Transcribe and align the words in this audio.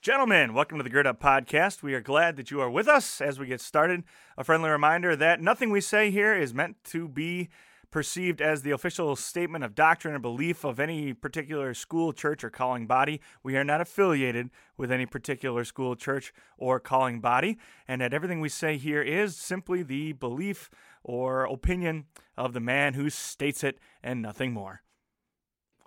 Gentlemen, 0.00 0.54
welcome 0.54 0.78
to 0.78 0.84
the 0.84 0.90
Gird 0.90 1.08
Up 1.08 1.20
Podcast. 1.20 1.82
We 1.82 1.92
are 1.92 2.00
glad 2.00 2.36
that 2.36 2.52
you 2.52 2.60
are 2.60 2.70
with 2.70 2.86
us 2.86 3.20
as 3.20 3.40
we 3.40 3.48
get 3.48 3.60
started. 3.60 4.04
A 4.36 4.44
friendly 4.44 4.70
reminder 4.70 5.16
that 5.16 5.40
nothing 5.40 5.70
we 5.70 5.80
say 5.80 6.12
here 6.12 6.36
is 6.36 6.54
meant 6.54 6.76
to 6.84 7.08
be 7.08 7.48
perceived 7.90 8.40
as 8.40 8.62
the 8.62 8.70
official 8.70 9.16
statement 9.16 9.64
of 9.64 9.74
doctrine 9.74 10.14
or 10.14 10.20
belief 10.20 10.62
of 10.62 10.78
any 10.78 11.12
particular 11.12 11.74
school, 11.74 12.12
church, 12.12 12.44
or 12.44 12.48
calling 12.50 12.86
body. 12.86 13.20
We 13.42 13.56
are 13.56 13.64
not 13.64 13.80
affiliated 13.80 14.50
with 14.76 14.92
any 14.92 15.04
particular 15.04 15.64
school, 15.64 15.96
church, 15.96 16.32
or 16.56 16.78
calling 16.78 17.20
body, 17.20 17.58
and 17.88 18.00
that 18.00 18.14
everything 18.14 18.40
we 18.40 18.50
say 18.50 18.76
here 18.76 19.02
is 19.02 19.34
simply 19.34 19.82
the 19.82 20.12
belief 20.12 20.70
or 21.02 21.42
opinion 21.42 22.04
of 22.36 22.52
the 22.52 22.60
man 22.60 22.94
who 22.94 23.10
states 23.10 23.64
it 23.64 23.80
and 24.00 24.22
nothing 24.22 24.52
more. 24.52 24.82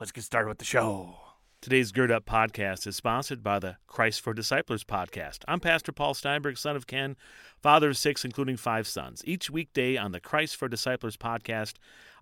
Let's 0.01 0.11
get 0.11 0.25
started 0.25 0.49
with 0.49 0.57
the 0.57 0.65
show. 0.65 1.20
Today's 1.61 1.91
Gird 1.91 2.09
Up 2.09 2.25
podcast 2.25 2.87
is 2.87 2.95
sponsored 2.95 3.43
by 3.43 3.59
the 3.59 3.77
Christ 3.85 4.21
for 4.21 4.33
Disciplers 4.33 4.83
podcast. 4.83 5.43
I'm 5.47 5.59
Pastor 5.59 5.91
Paul 5.91 6.15
Steinberg, 6.15 6.57
son 6.57 6.75
of 6.75 6.87
Ken, 6.87 7.15
father 7.61 7.89
of 7.89 7.97
six, 7.97 8.25
including 8.25 8.57
five 8.57 8.87
sons. 8.87 9.21
Each 9.25 9.47
weekday 9.47 9.95
on 9.95 10.11
the 10.11 10.19
Christ 10.19 10.55
for 10.55 10.67
Disciplers 10.67 11.17
podcast, 11.17 11.73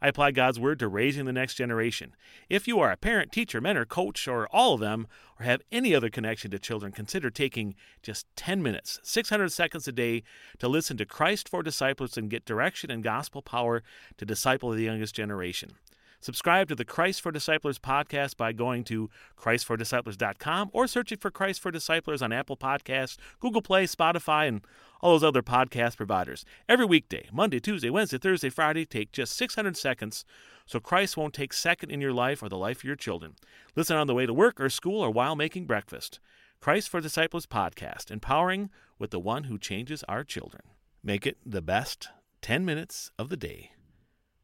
I 0.02 0.10
apply 0.10 0.32
God's 0.32 0.60
word 0.60 0.78
to 0.80 0.90
raising 0.90 1.24
the 1.24 1.32
next 1.32 1.54
generation. 1.54 2.18
If 2.50 2.68
you 2.68 2.82
are 2.82 2.92
a 2.92 2.98
parent, 2.98 3.32
teacher, 3.32 3.62
mentor, 3.62 3.86
coach, 3.86 4.28
or 4.28 4.46
all 4.50 4.74
of 4.74 4.82
them, 4.82 5.08
or 5.40 5.46
have 5.46 5.62
any 5.72 5.96
other 5.96 6.10
connection 6.10 6.52
to 6.52 6.60
children, 6.60 6.92
consider 6.92 7.30
taking 7.30 7.76
just 8.04 8.26
10 8.36 8.62
minutes, 8.62 9.00
600 9.04 9.54
seconds 9.54 9.88
a 9.88 9.94
day 9.94 10.22
to 10.58 10.68
listen 10.68 10.98
to 10.98 11.06
Christ 11.06 11.48
for 11.48 11.64
Disciplers 11.64 12.18
and 12.18 12.30
get 12.30 12.44
direction 12.44 12.92
and 12.92 13.02
gospel 13.02 13.42
power 13.42 13.84
to 14.18 14.26
disciple 14.26 14.72
the 14.72 14.84
youngest 14.84 15.16
generation. 15.16 15.76
Subscribe 16.22 16.68
to 16.68 16.76
the 16.76 16.84
Christ 16.84 17.22
for 17.22 17.32
Disciplers 17.32 17.80
podcast 17.80 18.36
by 18.36 18.52
going 18.52 18.84
to 18.86 19.10
christfordisciplers.com 19.38 20.70
or 20.74 20.86
searching 20.86 21.18
for 21.18 21.32
Christ 21.32 21.62
for 21.62 21.72
Disciplers 21.72 22.22
on 22.22 22.34
Apple 22.34 22.58
Podcasts, 22.58 23.18
Google 23.40 23.62
Play, 23.62 23.86
Spotify, 23.86 24.48
and 24.48 24.62
all 25.02 25.12
those 25.12 25.24
other 25.24 25.42
podcast 25.42 25.96
providers. 25.96 26.44
Every 26.68 26.86
weekday, 26.86 27.30
Monday, 27.32 27.62
Tuesday, 27.62 27.90
Wednesday, 27.90 28.18
Thursday, 28.18 28.50
Friday, 28.50 28.86
take 28.86 29.14
just 29.14 29.38
600 29.38 29.78
seconds 29.78 30.26
so 30.66 30.80
Christ 30.80 31.16
won't 31.16 31.34
take 31.34 31.54
second 31.54 31.90
in 31.90 32.02
your 32.02 32.14
life 32.14 32.44
or 32.44 32.50
the 32.50 32.58
life 32.58 32.80
of 32.80 32.84
your 32.84 32.98
children. 32.98 33.36
Listen 33.76 33.96
on 33.96 34.08
the 34.08 34.14
way 34.14 34.26
to 34.26 34.34
work 34.34 34.60
or 34.60 34.70
school 34.70 35.02
or 35.02 35.10
while 35.10 35.36
making 35.36 35.66
breakfast. 35.66 36.20
Christ 36.60 36.90
for 36.90 37.00
Disciplers 37.00 37.46
podcast, 37.46 38.12
empowering 38.12 38.70
with 38.98 39.12
the 39.12 39.20
one 39.20 39.46
who 39.46 39.58
changes 39.58 40.04
our 40.10 40.26
children. 40.26 40.64
Make 41.02 41.26
it 41.26 41.38
the 41.46 41.62
best 41.62 42.10
10 42.42 42.66
minutes 42.66 43.12
of 43.18 43.30
the 43.30 43.38
day. 43.38 43.72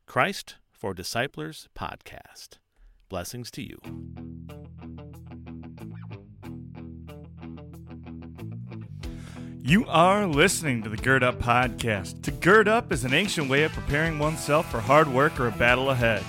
Christ 0.05 0.55
for 0.75 0.93
Disciplers 0.93 1.69
podcast. 1.75 2.59
Blessings 3.09 3.49
to 3.51 3.61
you. 3.61 3.77
You 9.61 9.85
are 9.87 10.27
listening 10.27 10.83
to 10.83 10.89
the 10.89 10.97
Gird 10.97 11.23
Up 11.23 11.39
Podcast. 11.39 12.21
To 12.23 12.31
gird 12.31 12.67
up 12.67 12.91
is 12.91 13.03
an 13.03 13.13
ancient 13.13 13.49
way 13.49 13.63
of 13.63 13.71
preparing 13.71 14.19
oneself 14.19 14.69
for 14.69 14.79
hard 14.79 15.07
work 15.07 15.39
or 15.39 15.47
a 15.47 15.51
battle 15.51 15.89
ahead. 15.89 16.23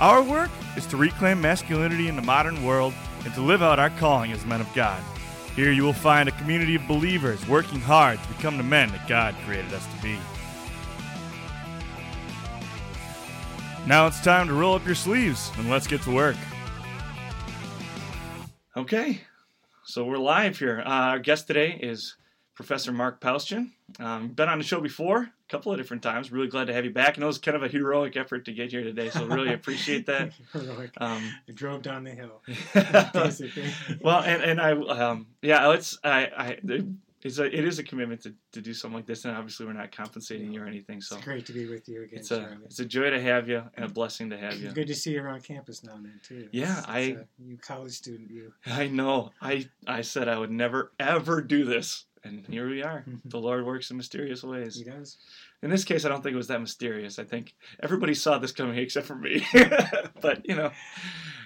Our 0.00 0.22
work 0.22 0.50
is 0.76 0.86
to 0.86 0.96
reclaim 0.96 1.40
masculinity 1.40 2.08
in 2.08 2.16
the 2.16 2.22
modern 2.22 2.64
world 2.64 2.94
and 3.24 3.34
to 3.34 3.42
live 3.42 3.62
out 3.62 3.78
our 3.78 3.90
calling 3.90 4.32
as 4.32 4.46
men 4.46 4.62
of 4.62 4.74
God. 4.74 5.02
Here 5.54 5.72
you 5.72 5.82
will 5.82 5.92
find 5.92 6.28
a 6.28 6.32
community 6.32 6.76
of 6.76 6.88
believers 6.88 7.46
working 7.46 7.80
hard 7.80 8.22
to 8.22 8.28
become 8.28 8.56
the 8.56 8.62
men 8.62 8.90
that 8.92 9.08
God 9.08 9.34
created 9.44 9.74
us 9.74 9.84
to 9.94 10.02
be. 10.02 10.16
Now 13.90 14.06
it's 14.06 14.20
time 14.20 14.46
to 14.46 14.54
roll 14.54 14.76
up 14.76 14.86
your 14.86 14.94
sleeves 14.94 15.50
and 15.58 15.68
let's 15.68 15.88
get 15.88 16.00
to 16.02 16.12
work. 16.12 16.36
Okay, 18.76 19.22
so 19.82 20.04
we're 20.04 20.16
live 20.16 20.56
here. 20.56 20.80
Uh, 20.86 21.10
our 21.10 21.18
guest 21.18 21.48
today 21.48 21.76
is 21.82 22.14
Professor 22.54 22.92
Mark 22.92 23.20
Paustian. 23.20 23.70
Um, 23.98 24.28
been 24.28 24.48
on 24.48 24.58
the 24.58 24.64
show 24.64 24.80
before 24.80 25.22
a 25.22 25.30
couple 25.48 25.72
of 25.72 25.78
different 25.78 26.04
times. 26.04 26.30
Really 26.30 26.46
glad 26.46 26.68
to 26.68 26.72
have 26.72 26.84
you 26.84 26.92
back. 26.92 27.16
And 27.16 27.24
it 27.24 27.26
was 27.26 27.38
kind 27.38 27.56
of 27.56 27.64
a 27.64 27.68
heroic 27.68 28.16
effort 28.16 28.44
to 28.44 28.52
get 28.52 28.70
here 28.70 28.84
today, 28.84 29.10
so 29.10 29.26
really 29.26 29.52
appreciate 29.54 30.06
that. 30.06 30.34
heroic. 30.52 30.92
Um, 30.98 31.28
I 31.48 31.52
drove 31.52 31.82
down 31.82 32.04
the 32.04 32.12
hill. 32.12 32.42
basically. 33.12 33.72
well, 34.00 34.22
and 34.22 34.40
and 34.40 34.60
I 34.60 34.70
um, 34.70 35.26
yeah, 35.42 35.72
it's 35.72 35.98
I 36.04 36.30
I 36.36 36.58
it's 37.22 37.38
a 37.38 37.44
it 37.44 37.64
is 37.64 37.78
a 37.78 37.82
commitment 37.82 38.22
to, 38.22 38.34
to 38.52 38.62
do 38.62 38.72
something 38.72 38.96
like 38.96 39.06
this, 39.06 39.24
and 39.24 39.36
obviously 39.36 39.66
we're 39.66 39.74
not 39.74 39.92
compensating 39.92 40.52
you 40.52 40.62
or 40.62 40.66
anything. 40.66 41.00
So 41.00 41.16
it's 41.16 41.24
great 41.24 41.44
to 41.46 41.52
be 41.52 41.66
with 41.66 41.88
you 41.88 42.04
again. 42.04 42.20
It's 42.20 42.30
a 42.30 42.40
Charlie. 42.40 42.56
it's 42.64 42.80
a 42.80 42.84
joy 42.86 43.10
to 43.10 43.20
have 43.20 43.48
you 43.48 43.62
and 43.74 43.84
a 43.84 43.88
blessing 43.88 44.30
to 44.30 44.38
have 44.38 44.54
you. 44.54 44.70
Good 44.70 44.86
to 44.86 44.94
see 44.94 45.12
you 45.12 45.22
around 45.22 45.44
campus 45.44 45.84
now 45.84 45.94
and 45.96 46.06
then 46.06 46.20
too. 46.22 46.48
Yeah, 46.52 46.78
it's, 46.78 46.88
I 46.88 46.98
it's 47.00 47.28
you 47.38 47.58
college 47.58 47.92
student 47.92 48.30
you. 48.30 48.52
I 48.66 48.88
know. 48.88 49.32
I 49.42 49.68
I 49.86 50.00
said 50.00 50.28
I 50.28 50.38
would 50.38 50.50
never 50.50 50.92
ever 50.98 51.42
do 51.42 51.64
this, 51.64 52.06
and 52.24 52.46
here 52.46 52.68
we 52.68 52.82
are. 52.82 53.04
the 53.26 53.38
Lord 53.38 53.66
works 53.66 53.90
in 53.90 53.98
mysterious 53.98 54.42
ways. 54.42 54.76
He 54.76 54.84
does. 54.84 55.18
In 55.62 55.68
this 55.68 55.84
case, 55.84 56.06
I 56.06 56.08
don't 56.08 56.22
think 56.22 56.32
it 56.32 56.38
was 56.38 56.48
that 56.48 56.60
mysterious. 56.60 57.18
I 57.18 57.24
think 57.24 57.54
everybody 57.82 58.14
saw 58.14 58.38
this 58.38 58.52
coming 58.52 58.78
except 58.78 59.06
for 59.06 59.14
me. 59.14 59.46
but 60.22 60.48
you 60.48 60.56
know, 60.56 60.70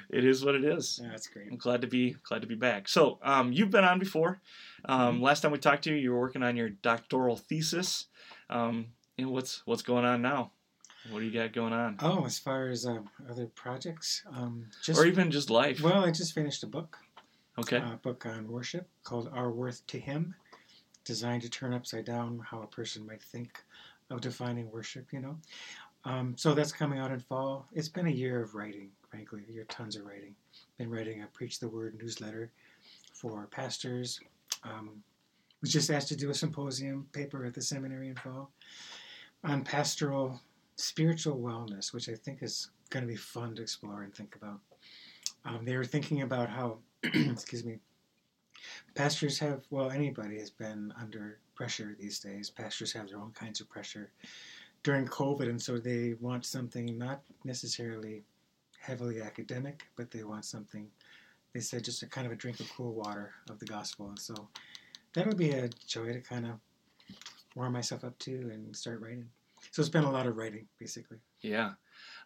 it 0.09 0.25
is 0.25 0.45
what 0.45 0.55
it 0.55 0.65
is. 0.65 1.01
Yeah, 1.03 1.11
that's 1.11 1.27
great. 1.27 1.49
I'm 1.51 1.57
glad 1.57 1.81
to 1.81 1.89
be 1.89 2.17
glad 2.23 2.43
to 2.43 2.47
be 2.47 2.55
back. 2.55 2.89
So, 2.89 3.19
um, 3.23 3.53
you've 3.53 3.71
been 3.71 3.85
on 3.85 3.99
before. 3.99 4.41
Um, 4.87 5.15
mm-hmm. 5.15 5.25
last 5.25 5.41
time 5.41 5.53
we 5.53 5.59
talked 5.59 5.85
to 5.85 5.91
you, 5.91 5.97
you 5.97 6.13
were 6.13 6.21
working 6.21 6.43
on 6.43 6.57
your 6.57 6.69
doctoral 6.69 7.37
thesis. 7.37 8.07
Um, 8.51 8.89
know, 9.19 9.31
what's 9.31 9.63
what's 9.65 9.83
going 9.83 10.05
on 10.05 10.23
now? 10.23 10.53
What 11.11 11.21
do 11.21 11.27
you 11.27 11.33
got 11.33 11.53
going 11.53 11.73
on? 11.73 11.97
Oh, 12.01 12.25
as 12.25 12.39
far 12.39 12.69
as 12.69 12.87
um, 12.87 13.11
other 13.29 13.47
projects, 13.47 14.23
um, 14.33 14.67
just 14.83 14.99
or 14.99 15.07
even 15.07 15.31
just 15.31 15.51
life. 15.51 15.81
Well, 15.83 16.05
I 16.05 16.11
just 16.11 16.35
finished 16.35 16.63
a 16.63 16.67
book. 16.67 16.99
Okay. 17.59 17.77
A 17.77 17.99
book 18.03 18.27
on 18.27 18.49
worship 18.49 18.89
called 19.05 19.31
"Our 19.33 19.51
Worth 19.51 19.87
to 19.89 19.99
Him," 19.99 20.35
designed 21.05 21.43
to 21.43 21.51
turn 21.51 21.75
upside 21.75 22.07
down 22.07 22.41
how 22.51 22.63
a 22.63 22.67
person 22.67 23.07
might 23.07 23.23
think 23.23 23.63
of 24.11 24.21
defining 24.23 24.71
worship. 24.71 25.13
You 25.13 25.21
know, 25.21 25.39
um, 26.05 26.35
so 26.37 26.55
that's 26.55 26.73
coming 26.73 26.99
out 26.99 27.13
in 27.13 27.21
fall. 27.21 27.69
It's 27.73 27.89
been 27.89 28.07
a 28.07 28.11
year 28.11 28.43
of 28.43 28.55
writing, 28.55 28.91
frankly, 29.11 29.43
a 29.49 29.53
year 29.53 29.67
tons 29.69 29.97
of 29.97 30.07
writing. 30.07 30.35
Been 30.79 30.91
writing 30.91 31.23
a 31.23 31.27
preach 31.27 31.61
the 31.61 31.69
word 31.69 31.99
newsletter 32.01 32.51
for 33.13 33.47
pastors, 33.47 34.21
um, 34.65 35.03
was 35.61 35.73
just 35.73 35.91
asked 35.91 36.09
to 36.09 36.17
do 36.17 36.31
a 36.31 36.35
symposium 36.35 37.07
paper 37.13 37.45
at 37.45 37.55
the 37.55 37.63
seminary 37.63 38.09
in 38.09 38.17
fall 38.17 38.51
on 39.45 39.63
pastoral 39.63 40.41
spiritual 40.77 41.39
wellness, 41.39 41.93
which 41.93 42.09
I 42.09 42.15
think 42.15 42.43
is 42.43 42.71
going 42.91 43.03
to 43.03 43.09
be 43.09 43.17
fun 43.17 43.55
to 43.55 43.63
explore 43.63 44.03
and 44.03 44.15
think 44.15 44.37
about. 44.37 44.61
Um, 45.45 45.65
they 45.65 45.77
were 45.77 45.85
thinking 45.85 46.23
about 46.23 46.49
how, 46.49 46.79
excuse 47.03 47.65
me, 47.65 47.79
pastors 48.95 49.39
have, 49.39 49.63
well, 49.71 49.91
anybody 49.91 50.39
has 50.39 50.51
been 50.51 50.93
under 51.01 51.39
pressure 51.55 51.97
these 51.99 52.19
days. 52.19 52.51
Pastors 52.51 52.93
have 52.93 53.09
their 53.09 53.19
own 53.19 53.33
kinds 53.33 53.61
of 53.61 53.69
pressure 53.69 54.11
during 54.83 55.07
COVID, 55.07 55.49
and 55.49 55.61
so 55.61 55.79
they 55.79 56.15
want 56.21 56.45
something 56.45 56.99
not 56.99 57.23
necessarily 57.45 58.23
heavily 58.79 59.23
academic, 59.23 59.87
but 59.97 60.11
they 60.11 60.25
want 60.25 60.45
something 60.45 60.89
they 61.55 61.61
said 61.61 61.85
just 61.85 62.03
a 62.03 62.07
kind 62.07 62.27
of 62.27 62.33
a 62.33 62.37
drink 62.37 62.61
of 62.61 62.69
cool 62.77 62.93
water 62.93 63.33
of 63.49 63.59
the 63.61 63.67
gospel. 63.67 64.09
And 64.09 64.19
so 64.19 64.35
that 65.15 65.27
would 65.27 65.39
be 65.39 65.51
a 65.51 65.71
joy 65.87 66.13
to 66.13 66.21
kind 66.21 66.47
of 66.47 66.59
warm 67.55 67.73
myself 67.73 68.05
up 68.05 68.19
to 68.19 68.33
and 68.53 68.75
start 68.77 69.01
writing. 69.01 69.29
So 69.71 69.81
it's 69.81 69.89
been 69.89 70.05
a 70.05 70.11
lot 70.11 70.27
of 70.27 70.37
writing, 70.37 70.67
basically. 70.79 71.19
Yeah, 71.41 71.73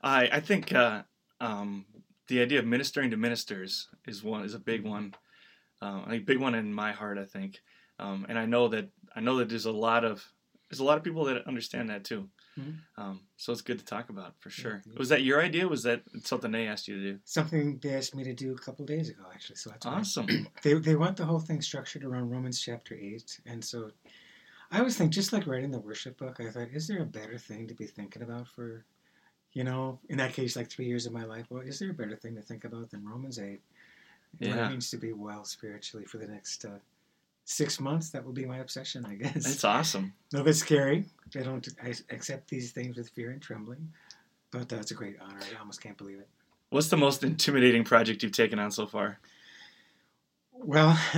I 0.02 0.28
I 0.32 0.40
think 0.40 0.74
uh, 0.74 1.02
um, 1.40 1.84
the 2.26 2.40
idea 2.40 2.58
of 2.58 2.66
ministering 2.66 3.10
to 3.10 3.16
ministers 3.16 3.88
is 4.06 4.24
one 4.24 4.44
is 4.44 4.54
a 4.54 4.58
big 4.58 4.84
one, 4.84 5.14
uh, 5.80 6.02
a 6.08 6.18
big 6.18 6.38
one 6.38 6.54
in 6.54 6.72
my 6.72 6.90
heart. 6.90 7.18
I 7.18 7.24
think, 7.24 7.60
um, 8.00 8.26
and 8.28 8.38
I 8.38 8.46
know 8.46 8.68
that 8.68 8.88
I 9.14 9.20
know 9.20 9.36
that 9.36 9.48
there's 9.48 9.66
a 9.66 9.72
lot 9.72 10.04
of 10.04 10.26
there's 10.68 10.80
a 10.80 10.84
lot 10.84 10.98
of 10.98 11.04
people 11.04 11.24
that 11.26 11.46
understand 11.46 11.90
that 11.90 12.04
too. 12.04 12.28
Mm-hmm. 12.58 13.00
Um, 13.00 13.20
so 13.36 13.52
it's 13.52 13.62
good 13.62 13.78
to 13.78 13.84
talk 13.84 14.10
about 14.10 14.34
for 14.40 14.50
sure. 14.50 14.82
Yeah, 14.86 14.98
was 14.98 15.08
that 15.10 15.22
your 15.22 15.42
idea? 15.42 15.68
Was 15.68 15.82
that 15.84 16.02
something 16.24 16.50
they 16.50 16.66
asked 16.66 16.88
you 16.88 16.96
to 16.96 17.12
do? 17.12 17.18
Something 17.24 17.78
they 17.82 17.94
asked 17.94 18.14
me 18.14 18.24
to 18.24 18.34
do 18.34 18.52
a 18.52 18.58
couple 18.58 18.84
days 18.84 19.08
ago, 19.08 19.22
actually. 19.32 19.56
So 19.56 19.70
that's 19.70 19.86
awesome. 19.86 20.48
they 20.62 20.74
they 20.74 20.96
want 20.96 21.16
the 21.16 21.24
whole 21.24 21.40
thing 21.40 21.62
structured 21.62 22.04
around 22.04 22.30
Romans 22.30 22.60
chapter 22.60 22.94
eight, 22.94 23.40
and 23.46 23.64
so 23.64 23.90
I 24.70 24.78
always 24.78 24.96
think 24.96 25.12
just 25.12 25.32
like 25.32 25.46
writing 25.46 25.70
the 25.70 25.80
worship 25.80 26.18
book. 26.18 26.40
I 26.40 26.50
thought, 26.50 26.68
is 26.72 26.88
there 26.88 27.00
a 27.02 27.06
better 27.06 27.38
thing 27.38 27.66
to 27.68 27.74
be 27.74 27.86
thinking 27.86 28.22
about 28.22 28.48
for, 28.48 28.84
you 29.52 29.64
know, 29.64 29.98
in 30.08 30.18
that 30.18 30.34
case, 30.34 30.56
like 30.56 30.68
three 30.68 30.86
years 30.86 31.06
of 31.06 31.12
my 31.12 31.24
life? 31.24 31.46
Well, 31.48 31.62
is 31.62 31.78
there 31.78 31.90
a 31.90 31.94
better 31.94 32.16
thing 32.16 32.34
to 32.36 32.42
think 32.42 32.64
about 32.64 32.90
than 32.90 33.06
Romans 33.06 33.38
eight? 33.38 33.62
Yeah. 34.38 34.50
What 34.50 34.58
it 34.58 34.70
means 34.70 34.90
to 34.90 34.98
be 34.98 35.12
well 35.12 35.44
spiritually 35.44 36.04
for 36.04 36.18
the 36.18 36.26
next. 36.26 36.64
Uh, 36.64 36.78
six 37.48 37.80
months, 37.80 38.10
that 38.10 38.24
will 38.24 38.32
be 38.32 38.44
my 38.44 38.58
obsession, 38.58 39.06
I 39.06 39.14
guess. 39.14 39.44
That's 39.44 39.64
awesome. 39.64 40.12
A 40.32 40.36
little 40.36 40.44
bit 40.44 40.54
scary. 40.54 41.06
I 41.34 41.40
don't 41.40 41.66
I 41.82 41.94
accept 42.10 42.48
these 42.50 42.72
things 42.72 42.96
with 42.96 43.08
fear 43.10 43.30
and 43.30 43.40
trembling, 43.40 43.90
but 44.50 44.68
that's 44.68 44.92
uh, 44.92 44.94
a 44.94 44.98
great 44.98 45.16
honor. 45.20 45.40
I 45.54 45.58
almost 45.58 45.80
can't 45.80 45.96
believe 45.96 46.18
it. 46.18 46.28
What's 46.68 46.88
the 46.88 46.98
most 46.98 47.24
intimidating 47.24 47.84
project 47.84 48.22
you've 48.22 48.32
taken 48.32 48.58
on 48.58 48.70
so 48.70 48.86
far? 48.86 49.18
Well, 50.52 50.90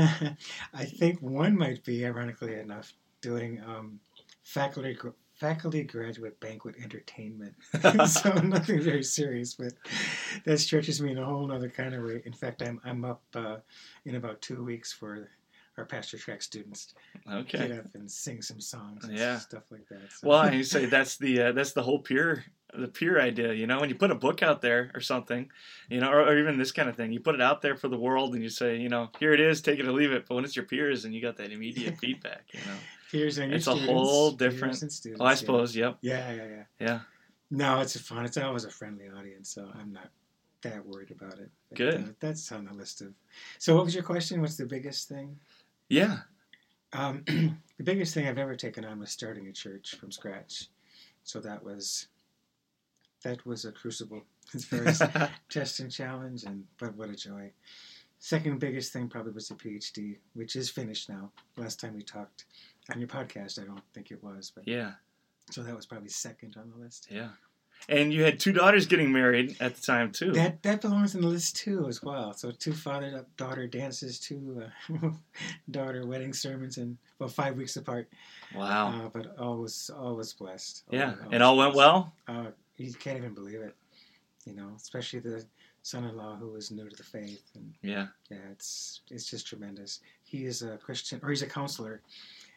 I 0.72 0.84
think 0.84 1.20
one 1.20 1.58
might 1.58 1.82
be, 1.84 2.06
ironically 2.06 2.54
enough, 2.54 2.92
doing 3.20 3.60
um, 3.66 3.98
faculty 4.44 4.96
faculty 5.34 5.82
graduate 5.82 6.38
banquet 6.38 6.76
entertainment. 6.80 7.54
so 8.08 8.32
nothing 8.44 8.80
very 8.80 9.02
serious, 9.02 9.54
but 9.54 9.72
that 10.44 10.58
stretches 10.58 11.00
me 11.00 11.10
in 11.10 11.18
a 11.18 11.24
whole 11.24 11.50
other 11.50 11.70
kind 11.70 11.94
of 11.94 12.04
way. 12.04 12.22
In 12.24 12.34
fact, 12.34 12.62
I'm 12.62 12.80
I'm 12.84 13.04
up 13.04 13.22
uh, 13.34 13.56
in 14.04 14.14
about 14.14 14.40
two 14.42 14.62
weeks 14.62 14.92
for 14.92 15.28
our 15.78 15.84
pastor 15.84 16.18
track 16.18 16.42
students 16.42 16.94
Okay. 17.30 17.68
get 17.68 17.78
up 17.78 17.94
and 17.94 18.10
sing 18.10 18.42
some 18.42 18.60
songs 18.60 19.04
and 19.04 19.16
Yeah. 19.16 19.38
stuff 19.38 19.62
like 19.70 19.88
that. 19.88 20.12
So, 20.12 20.28
Well, 20.28 20.52
you 20.52 20.62
say 20.74 20.86
that's 20.86 21.16
the 21.16 21.42
uh, 21.42 21.52
that's 21.52 21.72
the 21.72 21.82
whole 21.82 22.00
peer 22.00 22.44
the 22.72 22.86
peer 22.88 23.20
idea. 23.20 23.52
You 23.52 23.66
know, 23.66 23.80
when 23.80 23.88
you 23.88 23.96
put 23.96 24.10
a 24.12 24.14
book 24.14 24.42
out 24.44 24.60
there 24.62 24.92
or 24.94 25.00
something, 25.00 25.50
you 25.88 26.00
know, 26.00 26.08
or, 26.10 26.20
or 26.20 26.38
even 26.38 26.56
this 26.58 26.70
kind 26.70 26.88
of 26.88 26.94
thing, 26.96 27.12
you 27.12 27.18
put 27.18 27.34
it 27.34 27.40
out 27.40 27.62
there 27.62 27.76
for 27.76 27.88
the 27.88 27.98
world 27.98 28.34
and 28.34 28.42
you 28.44 28.48
say, 28.48 28.76
you 28.76 28.88
know, 28.88 29.08
here 29.18 29.32
it 29.32 29.40
is, 29.40 29.60
take 29.60 29.80
it 29.80 29.88
or 29.88 29.92
leave 29.92 30.12
it. 30.12 30.26
But 30.28 30.36
when 30.36 30.44
it's 30.44 30.54
your 30.54 30.66
peers 30.66 31.04
and 31.04 31.12
you 31.14 31.20
got 31.20 31.36
that 31.38 31.50
immediate 31.50 31.98
feedback, 32.02 32.44
you 32.52 32.60
know, 32.60 32.76
peers 33.10 33.38
and 33.38 33.52
it's 33.52 33.66
a 33.66 33.72
students, 33.72 33.90
whole 33.90 34.36
peers 34.36 34.52
different- 34.52 34.92
students, 34.92 35.18
well, 35.18 35.28
I 35.28 35.32
yeah. 35.32 35.36
suppose, 35.36 35.74
yep, 35.76 35.98
Yeah, 36.00 36.32
yeah, 36.32 36.44
yeah. 36.46 36.62
yeah, 36.78 37.00
No, 37.50 37.80
it's 37.80 37.98
fun. 37.98 38.24
It's 38.24 38.36
always 38.36 38.64
a 38.64 38.70
friendly 38.70 39.08
audience, 39.08 39.50
so 39.50 39.68
I'm 39.74 39.92
not 39.92 40.10
that 40.62 40.84
worried 40.86 41.10
about 41.10 41.38
it. 41.40 41.50
But, 41.70 41.76
Good. 41.78 41.94
uh, 42.02 42.12
that's 42.20 42.52
on 42.52 42.66
the 42.66 42.74
list 42.74 43.00
of. 43.00 43.14
So, 43.58 43.74
what 43.74 43.84
was 43.84 43.94
your 43.94 44.04
question? 44.04 44.40
What's 44.40 44.56
the 44.56 44.66
biggest 44.66 45.08
thing? 45.08 45.36
Yeah, 45.90 46.18
Um, 46.92 47.24
the 47.26 47.84
biggest 47.84 48.14
thing 48.14 48.26
I've 48.26 48.38
ever 48.38 48.56
taken 48.56 48.84
on 48.84 48.98
was 49.00 49.10
starting 49.10 49.46
a 49.48 49.52
church 49.52 49.94
from 49.96 50.10
scratch. 50.10 50.68
So 51.24 51.38
that 51.40 51.62
was 51.62 52.08
that 53.22 53.44
was 53.44 53.64
a 53.66 53.72
crucible 53.72 54.22
far 54.64 54.86
as 54.86 55.02
test 55.50 55.80
and 55.80 55.90
challenge, 55.92 56.44
and 56.44 56.64
but 56.78 56.96
what 56.96 57.10
a 57.10 57.14
joy. 57.14 57.52
Second 58.18 58.58
biggest 58.60 58.92
thing 58.92 59.08
probably 59.08 59.32
was 59.32 59.48
the 59.48 59.54
PhD, 59.54 60.16
which 60.34 60.56
is 60.56 60.68
finished 60.70 61.08
now. 61.08 61.30
Last 61.56 61.80
time 61.80 61.94
we 61.94 62.02
talked 62.02 62.44
on 62.92 62.98
your 63.00 63.08
podcast, 63.08 63.60
I 63.62 63.64
don't 63.66 63.82
think 63.94 64.10
it 64.10 64.22
was, 64.22 64.50
but 64.54 64.66
yeah, 64.66 64.92
so 65.50 65.62
that 65.62 65.74
was 65.76 65.86
probably 65.86 66.08
second 66.08 66.56
on 66.58 66.70
the 66.70 66.82
list. 66.82 67.08
yeah. 67.10 67.30
And 67.88 68.12
you 68.12 68.22
had 68.22 68.38
two 68.38 68.52
daughters 68.52 68.86
getting 68.86 69.10
married 69.12 69.56
at 69.60 69.74
the 69.74 69.82
time 69.82 70.12
too. 70.12 70.32
That 70.32 70.62
that 70.62 70.80
belongs 70.80 71.14
in 71.14 71.22
the 71.22 71.26
list 71.28 71.56
too, 71.56 71.86
as 71.88 72.02
well. 72.02 72.32
So 72.34 72.50
two 72.52 72.72
father 72.72 73.24
daughter 73.36 73.66
dances, 73.66 74.20
two 74.20 74.64
uh, 75.02 75.08
daughter 75.70 76.06
wedding 76.06 76.32
sermons, 76.32 76.76
and 76.78 76.96
well, 77.18 77.28
five 77.28 77.56
weeks 77.56 77.76
apart. 77.76 78.08
wow. 78.54 78.88
Uh, 78.88 79.08
but 79.08 79.38
always 79.38 79.90
was 79.94 80.32
blessed. 80.34 80.84
yeah, 80.90 81.14
Always- 81.22 81.34
it 81.34 81.42
all 81.42 81.56
went 81.56 81.74
always 81.74 81.76
well. 81.76 82.12
Uh, 82.28 82.46
you 82.76 82.92
can't 82.94 83.16
even 83.18 83.34
believe 83.34 83.60
it. 83.60 83.74
You 84.46 84.54
know, 84.54 84.72
especially 84.76 85.20
the 85.20 85.44
son-in-law 85.82 86.36
who 86.36 86.48
was 86.52 86.70
new 86.70 86.88
to 86.88 86.96
the 86.96 87.02
faith, 87.02 87.42
and 87.54 87.74
Yeah, 87.82 88.06
yeah, 88.30 88.38
it's 88.52 89.00
it's 89.10 89.26
just 89.28 89.46
tremendous. 89.46 90.00
He 90.22 90.44
is 90.44 90.62
a 90.62 90.76
Christian, 90.78 91.20
or 91.22 91.30
he's 91.30 91.42
a 91.42 91.46
counselor, 91.46 92.02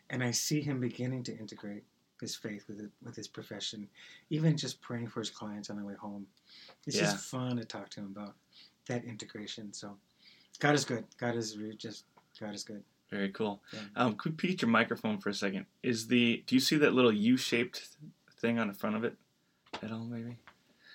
and 0.09 0.23
I 0.23 0.31
see 0.31 0.61
him 0.61 0.79
beginning 0.79 1.23
to 1.23 1.37
integrate 1.37 1.83
his 2.23 2.35
faith 2.35 2.63
with 2.69 2.79
it, 2.79 2.89
with 3.03 3.15
his 3.15 3.27
profession, 3.27 3.87
even 4.29 4.55
just 4.57 4.81
praying 4.81 5.07
for 5.07 5.19
his 5.19 5.29
clients 5.29 5.69
on 5.69 5.77
the 5.77 5.83
way 5.83 5.93
home. 5.93 6.25
It's 6.87 6.95
Yeah. 6.95 7.03
just 7.03 7.29
fun 7.29 7.57
to 7.57 7.65
talk 7.65 7.89
to 7.91 7.99
him 7.99 8.07
about 8.07 8.35
that 8.87 9.03
integration. 9.03 9.73
So, 9.73 9.97
God 10.59 10.73
is 10.73 10.85
good. 10.85 11.05
God 11.17 11.35
is 11.35 11.53
just 11.77 12.05
God 12.39 12.55
is 12.55 12.63
good. 12.63 12.83
very 13.09 13.29
cool. 13.29 13.61
Yeah. 13.73 13.79
Um, 13.95 14.15
could 14.15 14.37
at 14.37 14.61
your 14.61 14.71
microphone 14.71 15.19
for 15.19 15.29
a 15.29 15.33
second? 15.33 15.65
Is 15.83 16.07
the 16.07 16.43
do 16.47 16.55
you 16.55 16.61
see 16.61 16.77
that 16.77 16.93
little 16.93 17.11
U-shaped 17.13 17.89
thing 18.39 18.57
on 18.57 18.67
the 18.69 18.73
front 18.73 18.95
of 18.95 19.03
it 19.03 19.15
at 19.83 19.91
all? 19.91 20.05
Maybe. 20.05 20.37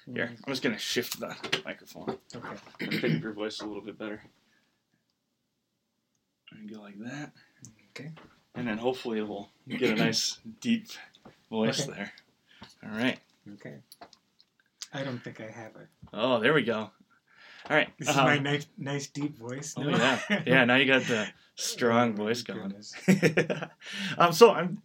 Here, 0.07 0.35
I'm 0.45 0.53
just 0.53 0.63
gonna 0.63 0.79
shift 0.79 1.21
the 1.21 1.37
microphone. 1.67 2.19
Okay. 2.35 2.57
pick 2.79 3.05
up 3.05 3.23
your 3.23 3.35
voice 3.35 3.61
a 3.61 3.67
little 3.67 3.83
bit 3.83 3.99
better. 3.99 4.23
And 6.53 6.73
go 6.73 6.81
like 6.81 6.99
that. 7.01 7.33
Okay. 7.91 8.13
And 8.55 8.67
then 8.67 8.79
hopefully 8.79 9.19
it 9.19 9.29
will 9.29 9.51
get 9.69 9.91
a 9.91 9.95
nice 9.95 10.39
deep 10.61 10.89
voice 11.51 11.81
Okay. 11.87 11.93
there. 11.97 12.13
All 12.85 12.97
right. 12.99 13.19
Okay. 13.55 13.77
I 14.93 15.03
don't 15.05 15.19
think 15.23 15.41
I 15.41 15.51
have 15.51 15.77
it. 15.77 15.89
Oh, 16.13 16.41
there 16.41 16.55
we 16.55 16.63
go. 16.63 16.91
All 17.71 17.77
right. 17.77 17.89
This 17.99 18.09
is 18.09 18.17
um, 18.17 18.25
my 18.25 18.39
nice, 18.39 18.67
nice 18.79 19.07
deep 19.09 19.37
voice. 19.37 19.75
oh 19.77 19.89
yeah, 19.89 20.21
yeah. 20.47 20.65
Now 20.65 20.77
you 20.77 20.87
got 20.87 21.03
the 21.03 21.27
strong 21.57 22.13
Oh, 22.13 22.17
voice 22.25 22.43
going. 22.43 22.73
um, 24.19 24.33
so 24.33 24.53
I'm 24.53 24.81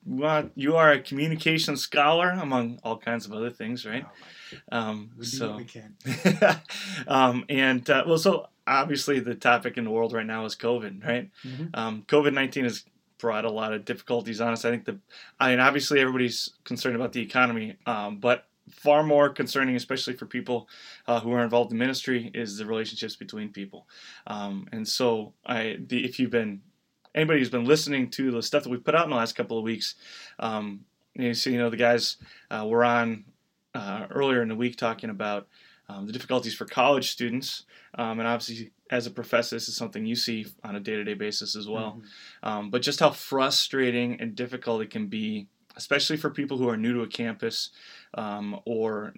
you 0.56 0.75
are 0.75 0.92
a 0.92 1.00
communication 1.00 1.77
scholar 1.77 2.30
among 2.31 2.80
all 2.83 2.98
kinds 2.98 3.25
of 3.25 3.31
other 3.33 3.50
things, 3.51 3.86
right? 3.86 4.06
Oh. 4.71 4.77
Um, 4.77 5.12
We 5.18 5.25
so 5.25 5.56
we 5.56 5.66
can. 5.66 5.95
um, 7.07 7.45
and 7.48 7.89
uh, 7.89 8.04
well, 8.06 8.18
so 8.18 8.48
obviously 8.68 9.19
the 9.19 9.36
topic 9.36 9.77
in 9.77 9.83
the 9.86 9.92
world 9.92 10.12
right 10.13 10.25
now 10.25 10.44
is 10.45 10.56
COVID, 10.56 11.06
right? 11.06 11.30
Mhm. 11.45 11.69
Um, 11.74 12.04
COVID 12.07 12.33
nineteen 12.33 12.63
has 12.66 12.83
brought 13.23 13.45
a 13.45 13.49
lot 13.49 13.71
of 13.71 13.85
difficulties 13.85 14.41
on 14.41 14.51
us. 14.51 14.65
I 14.65 14.69
think 14.69 14.83
the, 14.83 14.99
I 15.39 15.51
mean, 15.51 15.61
obviously 15.61 16.01
everybody's 16.01 16.51
concerned 16.65 16.97
about 16.97 17.13
the 17.13 17.21
economy, 17.21 17.77
um, 17.85 18.17
but 18.17 18.47
far 18.69 19.01
more 19.01 19.29
concerning, 19.29 19.77
especially 19.77 20.13
for 20.13 20.25
people 20.25 20.67
uh, 21.07 21.21
who 21.21 21.31
are 21.31 21.41
involved 21.41 21.71
in 21.71 21.77
ministry, 21.77 22.29
is 22.33 22.57
the 22.57 22.65
relationships 22.65 23.15
between 23.15 23.47
people. 23.47 23.87
Um, 24.27 24.67
and 24.73 24.85
so, 24.85 25.31
I, 25.45 25.77
the, 25.87 26.03
if 26.03 26.19
you've 26.19 26.31
been 26.31 26.63
anybody 27.15 27.39
who's 27.39 27.49
been 27.49 27.63
listening 27.63 28.09
to 28.09 28.29
the 28.29 28.43
stuff 28.43 28.63
that 28.63 28.69
we've 28.69 28.83
put 28.83 28.93
out 28.93 29.05
in 29.05 29.11
the 29.11 29.15
last 29.15 29.37
couple 29.37 29.57
of 29.57 29.63
weeks, 29.63 29.95
um, 30.39 30.81
you 31.13 31.33
see, 31.33 31.53
you 31.53 31.59
know, 31.59 31.69
the 31.69 31.77
guys 31.77 32.17
uh, 32.51 32.65
were 32.67 32.83
on 32.83 33.23
uh, 33.73 34.05
earlier 34.11 34.41
in 34.41 34.49
the 34.49 34.55
week 34.55 34.75
talking 34.75 35.09
about 35.09 35.47
um, 35.87 36.07
the 36.07 36.11
difficulties 36.11 36.55
for 36.55 36.65
college 36.65 37.09
students, 37.09 37.63
um, 37.97 38.19
and 38.19 38.27
obviously, 38.27 38.71
as 38.94 39.07
a 39.07 39.12
professor, 39.12 39.56
this 39.56 39.68
is 39.68 39.75
something 39.75 40.06
you 40.06 40.16
see 40.16 40.45
on 40.63 40.75
a 40.75 40.80
day-to-day 40.80 41.16
basis 41.16 41.56
as 41.56 41.68
well. 41.68 42.00
Mhm. 42.00 42.48
Um, 42.48 42.69
but 42.69 42.81
just 42.84 43.00
how 43.00 43.10
frustrating 43.10 44.22
and 44.22 44.36
difficult 44.36 44.84
it 44.84 44.92
can 44.92 45.07
be, 45.07 45.48
especially 45.75 46.18
for 46.18 46.30
people 46.30 46.57
who 46.57 46.69
are 46.69 46.78
new 46.78 46.94
to 46.94 47.01
a 47.01 47.07
campus 47.07 47.72
um, 48.13 48.60
or 48.66 49.16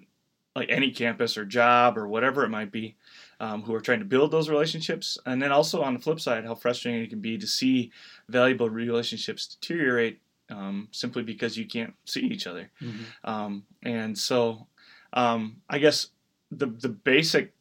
like 0.54 0.70
any 0.70 0.90
campus 0.90 1.36
or 1.36 1.44
job 1.44 1.98
or 1.98 2.08
whatever 2.08 2.42
it 2.42 2.48
might 2.48 2.72
be, 2.72 2.96
um, 3.40 3.62
who 3.62 3.74
are 3.74 3.80
trying 3.80 3.98
to 3.98 4.06
build 4.06 4.30
those 4.30 4.48
relationships. 4.48 5.18
And 5.26 5.42
then 5.42 5.52
also 5.52 5.82
on 5.82 5.92
the 5.92 6.00
flip 6.00 6.20
side, 6.20 6.46
how 6.46 6.54
frustrating 6.54 7.02
it 7.02 7.10
can 7.10 7.20
be 7.20 7.36
to 7.36 7.46
see 7.46 7.92
valuable 8.28 8.70
relationships 8.70 9.46
deteriorate 9.46 10.20
um, 10.48 10.88
simply 10.92 11.22
because 11.22 11.58
you 11.58 11.66
can't 11.66 11.94
see 12.06 12.20
each 12.20 12.46
other. 12.46 12.70
Mhm. 12.80 13.04
Um, 13.24 13.66
and 13.82 14.16
so, 14.16 14.68
um, 15.12 15.60
I 15.68 15.78
guess 15.78 16.10
the 16.50 16.68
the 16.68 16.88
basic, 16.88 17.52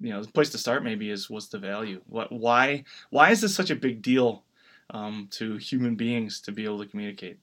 you 0.00 0.10
know, 0.10 0.22
the 0.22 0.32
place 0.32 0.50
to 0.50 0.58
start 0.58 0.82
maybe 0.84 1.10
is 1.10 1.28
what's 1.30 1.48
the 1.48 1.58
value? 1.58 2.00
What 2.06 2.32
why 2.32 2.84
why 3.10 3.30
is 3.30 3.40
this 3.40 3.54
such 3.54 3.70
a 3.70 3.76
big 3.76 4.02
deal 4.02 4.44
um, 4.90 5.28
to 5.32 5.56
human 5.56 5.94
beings 5.94 6.40
to 6.42 6.52
be 6.52 6.64
able 6.64 6.78
to 6.78 6.86
communicate 6.86 7.38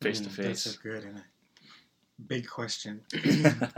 face 0.00 0.20
to 0.20 0.28
Mm, 0.30 0.36
That's 0.36 0.64
face? 0.64 0.78
a 0.78 0.82
good 0.82 1.04
and 1.04 1.18
a 1.18 1.24
big 2.26 2.48
question. 2.48 3.02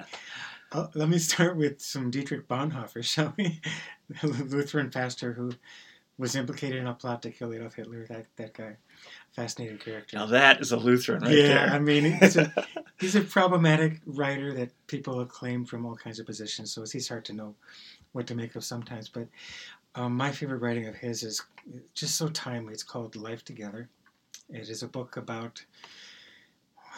Uh, 0.75 0.87
let 0.95 1.11
me 1.11 1.19
start 1.19 1.55
with 1.55 1.83
some 1.83 2.11
Dietrich 2.11 2.49
Bonhoeffer, 2.49 3.05
shall 3.05 3.35
we? 3.37 3.61
Lutheran 4.23 4.89
pastor 4.89 5.35
who 5.35 5.53
was 6.23 6.37
implicated 6.37 6.79
in 6.79 6.87
a 6.87 6.95
plot 6.95 7.21
to 7.21 7.33
kill 7.33 7.53
Adolf 7.53 7.75
Hitler. 7.75 8.07
That 8.07 8.27
that 8.37 8.55
guy, 8.55 8.77
fascinating 9.35 9.79
character. 9.79 10.17
Now 10.17 10.27
that 10.27 10.61
is 10.61 10.71
a 10.71 10.77
Lutheran 10.77 11.21
right 11.21 11.37
yeah, 11.37 11.71
I 11.73 11.81
mean, 11.81 12.05
he's 12.13 12.37
a, 12.37 12.53
he's 13.01 13.17
a 13.17 13.23
problematic 13.23 14.01
writer 14.07 14.55
that 14.55 14.71
people 14.87 15.21
acclaim 15.21 15.65
from 15.65 15.85
all 15.85 15.97
kinds 15.97 16.21
of 16.21 16.27
positions, 16.27 16.73
so 16.73 16.83
it's 16.83 17.09
hard 17.09 17.25
to 17.25 17.33
know 17.33 17.57
what 18.13 18.29
to 18.29 18.37
make 18.37 18.55
of 18.55 18.63
sometimes. 18.63 19.09
But 19.09 19.27
um, 19.97 20.17
my 20.17 20.31
favorite 20.31 20.63
writing 20.63 20.87
of 20.87 20.95
his 20.95 21.25
is 21.25 21.43
just 21.93 22.15
so 22.15 22.29
timely. 22.29 22.73
It's 22.73 22.85
called 22.85 23.17
Life 23.17 23.45
Together. 23.45 23.89
It 24.49 24.69
is 24.69 24.85
a 24.85 24.89
book 24.89 25.17
about 25.17 25.65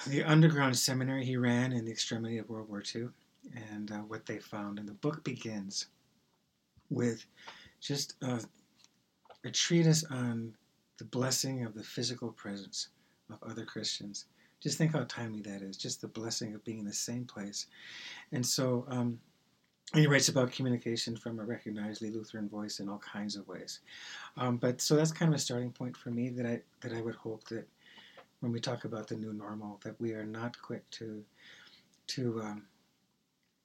the 0.07 0.23
underground 0.23 0.77
seminary 0.77 1.25
he 1.25 1.39
ran 1.39 1.73
in 1.73 1.87
the 1.87 1.91
extremity 1.91 2.37
of 2.37 2.51
World 2.51 2.69
War 2.69 2.83
II 2.95 3.09
and 3.73 3.91
uh, 3.91 3.99
what 4.01 4.27
they 4.27 4.39
found. 4.39 4.79
And 4.79 4.87
the 4.87 4.93
book 4.93 5.25
begins 5.25 5.87
with 6.91 7.25
just 7.81 8.17
uh, 8.23 8.41
a 9.45 9.51
treatise 9.51 10.05
on 10.05 10.55
the 10.99 11.05
blessing 11.05 11.65
of 11.65 11.75
the 11.75 11.83
physical 11.83 12.33
presence 12.33 12.89
of 13.31 13.43
other 13.43 13.65
Christians. 13.65 14.27
Just 14.61 14.79
think 14.79 14.93
how 14.93 15.05
timely 15.05 15.43
that 15.43 15.63
is. 15.63 15.77
Just 15.77 16.01
the 16.01 16.09
blessing 16.09 16.55
of 16.55 16.65
being 16.65 16.79
in 16.79 16.87
the 16.87 16.93
same 16.93 17.25
place. 17.25 17.67
And 18.33 18.45
so 18.45 18.87
um, 18.89 19.19
he 19.93 20.07
writes 20.07 20.29
about 20.29 20.53
communication 20.53 21.17
from 21.17 21.39
a 21.39 21.45
recognizedly 21.45 22.11
Lutheran 22.11 22.49
voice 22.49 22.81
in 22.81 22.89
all 22.89 22.99
kinds 22.99 23.37
of 23.37 23.47
ways. 23.47 23.81
Um, 24.37 24.57
but 24.57 24.81
so 24.81 24.97
that's 24.97 25.13
kind 25.13 25.29
of 25.29 25.37
a 25.37 25.41
starting 25.41 25.71
point 25.71 25.97
for 25.97 26.11
me 26.11 26.31
that 26.31 26.47
I 26.47 26.61
that 26.81 26.93
I 26.93 27.01
would 27.01 27.15
hope 27.15 27.45
that 27.49 27.69
when 28.41 28.53
we 28.53 28.61
talk 28.61 28.85
about 28.85 29.09
the 29.09 29.17
new 29.17 29.33
normal, 29.33 29.81
that 29.85 30.01
we 30.01 30.13
are 30.13 30.25
not 30.25 30.61
quick 30.61 30.89
to 30.93 31.23
to 32.07 32.41
um, 32.43 32.63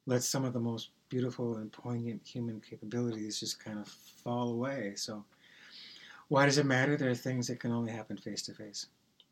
let 0.06 0.22
some 0.22 0.44
of 0.44 0.52
the 0.52 0.60
most 0.60 0.90
beautiful 1.08 1.56
and 1.56 1.72
poignant 1.72 2.20
human 2.24 2.60
capabilities 2.60 3.40
just 3.40 3.62
kind 3.62 3.78
of 3.78 3.88
fall 3.88 4.52
away. 4.52 4.92
So 4.96 5.24
why 6.30 6.46
does 6.46 6.58
it 6.58 6.64
matter? 6.64 6.96
There 6.96 7.10
are 7.10 7.14
things 7.14 7.48
that 7.48 7.58
can 7.58 7.72
only 7.72 7.90
happen 7.90 8.16
face 8.16 8.40
to 8.42 8.54
face. 8.54 8.86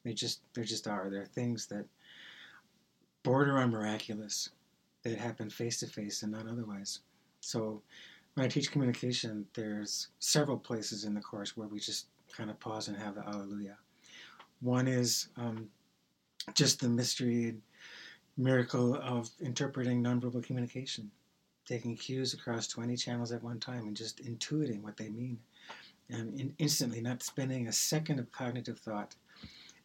They 0.04 0.12
just 0.12 0.40
there 0.52 0.64
just 0.64 0.88
are. 0.88 1.08
There 1.08 1.22
are 1.22 1.26
things 1.26 1.66
that 1.66 1.86
border 3.22 3.56
on 3.58 3.70
miraculous 3.70 4.50
that 5.04 5.16
happen 5.16 5.48
face 5.48 5.78
to 5.78 5.86
face 5.86 6.24
and 6.24 6.32
not 6.32 6.48
otherwise. 6.48 6.98
So 7.40 7.82
when 8.34 8.44
I 8.44 8.48
teach 8.48 8.72
communication, 8.72 9.46
there's 9.54 10.08
several 10.18 10.58
places 10.58 11.04
in 11.04 11.14
the 11.14 11.20
course 11.20 11.56
where 11.56 11.68
we 11.68 11.78
just 11.78 12.06
kind 12.36 12.50
of 12.50 12.58
pause 12.58 12.88
and 12.88 12.96
have 12.96 13.14
the 13.14 13.26
Alleluia. 13.28 13.76
One 14.60 14.88
is 14.88 15.28
um, 15.36 15.68
just 16.54 16.80
the 16.80 16.88
mystery 16.88 17.50
and 17.50 17.62
miracle 18.36 18.96
of 18.96 19.30
interpreting 19.40 20.02
nonverbal 20.02 20.42
communication, 20.42 21.12
taking 21.64 21.96
cues 21.96 22.34
across 22.34 22.66
20 22.66 22.96
channels 22.96 23.30
at 23.30 23.42
one 23.44 23.60
time 23.60 23.86
and 23.86 23.96
just 23.96 24.20
intuiting 24.24 24.82
what 24.82 24.96
they 24.96 25.10
mean. 25.10 25.38
And 26.10 26.38
in, 26.40 26.54
instantly, 26.58 27.00
not 27.00 27.22
spending 27.22 27.68
a 27.68 27.72
second 27.72 28.18
of 28.18 28.32
cognitive 28.32 28.78
thought, 28.78 29.14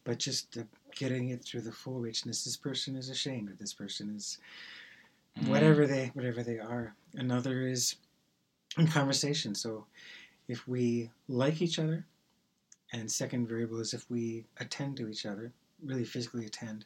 but 0.04 0.18
just 0.18 0.56
uh, 0.56 0.62
getting 0.94 1.30
it 1.30 1.44
through 1.44 1.62
the 1.62 1.72
full 1.72 2.00
richness. 2.00 2.44
This 2.44 2.56
person 2.56 2.96
is 2.96 3.08
ashamed, 3.10 3.50
or 3.50 3.54
this 3.58 3.74
person 3.74 4.14
is 4.16 4.38
Mm-hmm. 5.38 5.50
whatever 5.50 5.86
they 5.86 6.10
whatever 6.14 6.42
they 6.42 6.58
are. 6.58 6.94
Another 7.14 7.66
is 7.66 7.96
in 8.78 8.86
conversation. 8.86 9.54
So 9.54 9.84
if 10.46 10.68
we 10.68 11.10
like 11.28 11.60
each 11.60 11.78
other, 11.78 12.06
and 12.92 13.10
second 13.10 13.48
variable 13.48 13.80
is 13.80 13.94
if 13.94 14.08
we 14.08 14.44
attend 14.58 14.96
to 14.98 15.08
each 15.08 15.26
other, 15.26 15.50
really 15.84 16.04
physically 16.04 16.46
attend, 16.46 16.84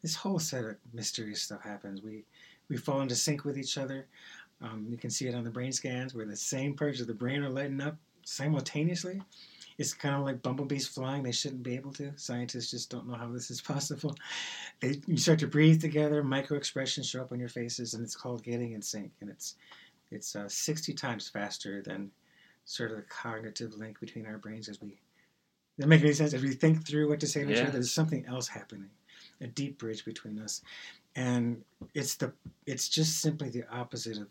this 0.00 0.14
whole 0.14 0.38
set 0.38 0.64
of 0.64 0.76
mysterious 0.94 1.42
stuff 1.42 1.62
happens. 1.62 2.00
We 2.02 2.24
we 2.70 2.78
fall 2.78 3.02
into 3.02 3.14
sync 3.14 3.44
with 3.44 3.58
each 3.58 3.76
other. 3.76 4.06
Um, 4.62 4.86
you 4.88 4.96
can 4.96 5.10
see 5.10 5.26
it 5.28 5.34
on 5.34 5.44
the 5.44 5.50
brain 5.50 5.72
scans 5.72 6.14
where 6.14 6.24
the 6.24 6.36
same 6.36 6.74
parts 6.74 7.00
of 7.00 7.06
the 7.06 7.12
brain 7.12 7.42
are 7.42 7.50
lighting 7.50 7.82
up 7.82 7.96
simultaneously. 8.24 9.20
It's 9.76 9.92
kind 9.92 10.14
of 10.14 10.22
like 10.22 10.42
bumblebees 10.42 10.86
flying. 10.86 11.22
They 11.24 11.32
shouldn't 11.32 11.64
be 11.64 11.74
able 11.74 11.92
to. 11.94 12.12
Scientists 12.16 12.70
just 12.70 12.90
don't 12.90 13.08
know 13.08 13.16
how 13.16 13.28
this 13.28 13.50
is 13.50 13.60
possible. 13.72 14.14
They, 14.80 15.00
you 15.06 15.16
start 15.16 15.40
to 15.40 15.48
breathe 15.48 15.80
together. 15.80 16.22
Micro 16.22 16.56
expressions 16.56 17.08
show 17.08 17.22
up 17.22 17.32
on 17.32 17.40
your 17.40 17.48
faces, 17.48 17.94
and 17.94 18.04
it's 18.04 18.16
called 18.16 18.44
getting 18.44 18.72
in 18.72 18.82
sync. 18.82 19.12
And 19.20 19.30
it's 19.30 19.56
it's 20.10 20.36
uh, 20.36 20.48
60 20.48 20.92
times 20.94 21.28
faster 21.28 21.82
than 21.82 22.10
sort 22.64 22.90
of 22.90 22.98
the 22.98 23.02
cognitive 23.02 23.74
link 23.74 23.98
between 24.00 24.26
our 24.26 24.38
brains 24.38 24.68
as 24.68 24.80
we. 24.80 25.00
That 25.78 25.88
make 25.88 26.02
any 26.02 26.12
sense? 26.12 26.34
As 26.34 26.42
we 26.42 26.52
think 26.52 26.86
through 26.86 27.08
what 27.08 27.18
to 27.20 27.26
say 27.26 27.44
to 27.44 27.50
each 27.50 27.58
other, 27.58 27.72
there's 27.72 27.90
something 27.90 28.24
else 28.26 28.46
happening, 28.46 28.90
a 29.40 29.48
deep 29.48 29.76
bridge 29.76 30.04
between 30.04 30.38
us, 30.38 30.62
and 31.16 31.64
it's 31.94 32.14
the 32.14 32.32
it's 32.64 32.88
just 32.88 33.20
simply 33.20 33.48
the 33.48 33.64
opposite 33.68 34.18
of 34.18 34.28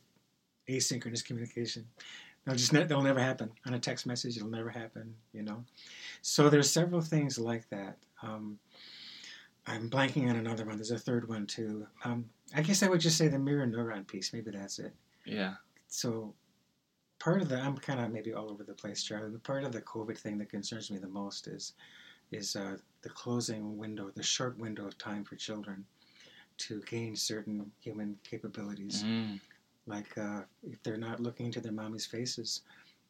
asynchronous 0.69 1.23
communication. 1.23 1.85
That'll 2.45 2.57
just 2.57 2.73
ne- 2.73 2.83
that'll 2.83 3.03
never 3.03 3.19
happen 3.21 3.51
on 3.65 3.73
a 3.73 3.79
text 3.79 4.05
message. 4.05 4.35
It'll 4.37 4.49
never 4.49 4.69
happen, 4.69 5.15
you 5.31 5.43
know. 5.43 5.63
So 6.21 6.49
there's 6.49 6.69
several 6.69 7.01
things 7.01 7.39
like 7.39 7.69
that. 7.69 7.97
Um, 8.21 8.59
I'm 9.65 9.89
blanking 9.89 10.29
on 10.29 10.35
another 10.35 10.65
one. 10.65 10.75
There's 10.75 10.91
a 10.91 10.97
third 10.99 11.27
one 11.29 11.45
too. 11.47 11.87
Um, 12.03 12.25
I 12.55 12.61
guess 12.61 12.83
I 12.83 12.89
would 12.89 12.99
just 12.99 13.17
say 13.17 13.29
the 13.29 13.39
mirror 13.39 13.65
neuron 13.65 14.05
piece. 14.05 14.33
Maybe 14.33 14.51
that's 14.51 14.79
it. 14.79 14.93
Yeah. 15.25 15.53
So 15.87 16.33
part 17.19 17.41
of 17.41 17.47
the 17.47 17.59
I'm 17.59 17.77
kind 17.77 18.01
of 18.01 18.11
maybe 18.11 18.33
all 18.33 18.51
over 18.51 18.63
the 18.65 18.73
place, 18.73 19.03
Charlie. 19.03 19.29
But 19.29 19.43
part 19.43 19.63
of 19.63 19.71
the 19.71 19.81
COVID 19.81 20.17
thing 20.17 20.37
that 20.39 20.49
concerns 20.49 20.91
me 20.91 20.97
the 20.97 21.07
most 21.07 21.47
is 21.47 21.73
is 22.31 22.55
uh, 22.55 22.77
the 23.03 23.09
closing 23.09 23.77
window, 23.77 24.09
the 24.15 24.23
short 24.23 24.57
window 24.57 24.85
of 24.87 24.97
time 24.97 25.23
for 25.23 25.35
children 25.35 25.85
to 26.57 26.81
gain 26.89 27.15
certain 27.15 27.71
human 27.79 28.17
capabilities 28.23 29.03
Mm. 29.03 29.39
Like 29.85 30.17
uh, 30.17 30.41
if 30.63 30.81
they're 30.83 30.97
not 30.97 31.19
looking 31.19 31.47
into 31.47 31.61
their 31.61 31.71
mommy's 31.71 32.05
faces 32.05 32.61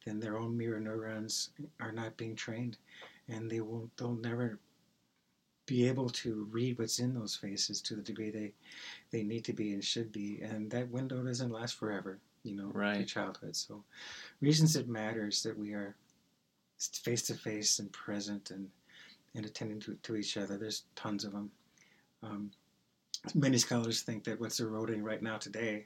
then 0.05 0.19
their 0.19 0.37
own 0.37 0.57
mirror 0.57 0.79
neurons 0.79 1.49
are 1.79 1.91
not 1.91 2.17
being 2.17 2.35
trained. 2.35 2.77
And 3.29 3.49
they 3.49 3.61
won't 3.61 3.95
they'll 3.97 4.15
never 4.15 4.59
be 5.65 5.87
able 5.87 6.09
to 6.09 6.47
read 6.51 6.77
what's 6.77 6.99
in 6.99 7.13
those 7.13 7.35
faces 7.35 7.81
to 7.81 7.95
the 7.95 8.01
degree 8.01 8.29
they 8.29 8.51
they 9.11 9.23
need 9.23 9.45
to 9.45 9.53
be 9.53 9.73
and 9.73 9.83
should 9.83 10.11
be. 10.11 10.41
And 10.41 10.69
that 10.71 10.89
window 10.91 11.23
doesn't 11.23 11.51
last 11.51 11.75
forever 11.75 12.19
you 12.43 12.55
know 12.55 12.69
Right. 12.73 13.07
childhood. 13.07 13.55
So 13.55 13.83
reasons 14.41 14.75
it 14.75 14.89
matters 14.89 15.43
that 15.43 15.57
we 15.57 15.73
are 15.73 15.95
face 17.03 17.21
to 17.23 17.33
face 17.35 17.79
and 17.79 17.91
present 17.91 18.51
and 18.51 18.69
and 19.35 19.45
attending 19.45 19.79
to, 19.81 19.95
to 20.03 20.15
each 20.15 20.37
other. 20.37 20.57
There's 20.57 20.83
tons 20.95 21.23
of 21.23 21.31
them 21.31 21.51
um, 22.23 22.51
many 23.35 23.57
scholars 23.57 24.01
think 24.01 24.23
that 24.25 24.39
what's 24.39 24.59
eroding 24.59 25.03
right 25.03 25.21
now 25.21 25.37
today 25.37 25.85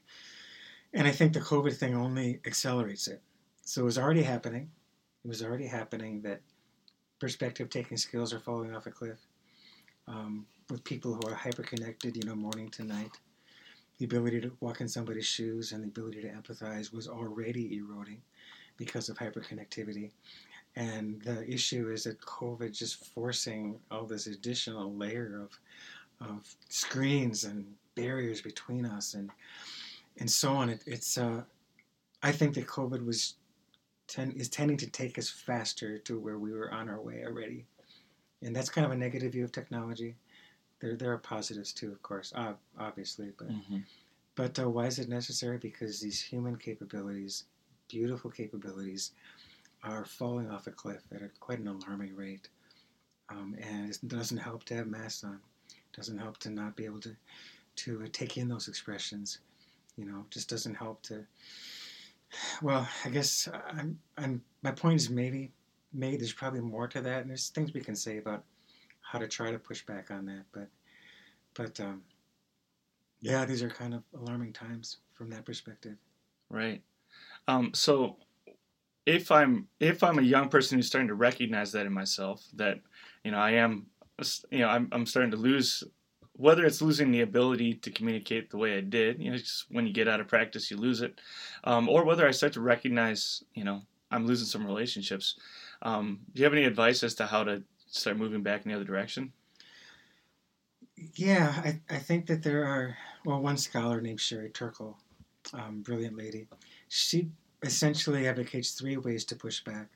and 0.94 1.08
I 1.08 1.12
think 1.12 1.34
the 1.34 1.39
COVID 1.39 1.75
thing 1.75 1.96
only 1.96 2.39
accelerates 2.46 3.08
it. 3.08 3.22
So 3.63 3.82
it 3.82 3.86
was 3.86 3.98
already 3.98 4.24
happening. 4.24 4.70
It 5.24 5.27
was 5.27 5.44
already 5.44 5.67
happening 5.67 6.22
that 6.22 6.41
perspective 7.20 7.70
taking 7.70 7.98
skills 7.98 8.34
are 8.34 8.39
falling 8.39 8.75
off 8.75 8.88
a 8.88 8.91
cliff. 8.91 9.20
Um, 10.08 10.46
with 10.70 10.84
people 10.84 11.13
who 11.13 11.29
are 11.29 11.36
hyper 11.36 11.63
connected, 11.63 12.15
you 12.15 12.24
know, 12.24 12.36
morning 12.36 12.70
to 12.72 12.84
night, 12.84 13.12
the 13.98 14.06
ability 14.06 14.41
to 14.41 14.51
walk 14.60 14.79
in 14.79 14.88
somebody's 14.88 15.25
shoes 15.25 15.72
and 15.72 15.84
the 15.84 15.88
ability 15.88 16.22
to 16.22 16.29
empathize 16.29 16.94
was 16.94 17.08
already 17.08 17.77
eroding 17.77 18.22
because 18.77 19.10
of 19.10 19.17
hyperconnectivity. 19.17 20.12
And 20.75 21.22
the 21.24 21.50
issue 21.50 21.89
is 21.91 22.03
that 22.03 22.22
COVID 22.22 22.77
just 22.77 23.03
forcing 23.13 23.79
all 23.89 24.06
this 24.06 24.27
additional 24.27 24.94
layer 24.94 25.41
of 25.41 25.60
of 26.20 26.56
screens 26.70 27.44
and 27.44 27.65
barriers 27.96 28.41
between 28.41 28.86
us 28.86 29.13
and 29.13 29.29
and 30.20 30.30
so 30.30 30.54
on. 30.54 30.70
It, 30.70 30.84
it's 30.86 31.18
uh, 31.18 31.44
I 32.24 32.32
think 32.32 32.56
that 32.56 32.68
COVID 32.68 33.06
was 33.06 33.36
ten, 34.08 34.32
is 34.32 34.50
tending 34.50 34.78
to 34.78 34.90
take 34.90 35.18
us 35.18 35.30
faster 35.30 35.98
to 36.00 36.20
where 36.20 36.40
we 36.40 36.52
were 36.52 36.72
on 36.74 36.90
our 36.90 37.02
way 37.02 37.24
already, 37.26 37.66
and 38.42 38.56
that's 38.56 38.70
kind 38.70 38.86
of 38.86 38.92
a 38.92 38.96
negative 38.98 39.32
view 39.34 39.44
of 39.44 39.52
technology. 39.52 40.16
There 40.80 40.96
there 40.96 41.12
are 41.12 41.18
positives 41.18 41.74
too, 41.74 41.92
of 41.92 42.02
course, 42.02 42.34
uh, 42.36 42.54
obviously, 42.80 43.32
but 43.38 43.50
Mhm. 43.50 43.84
but 44.36 44.60
uh, 44.60 44.70
why 44.70 44.86
is 44.86 45.00
it 45.00 45.10
necessary? 45.10 45.58
Because 45.58 46.00
these 46.00 46.22
human 46.22 46.56
capabilities, 46.58 47.46
beautiful 47.90 48.30
capabilities, 48.30 49.12
are 49.84 50.06
falling 50.06 50.50
off 50.52 50.68
a 50.68 50.72
cliff 50.72 51.02
at 51.12 51.22
a, 51.24 51.30
quite 51.40 51.60
an 51.60 51.68
alarming 51.68 52.16
rate. 52.16 52.50
Um, 53.30 53.56
and 53.60 53.90
it 53.90 54.00
doesn't 54.08 54.38
help 54.38 54.64
to 54.66 54.76
have 54.76 54.88
masks 54.88 55.24
on. 55.24 55.40
Doesn't 55.94 56.18
help 56.18 56.38
to 56.40 56.50
not 56.50 56.76
be 56.76 56.86
able 56.86 57.00
to 57.02 57.16
to 57.78 58.04
uh, 58.04 58.08
take 58.12 58.38
in 58.38 58.48
those 58.48 58.68
expressions. 58.68 59.40
You 59.98 60.06
know, 60.06 60.25
just 60.30 60.50
doesn't 60.50 60.75
help 60.75 61.01
to. 61.04 61.25
Well, 62.62 62.88
I 63.06 63.10
guess 63.10 63.48
I'm. 63.70 64.00
I'm. 64.18 64.42
My 64.62 64.72
point 64.72 65.00
is 65.01 65.10
maybe 65.10 65.51
made. 65.94 66.20
There's 66.20 66.34
probably 66.34 66.62
more 66.62 66.88
to 66.88 67.01
that, 67.01 67.22
and 67.22 67.30
there's 67.30 67.50
things 67.50 67.74
we 67.74 67.82
can 67.82 67.96
say 67.96 68.18
about 68.18 68.44
how 69.01 69.20
to 69.20 69.27
try 69.27 69.51
to 69.51 69.60
push 69.60 69.86
back 69.86 70.12
on 70.12 70.25
that. 70.25 70.44
But, 70.51 70.68
but 71.54 71.80
um, 71.80 72.01
yeah, 73.22 73.46
these 73.46 73.63
are 73.63 73.70
kind 73.70 73.94
of 73.94 74.04
alarming 74.13 74.54
times 74.54 74.98
from 75.13 75.30
that 75.30 75.46
perspective. 75.46 75.96
Right. 76.50 76.82
Um, 77.48 77.72
so 77.74 78.18
if 79.06 79.32
I'm 79.32 79.68
if 79.80 80.04
I'm 80.04 80.20
a 80.20 80.24
young 80.24 80.50
person 80.50 80.77
who's 80.77 80.88
starting 80.88 81.08
to 81.08 81.16
recognize 81.16 81.72
that 81.72 81.86
in 81.86 81.94
myself, 81.94 82.46
that 82.56 82.80
you 83.24 83.32
know 83.32 83.38
I 83.38 83.51
am, 83.51 83.88
you 84.51 84.60
know, 84.60 84.68
I'm 84.68 84.89
I'm 84.92 85.06
starting 85.06 85.32
to 85.32 85.38
lose. 85.38 85.84
Whether 86.38 86.65
it's 86.65 86.82
losing 86.82 87.12
the 87.12 87.22
ability 87.22 87.75
to 87.75 87.91
communicate 87.91 88.50
the 88.50 88.58
way 88.58 88.77
I 88.77 88.82
did, 88.82 89.20
you 89.20 89.32
know, 89.32 89.38
just 89.38 89.65
when 89.70 89.88
you 89.88 89.94
get 89.94 90.08
out 90.08 90.20
of 90.20 90.27
practice, 90.27 90.72
you 90.72 90.77
lose 90.77 91.01
it, 91.01 91.20
um, 91.63 91.89
or 91.89 92.06
whether 92.06 92.27
I 92.27 92.32
start 92.32 92.53
to 92.53 92.62
recognize, 92.62 93.44
you 93.53 93.63
know, 93.63 93.82
I'm 94.12 94.25
losing 94.25 94.48
some 94.48 94.65
relationships. 94.65 95.36
Um, 95.82 96.20
do 96.34 96.39
you 96.39 96.46
have 96.46 96.53
any 96.53 96.63
advice 96.63 97.03
as 97.03 97.15
to 97.15 97.25
how 97.25 97.44
to 97.44 97.63
start 97.88 98.17
moving 98.17 98.44
back 98.44 98.63
in 98.63 98.70
the 98.70 98.75
other 98.75 98.86
direction? 98.86 99.34
Yeah, 101.15 101.53
I, 101.58 101.79
I 101.89 101.98
think 102.00 102.25
that 102.27 102.44
there 102.44 102.65
are, 102.65 102.98
well, 103.25 103.41
one 103.41 103.58
scholar 103.58 104.01
named 104.01 104.20
Sherry 104.20 104.50
Turkle, 104.50 104.98
um, 105.53 105.82
brilliant 105.82 106.17
lady, 106.17 106.48
she 106.88 107.29
essentially 107.63 108.27
advocates 108.27 108.72
three 108.72 108.98
ways 108.98 109.25
to 109.25 109.36
push 109.36 109.63
back 109.63 109.88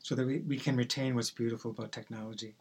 so 0.00 0.14
that 0.14 0.26
we, 0.26 0.38
we 0.40 0.56
can 0.56 0.76
retain 0.76 1.14
what's 1.14 1.30
beautiful 1.30 1.70
about 1.70 1.92
technology. 1.92 2.54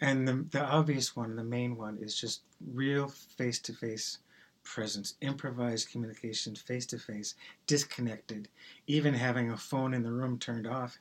And 0.00 0.28
the, 0.28 0.44
the 0.50 0.64
obvious 0.64 1.16
one, 1.16 1.36
the 1.36 1.44
main 1.44 1.76
one, 1.76 1.98
is 2.00 2.18
just 2.18 2.42
real 2.72 3.08
face 3.08 3.58
to 3.60 3.72
face 3.72 4.18
presence, 4.62 5.14
improvised 5.20 5.90
communication, 5.90 6.54
face 6.54 6.86
to 6.86 6.98
face, 6.98 7.34
disconnected. 7.66 8.48
Even 8.86 9.14
having 9.14 9.50
a 9.50 9.56
phone 9.56 9.94
in 9.94 10.02
the 10.02 10.12
room 10.12 10.38
turned 10.38 10.66
off 10.66 10.98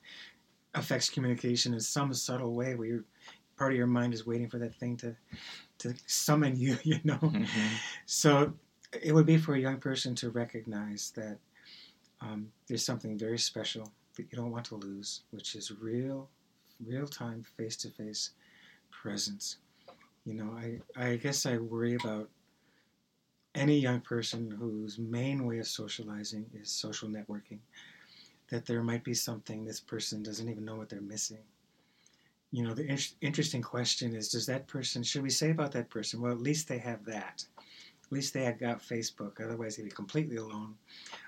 affects 0.76 1.10
communication 1.10 1.74
in 1.74 1.80
some 1.80 2.14
subtle 2.14 2.54
way 2.54 2.76
where 2.76 2.88
you're, 2.88 3.04
part 3.58 3.72
of 3.72 3.78
your 3.78 3.88
mind 3.88 4.14
is 4.14 4.26
waiting 4.26 4.50
for 4.50 4.60
that 4.60 4.76
thing 4.76 4.98
to 4.98 5.16
to 5.78 5.94
summon 6.06 6.56
you, 6.58 6.78
you 6.84 7.00
know. 7.04 7.34
So 8.06 8.54
it 9.02 9.14
would 9.14 9.26
be 9.26 9.38
for 9.38 9.56
a 9.56 9.60
young 9.60 9.78
person 9.78 10.16
to 10.16 10.30
recognize 10.30 11.12
that 11.16 11.38
um, 12.22 12.50
there's 12.68 12.86
something 12.86 13.18
very 13.18 13.38
special 13.38 13.92
that 14.16 14.28
you 14.32 14.38
don't 14.38 14.52
want 14.52 14.66
to 14.66 14.76
lose, 14.76 15.24
which 15.32 15.56
is 15.56 15.72
real, 15.72 16.30
real 16.86 17.08
time, 17.08 17.44
face 17.58 17.76
to 17.78 17.90
face 17.90 18.32
presence. 19.02 19.58
You 20.26 20.34
know, 20.34 20.58
I, 20.58 20.80
I 20.96 21.16
guess 21.18 21.46
I 21.46 21.58
worry 21.58 21.96
about 21.96 22.30
any 23.54 23.80
young 23.80 24.02
person 24.02 24.52
whose 24.52 24.98
main 25.00 25.46
way 25.46 25.60
of 25.60 25.68
socializing 25.68 26.46
is 26.54 26.70
social 26.70 27.08
networking, 27.08 27.60
that 28.50 28.66
there 28.66 28.84
might 28.84 29.04
be 29.04 29.14
something 29.14 29.64
this 29.64 29.80
person 29.80 30.22
doesn't 30.22 30.50
even 30.50 30.66
know 30.66 30.76
what 30.76 30.90
they're 30.90 31.02
missing. 31.02 31.40
You 32.52 32.64
know 32.64 32.74
the 32.74 32.86
in- 32.86 32.98
interesting 33.22 33.62
question 33.62 34.16
is 34.16 34.30
does 34.30 34.46
that 34.46 34.68
person 34.68 35.04
should 35.04 35.24
we 35.24 35.30
say 35.30 35.50
about 35.50 35.72
that 35.74 35.90
person 35.90 36.22
well 36.22 36.32
at 36.32 36.40
least 36.42 36.68
they 36.68 36.78
have 36.78 37.04
that. 37.06 37.44
At 37.58 38.12
least 38.12 38.34
they 38.34 38.44
have 38.46 38.60
got 38.60 38.80
facebook 38.82 39.44
otherwise 39.44 39.76
they'd 39.76 39.84
be 39.84 39.90
completely 39.90 40.38
alone. 40.38 40.76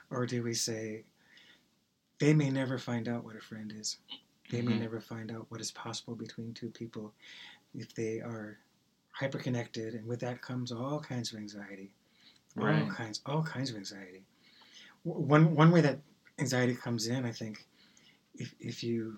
Or 0.10 0.26
do 0.26 0.42
we 0.44 0.54
say 0.54 1.04
they 2.20 2.34
may 2.34 2.50
never 2.50 2.78
find 2.78 3.08
out 3.08 3.24
what 3.24 3.36
a 3.36 3.42
friend 3.42 3.74
is. 3.76 3.98
They 4.50 4.62
may 4.62 4.74
Mhm. 4.74 4.80
never 4.80 5.02
find 5.02 5.32
out 5.32 5.50
what 5.50 5.60
is 5.62 5.72
possible 5.72 6.16
between 6.16 6.54
two 6.54 6.70
people 6.70 7.14
if 7.78 7.94
they 7.96 8.20
are 8.20 8.60
hyperconnected 9.20 9.96
and 9.96 10.06
with 10.08 10.20
that 10.20 10.42
comes 10.42 10.72
all 10.72 11.00
kinds 11.00 11.34
of 11.34 11.40
anxiety 11.40 11.92
all 12.58 12.66
Right. 12.66 12.90
kinds 12.90 13.22
all 13.26 13.44
kinds 13.44 13.70
of 13.72 13.78
anxiety 13.78 14.24
one 15.04 15.56
one 15.56 15.72
way 15.72 15.82
that 15.82 16.00
anxiety 16.40 16.76
comes 16.76 17.08
in 17.08 17.26
i 17.26 17.32
think 17.32 17.66
if, 18.36 18.54
if 18.60 18.84
you 18.84 19.18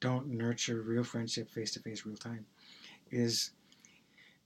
don't 0.00 0.28
nurture 0.28 0.82
real 0.82 1.04
friendship 1.04 1.50
face 1.50 1.72
to 1.72 1.80
face, 1.80 2.06
real 2.06 2.16
time, 2.16 2.46
is 3.10 3.52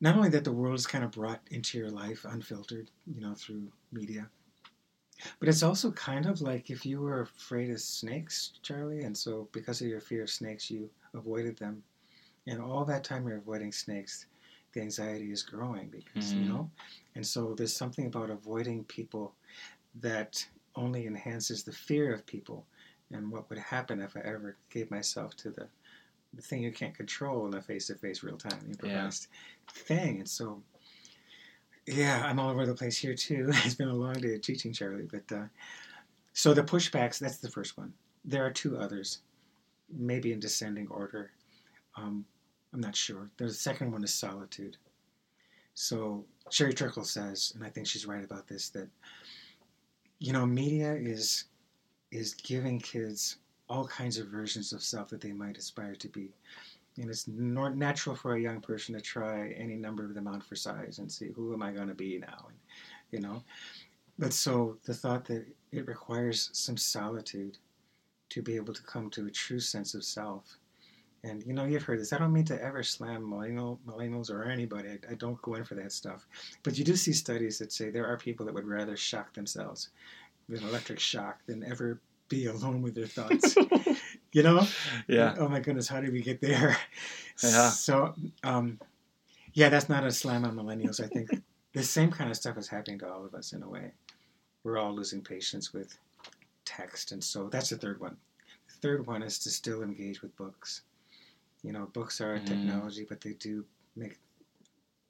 not 0.01 0.17
only 0.17 0.31
that 0.31 0.45
the 0.45 0.53
world 0.53 0.77
is 0.77 0.87
kind 0.87 1.05
of 1.05 1.13
brought 1.13 1.41
into 1.51 1.79
your 1.79 1.91
life 1.91 2.25
unfiltered, 2.29 2.91
you 3.07 3.21
know, 3.21 3.35
through 3.35 3.71
media, 3.93 4.29
but 5.39 5.49
it's 5.49 5.63
also 5.63 5.91
kind 5.93 6.27
of 6.27 6.41
like 6.41 6.71
if 6.71 6.87
you 6.87 7.01
were 7.01 7.23
afraid 7.23 7.71
of 7.71 7.81
snakes, 7.81 8.53
Charlie, 8.63 9.03
and 9.03 9.17
so 9.17 9.49
because 9.53 9.81
of 9.81 9.89
your 9.89 10.01
fear 10.01 10.23
of 10.23 10.31
snakes, 10.31 10.71
you 10.71 10.89
avoided 11.15 11.59
them. 11.59 11.83
And 12.51 12.61
all 12.61 12.85
that 12.87 13.05
time 13.05 13.27
you're 13.29 13.37
avoiding 13.39 13.71
snakes, 13.71 14.27
the 14.73 14.81
anxiety 14.81 15.31
is 15.31 15.43
growing 15.45 15.89
because, 15.89 16.33
Mhm. 16.35 16.37
you 16.37 16.45
know, 16.49 16.71
and 17.15 17.25
so 17.27 17.55
there's 17.55 17.75
something 17.75 18.07
about 18.07 18.29
avoiding 18.29 18.85
people 18.85 19.37
that 19.95 20.45
only 20.75 21.07
enhances 21.07 21.63
the 21.63 21.73
fear 21.73 22.13
of 22.13 22.27
people 22.27 22.67
and 23.13 23.31
what 23.31 23.49
would 23.51 23.59
happen 23.59 24.01
if 24.01 24.17
I 24.17 24.21
ever 24.21 24.57
gave 24.69 24.91
myself 24.91 25.37
to 25.37 25.51
the, 25.51 25.69
the 26.35 26.43
thing 26.43 26.63
you 26.63 26.73
can't 26.73 26.95
control 26.95 27.47
in 27.47 27.55
a 27.55 27.63
face 27.63 27.87
to 27.87 27.95
face, 27.95 28.23
real 28.25 28.37
time, 28.37 28.61
improvised 28.69 29.29
thing. 29.69 30.19
And 30.19 30.29
so, 30.29 30.63
yeah, 31.87 32.25
I'm 32.25 32.41
all 32.41 32.51
over 32.51 32.67
the 32.67 32.75
place 32.75 32.99
here 32.99 33.15
too. 33.15 33.49
It's 33.65 33.75
been 33.77 33.89
a 33.89 33.95
long 33.95 34.15
day 34.15 34.35
of 34.35 34.43
teaching, 34.43 34.73
Charlie. 34.73 35.09
But 35.11 35.31
uh, 35.33 35.47
so 36.33 36.53
the 36.55 36.63
pushbacks, 36.65 37.19
that's 37.19 37.39
the 37.39 37.51
first 37.51 37.77
one. 37.79 37.95
There 38.25 38.45
are 38.45 38.51
two 38.53 38.77
others, 38.77 39.21
maybe 39.89 40.33
in 40.33 40.41
descending 40.41 40.89
order. 40.89 41.31
Um, 41.97 42.27
I'm 42.73 42.81
not 42.81 42.97
sure. 42.97 43.29
The 43.37 43.53
second 43.53 43.93
one 43.93 44.05
is 44.05 44.15
solitude. 44.15 44.77
So 45.75 46.25
Sherry 46.51 46.75
Turkle 46.75 47.05
says, 47.05 47.53
and 47.55 47.65
I 47.65 47.69
think 47.69 47.87
she's 47.87 48.07
right 48.07 48.25
about 48.25 48.47
this, 48.47 48.69
that 48.71 48.89
you 50.19 50.33
know, 50.33 50.47
media 50.47 50.95
is 50.95 51.45
is 52.13 52.35
giving 52.35 52.79
kids 52.79 53.37
all 53.69 53.87
kinds 53.87 54.19
of 54.19 54.27
versions 54.27 54.73
of 54.73 54.83
self 54.83 55.09
that 55.09 55.21
they 55.21 55.33
might 55.33 55.57
aspire 55.57 55.95
to 55.95 56.09
be. 56.09 56.35
And 56.99 57.09
it's 57.09 57.29
nor- 57.29 57.75
natural 57.75 58.17
for 58.17 58.35
a 58.35 58.41
young 58.41 58.61
person 58.61 58.95
to 58.95 59.01
try 59.01 59.51
any 59.51 59.77
number 59.77 60.05
of 60.05 60.13
them 60.13 60.27
out 60.27 60.45
for 60.45 60.57
size 60.57 60.99
and 60.99 61.11
see 61.11 61.29
who 61.29 61.55
am 61.55 61.63
I 61.63 61.71
going 61.71 61.87
to 61.89 61.95
be 61.95 62.19
now, 62.19 62.47
and, 62.49 62.59
you 63.13 63.21
know. 63.21 63.43
But 64.19 64.33
so 64.33 64.77
the 64.85 64.93
thought 64.93 65.25
that 65.27 65.47
it 65.73 65.87
requires 65.87 66.51
some 66.53 66.77
solitude 66.77 67.57
to 68.31 68.43
be 68.43 68.57
able 68.57 68.75
to 68.75 68.83
come 68.83 69.09
to 69.11 69.27
a 69.27 69.31
true 69.31 69.61
sense 69.61 69.95
of 69.95 70.05
self. 70.05 70.59
And 71.23 71.45
you 71.47 71.53
know, 71.53 71.65
you've 71.65 71.83
heard 71.83 72.01
this. 72.01 72.13
I 72.13 72.19
don't 72.19 72.33
mean 72.33 72.47
to 72.47 72.63
ever 72.63 72.83
slam 72.83 73.29
millennial, 73.29 73.79
millennials 73.87 74.31
or 74.31 74.45
anybody. 74.45 74.89
I, 74.89 75.13
I 75.13 75.15
don't 75.15 75.41
go 75.43 75.55
in 75.55 75.65
for 75.65 75.75
that 75.75 75.93
stuff. 75.93 76.27
But 76.63 76.79
you 76.79 76.85
do 76.85 76.97
see 76.97 77.13
studies 77.13 77.59
that 77.59 77.73
say 77.73 77.91
there 77.91 78.07
are 78.07 78.17
people 78.17 78.47
that 78.47 78.55
would 78.55 78.67
rather 78.67 78.97
shock 78.97 79.35
themselves 79.35 79.91
with 80.49 80.63
an 80.63 80.69
electric 80.69 80.99
shock 80.99 81.41
than 81.47 81.63
ever 81.65 82.01
be 82.29 82.47
alone 82.47 82.81
with 82.81 82.95
their 82.95 83.07
thoughts. 83.07 83.55
you 84.33 84.43
know? 84.43 84.67
Yeah. 85.09 85.35
Oh 85.39 85.49
my 85.49 85.61
goodness, 85.61 85.89
how 85.89 86.01
did 86.01 86.13
we 86.13 86.23
get 86.23 86.41
there? 86.41 86.77
Yeah. 87.43 87.71
So, 87.71 88.15
um, 88.43 88.79
yeah, 89.53 89.69
that's 89.69 89.89
not 89.89 90.05
a 90.05 90.11
slam 90.11 90.45
on 90.45 90.57
millennials. 90.57 91.03
I 91.03 91.09
think 91.09 91.43
the 91.73 91.83
same 91.83 92.11
kind 92.11 92.31
of 92.31 92.37
stuff 92.37 92.57
is 92.57 92.69
happening 92.69 92.99
to 93.01 93.11
all 93.11 93.25
of 93.25 93.35
us 93.35 93.53
in 93.53 93.63
a 93.63 93.69
way. 93.69 93.93
We're 94.63 94.79
all 94.79 94.95
losing 94.95 95.23
patience 95.23 95.73
with 95.73 95.99
text, 96.65 97.13
and 97.13 97.23
so 97.23 97.49
that's 97.49 97.71
the 97.71 97.77
third 97.77 98.01
one. 98.01 98.17
The 98.69 98.75
third 98.89 99.07
one 99.07 99.23
is 99.23 99.39
to 99.41 99.51
still 99.51 99.83
engage 99.83 100.23
with 100.23 100.37
books. 100.37 100.83
You 101.63 101.73
know, 101.73 101.87
books 101.87 102.21
are 102.21 102.35
a 102.35 102.41
Mhm. 102.41 102.47
technology, 102.47 103.05
but 103.09 103.21
they 103.21 103.35
do 103.35 103.65
make 103.97 104.19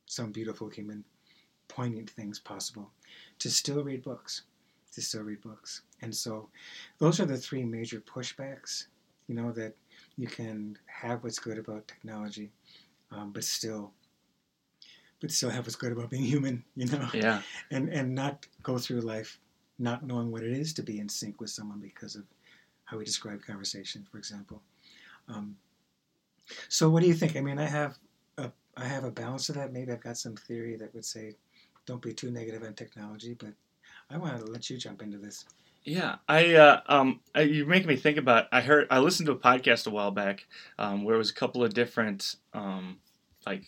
some 0.06 0.32
beautiful 0.32 0.68
human, 0.68 1.04
poignant 1.68 2.10
things 2.10 2.38
possible. 2.38 2.90
To 3.40 3.50
still 3.50 3.82
read 3.84 4.02
books, 4.02 4.42
to 4.92 5.00
still 5.02 5.22
read 5.22 5.40
books, 5.40 5.82
and 6.02 6.14
so 6.14 6.48
those 6.98 7.20
are 7.20 7.26
the 7.26 7.36
three 7.38 7.64
major 7.64 8.00
pushbacks. 8.00 8.86
You 9.28 9.34
know 9.36 9.52
that 9.52 9.74
you 10.16 10.26
can 10.26 10.78
have 10.86 11.22
what's 11.22 11.38
good 11.38 11.58
about 11.58 11.86
technology, 11.88 12.50
um, 13.12 13.30
but 13.32 13.44
still, 13.44 13.92
but 15.20 15.30
still 15.30 15.50
have 15.50 15.66
what's 15.66 15.76
good 15.76 15.92
about 15.92 16.10
being 16.10 16.24
human. 16.24 16.64
You 16.76 16.86
know, 16.86 17.08
Yeah. 17.14 17.42
and 17.70 17.88
and 17.88 18.14
not 18.14 18.46
go 18.62 18.78
through 18.78 19.00
life 19.00 19.38
not 19.78 20.04
knowing 20.04 20.30
what 20.30 20.42
it 20.42 20.52
is 20.52 20.74
to 20.74 20.82
be 20.82 20.98
in 21.00 21.08
sync 21.08 21.40
with 21.40 21.48
someone 21.50 21.78
because 21.80 22.14
of 22.14 22.24
how 22.84 22.98
we 22.98 23.04
describe 23.04 23.42
conversation, 23.42 24.06
for 24.10 24.18
example. 24.18 24.60
Um, 25.28 25.56
so, 26.68 26.88
what 26.90 27.02
do 27.02 27.08
you 27.08 27.14
think? 27.14 27.36
I 27.36 27.40
mean, 27.40 27.58
I 27.58 27.66
have 27.66 27.98
a 28.38 28.50
I 28.76 28.84
have 28.84 29.04
a 29.04 29.10
balance 29.10 29.48
of 29.48 29.56
that. 29.56 29.72
Maybe 29.72 29.92
I've 29.92 30.02
got 30.02 30.16
some 30.16 30.36
theory 30.36 30.76
that 30.76 30.94
would 30.94 31.04
say, 31.04 31.36
don't 31.86 32.02
be 32.02 32.12
too 32.12 32.30
negative 32.30 32.62
on 32.62 32.74
technology, 32.74 33.34
but 33.34 33.52
I 34.10 34.18
want 34.18 34.38
to 34.38 34.50
let 34.50 34.68
you 34.70 34.76
jump 34.76 35.02
into 35.02 35.18
this. 35.18 35.44
Yeah, 35.84 36.16
I 36.28 36.54
uh, 36.54 36.80
um, 36.86 37.20
you 37.36 37.64
make 37.64 37.86
me 37.86 37.96
think 37.96 38.18
about. 38.18 38.46
I 38.52 38.60
heard 38.60 38.86
I 38.90 38.98
listened 38.98 39.26
to 39.26 39.32
a 39.32 39.38
podcast 39.38 39.86
a 39.86 39.90
while 39.90 40.10
back 40.10 40.46
um, 40.78 41.04
where 41.04 41.14
it 41.14 41.18
was 41.18 41.30
a 41.30 41.34
couple 41.34 41.64
of 41.64 41.72
different 41.72 42.36
um, 42.52 42.98
like 43.46 43.64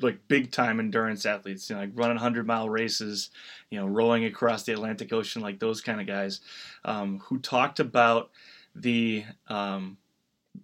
like 0.00 0.26
big 0.28 0.50
time 0.50 0.80
endurance 0.80 1.26
athletes, 1.26 1.68
you 1.68 1.76
know, 1.76 1.82
like 1.82 1.90
running 1.94 2.16
hundred 2.16 2.46
mile 2.46 2.70
races, 2.70 3.30
you 3.70 3.78
know, 3.78 3.86
rowing 3.86 4.24
across 4.24 4.62
the 4.62 4.72
Atlantic 4.72 5.12
Ocean, 5.12 5.42
like 5.42 5.58
those 5.58 5.80
kind 5.80 6.00
of 6.00 6.06
guys, 6.06 6.40
um, 6.84 7.20
who 7.24 7.38
talked 7.38 7.80
about 7.80 8.30
the 8.74 9.24
um, 9.48 9.98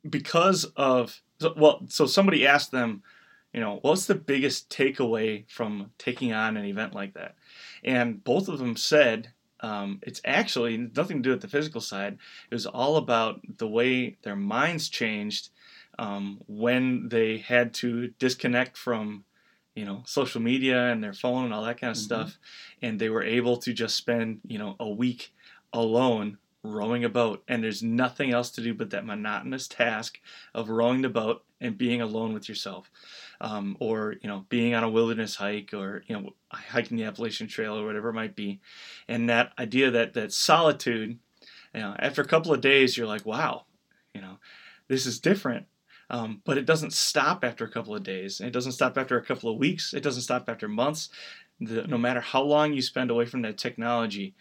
because 0.09 0.65
of 0.77 1.21
so- 1.43 1.55
well, 1.57 1.83
so 1.89 2.07
somebody 2.07 2.47
asked 2.47 2.71
them, 2.71 3.03
you 3.53 3.61
know, 3.61 3.79
what's 3.83 4.07
the 4.07 4.15
biggest 4.15 4.71
takeaway 4.71 5.45
from 5.51 5.91
taking 5.99 6.33
on 6.33 6.57
an 6.57 6.65
event 6.65 6.95
like 6.95 7.15
that, 7.15 7.35
and 7.85 8.23
both 8.25 8.49
of 8.49 8.59
them 8.59 8.77
said 8.77 9.33
um, 9.61 10.01
it's 10.03 10.21
actually 10.25 10.77
nothing 10.77 11.19
to 11.19 11.23
do 11.23 11.31
with 11.31 11.41
the 11.43 11.47
physical 11.49 11.81
side. 11.81 12.15
It 12.51 12.55
was 12.55 12.67
all 12.67 12.97
about 12.97 13.41
the 13.59 13.69
way 13.69 14.17
their 14.23 14.35
minds 14.35 14.89
changed 14.89 15.51
um, 16.01 16.41
when 16.49 17.09
they 17.11 17.39
had 17.39 17.73
to 17.75 18.09
disconnect 18.19 18.77
from, 18.77 19.25
you 19.77 19.85
know, 19.85 20.03
social 20.05 20.41
media 20.41 20.91
and 20.91 21.05
their 21.05 21.13
phone 21.13 21.45
and 21.45 21.55
all 21.55 21.63
that 21.65 21.81
kind 21.81 21.93
of 21.93 21.97
Mhm. 21.97 22.01
stuff, 22.05 22.39
and 22.81 22.99
they 22.99 23.09
were 23.09 23.23
able 23.23 23.57
to 23.59 23.73
just 23.73 23.95
spend, 23.97 24.41
you 24.49 24.59
know, 24.59 24.75
a 24.81 24.89
week 24.89 25.33
alone 25.73 26.39
rowing 26.65 27.05
a 27.05 27.09
boat, 27.09 27.43
and 27.49 27.63
there's 27.63 27.83
nothing 27.83 28.33
else 28.33 28.51
to 28.51 28.61
do 28.61 28.75
but 28.75 28.91
that 28.91 29.05
monotonous 29.05 29.67
task 29.67 30.21
of 30.55 30.69
rowing 30.69 31.03
the 31.03 31.09
boat 31.09 31.45
and 31.61 31.79
being 31.79 32.01
alone 32.01 32.33
with 32.33 32.49
yourself, 32.49 32.91
um, 33.41 33.77
or 33.81 34.17
you 34.23 34.29
know, 34.29 34.45
being 34.49 34.75
on 34.75 34.85
a 34.85 34.91
wilderness 34.91 35.37
hike, 35.37 35.75
or 35.75 36.05
you 36.07 36.19
know, 36.19 36.31
hiking 36.51 36.97
the 36.97 37.05
Appalachian 37.05 37.49
Trail, 37.49 37.77
or 37.79 37.85
whatever 37.85 38.11
it 38.11 38.15
might 38.15 38.37
be. 38.37 38.61
And 39.09 39.29
that 39.29 39.53
idea 39.59 39.91
that 39.91 40.15
that 40.15 40.33
solitude 40.33 41.19
you 41.75 41.81
know 41.81 41.95
after 41.99 42.23
a 42.23 42.27
couple 42.27 42.53
of 42.53 42.61
days 42.61 42.97
you're 42.97 43.07
like 43.07 43.25
wow 43.25 43.65
you 44.15 44.21
know 44.21 44.39
this 44.89 45.07
is 45.07 45.19
different. 45.19 45.67
Um, 46.11 46.43
but 46.45 46.59
it 46.59 46.67
doesn't 46.67 46.93
stop 46.93 47.43
after 47.43 47.65
a 47.65 47.71
couple 47.71 47.95
of 47.95 48.03
days. 48.03 48.41
It 48.41 48.53
doesn't 48.53 48.73
stop 48.73 48.99
after 48.99 49.17
a 49.17 49.25
couple 49.25 49.51
of 49.51 49.57
weeks. 49.59 49.95
It 49.95 50.03
doesn't 50.03 50.21
stop 50.21 50.47
after 50.47 50.69
months. 50.69 51.09
The, 51.59 51.87
no 51.87 51.97
matter 51.97 52.21
how 52.21 52.43
long 52.43 52.75
you 52.75 52.83
spend 52.83 53.11
away 53.11 53.25
from 53.25 53.41
that 53.43 53.57
technology 53.57 54.35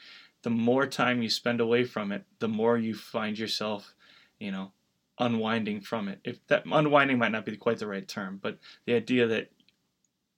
the 0.44 0.50
more 0.50 0.86
time 0.86 1.22
you 1.22 1.30
spend 1.30 1.60
away 1.62 1.84
from 1.84 2.12
it 2.12 2.24
the 2.40 2.48
more 2.48 2.78
you 2.78 2.94
find 2.94 3.38
yourself 3.38 3.94
you 4.40 4.52
know 4.52 4.72
unwinding 5.20 5.82
from 5.82 6.08
it. 6.08 6.20
If 6.24 6.46
that 6.48 6.64
unwinding 6.66 7.20
might 7.20 7.32
not 7.32 7.46
be 7.46 7.56
quite 7.56 7.78
the 7.78 7.88
right 7.88 8.08
term 8.08 8.40
but 8.42 8.58
the 8.86 8.96
idea 8.96 9.28
that 9.28 9.52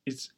it's 0.06 0.32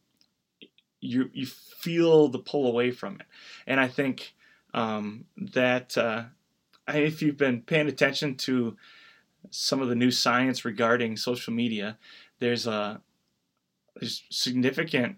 you 1.02 1.30
you 1.34 1.46
feel 1.46 2.28
the 2.28 2.40
pull 2.40 2.68
away 2.68 2.92
from 2.92 3.16
it. 3.16 3.26
And 3.68 3.80
I 3.80 3.88
think 3.88 4.36
um, 4.74 5.26
that 5.38 5.98
uh, 5.98 6.26
if 6.88 7.22
you've 7.22 7.38
been 7.38 7.62
paying 7.62 7.88
attention 7.88 8.36
to 8.36 8.78
some 9.50 9.82
of 9.82 9.90
the 9.90 9.96
new 9.96 10.12
science 10.12 10.66
regarding 10.66 11.18
social 11.18 11.54
media, 11.54 11.98
there's 12.40 12.68
a 12.68 13.02
there's 13.96 14.24
significant 14.30 15.18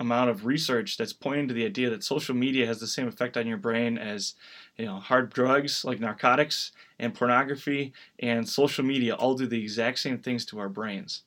amount 0.00 0.30
of 0.30 0.46
research 0.46 0.96
that's 0.96 1.12
pointing 1.12 1.46
to 1.46 1.54
the 1.54 1.64
idea 1.66 1.90
that 1.90 2.02
social 2.02 2.34
media 2.34 2.66
has 2.66 2.80
the 2.80 2.88
same 2.88 3.06
effect 3.06 3.36
on 3.36 3.46
your 3.46 3.58
brain 3.58 3.98
as 3.98 4.34
you 4.76 4.86
know 4.86 4.96
hard 4.98 5.30
drugs 5.30 5.84
like 5.84 6.00
narcotics 6.00 6.72
and 6.98 7.14
pornography 7.14 7.92
and 8.18 8.48
social 8.48 8.84
media 8.84 9.14
all 9.14 9.34
do 9.34 9.46
the 9.46 9.62
exact 9.62 9.98
same 10.00 10.18
things 10.18 10.44
to 10.46 10.58
our 10.58 10.68
brains. 10.70 11.22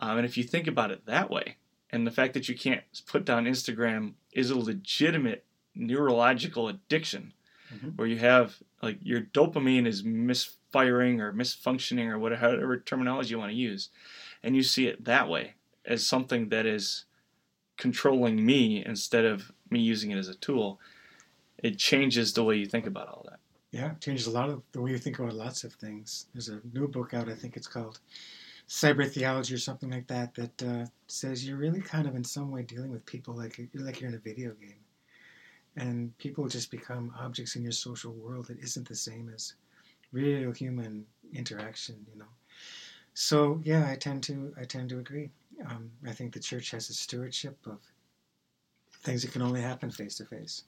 Um, 0.00 0.18
and 0.18 0.26
if 0.26 0.36
you 0.36 0.44
think 0.44 0.66
about 0.66 0.90
it 0.90 1.06
that 1.06 1.30
way, 1.30 1.56
and 1.90 2.06
the 2.06 2.10
fact 2.10 2.34
that 2.34 2.48
you 2.48 2.56
can't 2.56 2.82
put 3.06 3.24
down 3.24 3.46
Instagram 3.46 4.14
is 4.32 4.50
a 4.50 4.58
legitimate 4.58 5.44
neurological 5.74 6.68
addiction 6.68 7.32
Mhm. 7.72 7.96
where 7.96 8.08
you 8.08 8.18
have 8.18 8.62
like 8.82 8.98
your 9.02 9.20
dopamine 9.20 9.86
is 9.86 10.02
misfiring 10.04 11.20
or 11.20 11.32
misfunctioning 11.32 12.08
or 12.10 12.18
whatever 12.18 12.78
terminology 12.78 13.30
you 13.30 13.38
want 13.38 13.52
to 13.52 13.56
use 13.56 13.90
and 14.42 14.56
you 14.56 14.62
see 14.62 14.86
it 14.86 15.04
that 15.04 15.28
way 15.28 15.54
as 15.84 16.06
something 16.06 16.48
that 16.48 16.66
is 16.66 17.04
controlling 17.78 18.44
me 18.44 18.84
instead 18.84 19.24
of 19.24 19.52
me 19.70 19.80
using 19.80 20.10
it 20.10 20.18
as 20.18 20.28
a 20.28 20.34
tool 20.36 20.80
it 21.58 21.78
changes 21.78 22.34
the 22.34 22.44
way 22.44 22.56
you 22.56 22.66
think 22.66 22.86
about 22.86 23.08
all 23.08 23.24
that 23.28 23.40
Yeah, 23.70 23.92
it 23.92 24.00
changes 24.00 24.26
a 24.26 24.30
lot 24.30 24.48
of 24.50 24.62
the 24.72 24.80
way 24.80 24.90
you 24.92 24.98
think 24.98 25.18
about 25.18 25.34
lots 25.34 25.64
of 25.64 25.74
things. 25.74 26.26
There's 26.32 26.48
a 26.48 26.60
new 26.72 26.88
book 26.88 27.12
out, 27.14 27.28
I 27.28 27.34
think 27.34 27.56
it's 27.56 27.66
called 27.66 28.00
Cyber 28.68 29.10
Theology 29.10 29.54
or 29.54 29.58
something 29.58 29.90
like 29.90 30.06
that, 30.08 30.34
that 30.36 30.62
uh, 30.62 30.86
says 31.08 31.46
you're 31.46 31.58
really 31.58 31.80
kind 31.82 32.06
of 32.08 32.16
in 32.16 32.24
some 32.24 32.50
way 32.50 32.62
dealing 32.62 32.90
with 32.90 33.06
people 33.06 33.34
like 33.34 33.58
you're 33.58 33.68
like 33.74 34.00
you're 34.00 34.10
in 34.10 34.16
a 34.16 34.18
video 34.18 34.52
game, 34.54 34.84
and 35.76 36.16
people 36.18 36.48
just 36.48 36.70
become 36.70 37.14
objects 37.18 37.56
in 37.56 37.62
your 37.62 37.72
social 37.72 38.12
world 38.12 38.46
that 38.48 38.58
isn't 38.60 38.88
the 38.88 38.96
same 38.96 39.30
as 39.34 39.54
real 40.12 40.52
human 40.52 41.06
interaction, 41.34 42.06
you 42.12 42.18
know. 42.18 42.32
So 43.14 43.60
yeah, 43.64 43.88
I 43.90 43.96
tend 43.96 44.22
to 44.24 44.54
I 44.58 44.64
tend 44.64 44.90
to 44.90 44.98
agree. 44.98 45.30
Um, 45.66 45.90
I 46.06 46.12
think 46.12 46.32
the 46.32 46.40
church 46.40 46.70
has 46.70 46.88
a 46.90 46.94
stewardship 46.94 47.56
of 47.66 47.78
things 49.02 49.22
that 49.22 49.32
can 49.32 49.42
only 49.42 49.60
happen 49.60 49.90
face 49.90 50.16
to 50.16 50.24
face, 50.24 50.64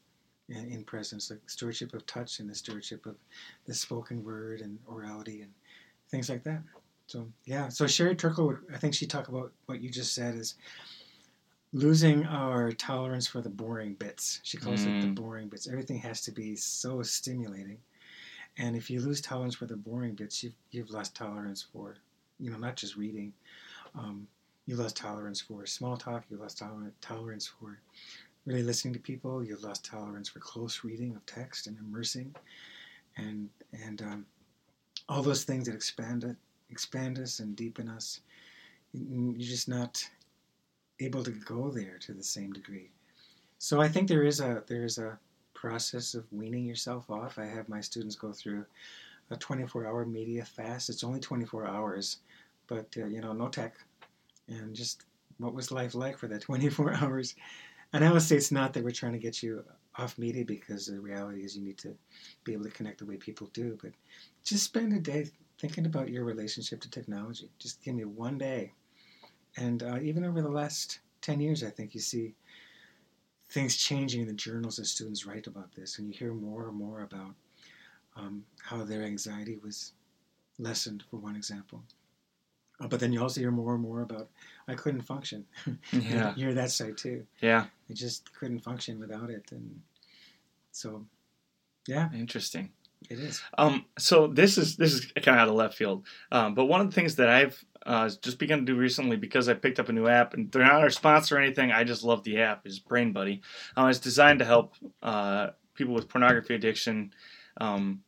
in 0.49 0.83
presence, 0.85 1.31
like 1.31 1.41
stewardship 1.47 1.95
of 1.95 2.05
touch 2.07 2.41
and 2.41 2.51
the 2.51 2.55
stewardship 2.55 3.07
of 3.07 3.17
the 3.67 3.75
spoken 3.75 4.25
word 4.25 4.61
and 4.61 4.79
orality 4.91 5.43
and 5.43 5.53
things 6.11 6.29
like 6.29 6.43
that. 6.45 6.61
So 7.07 7.27
yeah, 7.45 7.69
so 7.69 7.87
Sherry 7.87 8.15
Turkle, 8.15 8.57
I 8.73 8.79
think 8.79 8.95
she 8.95 9.07
talked 9.07 9.29
about 9.29 9.53
what 9.67 9.81
you 9.81 9.91
just 9.91 10.15
said 10.15 10.35
is 10.35 10.55
losing 11.73 12.27
our 12.27 12.73
tolerance 12.73 13.27
for 13.27 13.41
the 13.41 13.49
boring 13.49 13.95
bits. 13.95 14.41
She 14.43 14.57
calls 14.57 14.85
mm. 14.85 14.99
it 14.99 15.01
the 15.03 15.07
mm. 15.09 15.15
boring 15.15 15.49
bits. 15.49 15.69
Everything 15.69 15.99
has 15.99 16.21
to 16.23 16.33
be 16.33 16.57
so 16.57 17.03
stimulating, 17.03 17.79
and 18.59 18.77
if 18.77 18.91
you 18.91 19.01
lose 19.01 19.21
tolerance 19.21 19.55
for 19.55 19.67
the 19.67 19.77
boring 19.77 20.15
bits, 20.15 20.43
you've 20.43 20.55
you've 20.71 20.91
lost 20.91 21.15
tolerance 21.15 21.67
for, 21.73 21.97
you 22.39 22.51
know, 22.51 22.59
not 22.59 22.77
just 22.77 22.97
reading. 22.97 23.33
Um, 23.97 24.27
you 24.71 24.77
lost 24.77 24.97
tolerance 24.97 25.41
for 25.41 25.67
small 25.67 25.97
talk. 25.97 26.23
You 26.31 26.37
lost 26.37 26.59
toler- 26.59 26.93
tolerance 27.01 27.45
for 27.45 27.81
really 28.47 28.63
listening 28.63 28.95
to 28.95 29.01
people. 29.01 29.43
You 29.43 29.57
lost 29.57 29.85
tolerance 29.85 30.29
for 30.29 30.39
close 30.39 30.85
reading 30.85 31.17
of 31.17 31.27
text 31.27 31.67
and 31.67 31.77
immersing, 31.77 32.33
and 33.17 33.49
and 33.73 34.01
um, 34.01 34.27
all 35.09 35.23
those 35.23 35.43
things 35.43 35.67
that 35.67 35.75
expand 35.75 36.23
it, 36.23 36.37
expand 36.71 37.19
us 37.19 37.41
and 37.41 37.57
deepen 37.57 37.89
us. 37.89 38.21
You're 38.93 39.39
just 39.39 39.69
not 39.69 40.09
able 41.01 41.25
to 41.25 41.33
go 41.33 41.73
there 41.73 41.99
to 42.03 42.13
the 42.13 42.23
same 42.23 42.53
degree. 42.53 42.91
So 43.59 43.81
I 43.81 43.89
think 43.89 44.07
there 44.07 44.23
is 44.23 44.39
a 44.39 44.63
there 44.69 44.85
is 44.85 44.99
a 44.99 45.19
process 45.53 46.15
of 46.15 46.33
weaning 46.33 46.65
yourself 46.65 47.11
off. 47.11 47.41
I 47.41 47.47
have 47.47 47.69
my 47.69 47.81
students 47.81 48.15
go 48.15 48.31
through 48.33 48.65
a 49.33 49.37
24-hour 49.37 50.07
media 50.07 50.45
fast. 50.45 50.91
It's 50.91 51.03
only 51.03 51.19
24 51.19 51.67
hours, 51.67 52.19
but 52.69 52.87
uh, 52.97 53.07
you 53.07 53.21
know, 53.21 53.33
no 53.33 53.49
tech, 53.49 53.75
and 54.51 54.75
just 54.75 55.05
what 55.39 55.55
was 55.55 55.71
life 55.71 55.95
like 55.95 56.19
for 56.19 56.29
that 56.29 56.41
24 56.43 56.95
hours. 56.95 57.35
And 57.93 58.05
I 58.05 58.09
always 58.09 58.27
say 58.27 58.37
it's 58.37 58.53
not 58.53 58.73
that 58.75 58.85
we're 58.85 58.91
trying 58.91 59.13
to 59.13 59.19
get 59.19 59.43
you 59.43 59.65
off 59.97 60.19
media 60.19 60.45
because 60.45 60.87
the 60.87 61.01
reality 61.01 61.43
is 61.43 61.57
you 61.57 61.63
need 61.63 61.79
to 61.79 61.95
be 62.45 62.53
able 62.53 62.65
to 62.65 62.71
connect 62.71 62.99
the 62.99 63.07
way 63.07 63.17
people 63.17 63.49
do. 63.53 63.79
But 63.83 63.93
just 64.45 64.65
spend 64.65 64.93
a 64.93 65.01
day 65.01 65.29
thinking 65.59 65.87
about 65.87 66.11
your 66.11 66.25
relationship 66.25 66.81
to 66.83 66.91
technology. 66.91 67.51
Just 67.59 67.83
give 67.83 67.95
me 67.95 68.05
one 68.05 68.39
day. 68.39 68.73
And 69.57 69.83
uh, 69.83 69.99
even 70.01 70.25
over 70.25 70.41
the 70.41 70.49
last 70.49 71.01
10 71.23 71.41
years, 71.41 71.65
I 71.65 71.71
think 71.71 71.95
you 71.95 72.01
see 72.01 72.35
things 73.51 73.77
changing 73.77 74.23
in 74.23 74.29
the 74.29 74.33
journals 74.33 74.79
as 74.79 74.91
students 74.91 75.27
write 75.27 75.49
about 75.49 75.75
this. 75.75 75.99
And 75.99 76.07
you 76.07 76.15
hear 76.17 76.33
more 76.33 76.69
and 76.69 76.77
more 76.77 77.03
about 77.03 77.35
um, 78.17 78.45
how 78.63 78.85
their 78.85 79.03
anxiety 79.03 79.59
was 79.63 79.93
lessened, 80.59 81.03
for 81.11 81.17
one 81.17 81.35
example. 81.35 81.83
Uh, 82.81 82.89
but 82.89 83.01
then 83.01 83.13
you 83.13 83.21
also 83.21 83.41
hear 83.41 83.51
more 83.51 83.75
and 83.75 83.83
more 83.83 84.03
about 84.03 84.29
I 84.67 84.75
couldn't 84.75 85.03
function. 85.03 85.45
Yeah. 85.93 86.35
you 86.37 86.47
hear 86.47 86.55
that 86.55 86.71
side 86.71 86.97
too. 86.97 87.27
Yeah. 87.41 87.67
I 87.89 87.93
just 87.93 88.33
couldn't 88.35 88.61
function 88.61 88.99
without 88.99 89.31
it, 89.31 89.51
and 89.53 89.81
so 90.73 91.07
yeah. 91.87 92.09
Interesting. 92.15 92.71
It 93.09 93.19
is. 93.19 93.43
Um, 93.57 93.87
so 93.99 94.27
this 94.27 94.59
is 94.59 94.77
this 94.77 94.93
is 94.93 95.07
kind 95.17 95.29
of 95.29 95.43
out 95.43 95.49
of 95.49 95.55
left 95.55 95.75
field, 95.75 96.05
um, 96.31 96.55
but 96.55 96.67
one 96.67 96.81
of 96.81 96.89
the 96.89 96.95
things 96.95 97.17
that 97.17 97.29
I've 97.29 97.65
uh, 97.87 98.11
just 98.21 98.39
begun 98.39 98.59
to 98.61 98.65
do 98.65 98.77
recently 98.77 99.17
because 99.17 99.49
I 99.49 99.55
picked 99.55 99.81
up 99.81 99.89
a 99.89 99.93
new 99.93 100.07
app 100.07 100.35
and 100.35 100.53
they're 100.53 100.63
not 100.63 100.83
our 100.83 100.91
sponsor 100.91 101.37
or 101.37 101.41
anything. 101.41 101.73
I 101.73 101.83
just 101.85 102.05
love 102.05 102.25
the 102.25 102.41
app. 102.41 102.67
is 102.67 102.79
Brain 102.79 103.13
Buddy. 103.13 103.41
Um, 103.77 103.89
it's 103.89 103.99
designed 103.99 104.41
to 104.41 104.45
help 104.45 104.75
uh, 105.03 105.49
people 105.75 105.95
with 105.95 106.09
pornography 106.09 106.55
addiction. 106.55 107.15
Um, 107.59 108.03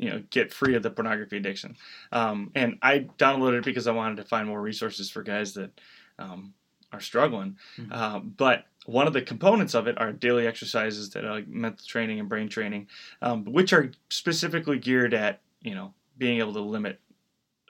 you 0.00 0.08
know, 0.08 0.22
get 0.30 0.52
free 0.52 0.74
of 0.74 0.82
the 0.82 0.90
pornography 0.90 1.36
addiction. 1.36 1.76
Um, 2.10 2.50
and 2.54 2.78
I 2.80 3.00
downloaded 3.18 3.58
it 3.58 3.64
because 3.66 3.86
I 3.86 3.92
wanted 3.92 4.16
to 4.16 4.24
find 4.24 4.48
more 4.48 4.60
resources 4.60 5.10
for 5.10 5.22
guys 5.22 5.52
that 5.54 5.78
um, 6.18 6.54
are 6.90 7.00
struggling. 7.00 7.58
Mm-hmm. 7.76 7.92
Uh, 7.92 8.20
but 8.20 8.64
one 8.86 9.06
of 9.06 9.12
the 9.12 9.20
components 9.20 9.74
of 9.74 9.86
it 9.86 10.00
are 10.00 10.10
daily 10.10 10.46
exercises 10.46 11.10
that 11.10 11.26
are 11.26 11.42
mental 11.46 11.86
training 11.86 12.18
and 12.18 12.30
brain 12.30 12.48
training, 12.48 12.88
um, 13.20 13.44
which 13.44 13.74
are 13.74 13.92
specifically 14.08 14.78
geared 14.78 15.12
at 15.12 15.40
you 15.60 15.74
know 15.74 15.92
being 16.16 16.38
able 16.38 16.54
to 16.54 16.60
limit 16.60 16.98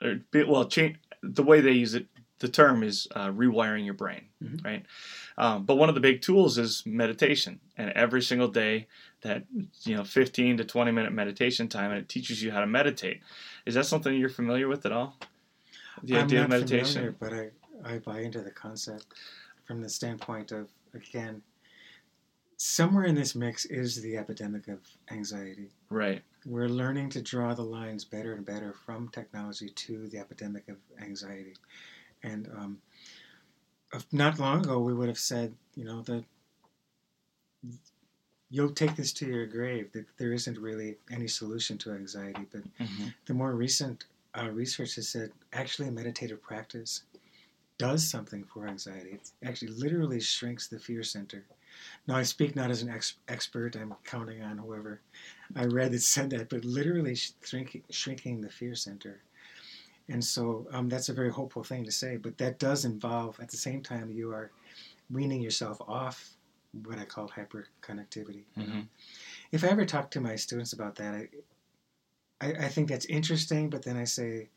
or 0.01 0.21
be, 0.31 0.43
well 0.45 0.65
change 0.65 0.97
the 1.21 1.43
way 1.43 1.59
they 1.59 1.73
use 1.73 1.95
it. 1.95 2.07
The 2.39 2.47
term 2.47 2.81
is 2.81 3.07
uh, 3.13 3.27
rewiring 3.27 3.85
your 3.85 3.93
brain, 3.93 4.23
mm-hmm. 4.41 4.65
right? 4.65 4.85
Um, 5.37 5.65
but 5.65 5.75
one 5.75 5.89
of 5.89 5.95
the 5.95 6.01
big 6.01 6.21
tools 6.21 6.57
is 6.57 6.81
meditation, 6.85 7.59
and 7.77 7.91
every 7.91 8.21
single 8.21 8.47
day 8.47 8.87
that 9.21 9.43
you 9.83 9.95
know 9.95 10.03
15 10.03 10.57
to 10.57 10.63
20 10.63 10.91
minute 10.91 11.13
meditation 11.13 11.67
time, 11.67 11.91
and 11.91 11.99
it 11.99 12.09
teaches 12.09 12.41
you 12.41 12.51
how 12.51 12.59
to 12.59 12.67
meditate. 12.67 13.21
Is 13.65 13.75
that 13.75 13.85
something 13.85 14.13
you're 14.13 14.29
familiar 14.29 14.67
with 14.67 14.85
at 14.85 14.91
all? 14.91 15.17
The 16.03 16.17
I'm 16.17 16.25
idea 16.25 16.43
of 16.43 16.49
meditation, 16.49 17.15
familiar, 17.19 17.51
but 17.83 17.91
I 17.91 17.95
I 17.95 17.97
buy 17.99 18.21
into 18.21 18.41
the 18.41 18.51
concept 18.51 19.05
from 19.65 19.81
the 19.81 19.89
standpoint 19.89 20.51
of 20.51 20.69
again, 20.93 21.41
somewhere 22.57 23.05
in 23.05 23.15
this 23.15 23.35
mix 23.35 23.65
is 23.65 24.01
the 24.01 24.17
epidemic 24.17 24.67
of 24.67 24.79
anxiety. 25.09 25.69
Right. 25.89 26.21
We're 26.45 26.69
learning 26.69 27.09
to 27.11 27.21
draw 27.21 27.53
the 27.53 27.63
lines 27.63 28.03
better 28.03 28.33
and 28.33 28.45
better 28.45 28.73
from 28.85 29.09
technology 29.09 29.69
to 29.69 30.07
the 30.07 30.19
epidemic 30.19 30.67
of 30.69 30.77
anxiety. 31.01 31.55
And 32.23 32.49
um, 32.55 32.81
not 34.11 34.39
long 34.39 34.59
ago, 34.59 34.79
we 34.79 34.93
would 34.93 35.07
have 35.07 35.19
said, 35.19 35.53
you 35.75 35.85
know, 35.85 36.01
that 36.03 36.23
you'll 38.51 38.71
take 38.71 38.95
this 38.95 39.13
to 39.13 39.25
your 39.25 39.45
grave, 39.45 39.91
that 39.93 40.05
there 40.17 40.33
isn't 40.33 40.57
really 40.57 40.97
any 41.09 41.27
solution 41.27 41.77
to 41.79 41.93
anxiety. 41.93 42.45
But 42.51 42.63
mm-hmm. 42.77 43.07
the 43.25 43.33
more 43.33 43.53
recent 43.53 44.05
uh, 44.37 44.49
research 44.49 44.95
has 44.95 45.07
said 45.07 45.31
actually 45.53 45.89
meditative 45.89 46.41
practice 46.41 47.03
does 47.77 48.07
something 48.07 48.43
for 48.43 48.67
anxiety. 48.67 49.13
It 49.13 49.31
actually 49.43 49.71
literally 49.71 50.19
shrinks 50.19 50.67
the 50.67 50.77
fear 50.77 51.01
center. 51.01 51.43
Now, 52.07 52.17
I 52.17 52.23
speak 52.23 52.55
not 52.55 52.69
as 52.69 52.83
an 52.83 52.89
ex- 52.89 53.15
expert, 53.27 53.75
I'm 53.75 53.95
counting 54.03 54.43
on 54.43 54.57
whoever 54.57 54.99
I 55.55 55.65
read 55.65 55.93
that 55.93 56.01
said 56.01 56.29
that, 56.31 56.49
but 56.49 56.63
literally 56.65 57.15
shrinking, 57.15 57.83
shrinking 57.89 58.41
the 58.41 58.49
fear 58.49 58.75
center. 58.75 59.21
And 60.09 60.23
so 60.23 60.67
um, 60.71 60.89
that's 60.89 61.09
a 61.09 61.13
very 61.13 61.31
hopeful 61.31 61.63
thing 61.63 61.85
to 61.85 61.91
say, 61.91 62.17
but 62.17 62.37
that 62.37 62.59
does 62.59 62.85
involve, 62.85 63.39
at 63.39 63.49
the 63.49 63.57
same 63.57 63.81
time, 63.81 64.11
you 64.11 64.31
are 64.31 64.51
weaning 65.09 65.41
yourself 65.41 65.81
off 65.87 66.35
what 66.85 66.97
I 66.97 67.05
call 67.05 67.29
hyperconnectivity. 67.29 68.43
Mm-hmm. 68.57 68.81
If 69.51 69.63
I 69.63 69.67
ever 69.67 69.85
talk 69.85 70.11
to 70.11 70.21
my 70.21 70.35
students 70.35 70.73
about 70.73 70.95
that, 70.95 71.13
I, 71.13 71.27
I, 72.39 72.51
I 72.51 72.67
think 72.67 72.89
that's 72.89 73.05
interesting, 73.05 73.69
but 73.69 73.83
then 73.83 73.97
I 73.97 74.05
say, 74.05 74.49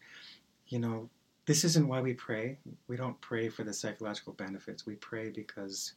you 0.69 0.79
know, 0.79 1.09
this 1.47 1.65
isn't 1.65 1.89
why 1.89 2.01
we 2.01 2.15
pray. 2.15 2.59
We 2.89 2.97
don't 2.97 3.21
pray 3.21 3.49
for 3.49 3.65
the 3.65 3.73
psychological 3.73 4.33
benefits. 4.33 4.87
We 4.87 4.95
pray 4.95 5.31
because 5.31 5.93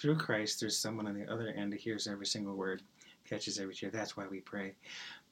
through 0.00 0.16
Christ, 0.16 0.60
there's 0.60 0.78
someone 0.78 1.06
on 1.06 1.18
the 1.18 1.30
other 1.30 1.48
end 1.48 1.72
who 1.72 1.78
hears 1.78 2.06
every 2.06 2.26
single 2.26 2.54
word, 2.54 2.82
catches 3.28 3.58
every 3.58 3.74
tear. 3.74 3.90
That's 3.90 4.16
why 4.16 4.26
we 4.26 4.40
pray. 4.40 4.74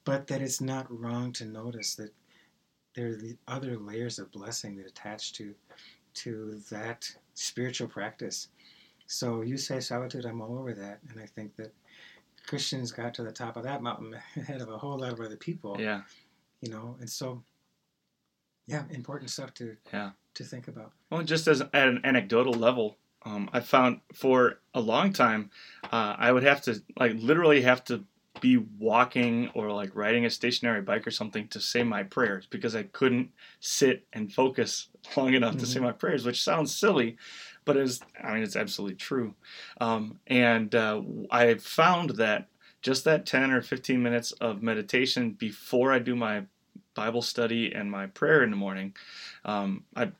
But 0.04 0.26
that 0.28 0.42
it's 0.42 0.60
not 0.60 0.86
wrong 0.90 1.32
to 1.34 1.44
notice 1.44 1.94
that 1.96 2.12
there 2.94 3.08
are 3.08 3.16
the 3.16 3.36
other 3.46 3.78
layers 3.78 4.18
of 4.18 4.32
blessing 4.32 4.76
that 4.76 4.86
attach 4.86 5.32
to 5.34 5.54
to 6.12 6.60
that 6.70 7.08
spiritual 7.34 7.86
practice. 7.86 8.48
So 9.10 9.42
you 9.42 9.56
say 9.56 9.80
solitude, 9.80 10.24
I'm 10.24 10.40
all 10.40 10.56
over 10.56 10.72
that, 10.72 11.00
and 11.10 11.20
I 11.20 11.26
think 11.26 11.56
that 11.56 11.74
Christians 12.46 12.92
got 12.92 13.12
to 13.14 13.24
the 13.24 13.32
top 13.32 13.56
of 13.56 13.64
that 13.64 13.82
mountain 13.82 14.14
ahead 14.36 14.60
of 14.62 14.68
a 14.68 14.78
whole 14.78 14.98
lot 14.98 15.12
of 15.12 15.20
other 15.20 15.36
people. 15.36 15.76
Yeah. 15.80 16.02
You 16.60 16.70
know, 16.70 16.96
and 17.00 17.10
so 17.10 17.42
yeah, 18.68 18.84
important 18.90 19.30
stuff 19.30 19.52
to 19.54 19.76
yeah 19.92 20.10
to 20.34 20.44
think 20.44 20.68
about. 20.68 20.92
Well, 21.10 21.24
just 21.24 21.48
as 21.48 21.60
at 21.60 21.88
an 21.88 22.00
anecdotal 22.04 22.52
level, 22.52 22.98
um, 23.24 23.50
I 23.52 23.58
found 23.58 24.00
for 24.14 24.60
a 24.74 24.80
long 24.80 25.12
time, 25.12 25.50
uh, 25.84 26.14
I 26.16 26.30
would 26.30 26.44
have 26.44 26.62
to 26.62 26.80
like 26.96 27.14
literally 27.16 27.62
have 27.62 27.82
to 27.86 28.04
be 28.40 28.56
walking 28.78 29.50
or 29.54 29.72
like 29.72 29.94
riding 29.94 30.24
a 30.24 30.30
stationary 30.30 30.82
bike 30.82 31.06
or 31.06 31.10
something 31.10 31.48
to 31.48 31.60
say 31.60 31.82
my 31.82 32.02
prayers 32.02 32.46
because 32.46 32.76
I 32.76 32.84
couldn't 32.84 33.30
sit 33.58 34.06
and 34.12 34.32
focus 34.32 34.88
long 35.16 35.34
enough 35.34 35.52
mm-hmm. 35.52 35.60
to 35.60 35.66
say 35.66 35.76
mm-hmm. 35.76 35.86
my 35.86 35.92
prayers, 35.92 36.24
which 36.24 36.42
sounds 36.42 36.74
silly, 36.74 37.16
but 37.64 37.76
is 37.76 38.00
I 38.22 38.34
mean 38.34 38.42
it's 38.42 38.56
absolutely 38.56 38.96
true. 38.96 39.34
Um, 39.80 40.18
and 40.26 40.74
uh, 40.74 41.02
I 41.30 41.54
found 41.54 42.10
that 42.10 42.48
just 42.82 43.04
that 43.04 43.26
10 43.26 43.50
or 43.50 43.60
15 43.60 44.02
minutes 44.02 44.32
of 44.32 44.62
meditation 44.62 45.32
before 45.32 45.92
I 45.92 45.98
do 45.98 46.16
my 46.16 46.44
Bible 46.94 47.22
study 47.22 47.72
and 47.72 47.90
my 47.90 48.06
prayer 48.06 48.42
in 48.42 48.50
the 48.50 48.56
morning, 48.56 48.94
um, 49.44 49.84
I 49.94 50.12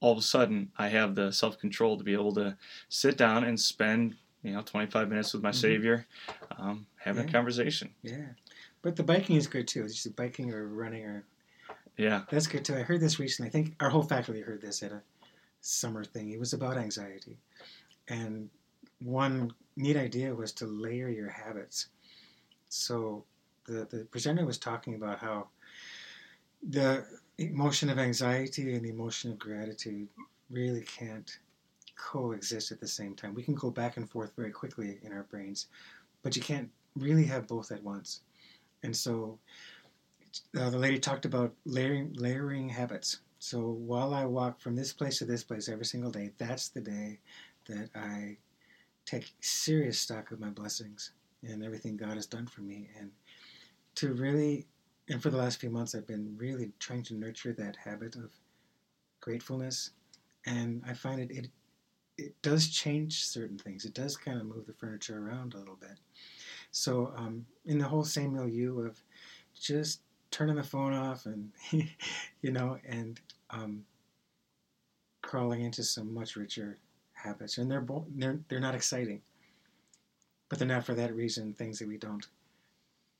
all 0.00 0.12
of 0.12 0.18
a 0.18 0.22
sudden 0.22 0.70
I 0.76 0.88
have 0.88 1.14
the 1.14 1.32
self 1.32 1.58
control 1.58 1.96
to 1.96 2.04
be 2.04 2.12
able 2.12 2.34
to 2.34 2.56
sit 2.88 3.16
down 3.16 3.44
and 3.44 3.58
spend 3.58 4.14
you 4.42 4.52
know 4.52 4.62
25 4.62 5.08
minutes 5.08 5.32
with 5.32 5.42
my 5.42 5.50
mm-hmm. 5.50 5.56
Savior, 5.56 6.06
um, 6.58 6.86
having 7.06 7.24
yeah. 7.24 7.28
a 7.28 7.32
conversation. 7.32 7.90
Yeah, 8.02 8.26
but 8.82 8.96
the 8.96 9.02
biking 9.02 9.36
is 9.36 9.46
good 9.46 9.68
too. 9.68 9.84
It's 9.84 10.02
just 10.02 10.16
biking 10.16 10.52
or 10.52 10.66
running 10.66 11.04
or 11.04 11.24
yeah, 11.96 12.22
that's 12.30 12.46
good 12.46 12.64
too. 12.64 12.74
I 12.74 12.82
heard 12.82 13.00
this 13.00 13.18
recently. 13.18 13.48
I 13.48 13.52
think 13.52 13.74
our 13.80 13.88
whole 13.88 14.02
faculty 14.02 14.40
heard 14.42 14.60
this 14.60 14.82
at 14.82 14.92
a 14.92 15.00
summer 15.60 16.04
thing. 16.04 16.30
It 16.30 16.40
was 16.40 16.52
about 16.52 16.76
anxiety, 16.76 17.38
and 18.08 18.50
one 19.00 19.52
neat 19.76 19.96
idea 19.96 20.34
was 20.34 20.52
to 20.52 20.66
layer 20.66 21.08
your 21.08 21.30
habits. 21.30 21.88
So 22.68 23.24
the 23.64 23.86
the 23.90 24.04
presenter 24.10 24.44
was 24.44 24.58
talking 24.58 24.94
about 24.94 25.20
how 25.20 25.48
the 26.68 27.04
emotion 27.38 27.88
of 27.88 27.98
anxiety 27.98 28.74
and 28.74 28.84
the 28.84 28.90
emotion 28.90 29.30
of 29.30 29.38
gratitude 29.38 30.08
really 30.50 30.82
can't 30.82 31.38
coexist 31.96 32.72
at 32.72 32.80
the 32.80 32.86
same 32.86 33.14
time. 33.14 33.34
We 33.34 33.42
can 33.42 33.54
go 33.54 33.70
back 33.70 33.96
and 33.96 34.08
forth 34.08 34.32
very 34.36 34.50
quickly 34.50 34.98
in 35.02 35.12
our 35.12 35.24
brains, 35.24 35.68
but 36.22 36.36
you 36.36 36.42
can't 36.42 36.70
really 36.96 37.24
have 37.24 37.46
both 37.46 37.70
at 37.72 37.82
once. 37.82 38.20
And 38.82 38.96
so 38.96 39.38
uh, 40.58 40.70
the 40.70 40.78
lady 40.78 40.98
talked 40.98 41.24
about 41.24 41.54
layering, 41.64 42.12
layering 42.14 42.68
habits. 42.68 43.20
So 43.38 43.60
while 43.60 44.14
I 44.14 44.24
walk 44.24 44.60
from 44.60 44.74
this 44.74 44.92
place 44.92 45.18
to 45.18 45.24
this 45.24 45.44
place 45.44 45.68
every 45.68 45.84
single 45.84 46.10
day, 46.10 46.32
that's 46.38 46.68
the 46.68 46.80
day 46.80 47.20
that 47.68 47.90
I 47.94 48.36
take 49.04 49.32
serious 49.40 49.98
stock 49.98 50.30
of 50.30 50.40
my 50.40 50.50
blessings 50.50 51.12
and 51.42 51.64
everything 51.64 51.96
God 51.96 52.14
has 52.14 52.26
done 52.26 52.46
for 52.46 52.62
me. 52.62 52.88
And 52.98 53.10
to 53.96 54.12
really, 54.14 54.66
and 55.08 55.22
for 55.22 55.30
the 55.30 55.36
last 55.36 55.60
few 55.60 55.70
months, 55.70 55.94
I've 55.94 56.06
been 56.06 56.34
really 56.36 56.72
trying 56.78 57.02
to 57.04 57.14
nurture 57.14 57.52
that 57.52 57.76
habit 57.76 58.16
of 58.16 58.30
gratefulness. 59.20 59.90
And 60.46 60.82
I 60.86 60.94
find 60.94 61.20
it, 61.20 61.30
it, 61.30 61.48
it 62.18 62.34
does 62.42 62.68
change 62.68 63.24
certain 63.24 63.58
things. 63.58 63.84
It 63.84 63.94
does 63.94 64.16
kind 64.16 64.40
of 64.40 64.46
move 64.46 64.66
the 64.66 64.72
furniture 64.72 65.18
around 65.18 65.54
a 65.54 65.58
little 65.58 65.76
bit. 65.76 65.98
So, 66.70 67.12
um, 67.16 67.46
in 67.64 67.78
the 67.78 67.84
whole 67.88 68.04
same 68.04 68.32
milieu 68.34 68.80
of 68.86 69.00
just 69.58 70.00
turning 70.30 70.56
the 70.56 70.62
phone 70.62 70.92
off 70.92 71.26
and, 71.26 71.50
you 72.42 72.50
know, 72.52 72.78
and 72.86 73.20
um, 73.50 73.84
crawling 75.22 75.62
into 75.62 75.82
some 75.82 76.12
much 76.12 76.36
richer 76.36 76.76
habits. 77.14 77.58
And 77.58 77.70
they're, 77.70 77.80
bo- 77.80 78.06
they're, 78.14 78.38
they're 78.48 78.60
not 78.60 78.74
exciting, 78.74 79.22
but 80.48 80.58
they're 80.58 80.68
not 80.68 80.84
for 80.84 80.94
that 80.94 81.14
reason 81.14 81.52
things 81.54 81.78
that 81.78 81.88
we 81.88 81.96
don't 81.96 82.26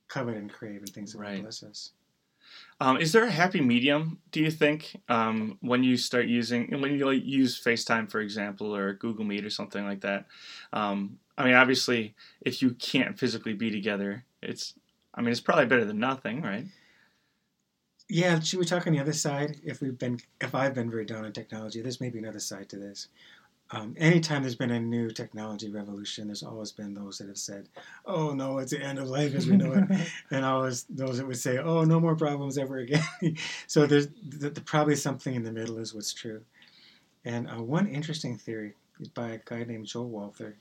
covet 0.08 0.36
and 0.36 0.52
crave 0.52 0.78
and 0.80 0.88
things 0.90 1.12
that 1.12 1.18
Right. 1.18 1.42
bless 1.42 1.62
us. 1.62 1.92
Um, 2.80 2.98
is 2.98 3.12
there 3.12 3.24
a 3.24 3.30
happy 3.30 3.60
medium? 3.60 4.18
Do 4.32 4.40
you 4.40 4.50
think 4.50 5.00
um, 5.08 5.56
when 5.60 5.82
you 5.82 5.96
start 5.96 6.26
using 6.26 6.80
when 6.80 6.92
you 6.92 7.06
like, 7.06 7.24
use 7.24 7.62
FaceTime, 7.62 8.10
for 8.10 8.20
example, 8.20 8.74
or 8.74 8.92
Google 8.94 9.24
Meet 9.24 9.44
or 9.44 9.50
something 9.50 9.84
like 9.84 10.02
that? 10.02 10.26
Um, 10.72 11.18
I 11.38 11.44
mean, 11.44 11.54
obviously, 11.54 12.14
if 12.42 12.62
you 12.62 12.72
can't 12.72 13.18
physically 13.18 13.54
be 13.54 13.70
together, 13.70 14.24
it's 14.42 14.74
I 15.14 15.22
mean, 15.22 15.30
it's 15.30 15.40
probably 15.40 15.66
better 15.66 15.84
than 15.84 15.98
nothing, 15.98 16.42
right? 16.42 16.66
Yeah, 18.08 18.38
should 18.38 18.58
we 18.60 18.66
talk 18.66 18.86
on 18.86 18.92
the 18.92 19.00
other 19.00 19.12
side? 19.12 19.56
If 19.64 19.80
we've 19.80 19.98
been, 19.98 20.20
if 20.40 20.54
I've 20.54 20.74
been 20.74 20.90
very 20.90 21.04
down 21.04 21.24
on 21.24 21.32
technology, 21.32 21.80
there's 21.80 22.00
maybe 22.00 22.18
another 22.18 22.38
side 22.38 22.68
to 22.68 22.76
this. 22.76 23.08
Um, 23.72 23.96
anytime 23.98 24.42
there's 24.42 24.54
been 24.54 24.70
a 24.70 24.78
new 24.78 25.10
technology 25.10 25.68
revolution, 25.70 26.28
there's 26.28 26.44
always 26.44 26.70
been 26.70 26.94
those 26.94 27.18
that 27.18 27.26
have 27.26 27.38
said, 27.38 27.68
"Oh 28.04 28.32
no, 28.32 28.58
it's 28.58 28.70
the 28.70 28.80
end 28.80 28.98
of 29.00 29.08
life 29.08 29.34
as 29.34 29.48
we 29.48 29.56
know 29.56 29.72
it," 29.72 30.08
and 30.30 30.44
always 30.44 30.84
those 30.84 31.18
that 31.18 31.26
would 31.26 31.38
say, 31.38 31.58
"Oh, 31.58 31.82
no 31.82 31.98
more 31.98 32.14
problems 32.14 32.58
ever 32.58 32.78
again." 32.78 33.02
so 33.66 33.86
there's 33.86 34.06
th- 34.06 34.54
th- 34.54 34.64
probably 34.64 34.94
something 34.94 35.34
in 35.34 35.42
the 35.42 35.50
middle 35.50 35.78
is 35.78 35.92
what's 35.92 36.12
true. 36.12 36.42
And 37.24 37.48
uh, 37.50 37.60
one 37.60 37.88
interesting 37.88 38.38
theory 38.38 38.74
is 39.00 39.08
by 39.08 39.30
a 39.30 39.40
guy 39.44 39.64
named 39.64 39.86
Joel 39.86 40.10
Walther, 40.10 40.56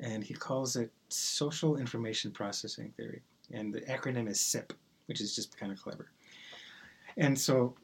and 0.00 0.24
he 0.24 0.32
calls 0.32 0.74
it 0.76 0.90
social 1.10 1.76
information 1.76 2.30
processing 2.30 2.94
theory, 2.96 3.20
and 3.52 3.74
the 3.74 3.82
acronym 3.82 4.26
is 4.26 4.40
SIP, 4.40 4.72
which 5.04 5.20
is 5.20 5.36
just 5.36 5.58
kind 5.58 5.70
of 5.70 5.82
clever. 5.82 6.08
And 7.18 7.38
so 7.38 7.74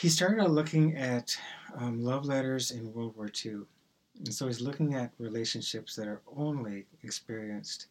he 0.00 0.08
started 0.08 0.42
out 0.42 0.50
looking 0.50 0.96
at 0.96 1.36
um, 1.76 2.02
love 2.02 2.24
letters 2.24 2.70
in 2.70 2.92
World 2.92 3.16
War 3.16 3.30
II. 3.44 3.62
And 4.18 4.32
so 4.32 4.46
he's 4.46 4.60
looking 4.60 4.94
at 4.94 5.12
relationships 5.18 5.96
that 5.96 6.06
are 6.06 6.22
only 6.36 6.86
experienced 7.02 7.86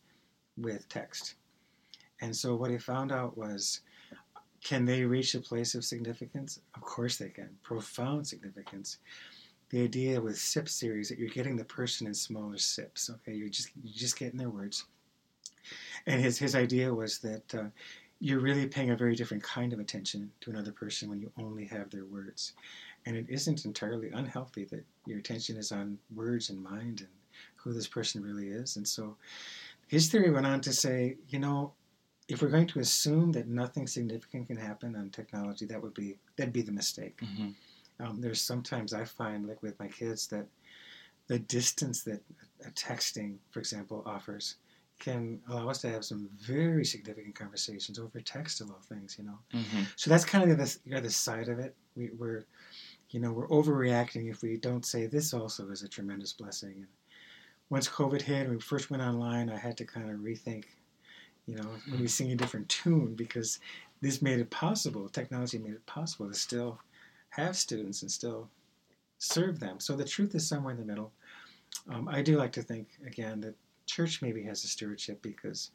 with 0.57 0.87
text. 0.89 1.35
And 2.21 2.35
so 2.35 2.55
what 2.55 2.71
he 2.71 2.77
found 2.77 3.11
out 3.11 3.37
was 3.37 3.81
can 4.63 4.85
they 4.85 5.03
reach 5.03 5.33
a 5.33 5.39
place 5.39 5.73
of 5.73 5.83
significance? 5.83 6.59
Of 6.75 6.81
course 6.81 7.17
they 7.17 7.29
can. 7.29 7.49
Profound 7.63 8.27
significance. 8.27 8.99
The 9.69 9.83
idea 9.83 10.21
with 10.21 10.37
SIP 10.37 10.67
theory 10.67 11.03
that 11.05 11.17
you're 11.17 11.29
getting 11.29 11.55
the 11.55 11.65
person 11.65 12.05
in 12.05 12.13
smaller 12.13 12.57
sips. 12.57 13.09
Okay, 13.09 13.33
you're 13.33 13.49
just 13.49 13.69
you're 13.83 13.93
just 13.93 14.19
getting 14.19 14.37
their 14.37 14.49
words. 14.49 14.85
And 16.05 16.21
his 16.21 16.37
his 16.37 16.55
idea 16.55 16.93
was 16.93 17.19
that 17.19 17.55
uh, 17.55 17.69
you're 18.23 18.39
really 18.39 18.67
paying 18.67 18.91
a 18.91 18.95
very 18.95 19.15
different 19.15 19.41
kind 19.41 19.73
of 19.73 19.79
attention 19.79 20.31
to 20.41 20.51
another 20.51 20.71
person 20.71 21.09
when 21.09 21.19
you 21.19 21.31
only 21.39 21.65
have 21.65 21.89
their 21.89 22.05
words. 22.05 22.53
And 23.05 23.17
it 23.17 23.25
isn't 23.27 23.65
entirely 23.65 24.11
unhealthy 24.11 24.65
that 24.65 24.85
your 25.07 25.17
attention 25.17 25.57
is 25.57 25.71
on 25.71 25.97
words 26.13 26.51
and 26.51 26.63
mind 26.63 27.01
and 27.01 27.09
who 27.55 27.73
this 27.73 27.87
person 27.87 28.21
really 28.21 28.49
is. 28.49 28.75
And 28.75 28.87
so 28.87 29.17
his 29.87 30.07
theory 30.09 30.29
went 30.29 30.45
on 30.45 30.61
to 30.61 30.71
say, 30.71 31.17
you 31.29 31.39
know, 31.39 31.73
if 32.27 32.43
we're 32.43 32.49
going 32.49 32.67
to 32.67 32.79
assume 32.79 33.31
that 33.31 33.47
nothing 33.47 33.87
significant 33.87 34.47
can 34.47 34.57
happen 34.57 34.95
on 34.95 35.09
technology, 35.09 35.65
that 35.65 35.81
would 35.81 35.95
be 35.95 36.17
that'd 36.37 36.53
be 36.53 36.61
the 36.61 36.71
mistake. 36.71 37.19
Mm-hmm. 37.21 38.05
Um, 38.05 38.21
there's 38.21 38.41
sometimes 38.41 38.93
I 38.93 39.03
find, 39.03 39.47
like 39.47 39.61
with 39.63 39.79
my 39.79 39.87
kids, 39.87 40.27
that 40.27 40.45
the 41.27 41.39
distance 41.39 42.03
that 42.03 42.21
uh, 42.63 42.69
texting, 42.69 43.37
for 43.49 43.59
example, 43.59 44.03
offers 44.05 44.55
can 45.01 45.41
allow 45.49 45.67
us 45.67 45.81
to 45.81 45.89
have 45.89 46.05
some 46.05 46.29
very 46.39 46.85
significant 46.85 47.35
conversations 47.35 47.99
over 47.99 48.21
text 48.21 48.61
of 48.61 48.69
all 48.69 48.79
things, 48.87 49.17
you 49.17 49.25
know. 49.25 49.39
Mm-hmm. 49.53 49.83
So 49.97 50.09
that's 50.09 50.23
kind 50.23 50.43
of 50.43 50.55
the 50.55 50.63
other, 50.63 50.71
the 50.85 50.97
other 50.97 51.09
side 51.09 51.49
of 51.49 51.59
it. 51.59 51.75
We, 51.95 52.11
we're, 52.17 52.45
you 53.09 53.19
know, 53.19 53.33
we're 53.33 53.47
overreacting 53.49 54.29
if 54.29 54.41
we 54.41 54.55
don't 54.55 54.85
say 54.85 55.07
this 55.07 55.33
also 55.33 55.69
is 55.71 55.81
a 55.83 55.89
tremendous 55.89 56.33
blessing. 56.33 56.73
And 56.77 56.87
once 57.69 57.89
COVID 57.89 58.21
hit 58.21 58.43
and 58.43 58.51
we 58.51 58.61
first 58.61 58.89
went 58.89 59.03
online, 59.03 59.49
I 59.49 59.57
had 59.57 59.75
to 59.77 59.85
kind 59.85 60.09
of 60.09 60.17
rethink, 60.17 60.65
you 61.47 61.55
know, 61.55 61.67
when 61.89 61.99
we 61.99 62.07
sing 62.07 62.31
a 62.31 62.35
different 62.35 62.69
tune 62.69 63.15
because 63.15 63.59
this 64.01 64.21
made 64.21 64.39
it 64.39 64.49
possible. 64.51 65.09
Technology 65.09 65.57
made 65.57 65.73
it 65.73 65.85
possible 65.87 66.27
to 66.29 66.33
still 66.33 66.79
have 67.31 67.57
students 67.57 68.03
and 68.03 68.11
still 68.11 68.47
serve 69.17 69.59
them. 69.59 69.79
So 69.79 69.95
the 69.95 70.05
truth 70.05 70.35
is 70.35 70.47
somewhere 70.47 70.73
in 70.73 70.79
the 70.79 70.85
middle. 70.85 71.11
Um, 71.89 72.07
I 72.07 72.21
do 72.21 72.37
like 72.37 72.51
to 72.53 72.61
think 72.61 72.89
again 73.05 73.41
that 73.41 73.55
church 73.91 74.21
maybe 74.21 74.43
has 74.43 74.63
a 74.63 74.67
stewardship 74.67 75.21
because 75.21 75.71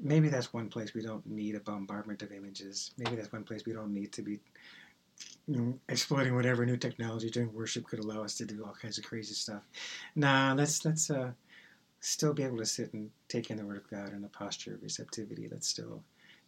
maybe 0.00 0.28
that's 0.28 0.52
one 0.52 0.68
place 0.68 0.94
we 0.94 1.02
don't 1.02 1.24
need 1.26 1.54
a 1.54 1.60
bombardment 1.60 2.22
of 2.22 2.32
images. 2.32 2.92
Maybe 2.98 3.16
that's 3.16 3.32
one 3.32 3.44
place 3.44 3.64
we 3.66 3.72
don't 3.72 3.92
need 3.92 4.12
to 4.12 4.22
be 4.22 4.40
you 5.46 5.56
know, 5.56 5.78
exploiting 5.88 6.34
whatever 6.34 6.64
new 6.64 6.76
technology 6.76 7.28
during 7.28 7.52
worship 7.52 7.84
could 7.86 7.98
allow 7.98 8.22
us 8.22 8.34
to 8.36 8.44
do 8.44 8.64
all 8.64 8.74
kinds 8.80 8.98
of 8.98 9.04
crazy 9.04 9.34
stuff. 9.34 9.62
Nah, 10.14 10.54
let's 10.56 10.84
let's 10.84 11.10
uh, 11.10 11.32
still 12.00 12.32
be 12.32 12.42
able 12.44 12.58
to 12.58 12.66
sit 12.66 12.92
and 12.94 13.10
take 13.28 13.50
in 13.50 13.56
the 13.56 13.64
Word 13.64 13.76
of 13.78 13.90
God 13.90 14.12
in 14.12 14.24
a 14.24 14.28
posture 14.28 14.74
of 14.74 14.82
receptivity. 14.82 15.48
Let's 15.50 15.68
still 15.68 16.02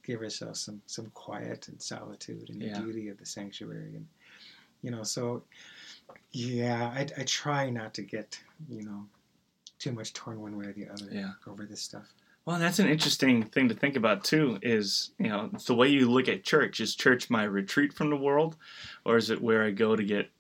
give 0.06 0.20
ourselves 0.20 0.60
some 0.60 0.80
some 0.86 1.06
quiet 1.14 1.68
and 1.68 1.80
solitude 1.82 2.48
and 2.50 2.62
Yeah. 2.62 2.74
the 2.74 2.82
beauty 2.82 3.08
of 3.08 3.18
the 3.18 3.26
sanctuary, 3.26 3.96
and 3.96 4.06
you 4.82 4.90
know. 4.90 5.02
So, 5.02 5.42
yeah, 6.32 6.92
I, 6.96 7.06
I 7.18 7.24
try 7.24 7.70
not 7.70 7.94
to 7.94 8.02
get 8.02 8.40
you 8.68 8.84
know 8.84 9.04
too 9.84 9.92
much 9.92 10.14
torn 10.14 10.40
one 10.40 10.56
way 10.56 10.64
or 10.66 10.72
the 10.72 10.88
other 10.88 11.06
Yeah. 11.12 11.32
over 11.46 11.66
this 11.66 11.82
stuff. 11.82 12.06
Well, 12.46 12.58
that's 12.58 12.78
an 12.78 12.88
interesting 12.88 13.42
thing 13.42 13.68
to 13.68 13.74
think 13.74 13.96
about 13.96 14.24
too. 14.24 14.58
Is 14.62 15.10
you 15.18 15.28
know 15.28 15.50
it's 15.52 15.66
the 15.66 15.74
way 15.74 15.88
you 15.88 16.10
look 16.10 16.28
at 16.28 16.42
church. 16.42 16.80
Is 16.80 16.94
church 16.94 17.28
my 17.28 17.44
retreat 17.44 17.92
from 17.92 18.08
the 18.08 18.16
world, 18.16 18.56
or 19.04 19.16
is 19.18 19.28
it 19.30 19.40
where 19.40 19.62
I 19.62 19.70
go 19.70 19.94
to 19.94 20.02
get, 20.02 20.30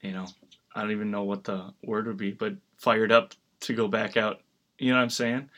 you 0.00 0.12
know, 0.12 0.26
I 0.74 0.80
don't 0.82 0.90
even 0.92 1.10
know 1.10 1.24
what 1.24 1.44
the 1.44 1.72
word 1.82 2.06
would 2.06 2.16
be, 2.16 2.32
but 2.32 2.54
fired 2.78 3.12
up 3.12 3.34
to 3.60 3.74
go 3.74 3.88
back 3.88 4.16
out. 4.16 4.40
You 4.78 4.90
know 4.90 4.96
what 4.96 5.02
I'm 5.02 5.10
saying? 5.10 5.50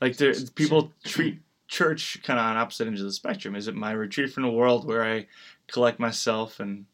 Like 0.00 0.16
there, 0.16 0.34
people 0.54 0.92
treat 1.04 1.40
church 1.66 2.22
kind 2.22 2.38
of 2.38 2.46
on 2.46 2.56
opposite 2.56 2.86
ends 2.86 3.00
of 3.00 3.06
the 3.06 3.12
spectrum. 3.12 3.54
Is 3.54 3.68
it 3.68 3.74
my 3.74 3.92
retreat 3.92 4.32
from 4.32 4.44
the 4.44 4.50
world 4.50 4.86
where 4.86 5.04
I 5.04 5.26
collect 5.66 5.98
myself 5.98 6.60
and, 6.60 6.86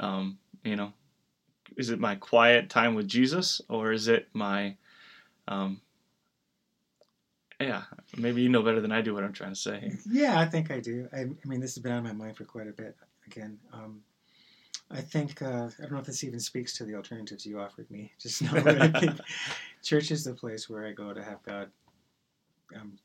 um, 0.00 0.38
you 0.64 0.74
know, 0.74 0.92
is 1.76 1.90
it 1.90 2.00
my 2.00 2.14
quiet 2.16 2.70
time 2.70 2.94
with 2.94 3.06
Jesus, 3.06 3.60
or 3.68 3.92
is 3.92 4.08
it 4.08 4.28
my, 4.32 4.76
um, 5.48 5.80
yeah, 7.60 7.82
maybe 8.16 8.42
you 8.42 8.48
know 8.48 8.62
better 8.62 8.80
than 8.80 8.92
I 8.92 9.00
do 9.00 9.14
what 9.14 9.24
I'm 9.24 9.32
trying 9.32 9.54
to 9.54 9.60
say. 9.60 9.92
Yeah, 10.10 10.38
I 10.38 10.44
think 10.44 10.70
I 10.70 10.80
do. 10.80 11.08
I, 11.12 11.20
I 11.20 11.48
mean, 11.48 11.60
this 11.60 11.74
has 11.74 11.82
been 11.82 11.92
on 11.92 12.04
my 12.04 12.12
mind 12.12 12.36
for 12.36 12.44
quite 12.44 12.68
a 12.68 12.72
bit. 12.72 12.96
Again, 13.26 13.58
um, 13.72 14.02
I 14.90 15.00
think 15.00 15.40
uh, 15.42 15.68
I 15.78 15.82
don't 15.82 15.92
know 15.92 15.98
if 15.98 16.06
this 16.06 16.22
even 16.22 16.38
speaks 16.38 16.76
to 16.76 16.84
the 16.84 16.94
alternatives 16.94 17.46
you 17.46 17.58
offered 17.58 17.90
me. 17.90 18.12
Just 18.20 18.42
know 18.42 18.60
that 18.60 18.82
I 18.82 19.00
think 19.00 19.18
church 19.82 20.10
is 20.10 20.24
the 20.24 20.34
place 20.34 20.68
where 20.68 20.86
I 20.86 20.92
go 20.92 21.12
to 21.12 21.22
have 21.22 21.42
God 21.42 21.70
um, 22.74 22.98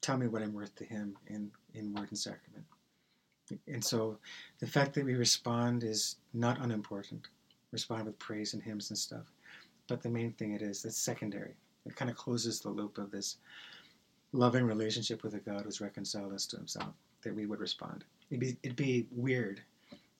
tell 0.00 0.16
me 0.16 0.26
what 0.26 0.42
I'm 0.42 0.52
worth 0.52 0.74
to 0.76 0.84
Him 0.84 1.16
in 1.28 1.50
in 1.74 1.94
word 1.94 2.08
and 2.10 2.18
sacrament. 2.18 2.64
And 3.66 3.82
so, 3.82 4.18
the 4.58 4.66
fact 4.66 4.92
that 4.94 5.04
we 5.04 5.14
respond 5.14 5.82
is 5.84 6.16
not 6.34 6.60
unimportant. 6.60 7.28
Respond 7.70 8.06
with 8.06 8.18
praise 8.18 8.54
and 8.54 8.62
hymns 8.62 8.90
and 8.90 8.98
stuff. 8.98 9.32
But 9.88 10.02
the 10.02 10.08
main 10.08 10.32
thing 10.32 10.52
it 10.52 10.62
is 10.62 10.82
that's 10.82 10.98
secondary. 10.98 11.54
It 11.86 11.96
kind 11.96 12.10
of 12.10 12.16
closes 12.16 12.60
the 12.60 12.68
loop 12.68 12.98
of 12.98 13.10
this 13.10 13.36
loving 14.32 14.64
relationship 14.64 15.22
with 15.22 15.34
a 15.34 15.38
God 15.38 15.62
who's 15.64 15.80
reconciled 15.80 16.34
us 16.34 16.46
to 16.46 16.56
himself, 16.56 16.92
that 17.22 17.34
we 17.34 17.46
would 17.46 17.60
respond. 17.60 18.04
It'd 18.30 18.40
be, 18.40 18.56
it'd 18.62 18.76
be 18.76 19.06
weird 19.10 19.62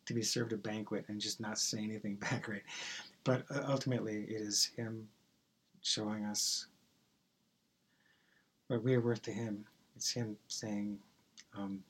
to 0.07 0.15
be 0.15 0.23
served 0.23 0.55
a 0.55 0.57
banquet 0.57 1.05
and 1.09 1.21
just 1.21 1.41
not 1.41 1.59
say 1.59 1.79
anything 1.79 2.15
back, 2.31 2.49
right? 2.49 2.63
But 3.25 3.45
uh, 3.51 3.65
ultimately, 3.69 4.25
it 4.29 4.41
is 4.41 4.71
him 4.77 5.07
showing 5.83 6.25
us 6.25 6.67
what 8.69 8.83
we 8.83 8.95
are 8.95 9.01
worth 9.01 9.23
to 9.23 9.33
him. 9.33 9.67
It's 9.95 10.11
him 10.11 10.37
saying, 10.49 10.99
um, 11.57 11.83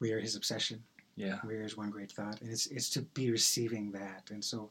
we 0.00 0.12
are 0.12 0.20
His 0.20 0.36
obsession. 0.36 0.82
Yeah. 1.16 1.38
We 1.46 1.54
are 1.56 1.62
His 1.62 1.76
one 1.76 1.90
great 1.90 2.12
thought, 2.12 2.40
and 2.40 2.50
it's 2.50 2.66
it's 2.66 2.90
to 2.90 3.02
be 3.02 3.30
receiving 3.30 3.90
that. 3.92 4.30
And 4.30 4.44
so, 4.44 4.70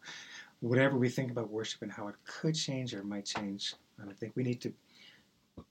whatever 0.59 0.97
we 0.97 1.09
think 1.09 1.31
about 1.31 1.49
worship 1.49 1.81
and 1.81 1.91
how 1.91 2.07
it 2.07 2.15
could 2.25 2.55
change 2.55 2.93
or 2.93 3.03
might 3.03 3.25
change, 3.25 3.75
I 4.01 4.13
think 4.13 4.33
we 4.35 4.43
need 4.43 4.61
to 4.61 4.73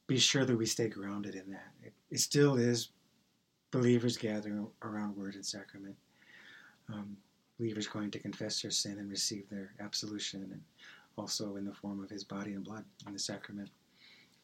be 0.06 0.18
sure 0.18 0.44
that 0.44 0.56
we 0.56 0.66
stay 0.66 0.88
grounded 0.88 1.34
in 1.34 1.50
that. 1.50 1.72
It, 1.82 1.92
it 2.10 2.20
still 2.20 2.56
is 2.56 2.90
believers 3.70 4.16
gathering 4.16 4.66
around 4.82 5.16
Word 5.16 5.34
and 5.34 5.44
Sacrament. 5.44 5.96
Um, 6.92 7.16
believers 7.58 7.86
going 7.86 8.10
to 8.10 8.18
confess 8.18 8.62
their 8.62 8.70
sin 8.70 8.98
and 8.98 9.10
receive 9.10 9.48
their 9.50 9.72
absolution, 9.80 10.42
and 10.52 10.60
also 11.16 11.56
in 11.56 11.64
the 11.64 11.72
form 11.72 12.02
of 12.02 12.10
His 12.10 12.24
body 12.24 12.52
and 12.52 12.64
blood 12.64 12.84
in 13.06 13.12
the 13.12 13.18
sacrament. 13.18 13.70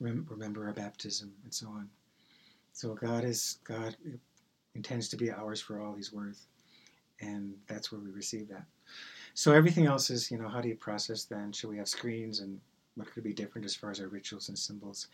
Rem- 0.00 0.26
remember 0.30 0.66
our 0.66 0.72
baptism 0.72 1.32
and 1.44 1.52
so 1.52 1.68
on. 1.68 1.88
So 2.72 2.94
God 2.94 3.24
is 3.24 3.58
God 3.64 3.96
intends 4.74 5.08
to 5.10 5.16
be 5.16 5.30
ours 5.30 5.60
for 5.60 5.80
all 5.80 5.94
He's 5.94 6.12
worth, 6.12 6.46
and 7.20 7.54
that's 7.66 7.92
where 7.92 8.00
we 8.00 8.10
receive 8.10 8.48
that. 8.48 8.64
So 9.34 9.52
everything 9.52 9.86
else 9.86 10.10
is, 10.10 10.30
you 10.30 10.38
know, 10.38 10.48
how 10.48 10.60
do 10.60 10.68
you 10.68 10.76
process 10.76 11.24
then? 11.24 11.52
Should 11.52 11.70
we 11.70 11.78
have 11.78 11.88
screens 11.88 12.40
and 12.40 12.60
what 12.94 13.10
could 13.12 13.24
be 13.24 13.32
different 13.32 13.64
as 13.64 13.74
far 13.74 13.90
as 13.90 14.00
our 14.00 14.08
rituals 14.08 14.48
and 14.48 14.58
symbols? 14.58 15.08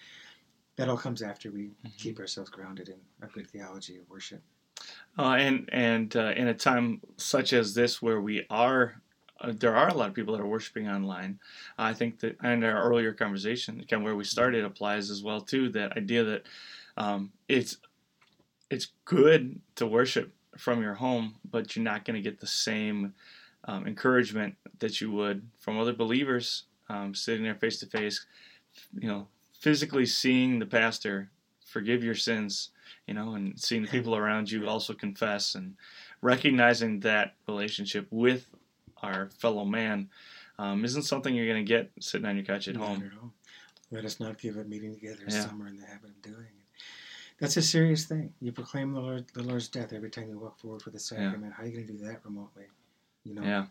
That 0.77 0.89
all 0.89 0.99
comes 0.99 1.23
after 1.23 1.51
we 1.51 1.73
Mm-hmm. 1.87 2.09
keep 2.09 2.19
ourselves 2.19 2.51
grounded 2.51 2.89
in 2.89 3.01
a 3.23 3.29
good 3.29 3.49
theology 3.51 3.99
of 3.99 4.09
worship. 4.11 4.43
Uh, 5.19 5.35
and 5.39 5.69
and 5.73 6.17
uh, 6.17 6.33
in 6.37 6.49
a 6.49 6.55
time 6.55 7.01
such 7.17 7.53
as 7.53 7.75
this, 7.75 8.03
where 8.03 8.21
we 8.21 8.47
are, 8.51 9.01
uh, 9.41 9.53
there 9.57 9.75
are 9.75 9.89
a 9.89 9.95
lot 9.95 10.09
of 10.09 10.15
people 10.15 10.35
that 10.37 10.43
are 10.43 10.47
worshiping 10.47 10.89
online. 10.89 11.39
I 11.79 11.95
think 11.95 12.21
that, 12.21 12.37
and 12.43 12.65
our 12.65 12.83
earlier 12.83 13.13
conversation, 13.13 13.77
kind 13.89 14.01
of 14.01 14.03
where 14.03 14.17
we 14.17 14.25
started, 14.25 14.65
applies 14.65 15.11
as 15.11 15.23
well 15.23 15.41
too. 15.41 15.71
That 15.71 15.97
idea 15.97 16.25
that 16.25 16.47
um, 16.97 17.33
it's 17.49 17.79
it's 18.71 18.89
good 19.05 19.61
to 19.77 19.87
worship 19.87 20.35
from 20.59 20.83
your 20.83 20.95
home, 20.95 21.37
but 21.51 21.77
you're 21.77 21.85
not 21.85 22.05
going 22.05 22.17
to 22.17 22.31
get 22.31 22.41
the 22.41 22.47
same 22.47 23.15
um, 23.67 23.87
encouragement 23.87 24.55
that 24.79 25.01
you 25.01 25.11
would 25.13 25.47
from 25.59 25.79
other 25.79 25.93
believers 25.93 26.65
um, 26.89 27.15
sitting 27.15 27.43
there 27.45 27.55
face 27.55 27.79
to 27.81 27.87
face. 27.87 28.27
You 28.99 29.09
know, 29.09 29.29
physically 29.59 30.07
seeing 30.07 30.59
the 30.59 30.67
pastor 30.67 31.31
forgive 31.65 32.05
your 32.05 32.15
sins 32.15 32.71
you 33.07 33.15
know, 33.15 33.35
and 33.35 33.59
seeing 33.59 33.83
the 33.83 33.89
people 33.89 34.17
around 34.17 34.51
you 34.51 34.69
also 34.69 34.93
confess 34.93 35.55
and 35.55 35.77
recognizing 36.23 37.01
that 37.01 37.35
relationship 37.47 38.07
with 38.11 38.47
our 39.03 39.31
fellow 39.39 39.65
man 39.65 40.09
um, 40.59 40.85
isn't 40.85 41.03
something 41.03 41.35
you're 41.35 41.47
going 41.47 41.65
to 41.65 41.69
get 41.69 41.91
sitting 42.01 42.27
on 42.27 42.37
your 42.37 42.45
couch 42.45 42.67
at 42.69 42.75
Not 42.75 42.87
home. 42.87 43.03
at 43.05 43.19
all. 43.23 43.33
Let 43.91 44.05
us 44.05 44.19
not 44.19 44.39
give 44.39 44.59
up 44.59 44.67
meeting 44.67 44.95
together 44.95 45.21
as 45.27 45.35
Yeah. 45.35 45.47
some 45.47 45.63
are 45.63 45.69
in 45.69 45.77
the 45.77 45.87
habit 45.87 46.11
of 46.11 46.23
doing. 46.23 46.47
That's 47.39 47.57
a 47.59 47.63
serious 47.63 48.07
thing. 48.07 48.33
You 48.41 48.51
proclaim 48.51 48.93
the 48.93 49.01
Lord, 49.01 49.27
the 49.35 49.43
Lord's 49.43 49.69
death 49.69 49.93
every 49.93 50.11
time 50.11 50.29
you 50.31 50.39
walk 50.39 50.59
forward 50.59 50.83
for 50.83 50.91
the 50.91 50.99
sacrament. 50.99 51.53
How 51.53 51.63
are 51.63 51.67
you 51.67 51.75
going 51.75 51.87
to 51.87 51.93
do 51.93 51.99
that 52.07 52.25
remotely? 52.25 52.65
You 53.27 53.35
know. 53.35 53.43
Yeah. 53.43 53.67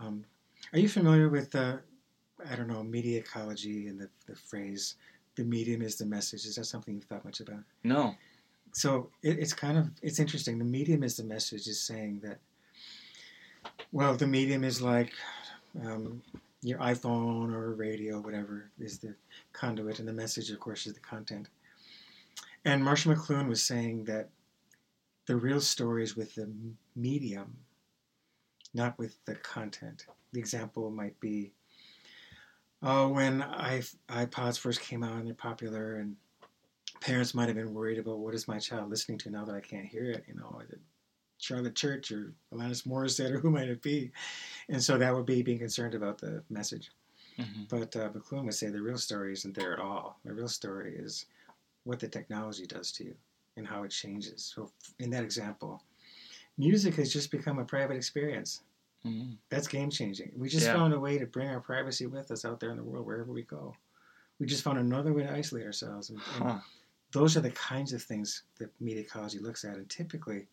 Um, 0.00 0.24
are 0.72 0.78
you 0.78 0.88
familiar 0.88 1.28
with 1.28 1.54
uh, 1.54 1.76
I 2.50 2.56
don't 2.56 2.68
know 2.68 2.82
media 2.82 3.20
ecology 3.20 3.88
and 3.88 3.98
the, 4.00 4.08
the 4.26 4.36
phrase 4.36 4.96
"the 5.36 5.44
medium 5.44 5.82
is 5.82 5.96
the 5.96 6.06
message"? 6.06 6.44
Is 6.44 6.56
that 6.56 6.66
something 6.66 6.94
you've 6.94 7.04
thought 7.04 7.24
much 7.24 7.40
about? 7.40 7.62
No. 7.84 8.14
so 8.72 9.10
it, 9.22 9.38
it's 9.38 9.52
kind 9.52 9.76
of 9.78 9.90
it's 10.02 10.18
interesting 10.18 10.58
the 10.58 10.64
medium 10.64 11.02
is 11.02 11.16
the 11.16 11.24
message 11.24 11.66
is 11.68 11.80
saying 11.80 12.20
that 12.22 12.38
well 13.92 14.14
the 14.16 14.26
medium 14.26 14.64
is 14.64 14.80
like 14.80 15.12
um, 15.84 16.22
your 16.62 16.78
iphone 16.78 17.52
or 17.52 17.74
radio 17.74 18.18
whatever 18.20 18.70
is 18.78 18.98
the 18.98 19.14
conduit 19.52 19.98
and 19.98 20.08
the 20.08 20.12
message 20.12 20.50
of 20.50 20.58
course 20.60 20.86
is 20.86 20.94
the 20.94 21.00
content 21.00 21.48
and 22.64 22.82
marshall 22.82 23.14
mcluhan 23.14 23.48
was 23.48 23.62
saying 23.62 24.04
that 24.04 24.28
the 25.26 25.36
real 25.36 25.60
story 25.60 26.02
is 26.02 26.16
with 26.16 26.34
the 26.34 26.50
medium 26.96 27.56
not 28.74 28.98
with 28.98 29.16
the 29.24 29.34
content 29.36 30.06
the 30.32 30.40
example 30.40 30.90
might 30.90 31.18
be 31.20 31.52
oh 32.82 33.08
when 33.08 33.42
I, 33.42 33.82
ipods 34.08 34.58
first 34.58 34.80
came 34.80 35.02
out 35.02 35.16
and 35.16 35.26
they're 35.26 35.34
popular 35.34 35.96
and 35.96 36.16
parents 37.02 37.34
might 37.34 37.48
have 37.48 37.56
been 37.56 37.74
worried 37.74 37.98
about 37.98 38.20
what 38.20 38.34
is 38.34 38.48
my 38.48 38.58
child 38.58 38.88
listening 38.88 39.18
to 39.18 39.30
now 39.30 39.44
that 39.44 39.54
I 39.54 39.60
can't 39.60 39.84
hear 39.84 40.04
it. 40.10 40.24
You 40.28 40.34
know, 40.34 40.62
Charlotte 41.38 41.74
Church 41.74 42.12
or 42.12 42.32
Alanis 42.54 42.86
Morissette 42.86 43.32
or 43.32 43.40
who 43.40 43.50
might 43.50 43.68
it 43.68 43.82
be? 43.82 44.12
And 44.68 44.82
so 44.82 44.96
that 44.96 45.14
would 45.14 45.26
be 45.26 45.42
being 45.42 45.58
concerned 45.58 45.94
about 45.94 46.18
the 46.18 46.42
message. 46.48 46.92
Mhm. 47.38 47.68
But 47.68 47.96
uh, 47.96 48.10
McLuhan 48.10 48.44
would 48.44 48.54
say 48.54 48.68
the 48.68 48.80
real 48.80 48.98
story 48.98 49.32
isn't 49.32 49.54
there 49.54 49.72
at 49.72 49.80
all. 49.80 50.20
The 50.24 50.32
real 50.32 50.48
story 50.48 50.94
is 50.96 51.26
what 51.84 51.98
the 51.98 52.08
technology 52.08 52.66
does 52.66 52.92
to 52.92 53.04
you 53.04 53.14
and 53.56 53.66
how 53.66 53.82
it 53.82 53.90
changes. 53.90 54.52
So 54.54 54.70
in 55.00 55.10
that 55.10 55.24
example, 55.24 55.82
music 56.62 56.94
has 56.94 57.12
just 57.12 57.30
become 57.30 57.58
a 57.58 57.64
private 57.64 57.96
experience. 57.96 58.62
Mhm. 59.04 59.36
That's 59.48 59.66
game 59.66 59.90
changing. 59.90 60.30
We 60.36 60.48
just 60.48 60.66
Yeah. 60.66 60.74
found 60.74 60.94
a 60.94 61.00
way 61.00 61.18
to 61.18 61.26
bring 61.26 61.48
our 61.48 61.60
privacy 61.60 62.06
with 62.06 62.30
us 62.30 62.44
out 62.44 62.60
there 62.60 62.70
in 62.70 62.76
the 62.76 62.84
world 62.84 63.04
wherever 63.04 63.32
we 63.32 63.42
go. 63.42 63.74
We 64.38 64.46
just 64.46 64.62
found 64.62 64.78
another 64.78 65.12
way 65.12 65.24
to 65.24 65.32
isolate 65.32 65.66
ourselves. 65.66 66.10
And, 66.10 66.20
and 66.36 66.60
those 67.10 67.36
are 67.36 67.40
the 67.40 67.50
kinds 67.50 67.92
of 67.92 68.02
things 68.02 68.44
that 68.58 68.70
media 68.80 69.02
ecology 69.02 69.40
looks 69.40 69.64
at. 69.64 69.76
And 69.76 69.88
typically, 69.90 70.46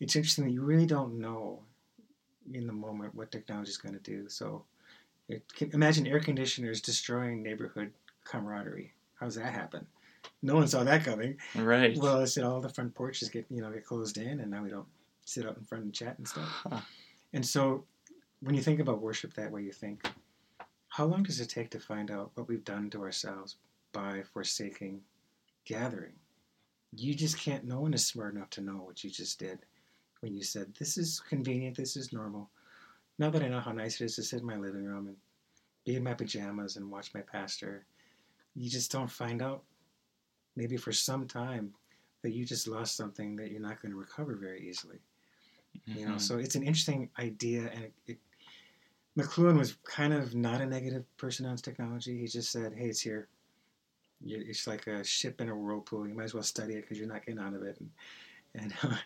it's 0.00 0.16
interesting 0.16 0.44
that 0.46 0.50
you 0.52 0.62
really 0.62 0.86
don't 0.86 1.18
know 1.18 1.62
in 2.52 2.66
the 2.66 2.72
moment 2.72 3.14
what 3.14 3.30
technology 3.30 3.70
is 3.70 3.78
going 3.78 3.94
to 3.94 4.00
do. 4.00 4.28
So, 4.28 4.64
it 5.28 5.42
can, 5.54 5.70
imagine 5.72 6.06
air 6.06 6.18
conditioners 6.20 6.80
destroying 6.80 7.42
neighborhood 7.42 7.92
camaraderie. 8.24 8.92
How 9.14 9.26
does 9.26 9.36
that 9.36 9.52
happen? 9.52 9.86
No 10.42 10.56
one 10.56 10.66
saw 10.66 10.82
that 10.82 11.04
coming. 11.04 11.38
Right. 11.54 11.96
Well, 11.96 12.20
it's 12.20 12.34
that 12.34 12.44
all 12.44 12.60
the 12.60 12.68
front 12.68 12.92
porches 12.94 13.28
get 13.28 13.46
you 13.48 13.60
know 13.62 13.70
get 13.70 13.86
closed 13.86 14.18
in, 14.18 14.40
and 14.40 14.50
now 14.50 14.62
we 14.64 14.70
don't 14.70 14.86
sit 15.24 15.46
out 15.46 15.56
in 15.56 15.64
front 15.64 15.84
and 15.84 15.94
chat 15.94 16.18
and 16.18 16.26
stuff. 16.28 16.48
Huh. 16.68 16.80
And 17.32 17.44
so, 17.44 17.84
when 18.40 18.54
you 18.54 18.62
think 18.62 18.80
about 18.80 19.00
worship 19.00 19.34
that 19.34 19.50
way, 19.50 19.62
you 19.62 19.72
think, 19.72 20.06
how 20.88 21.04
long 21.04 21.22
does 21.22 21.40
it 21.40 21.48
take 21.48 21.70
to 21.70 21.80
find 21.80 22.10
out 22.10 22.32
what 22.34 22.48
we've 22.48 22.64
done 22.64 22.90
to 22.90 23.02
ourselves 23.02 23.56
by 23.92 24.22
forsaking 24.32 25.00
gathering? 25.64 26.12
You 26.94 27.14
just 27.14 27.38
can't. 27.38 27.64
No 27.64 27.80
one 27.80 27.94
is 27.94 28.06
smart 28.06 28.34
enough 28.34 28.50
to 28.50 28.60
know 28.60 28.82
what 28.84 29.02
you 29.02 29.10
just 29.10 29.38
did 29.38 29.60
when 30.20 30.34
you 30.34 30.42
said, 30.42 30.74
"This 30.74 30.98
is 30.98 31.20
convenient. 31.20 31.76
This 31.76 31.96
is 31.96 32.12
normal." 32.12 32.50
Now 33.18 33.30
that 33.30 33.42
I 33.42 33.48
know 33.48 33.60
how 33.60 33.72
nice 33.72 34.00
it 34.00 34.04
is 34.04 34.16
to 34.16 34.22
sit 34.22 34.40
in 34.40 34.46
my 34.46 34.56
living 34.56 34.84
room 34.84 35.06
and 35.06 35.16
be 35.84 35.96
in 35.96 36.04
my 36.04 36.14
pajamas 36.14 36.76
and 36.76 36.90
watch 36.90 37.14
my 37.14 37.22
pastor, 37.22 37.86
you 38.54 38.68
just 38.68 38.92
don't 38.92 39.10
find 39.10 39.40
out. 39.40 39.64
Maybe 40.54 40.76
for 40.76 40.92
some 40.92 41.26
time 41.26 41.74
that 42.20 42.32
you 42.32 42.44
just 42.44 42.68
lost 42.68 42.96
something 42.96 43.36
that 43.36 43.50
you're 43.50 43.60
not 43.60 43.80
going 43.80 43.92
to 43.92 43.98
recover 43.98 44.34
very 44.34 44.68
easily 44.68 45.00
you 45.86 46.06
know 46.06 46.14
Mhm. 46.14 46.20
so 46.20 46.38
it's 46.38 46.54
an 46.54 46.62
interesting 46.62 47.10
idea 47.18 47.62
and 47.74 47.84
it, 47.84 47.92
it 48.06 48.18
mcluhan 49.16 49.58
was 49.58 49.76
kind 49.84 50.12
of 50.12 50.34
not 50.34 50.60
a 50.60 50.66
negative 50.66 51.04
person 51.16 51.44
on 51.46 51.56
technology 51.56 52.18
he 52.18 52.26
just 52.26 52.50
said 52.50 52.72
hey 52.74 52.88
it's 52.88 53.00
here 53.00 53.28
You- 54.24 54.44
it's 54.48 54.66
like 54.66 54.86
a 54.86 55.02
ship 55.04 55.40
in 55.40 55.48
a 55.48 55.54
whirlpool 55.56 56.06
you 56.08 56.14
might 56.14 56.24
as 56.30 56.34
well 56.34 56.42
study 56.42 56.74
it 56.74 56.82
because 56.82 56.98
you're 56.98 57.08
not 57.08 57.24
getting 57.26 57.40
out 57.40 57.54
of 57.54 57.62
it 57.62 57.76
and, 57.80 57.90
and 58.54 58.72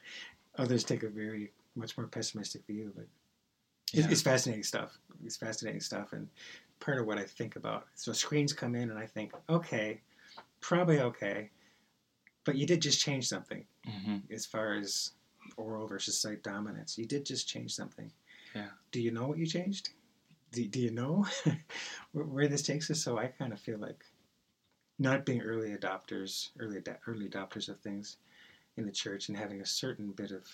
others 0.57 0.85
take 0.85 1.03
a 1.03 1.09
very 1.09 1.53
much 1.75 1.97
more 1.99 2.07
pessimistic 2.07 2.67
view 2.67 2.93
but 2.95 3.07
it's, 3.93 4.05
Yeah. 4.07 4.11
it's 4.13 4.23
fascinating 4.23 4.65
stuff 4.65 4.99
it's 5.25 5.37
fascinating 5.37 5.81
stuff 5.81 6.13
and 6.13 6.29
part 6.81 6.99
of 7.01 7.07
what 7.07 7.19
i 7.19 7.25
think 7.25 7.57
about 7.57 7.87
so 7.95 8.13
screens 8.13 8.53
come 8.53 8.75
in 8.75 8.91
and 8.91 8.99
i 8.99 9.07
think 9.07 9.33
okay 9.49 10.01
probably 10.61 11.01
okay 11.01 11.51
but 12.45 12.55
you 12.57 12.67
did 12.67 12.81
just 12.83 13.01
change 13.01 13.27
something 13.29 13.65
Mhm. 13.87 14.23
as 14.31 14.45
far 14.47 14.75
as 14.75 15.13
oral 15.57 15.87
versus 15.87 16.17
sight 16.17 16.43
dominance. 16.43 16.99
You 16.99 17.07
did 17.07 17.25
just 17.27 17.49
change 17.49 17.75
something. 17.75 18.11
Yeah. 18.55 18.69
Do 18.93 19.01
you 19.01 19.11
know 19.11 19.27
what 19.27 19.39
you 19.39 19.47
changed? 19.47 19.91
Do, 20.53 20.65
do 20.67 20.81
you 20.81 20.91
know 20.91 21.27
where, 22.13 22.25
where 22.25 22.49
this 22.49 22.63
takes 22.63 22.91
us? 22.91 23.03
So 23.03 23.19
I 23.19 23.27
kind 23.27 23.53
of 23.53 23.61
feel 23.61 23.79
like 23.79 24.05
not 24.99 25.27
being 25.27 25.43
early 25.43 25.71
adopters, 25.77 26.51
early 26.59 26.79
ad- 26.79 26.99
early 27.07 27.29
adopters 27.29 27.69
of 27.69 27.81
things 27.81 28.17
in 28.77 28.87
the 28.87 28.93
church, 28.93 29.29
and 29.29 29.37
having 29.37 29.61
a 29.61 29.67
certain 29.67 30.13
bit 30.13 30.31
of 30.31 30.45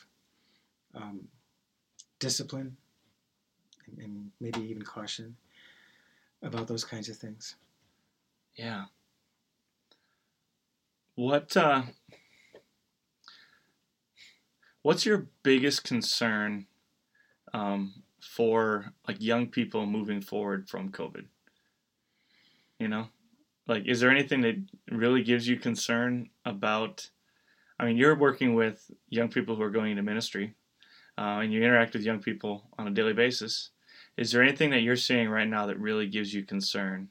um, 0.95 1.29
discipline 2.19 2.77
and, 3.87 3.99
and 3.99 4.31
maybe 4.41 4.61
even 4.61 4.83
caution 4.83 5.37
about 6.43 6.67
those 6.67 6.85
kinds 6.85 7.09
of 7.09 7.17
things. 7.17 7.57
Yeah. 8.57 8.85
What 11.15 11.57
uh 11.57 11.83
What's 14.83 15.07
your 15.07 15.27
biggest 15.45 15.85
concern 15.85 16.67
um, 17.55 18.03
for 18.21 18.93
like 19.07 19.21
young 19.21 19.47
people 19.47 19.87
moving 19.87 20.21
forward 20.21 20.69
from 20.69 20.91
COVID? 20.91 21.27
You 22.81 22.89
know, 22.89 23.07
like, 23.69 23.87
is 23.87 24.01
there 24.01 24.11
anything 24.11 24.41
that 24.41 24.57
really 24.91 25.23
gives 25.23 25.47
you 25.47 25.57
concern 25.57 26.31
about? 26.45 27.11
I 27.79 27.87
mean, 27.87 27.97
you're 27.97 28.19
working 28.19 28.55
with 28.55 28.91
young 29.09 29.29
people 29.29 29.55
who 29.55 29.63
are 29.63 29.71
going 29.71 29.93
into 29.93 30.03
ministry, 30.03 30.55
uh, 31.17 31.41
and 31.43 31.53
you 31.53 31.63
interact 31.63 31.93
with 31.93 32.03
young 32.03 32.21
people 32.21 32.65
on 32.77 32.89
a 32.89 32.91
daily 32.91 33.13
basis. 33.13 33.71
Is 34.17 34.33
there 34.33 34.43
anything 34.43 34.71
that 34.71 34.83
you're 34.83 34.97
seeing 34.97 35.29
right 35.29 35.49
now 35.49 35.67
that 35.67 35.79
really 35.79 36.09
gives 36.09 36.35
you 36.35 36.43
concern? 36.43 37.09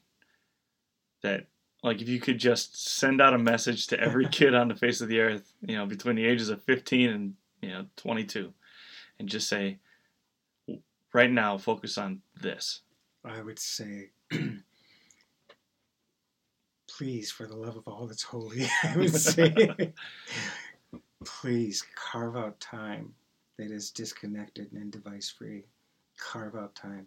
That 1.22 1.46
like 1.82 2.02
if 2.02 2.08
you 2.08 2.20
could 2.20 2.38
just 2.38 2.98
send 2.98 3.22
out 3.22 3.34
a 3.34 3.38
message 3.38 3.86
to 3.88 3.98
every 4.00 4.28
kid 4.30 4.54
on 4.54 4.68
the 4.68 4.76
face 4.76 5.00
of 5.00 5.08
the 5.08 5.20
earth, 5.20 5.54
you 5.66 5.76
know, 5.76 5.86
between 5.86 6.16
the 6.16 6.26
ages 6.26 6.50
of 6.50 6.62
15 6.64 7.08
and 7.08 7.34
you 7.62 7.70
know 7.70 7.86
22 7.96 8.52
and 9.18 9.28
just 9.28 9.48
say 9.48 9.78
right 11.14 11.30
now 11.30 11.56
focus 11.56 11.96
on 11.96 12.20
this 12.40 12.82
I 13.24 13.40
would 13.40 13.58
say, 13.58 14.10
please, 16.88 17.30
for 17.30 17.46
the 17.46 17.56
love 17.56 17.76
of 17.76 17.86
all 17.86 18.06
that's 18.06 18.22
holy, 18.22 18.66
I 18.82 18.96
would 18.96 19.14
say, 19.14 19.92
please 21.24 21.84
carve 21.94 22.36
out 22.36 22.58
time 22.58 23.14
that 23.58 23.70
is 23.70 23.90
disconnected 23.90 24.72
and 24.72 24.90
device 24.90 25.30
free. 25.30 25.64
Carve 26.18 26.56
out 26.56 26.74
time. 26.74 27.06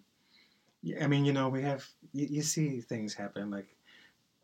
I 1.02 1.08
mean, 1.08 1.26
you 1.26 1.34
know, 1.34 1.50
we 1.50 1.62
have, 1.64 1.86
you, 2.14 2.28
you 2.30 2.42
see 2.42 2.80
things 2.80 3.14
happen 3.14 3.50
like 3.50 3.76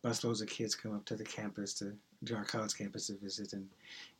busloads 0.04 0.42
of 0.42 0.50
kids 0.50 0.76
come 0.76 0.96
up 0.96 1.06
to 1.06 1.16
the 1.16 1.24
campus 1.24 1.76
to, 1.76 1.94
to 2.26 2.36
our 2.36 2.46
college 2.46 2.78
campus 2.78 3.08
to 3.08 3.18
visit, 3.18 3.54
and 3.54 3.68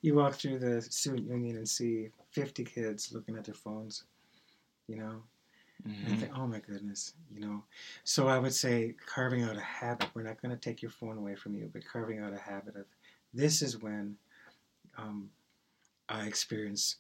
you 0.02 0.16
walk 0.16 0.36
through 0.36 0.60
the 0.60 0.82
student 0.82 1.28
union 1.30 1.58
and 1.58 1.70
see 1.70 2.10
50 2.32 2.64
kids 2.64 3.12
looking 3.14 3.38
at 3.38 3.46
their 3.46 3.54
phones, 3.56 4.04
you 4.88 4.96
know, 4.98 5.22
I 5.86 5.90
Mhm. 5.90 6.20
think, 6.20 6.38
oh 6.38 6.48
my 6.48 6.60
goodness, 6.60 7.14
you 7.32 7.40
know. 7.42 7.64
So 8.04 8.28
I 8.28 8.40
would 8.40 8.54
say 8.54 8.96
carving 9.06 9.44
out 9.44 9.58
a 9.58 9.62
habit. 9.62 10.10
We're 10.14 10.24
not 10.24 10.42
going 10.42 10.52
to 10.52 10.58
take 10.60 10.82
your 10.82 10.92
phone 10.92 11.18
away 11.18 11.36
from 11.36 11.56
you, 11.56 11.70
but 11.72 11.86
carving 11.86 12.20
out 12.20 12.34
a 12.34 12.38
habit 12.38 12.76
of 12.76 12.86
this 13.34 13.62
is 13.62 13.78
when 13.82 14.18
um, 14.98 15.30
I 16.10 16.26
experience 16.26 16.98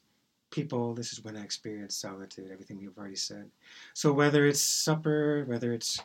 people. 0.51 0.93
This 0.93 1.13
is 1.13 1.23
when 1.23 1.35
I 1.35 1.43
experience 1.43 1.95
solitude. 1.95 2.51
Everything 2.51 2.79
we've 2.79 2.97
already 2.97 3.15
said. 3.15 3.49
So 3.93 4.13
whether 4.13 4.45
it's 4.45 4.61
supper, 4.61 5.45
whether 5.45 5.73
it's 5.73 5.99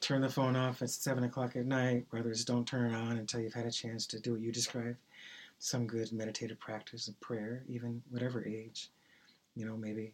turn 0.00 0.20
the 0.20 0.28
phone 0.28 0.56
off 0.56 0.82
at 0.82 0.90
seven 0.90 1.24
o'clock 1.24 1.56
at 1.56 1.66
night, 1.66 2.06
whether 2.10 2.30
it's 2.30 2.44
don't 2.44 2.66
turn 2.66 2.92
it 2.92 2.96
on 2.96 3.18
until 3.18 3.40
you've 3.40 3.54
had 3.54 3.66
a 3.66 3.70
chance 3.70 4.06
to 4.06 4.20
do 4.20 4.32
what 4.32 4.40
you 4.40 4.52
described, 4.52 4.96
some 5.58 5.86
good 5.86 6.12
meditative 6.12 6.58
practice 6.58 7.08
of 7.08 7.18
prayer, 7.20 7.64
even 7.68 8.02
whatever 8.10 8.44
age, 8.46 8.90
you 9.54 9.64
know, 9.66 9.76
maybe 9.76 10.12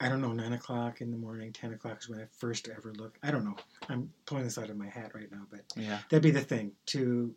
I 0.00 0.08
don't 0.08 0.20
know, 0.20 0.32
nine 0.32 0.52
o'clock 0.52 1.00
in 1.00 1.10
the 1.10 1.16
morning, 1.16 1.52
ten 1.52 1.72
o'clock 1.72 1.98
is 2.00 2.08
when 2.08 2.20
I 2.20 2.24
first 2.36 2.68
ever 2.68 2.92
look. 2.94 3.16
I 3.22 3.30
don't 3.30 3.44
know. 3.44 3.56
I'm 3.88 4.12
pulling 4.26 4.44
this 4.44 4.58
out 4.58 4.68
of 4.70 4.76
my 4.76 4.88
hat 4.88 5.12
right 5.14 5.30
now, 5.30 5.46
but 5.50 5.60
yeah 5.76 5.98
that'd 6.10 6.22
be 6.22 6.30
the 6.30 6.40
thing 6.40 6.72
to 6.86 7.34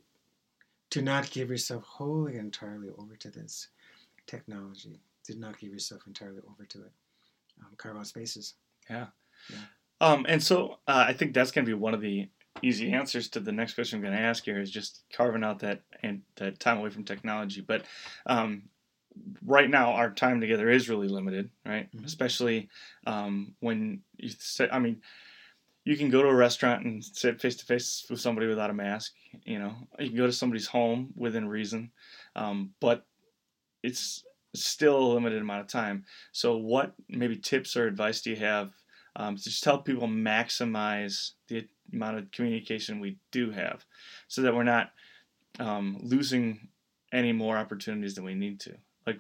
to 0.92 1.02
not 1.02 1.30
give 1.30 1.50
yourself 1.50 1.84
wholly 1.84 2.34
and 2.34 2.46
entirely 2.46 2.90
over 2.98 3.16
to 3.18 3.30
this 3.30 3.68
technology. 4.28 5.00
To 5.26 5.38
not 5.40 5.58
give 5.58 5.72
yourself 5.72 6.04
entirely 6.06 6.42
over 6.48 6.66
to 6.66 6.84
it. 6.84 6.92
Um, 7.60 7.72
carve 7.78 7.98
out 7.98 8.06
spaces. 8.06 8.54
Um, 10.02 10.26
and 10.28 10.42
so 10.42 10.80
uh, 10.88 11.06
I 11.08 11.14
think 11.14 11.34
that's 11.34 11.52
going 11.52 11.66
to 11.66 11.70
be 11.70 11.74
one 11.74 11.94
of 11.94 12.02
the 12.02 12.28
easy 12.62 12.92
answers 12.92 13.30
to 13.30 13.40
the 13.40 13.52
next 13.52 13.74
question 13.74 13.98
I'm 13.98 14.04
going 14.04 14.16
to 14.16 14.22
ask 14.22 14.44
here 14.44 14.60
is 14.60 14.72
just 14.72 15.04
carving 15.14 15.44
out 15.44 15.60
that 15.60 15.82
and 16.04 16.22
that 16.38 16.60
time 16.60 16.78
away 16.78 16.90
from 16.90 17.04
technology. 17.04 17.62
But 17.62 17.86
um, 18.26 18.64
right 19.46 19.70
now, 19.70 19.94
our 19.94 20.12
time 20.12 20.42
together 20.42 20.70
is 20.70 20.90
really 20.90 21.08
limited, 21.08 21.50
right? 21.66 21.90
Mhm. 21.92 22.06
Especially 22.06 22.70
um, 23.08 23.56
when 23.60 24.02
you 24.18 24.30
sit. 24.30 24.70
I 24.72 24.80
mean, 24.80 25.02
you 25.86 25.98
can 25.98 26.10
go 26.10 26.24
to 26.24 26.30
a 26.30 26.36
restaurant 26.36 26.86
and 26.86 27.04
sit 27.04 27.42
face 27.42 27.56
to 27.58 27.66
face 27.66 28.06
with 28.10 28.20
somebody 28.20 28.48
without 28.48 28.70
a 28.72 28.74
mask. 28.74 29.14
You 29.46 29.60
know, 29.60 29.76
you 30.00 30.10
can 30.10 30.18
go 30.18 30.26
to 30.26 30.34
somebody's 30.34 30.68
home 30.68 31.14
within 31.16 31.48
reason, 31.48 31.92
um, 32.36 32.72
but 32.82 33.06
it's 33.84 34.24
still 34.56 34.98
a 34.98 35.14
limited 35.14 35.42
amount 35.42 35.62
of 35.62 35.68
time. 35.68 36.06
So, 36.32 36.58
what 36.58 36.94
maybe 37.10 37.38
tips 37.38 37.78
or 37.78 37.88
advice 37.88 38.22
do 38.22 38.32
you 38.32 38.38
have 38.38 38.72
um, 39.16 39.36
to 39.36 39.44
just 39.44 39.64
help 39.64 39.86
people 39.86 40.08
maximize 40.08 41.32
the 41.48 41.68
amount 41.94 42.18
of 42.18 42.32
communication 42.32 43.00
we 43.00 43.18
do 43.32 43.52
have, 43.52 43.86
so 44.28 44.42
that 44.42 44.56
we're 44.56 44.64
not 44.64 44.92
um, 45.60 45.98
losing 46.02 46.68
any 47.12 47.32
more 47.32 47.58
opportunities 47.58 48.16
than 48.16 48.26
we 48.26 48.36
need 48.36 48.60
to? 48.60 48.76
Like, 49.08 49.20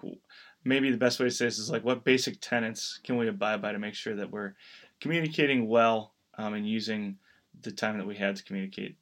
maybe 0.64 0.92
the 0.92 0.98
best 0.98 1.20
way 1.20 1.28
to 1.28 1.32
say 1.32 1.46
this 1.46 1.60
is 1.60 1.70
like, 1.70 1.86
what 1.86 2.04
basic 2.04 2.42
tenets 2.42 3.00
can 3.04 3.18
we 3.18 3.28
abide 3.28 3.62
by 3.62 3.72
to 3.72 3.80
make 3.80 3.94
sure 3.94 4.16
that 4.16 4.32
we're 4.32 4.54
communicating 5.00 5.68
well 5.68 6.14
um, 6.38 6.56
and 6.56 6.68
using 6.68 7.18
the 7.62 7.72
time 7.72 7.98
that 7.98 8.08
we 8.08 8.16
had 8.16 8.36
to 8.36 8.44
communicate 8.44 8.98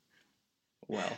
well? 0.88 1.18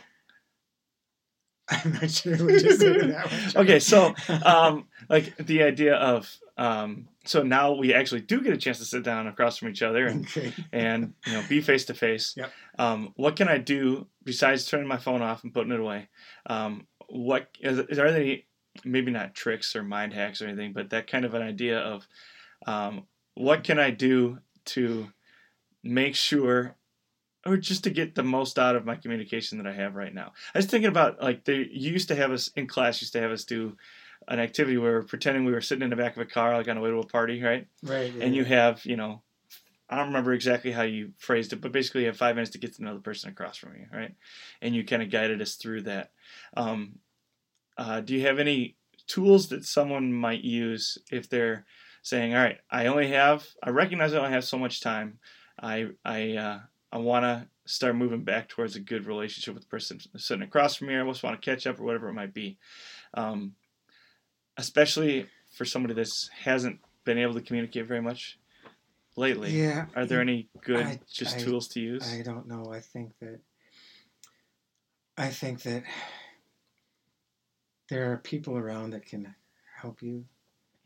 I'm 1.68 1.92
not 1.94 2.10
sure 2.10 2.36
what 2.36 2.52
you 2.62 2.76
said 2.76 3.00
to 3.00 3.06
that 3.08 3.54
one. 3.54 3.64
Okay, 3.64 3.80
so 3.80 4.14
um, 4.44 4.86
like 5.08 5.36
the 5.36 5.62
idea 5.62 5.94
of 5.96 6.32
um, 6.56 7.08
so 7.24 7.42
now 7.42 7.72
we 7.72 7.92
actually 7.92 8.20
do 8.20 8.40
get 8.40 8.52
a 8.52 8.56
chance 8.56 8.78
to 8.78 8.84
sit 8.84 9.02
down 9.02 9.26
across 9.26 9.58
from 9.58 9.68
each 9.68 9.82
other 9.82 10.06
and, 10.06 10.24
okay. 10.26 10.52
and 10.72 11.14
you 11.26 11.32
know 11.32 11.42
be 11.48 11.60
face 11.60 11.84
to 11.86 11.94
face. 11.94 12.34
Yep. 12.36 12.52
Um, 12.78 13.12
what 13.16 13.36
can 13.36 13.48
I 13.48 13.58
do 13.58 14.06
besides 14.24 14.66
turning 14.66 14.86
my 14.86 14.96
phone 14.96 15.22
off 15.22 15.42
and 15.42 15.52
putting 15.52 15.72
it 15.72 15.80
away? 15.80 16.08
Um, 16.46 16.86
what 17.08 17.48
is, 17.60 17.78
is 17.78 17.96
there 17.96 18.06
any 18.06 18.46
maybe 18.84 19.10
not 19.10 19.34
tricks 19.34 19.74
or 19.74 19.82
mind 19.82 20.12
hacks 20.12 20.40
or 20.40 20.46
anything, 20.46 20.72
but 20.72 20.90
that 20.90 21.06
kind 21.06 21.24
of 21.24 21.34
an 21.34 21.42
idea 21.42 21.78
of 21.78 22.06
um, 22.66 23.06
what 23.34 23.64
can 23.64 23.78
I 23.78 23.90
do 23.90 24.38
to 24.66 25.08
make 25.82 26.14
sure 26.14 26.75
or 27.46 27.56
just 27.56 27.84
to 27.84 27.90
get 27.90 28.14
the 28.14 28.22
most 28.22 28.58
out 28.58 28.76
of 28.76 28.84
my 28.84 28.96
communication 28.96 29.58
that 29.58 29.66
I 29.66 29.74
have 29.74 29.94
right 29.94 30.14
now. 30.14 30.32
I 30.54 30.58
was 30.58 30.66
thinking 30.66 30.88
about 30.88 31.22
like 31.22 31.44
they 31.44 31.68
you 31.70 31.92
used 31.92 32.08
to 32.08 32.16
have 32.16 32.32
us 32.32 32.48
in 32.56 32.66
class 32.66 33.00
used 33.00 33.12
to 33.14 33.20
have 33.20 33.30
us 33.30 33.44
do 33.44 33.76
an 34.28 34.40
activity 34.40 34.76
where 34.76 34.92
we're 34.92 35.02
pretending 35.02 35.44
we 35.44 35.52
were 35.52 35.60
sitting 35.60 35.84
in 35.84 35.90
the 35.90 35.96
back 35.96 36.16
of 36.16 36.22
a 36.22 36.26
car 36.26 36.56
like 36.56 36.68
on 36.68 36.76
the 36.76 36.82
way 36.82 36.90
to 36.90 36.98
a 36.98 37.06
party, 37.06 37.42
right? 37.42 37.66
Right. 37.82 38.12
And 38.20 38.34
you 38.34 38.44
have, 38.44 38.84
you 38.84 38.96
know, 38.96 39.22
I 39.88 39.96
don't 39.96 40.08
remember 40.08 40.32
exactly 40.32 40.72
how 40.72 40.82
you 40.82 41.12
phrased 41.16 41.52
it, 41.52 41.60
but 41.60 41.70
basically 41.70 42.02
you 42.02 42.06
have 42.08 42.16
five 42.16 42.34
minutes 42.34 42.52
to 42.52 42.58
get 42.58 42.74
to 42.74 42.84
know 42.84 42.94
the 42.94 43.00
person 43.00 43.30
across 43.30 43.56
from 43.56 43.76
you, 43.76 43.86
right? 43.92 44.14
And 44.60 44.74
you 44.74 44.84
kind 44.84 45.02
of 45.02 45.10
guided 45.10 45.40
us 45.40 45.54
through 45.54 45.82
that. 45.82 46.10
Um, 46.56 46.98
uh, 47.78 48.00
do 48.00 48.14
you 48.14 48.26
have 48.26 48.38
any 48.38 48.76
tools 49.06 49.48
that 49.48 49.64
someone 49.64 50.12
might 50.12 50.42
use 50.42 50.98
if 51.12 51.28
they're 51.28 51.66
saying, 52.02 52.34
"All 52.34 52.42
right, 52.42 52.58
I 52.70 52.86
only 52.86 53.08
have, 53.08 53.46
I 53.62 53.70
recognize 53.70 54.12
I 54.12 54.18
only 54.18 54.30
have 54.30 54.44
so 54.44 54.58
much 54.58 54.80
time. 54.80 55.18
I, 55.60 55.88
I, 56.04 56.36
uh, 56.36 56.60
I 56.92 56.98
want 56.98 57.24
to 57.24 57.48
start 57.66 57.96
moving 57.96 58.22
back 58.24 58.48
towards 58.48 58.76
a 58.76 58.80
good 58.80 59.06
relationship 59.06 59.54
with 59.54 59.64
the 59.64 59.68
person 59.68 59.98
sitting 60.16 60.42
across 60.42 60.76
from 60.76 60.88
me. 60.88 60.96
I 60.96 61.04
just 61.06 61.22
want 61.22 61.40
to 61.40 61.50
catch 61.50 61.66
up 61.66 61.78
or 61.80 61.84
whatever 61.84 62.08
it 62.08 62.14
might 62.14 62.32
be." 62.34 62.58
Um, 63.14 63.54
especially 64.56 65.26
for 65.52 65.64
somebody 65.64 65.94
that 65.94 66.08
hasn't 66.40 66.80
been 67.04 67.18
able 67.18 67.34
to 67.34 67.40
communicate 67.42 67.86
very 67.86 68.00
much 68.02 68.38
lately. 69.16 69.50
Yeah. 69.58 69.86
Are 69.94 70.06
there 70.06 70.20
any 70.20 70.48
good 70.62 70.86
I- 70.86 71.00
just 71.10 71.36
I- 71.36 71.40
tools 71.40 71.68
to 71.68 71.80
use? 71.80 72.10
I 72.12 72.22
don't 72.22 72.46
know. 72.46 72.72
I 72.72 72.80
think 72.80 73.12
that 73.20 73.40
I 75.18 75.28
think 75.30 75.62
that 75.62 75.84
there 77.88 78.12
are 78.12 78.18
people 78.18 78.56
around 78.58 78.90
that 78.90 79.06
can 79.06 79.34
help 79.76 80.02
you. 80.02 80.26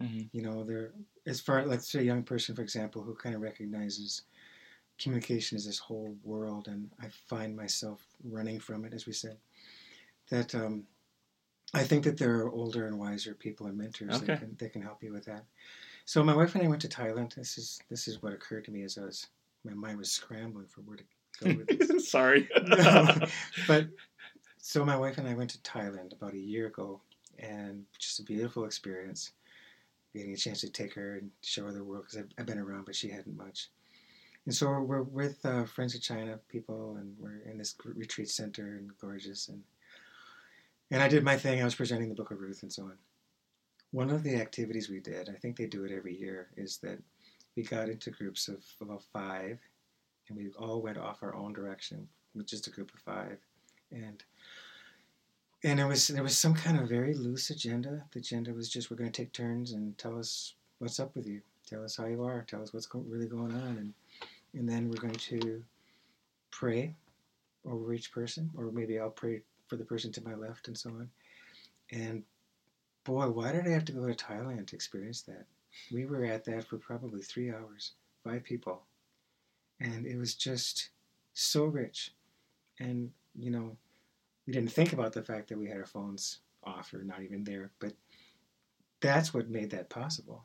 Mhm. 0.01 0.31
You 0.33 0.43
know, 0.43 0.65
there 0.65 0.93
as 1.27 1.41
far 1.41 1.67
let's 1.67 1.91
say 1.91 2.01
a 2.01 2.03
young 2.05 2.23
person, 2.23 2.55
for 2.55 2.63
example, 2.63 3.03
who 3.03 3.15
kind 3.15 3.35
of 3.35 3.41
recognizes 3.43 4.23
communication 5.01 5.57
is 5.57 5.65
this 5.67 5.79
whole 5.79 6.15
world, 6.23 6.69
and 6.69 6.91
I 7.01 7.07
find 7.09 7.57
myself 7.57 8.05
running 8.25 8.61
from 8.61 8.85
it, 8.85 8.95
as 8.95 9.07
we 9.07 9.13
said. 9.13 9.37
That 10.31 10.55
um, 10.55 10.85
I 11.75 11.83
think 11.83 12.05
that 12.05 12.19
there 12.19 12.37
are 12.41 12.51
older 12.51 12.87
and 12.87 12.99
wiser 12.99 13.35
people 13.35 13.67
and 13.67 13.77
mentors 13.77 14.17
Okay. 14.17 14.27
that 14.27 14.39
can 14.41 14.57
that 14.59 14.73
can 14.73 14.83
help 14.83 15.03
you 15.03 15.13
with 15.13 15.25
that. 15.25 15.45
So 16.05 16.23
my 16.23 16.35
wife 16.35 16.55
and 16.55 16.65
I 16.65 16.69
went 16.69 16.83
to 16.83 16.89
Thailand. 16.89 17.35
This 17.35 17.59
is 17.59 17.81
this 17.89 18.09
is 18.09 18.23
what 18.23 18.33
occurred 18.33 18.65
to 18.67 18.71
me 18.71 18.83
as 18.83 18.99
I 18.99 19.03
was 19.05 19.27
my 19.65 19.75
mind 19.75 19.99
was 19.99 20.11
scrambling 20.11 20.67
for 20.67 20.81
where 20.83 20.97
to 20.97 21.05
go 21.43 21.55
with 21.55 21.79
this. 21.79 22.09
Sorry. 22.11 22.49
No, 22.67 23.15
but 23.67 23.89
so 24.59 24.85
my 24.85 24.97
wife 24.97 25.19
and 25.19 25.29
I 25.29 25.35
went 25.35 25.51
to 25.51 25.59
Thailand 25.59 26.13
about 26.13 26.35
a 26.35 26.39
year 26.39 26.67
ago, 26.67 27.01
and 27.39 27.85
just 27.99 28.21
a 28.21 28.23
beautiful 28.25 28.65
experience. 28.65 29.33
Getting 30.15 30.33
a 30.33 30.37
chance 30.37 30.61
to 30.63 30.69
take 30.69 30.93
her 30.95 31.19
and 31.19 31.31
show 31.43 31.67
her 31.67 31.73
the 31.73 31.85
world 31.85 32.05
because 32.05 32.19
I've, 32.19 32.31
I've 32.37 32.47
been 32.47 32.59
around, 32.59 32.85
but 32.85 32.97
she 32.97 33.09
hadn't 33.09 33.37
much. 33.37 33.69
And 34.47 34.55
so 34.55 34.81
we're 34.81 35.03
with 35.03 35.45
uh, 35.45 35.65
Friends 35.65 35.95
of 35.95 36.03
China 36.03 36.39
people, 36.49 36.97
and 36.99 37.15
we're 37.19 37.43
in 37.51 37.59
this 37.59 37.75
retreat 37.85 38.31
center 38.31 38.77
and 38.79 38.91
gorgeous. 39.01 39.49
And 39.49 39.63
and 40.91 41.03
I 41.03 41.09
did 41.09 41.23
my 41.23 41.37
thing. 41.37 41.61
I 41.61 41.65
was 41.65 41.75
presenting 41.75 42.09
the 42.09 42.15
Book 42.15 42.31
of 42.31 42.41
Ruth 42.41 42.63
and 42.63 42.73
so 42.73 42.85
on. 42.85 42.99
One 43.93 44.11
of 44.11 44.23
the 44.23 44.37
activities 44.37 44.89
we 44.89 45.01
did, 45.01 45.29
I 45.29 45.35
think 45.35 45.57
they 45.57 45.67
do 45.67 45.85
it 45.85 45.93
every 45.93 46.17
year, 46.17 46.49
is 46.57 46.79
that 46.79 46.99
we 47.57 47.63
got 47.63 47.89
into 47.89 48.11
groups 48.11 48.49
of 48.49 48.65
about 48.81 49.03
five, 49.13 49.59
and 50.29 50.39
we 50.39 50.51
all 50.59 50.81
went 50.81 50.99
off 50.99 51.23
our 51.23 51.35
own 51.35 51.53
direction 51.53 52.09
with 52.35 52.47
just 52.47 52.67
a 52.67 52.71
group 52.71 52.93
of 52.95 53.01
five, 53.01 53.39
and 53.93 54.23
and 55.63 55.79
it 55.79 55.85
was 55.85 56.09
there 56.09 56.23
was 56.23 56.39
some 56.39 56.55
kind 56.55 56.79
of 56.81 56.89
very 56.89 57.15
loose 57.15 57.51
agenda. 57.51 58.05
The 58.13 58.21
agenda 58.21 58.53
was 58.53 58.69
just 58.69 58.91
we're 58.91 58.97
going 58.97 59.13
to 59.13 59.23
take 59.23 59.33
turns 59.33 59.73
and 59.73 59.97
tell 59.99 60.19
us 60.19 60.55
what's 60.79 61.01
up 61.01 61.15
with 61.15 61.27
you, 61.27 61.43
tell 61.67 61.85
us 61.85 61.97
how 61.97 62.07
you 62.07 62.25
are, 62.25 62.43
tell 62.49 62.63
us 62.63 62.73
what's 62.73 62.87
go- 62.87 63.05
really 63.07 63.27
going 63.27 63.53
on, 63.53 63.77
and 63.79 63.95
and 64.55 64.69
then 64.69 64.89
we're 64.89 65.01
going 65.01 65.15
to 65.15 65.63
pray 66.51 66.95
over 67.65 67.93
each 67.93 68.13
person, 68.13 68.51
or 68.57 68.71
maybe 68.71 68.99
I'll 68.99 69.11
pray 69.11 69.43
for 69.69 69.77
the 69.77 69.85
person 69.85 70.11
to 70.13 70.25
my 70.25 70.35
left, 70.35 70.69
and 70.69 70.77
so 70.77 70.91
on. 70.91 71.11
And 71.93 72.25
boy, 73.05 73.29
why 73.29 73.53
did 73.53 73.67
I 73.67 73.71
have 73.71 73.85
to 73.87 73.93
go 73.93 74.07
to 74.07 74.15
Thailand 74.15 74.67
to 74.69 74.77
experience 74.77 75.23
that? 75.23 75.47
We 75.93 76.05
were 76.07 76.25
at 76.25 76.45
that 76.45 76.65
for 76.65 76.79
probably 76.79 77.23
three 77.23 77.51
hours, 77.51 77.93
five 78.25 78.43
people, 78.43 78.83
and 79.79 80.07
it 80.07 80.17
was 80.17 80.35
just 80.35 80.91
so 81.33 81.65
rich. 81.65 82.13
And 82.79 83.11
you 83.39 83.51
know, 83.51 83.77
we 84.47 84.53
didn't 84.53 84.73
think 84.73 84.93
about 84.93 85.13
the 85.13 85.23
fact 85.23 85.49
that 85.49 85.59
we 85.59 85.69
had 85.69 85.79
our 85.79 85.87
phones 85.87 86.39
off 86.65 86.93
or 86.93 87.05
not 87.05 87.23
even 87.23 87.45
there, 87.45 87.71
but 87.79 87.93
that's 89.01 89.33
what 89.33 89.49
made 89.49 89.71
that 89.71 89.89
possible. 89.89 90.45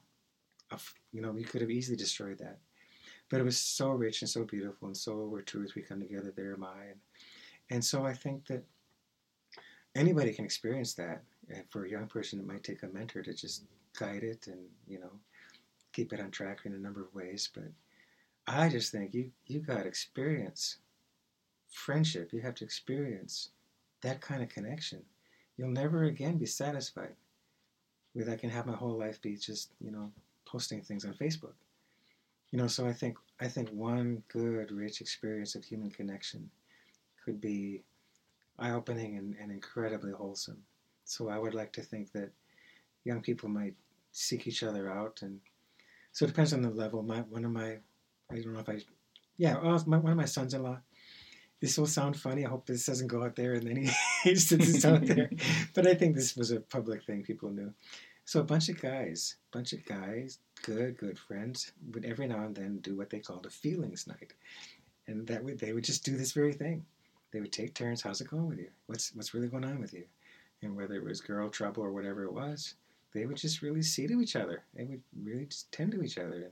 You 1.12 1.22
know, 1.22 1.32
we 1.32 1.44
could 1.44 1.62
have 1.62 1.72
easily 1.72 1.98
destroyed 1.98 2.38
that, 2.40 2.60
but 3.30 3.40
it 3.40 3.44
was 3.44 3.58
so 3.58 3.90
rich 3.90 4.22
and 4.22 4.30
so 4.30 4.44
beautiful, 4.44 4.88
and 4.88 4.98
so 4.98 5.26
where 5.26 5.42
two 5.42 5.64
or 5.64 5.68
three 5.68 5.82
come 5.82 6.00
together, 6.00 6.34
there 6.36 6.54
am 6.54 6.64
I. 6.64 6.84
And, 6.90 7.00
and 7.72 7.84
so 7.84 8.06
I 8.06 8.14
think 8.14 8.46
that 8.48 8.64
anybody 9.96 10.34
can 10.34 10.46
experience 10.46 10.94
that. 10.96 11.24
And 11.50 11.64
for 11.70 11.86
a 11.86 11.90
young 11.90 12.08
person, 12.08 12.40
it 12.40 12.48
might 12.48 12.64
take 12.64 12.84
a 12.84 12.88
mentor 12.88 13.22
to 13.24 13.34
just 13.34 13.64
guide 13.98 14.24
it 14.24 14.48
and 14.48 14.60
you 14.88 15.00
know 15.00 15.12
keep 15.94 16.12
it 16.12 16.20
on 16.20 16.30
track 16.30 16.62
in 16.66 16.74
a 16.74 16.78
number 16.78 17.02
of 17.02 17.14
ways. 17.14 17.50
But 17.54 17.72
I 18.48 18.70
just 18.70 18.92
think 18.92 19.14
you 19.14 19.32
you 19.48 19.60
got 19.60 19.84
to 19.84 19.88
experience 19.88 20.78
friendship. 21.70 22.32
You 22.34 22.42
have 22.42 22.56
to 22.56 22.64
experience 22.64 23.50
that 24.02 24.22
kind 24.22 24.44
of 24.44 24.50
connection. 24.50 25.02
You'll 25.58 25.70
never 25.70 26.04
again 26.04 26.38
be 26.38 26.46
satisfied 26.46 27.16
with 28.14 28.30
I 28.30 28.36
can 28.36 28.50
have 28.50 28.66
my 28.66 28.76
whole 28.76 28.98
life 28.98 29.22
be 29.22 29.36
just 29.36 29.72
you 29.80 29.92
know 29.92 30.12
posting 30.46 30.82
things 30.82 31.06
on 31.06 31.14
Facebook. 31.14 31.54
You 32.52 32.60
know, 32.60 32.68
so 32.68 32.86
I 32.86 32.94
think 32.94 33.18
I 33.40 33.48
think 33.48 33.70
one 33.70 34.24
good, 34.30 34.72
rich 34.72 35.02
experience 35.02 35.56
of 35.56 35.64
human 35.64 35.90
connection 35.90 36.50
could 37.24 37.42
be 37.42 37.84
eye-opening 38.60 39.18
and, 39.18 39.36
and 39.42 39.52
incredibly 39.52 40.12
wholesome. 40.12 40.64
So 41.04 41.30
I 41.30 41.38
would 41.38 41.54
like 41.54 41.74
to 41.74 41.82
think 41.82 42.12
that 42.14 42.32
young 43.04 43.22
people 43.22 43.50
might 43.50 43.76
seek 44.12 44.48
each 44.48 44.64
other 44.64 44.90
out, 44.90 45.20
and 45.22 45.40
so 46.12 46.26
it 46.26 46.30
depends 46.30 46.54
on 46.54 46.62
the 46.62 46.70
level. 46.70 47.04
My 47.04 47.20
one 47.22 47.46
of 47.46 47.52
my, 47.52 47.78
I 48.32 48.36
don't 48.36 48.54
know 48.54 48.60
if 48.60 48.70
I, 48.70 48.80
yeah, 49.38 49.56
my, 49.86 49.98
one 49.98 50.12
of 50.12 50.18
my 50.18 50.26
sons-in-law. 50.26 50.80
This 51.62 51.78
will 51.78 51.88
sound 51.88 52.18
funny. 52.18 52.46
I 52.46 52.50
hope 52.50 52.66
this 52.66 52.86
doesn't 52.86 53.08
go 53.08 53.24
out 53.24 53.36
there, 53.36 53.54
and 53.54 53.68
then 53.68 53.76
he 53.76 53.92
it's 54.30 54.86
out 54.86 55.06
there. 55.06 55.30
But 55.74 55.88
I 55.88 55.94
think 55.94 56.16
this 56.16 56.36
was 56.36 56.52
a 56.52 56.60
public 56.60 57.04
thing 57.04 57.24
people 57.24 57.50
knew. 57.50 57.74
So 58.24 58.40
a 58.40 58.44
bunch 58.44 58.70
of 58.70 58.82
guys, 58.82 59.36
bunch 59.52 59.74
of 59.74 59.86
guys, 59.86 60.40
good, 60.66 60.98
good 60.98 61.18
friends, 61.18 61.72
would 61.94 62.06
every 62.06 62.28
now 62.28 62.44
and 62.44 62.56
then 62.56 62.80
do 62.80 62.96
what 62.96 63.10
they 63.10 63.20
called 63.20 63.46
a 63.46 63.50
feelings 63.50 64.08
night, 64.08 64.34
and 65.08 65.28
that 65.28 65.44
would 65.44 65.60
they 65.60 65.74
would 65.74 65.84
just 65.84 66.04
do 66.04 66.18
this 66.18 66.32
very 66.32 66.54
thing. 66.54 66.84
They 67.32 67.40
would 67.40 67.52
take 67.52 67.74
turns. 67.74 68.02
How's 68.02 68.22
it 68.22 68.30
going 68.30 68.48
with 68.48 68.60
you? 68.60 68.70
What's 68.88 69.14
what's 69.14 69.34
really 69.34 69.48
going 69.48 69.66
on 69.66 69.80
with 69.80 69.94
you? 69.94 70.06
And 70.62 70.76
whether 70.76 70.96
it 70.96 71.04
was 71.04 71.22
girl 71.22 71.50
trouble 71.50 71.84
or 71.84 71.92
whatever 71.92 72.24
it 72.24 72.34
was, 72.34 72.76
they 73.14 73.26
would 73.26 73.38
just 73.38 73.62
really 73.62 73.84
see 73.84 74.08
to 74.08 74.22
each 74.22 74.36
other. 74.36 74.64
They 74.74 74.86
would 74.86 75.02
really 75.24 75.46
just 75.46 75.72
tend 75.72 75.92
to 75.92 76.02
each 76.02 76.18
other 76.18 76.50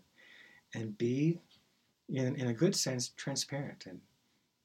and, 0.73 0.81
and 0.81 0.97
be, 0.97 1.39
in, 2.09 2.35
in 2.35 2.47
a 2.47 2.53
good 2.53 2.75
sense, 2.75 3.09
transparent 3.15 3.85
and 3.87 3.99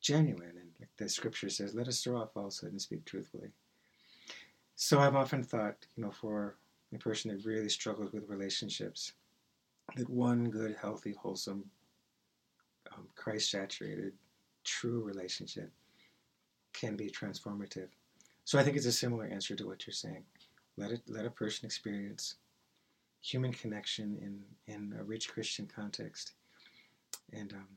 genuine. 0.00 0.52
And 0.60 0.70
like 0.80 0.90
the 0.98 1.08
scripture 1.08 1.48
says, 1.48 1.74
let 1.74 1.88
us 1.88 2.02
throw 2.02 2.20
off 2.20 2.34
falsehood 2.34 2.72
and 2.72 2.82
speak 2.82 3.04
truthfully. 3.04 3.48
So 4.74 5.00
I've 5.00 5.16
often 5.16 5.42
thought, 5.42 5.86
you 5.96 6.04
know, 6.04 6.10
for 6.10 6.56
a 6.94 6.98
person 6.98 7.30
that 7.30 7.46
really 7.46 7.68
struggles 7.68 8.12
with 8.12 8.28
relationships, 8.28 9.12
that 9.96 10.08
one 10.08 10.50
good, 10.50 10.76
healthy, 10.80 11.14
wholesome, 11.18 11.64
um, 12.92 13.08
Christ 13.16 13.50
saturated, 13.50 14.12
true 14.64 15.02
relationship 15.02 15.70
can 16.72 16.96
be 16.96 17.10
transformative. 17.10 17.88
So 18.44 18.58
I 18.58 18.62
think 18.62 18.76
it's 18.76 18.86
a 18.86 18.92
similar 18.92 19.24
answer 19.24 19.54
to 19.56 19.66
what 19.66 19.86
you're 19.86 19.94
saying. 19.94 20.24
Let 20.76 20.90
it 20.90 21.02
let 21.08 21.26
a 21.26 21.30
person 21.30 21.66
experience 21.66 22.36
human 23.20 23.52
connection 23.52 24.16
in 24.22 24.72
in 24.72 24.94
a 24.98 25.02
rich 25.02 25.28
Christian 25.28 25.66
context, 25.66 26.32
and 27.32 27.52
um, 27.52 27.68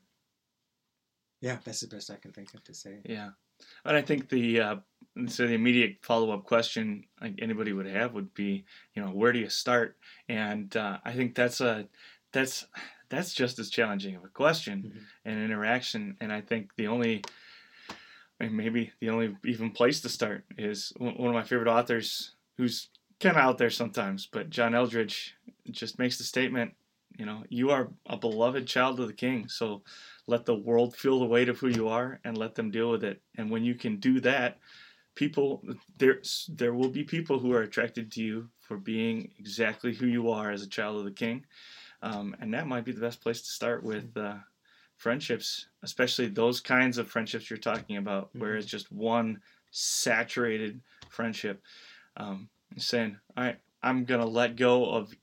yeah, 1.42 1.58
that's 1.64 1.82
the 1.82 1.88
best 1.88 2.12
I 2.12 2.16
can 2.16 2.32
think 2.32 2.54
of 2.54 2.64
to 2.66 2.74
say. 2.74 3.00
Yeah, 3.06 3.32
and 3.86 3.98
I 3.98 4.02
think 4.02 4.30
the 4.30 4.62
uh, 4.62 4.76
so 5.28 5.46
the 5.48 5.54
immediate 5.54 5.98
follow 6.02 6.32
up 6.32 6.46
question 6.46 7.04
like 7.22 7.36
anybody 7.40 7.74
would 7.74 7.86
have 7.88 8.14
would 8.14 8.34
be, 8.34 8.64
you 8.94 9.04
know, 9.04 9.10
where 9.10 9.34
do 9.34 9.40
you 9.40 9.50
start? 9.50 9.98
And 10.30 10.76
uh, 10.78 11.00
I 11.04 11.12
think 11.14 11.36
that's 11.36 11.62
a 11.62 11.88
that's 12.32 12.66
that's 13.10 13.34
just 13.34 13.60
as 13.60 13.70
challenging 13.70 14.16
of 14.16 14.24
a 14.24 14.30
question 14.30 14.84
Mhm. 14.84 15.02
and 15.26 15.44
interaction. 15.44 16.16
And 16.22 16.32
I 16.32 16.42
think 16.42 16.72
the 16.78 16.88
only 16.88 17.24
I 18.40 18.46
mean, 18.46 18.56
maybe 18.56 18.92
the 19.00 19.10
only 19.10 19.36
even 19.46 19.72
place 19.72 20.02
to 20.02 20.10
start 20.10 20.46
is 20.58 20.94
one 20.98 21.28
of 21.28 21.34
my 21.34 21.44
favorite 21.44 21.68
authors 21.70 22.32
who's 22.58 22.90
kind 23.20 23.36
of 23.36 23.42
out 23.44 23.58
there 23.58 23.70
sometimes, 23.70 24.26
but 24.26 24.50
John 24.50 24.74
Eldredge 24.74 25.34
just 25.70 26.00
makes 26.00 26.18
the 26.18 26.24
statement, 26.24 26.74
you 27.22 27.28
know, 27.28 27.44
you 27.50 27.70
are 27.70 27.88
a 28.08 28.18
beloved 28.18 28.66
child 28.66 29.00
of 29.00 29.06
the 29.06 29.14
king. 29.14 29.48
So 29.48 29.84
let 30.26 30.44
the 30.44 30.56
world 30.56 30.96
feel 30.96 31.20
the 31.20 31.28
weight 31.28 31.50
of 31.50 31.60
who 31.60 31.68
you 31.68 31.88
are 31.88 32.20
and 32.24 32.36
let 32.36 32.56
them 32.56 32.72
deal 32.72 32.90
with 32.90 33.04
it. 33.04 33.22
And 33.38 33.52
when 33.52 33.64
you 33.64 33.76
can 33.76 33.98
do 33.98 34.20
that, 34.22 34.58
people 35.14 35.64
there 36.00 36.20
there 36.50 36.74
will 36.74 36.90
be 36.90 37.04
people 37.04 37.38
who 37.38 37.54
are 37.54 37.62
attracted 37.62 38.12
to 38.14 38.24
you 38.24 38.50
for 38.60 38.76
being 38.76 39.32
exactly 39.38 39.94
who 39.94 40.08
you 40.08 40.32
are 40.32 40.50
as 40.50 40.64
a 40.64 40.68
child 40.68 40.98
of 40.98 41.06
the 41.06 41.12
king. 41.12 41.46
Um, 42.02 42.36
and 42.40 42.52
that 42.56 42.66
might 42.66 42.86
be 42.86 42.92
the 42.92 43.02
best 43.08 43.22
place 43.22 43.44
to 43.44 43.50
start 43.50 43.84
with 43.84 44.18
uh, 44.18 44.38
friendships, 44.98 45.68
especially 45.84 46.28
those 46.28 46.60
kinds 46.60 46.98
of 46.98 47.08
friendships 47.08 47.52
you're 47.52 47.60
talking 47.60 47.98
about, 47.98 48.32
where 48.34 48.56
Mhm. 48.56 48.58
it's 48.58 48.66
just 48.66 48.92
one 48.92 49.44
saturated 49.70 50.82
friendship. 51.10 51.62
Um, 52.18 52.50
saying, 52.78 53.20
"All 53.38 53.44
right, 53.44 53.60
I'm 53.84 54.06
gonna 54.06 54.26
let 54.26 54.56
go 54.56 54.86
of 54.90 55.14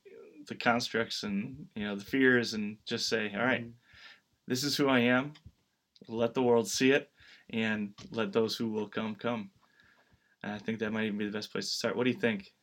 the 0.49 0.55
constructs 0.55 1.23
and 1.23 1.69
you 1.75 1.85
know 1.85 1.95
the 1.95 2.05
fears, 2.05 2.55
and 2.55 2.79
just 2.85 3.09
say, 3.09 3.33
all 3.35 3.45
right, 3.45 3.65
Mhm. 3.65 3.73
this 4.47 4.65
is 4.65 4.77
who 4.77 4.89
I 4.89 5.01
am. 5.01 5.35
Let 6.09 6.35
the 6.35 6.43
world 6.43 6.69
see 6.69 6.91
it, 6.93 7.11
and 7.51 7.95
let 8.11 8.33
those 8.33 8.57
who 8.57 8.69
will 8.69 8.89
come 8.89 9.15
come." 9.15 9.51
And 10.43 10.53
I 10.53 10.59
think 10.59 10.79
that 10.79 10.93
might 10.93 11.07
even 11.07 11.19
be 11.19 11.27
the 11.27 11.33
best 11.39 11.53
place 11.53 11.69
to 11.71 11.77
start. 11.77 11.97
What 11.97 12.05
do 12.05 12.11
you 12.11 12.19
think? 12.19 12.55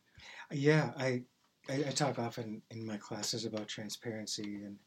Yeah, 0.51 0.93
I, 0.97 1.23
I 1.69 1.75
I 1.87 1.91
talk 1.91 2.19
often 2.19 2.61
in 2.71 2.85
my 2.85 2.97
classes 2.97 3.45
about 3.45 3.67
transparency 3.67 4.63
and 4.63 4.77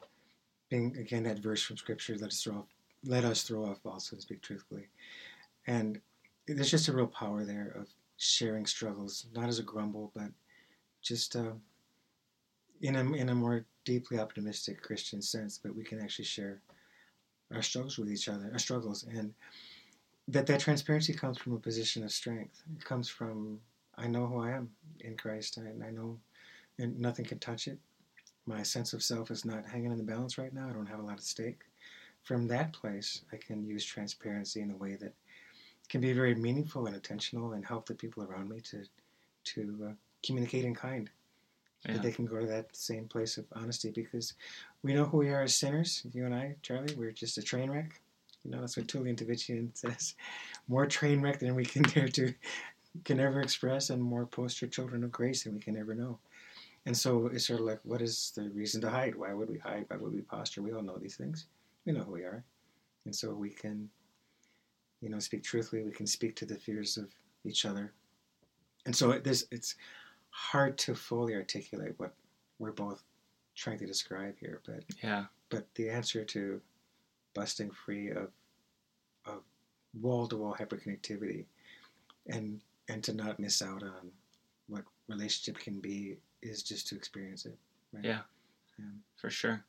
being 0.68 0.96
again 0.96 1.22
that 1.24 1.38
verse 1.38 1.62
from 1.62 1.76
scripture. 1.76 2.16
Let 2.16 2.28
us 2.32 2.42
throw 2.42 2.56
off, 2.58 2.66
let 3.04 3.24
us 3.24 3.42
throw 3.42 3.64
off 3.66 3.80
falsehood, 3.82 4.22
speak 4.22 4.42
truthfully, 4.42 4.88
and 5.66 6.00
there's 6.46 6.70
just 6.70 6.88
a 6.88 6.92
real 6.92 7.06
power 7.06 7.44
there 7.44 7.70
of 7.76 7.88
sharing 8.16 8.66
struggles, 8.66 9.26
not 9.34 9.48
as 9.48 9.58
a 9.58 9.62
grumble, 9.62 10.10
but 10.14 10.30
just 11.02 11.36
uh, 11.36 11.52
in 12.82 12.96
a 12.96 13.12
in 13.12 13.28
a 13.28 13.34
more 13.34 13.64
deeply 13.84 14.18
optimistic 14.18 14.82
Christian 14.82 15.22
sense. 15.22 15.58
But 15.62 15.74
we 15.74 15.84
can 15.84 16.00
actually 16.00 16.26
share 16.26 16.60
our 17.54 17.62
struggles 17.62 17.98
with 17.98 18.10
each 18.10 18.28
other, 18.28 18.50
our 18.52 18.58
struggles, 18.58 19.04
and 19.04 19.32
that 20.28 20.46
that 20.46 20.60
transparency 20.60 21.12
comes 21.12 21.38
from 21.38 21.54
a 21.54 21.58
position 21.58 22.04
of 22.04 22.12
strength. 22.12 22.62
It 22.76 22.84
comes 22.84 23.08
from 23.08 23.60
I 23.96 24.06
know 24.06 24.26
who 24.26 24.40
I 24.40 24.50
am 24.50 24.70
in 25.00 25.16
Christ, 25.16 25.56
and 25.56 25.82
I 25.82 25.90
know 25.90 26.18
and 26.78 26.98
nothing 26.98 27.24
can 27.24 27.38
touch 27.38 27.66
it. 27.66 27.78
My 28.46 28.62
sense 28.62 28.92
of 28.92 29.02
self 29.02 29.30
is 29.30 29.44
not 29.44 29.66
hanging 29.66 29.90
in 29.90 29.98
the 29.98 30.04
balance 30.04 30.38
right 30.38 30.54
now. 30.54 30.68
I 30.68 30.72
don't 30.72 30.86
have 30.86 31.00
a 31.00 31.02
lot 31.02 31.14
at 31.14 31.22
stake. 31.22 31.62
From 32.22 32.46
that 32.48 32.72
place, 32.72 33.22
I 33.32 33.36
can 33.36 33.64
use 33.64 33.84
transparency 33.84 34.60
in 34.60 34.70
a 34.70 34.76
way 34.76 34.96
that 34.96 35.14
can 35.88 36.00
be 36.00 36.12
very 36.12 36.34
meaningful 36.34 36.86
and 36.86 36.94
intentional, 36.94 37.52
and 37.52 37.64
help 37.64 37.86
the 37.86 37.94
people 37.94 38.22
around 38.22 38.48
me 38.50 38.60
to 38.60 38.84
to 39.44 39.88
uh, 39.88 39.92
communicate 40.22 40.64
in 40.64 40.74
kind. 40.74 41.10
Yeah. 41.86 41.94
That 41.94 42.02
they 42.02 42.12
can 42.12 42.26
go 42.26 42.40
to 42.40 42.46
that 42.46 42.74
same 42.74 43.06
place 43.06 43.38
of 43.38 43.46
honesty 43.52 43.90
because 43.90 44.34
we 44.82 44.94
know 44.94 45.04
who 45.04 45.18
we 45.18 45.30
are 45.30 45.42
as 45.42 45.54
sinners. 45.54 46.02
You 46.12 46.26
and 46.26 46.34
I, 46.34 46.56
Charlie, 46.62 46.94
we're 46.96 47.12
just 47.12 47.38
a 47.38 47.42
train 47.42 47.70
wreck. 47.70 48.00
You 48.44 48.50
know, 48.50 48.60
that's 48.60 48.76
what 48.76 48.86
Tullian 48.86 49.16
Tchividjian 49.16 49.68
says. 49.74 50.14
More 50.66 50.86
train 50.86 51.20
wreck 51.20 51.38
than 51.38 51.54
we 51.54 51.64
can 51.64 51.82
dare 51.94 52.08
to 52.08 52.34
can 53.04 53.20
ever 53.20 53.40
express, 53.40 53.90
and 53.90 54.02
more 54.02 54.26
poster 54.26 54.66
children 54.66 55.04
of 55.04 55.12
grace 55.12 55.44
than 55.44 55.54
we 55.54 55.60
can 55.60 55.76
ever 55.76 55.94
know. 55.94 56.18
And 56.86 56.96
so 56.96 57.26
it's 57.26 57.46
sort 57.46 57.60
of 57.60 57.66
like, 57.66 57.80
what 57.84 58.00
is 58.00 58.32
the 58.34 58.48
reason 58.50 58.80
to 58.80 58.90
hide? 58.90 59.14
Why 59.14 59.32
would 59.34 59.50
we 59.50 59.58
hide? 59.58 59.84
Why 59.88 59.98
would 59.98 60.12
we 60.12 60.22
posture? 60.22 60.62
We 60.62 60.72
all 60.72 60.82
know 60.82 60.96
these 60.96 61.16
things. 61.16 61.46
We 61.84 61.92
know 61.92 62.02
who 62.02 62.12
we 62.12 62.22
are, 62.22 62.44
and 63.04 63.14
so 63.14 63.32
we 63.32 63.50
can, 63.50 63.88
you 65.00 65.10
know, 65.10 65.18
speak 65.18 65.42
truthfully. 65.42 65.82
We 65.82 65.92
can 65.92 66.06
speak 66.06 66.34
to 66.36 66.46
the 66.46 66.56
fears 66.56 66.96
of 66.96 67.08
each 67.44 67.64
other, 67.64 67.92
and 68.86 68.96
so 68.96 69.12
there's 69.12 69.46
it's 69.50 69.74
hard 70.38 70.78
to 70.78 70.94
fully 70.94 71.34
articulate 71.34 71.94
what 71.96 72.14
we're 72.60 72.72
both 72.72 73.02
trying 73.56 73.78
to 73.78 73.86
describe 73.86 74.36
here, 74.38 74.60
but 74.64 74.84
Yeah, 75.02 75.24
but 75.50 75.66
the 75.74 75.90
answer 75.90 76.24
to 76.24 76.60
busting 77.34 77.70
free 77.70 78.10
of 78.10 78.30
of 79.26 79.42
wall 80.00 80.28
to 80.28 80.36
wall 80.36 80.56
hyperconnectivity 80.58 81.44
and 82.28 82.60
and 82.88 83.02
to 83.04 83.12
not 83.12 83.40
miss 83.40 83.60
out 83.62 83.82
on 83.82 84.12
what 84.68 84.84
relationship 85.08 85.60
can 85.60 85.80
be 85.80 86.16
is 86.40 86.62
just 86.62 86.86
to 86.88 86.94
experience 86.96 87.44
it. 87.44 87.58
Right? 87.92 88.04
Yeah. 88.04 88.20
Yeah. 88.78 88.84
for 89.16 89.30
sure. 89.30 89.64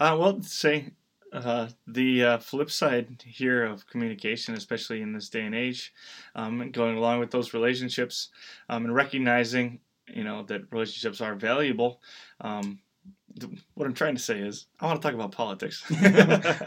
Uh, 0.00 0.16
well, 0.18 0.42
say 0.42 0.90
uh, 1.32 1.68
the 1.86 2.24
uh, 2.24 2.38
flip 2.38 2.70
side 2.70 3.22
here 3.24 3.64
of 3.64 3.86
communication, 3.86 4.54
especially 4.54 5.02
in 5.02 5.12
this 5.12 5.28
day 5.28 5.42
and 5.42 5.54
age, 5.54 5.92
um, 6.34 6.70
going 6.70 6.96
along 6.96 7.20
with 7.20 7.30
those 7.30 7.54
relationships, 7.54 8.30
um, 8.68 8.84
and 8.84 8.94
recognizing, 8.94 9.80
you 10.06 10.24
know, 10.24 10.42
that 10.44 10.62
relationships 10.70 11.20
are 11.20 11.34
valuable. 11.34 12.00
Um, 12.40 12.80
th- 13.38 13.52
what 13.74 13.86
I'm 13.86 13.94
trying 13.94 14.16
to 14.16 14.22
say 14.22 14.38
is, 14.38 14.66
I 14.80 14.86
want 14.86 15.00
to 15.00 15.06
talk 15.06 15.14
about 15.14 15.32
politics. 15.32 15.84
uh, 15.92 16.66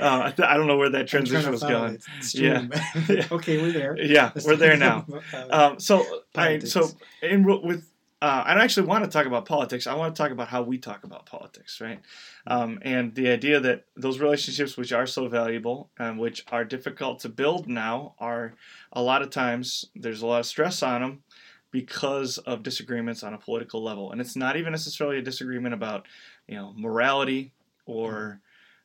I, 0.00 0.32
th- 0.36 0.48
I 0.48 0.56
don't 0.56 0.66
know 0.66 0.76
where 0.76 0.90
that 0.90 1.06
transition 1.08 1.50
was 1.50 1.62
going. 1.62 1.94
it. 1.94 2.02
It's 2.18 2.28
stream. 2.28 2.72
Yeah. 3.08 3.26
okay, 3.32 3.60
we're 3.60 3.72
there. 3.72 3.96
Yeah, 4.00 4.32
Let's 4.34 4.46
we're 4.46 4.56
there 4.56 4.76
now. 4.76 5.02
politics. 5.02 5.52
Um, 5.52 5.80
so, 5.80 6.04
I 6.34 6.58
so 6.60 6.90
in 7.22 7.44
with 7.44 7.88
uh, 8.26 8.42
I 8.44 8.54
don't 8.54 8.64
actually 8.64 8.88
want 8.88 9.04
to 9.04 9.10
talk 9.10 9.26
about 9.26 9.46
politics. 9.46 9.86
I 9.86 9.94
want 9.94 10.12
to 10.12 10.20
talk 10.20 10.32
about 10.32 10.48
how 10.48 10.62
we 10.62 10.78
talk 10.78 11.04
about 11.04 11.26
politics, 11.26 11.80
right? 11.80 12.00
Um, 12.44 12.80
and 12.82 13.14
the 13.14 13.28
idea 13.28 13.60
that 13.60 13.84
those 13.94 14.18
relationships, 14.18 14.76
which 14.76 14.92
are 14.92 15.06
so 15.06 15.28
valuable 15.28 15.90
and 15.96 16.18
which 16.18 16.44
are 16.50 16.64
difficult 16.64 17.20
to 17.20 17.28
build 17.28 17.68
now, 17.68 18.16
are 18.18 18.54
a 18.92 19.00
lot 19.00 19.22
of 19.22 19.30
times 19.30 19.84
there's 19.94 20.22
a 20.22 20.26
lot 20.26 20.40
of 20.40 20.46
stress 20.46 20.82
on 20.82 21.02
them 21.02 21.22
because 21.70 22.38
of 22.38 22.64
disagreements 22.64 23.22
on 23.22 23.32
a 23.32 23.38
political 23.38 23.80
level, 23.80 24.10
and 24.10 24.20
it's 24.20 24.34
not 24.34 24.56
even 24.56 24.72
necessarily 24.72 25.18
a 25.18 25.22
disagreement 25.22 25.72
about 25.72 26.08
you 26.48 26.56
know 26.56 26.74
morality 26.76 27.52
or 27.84 28.40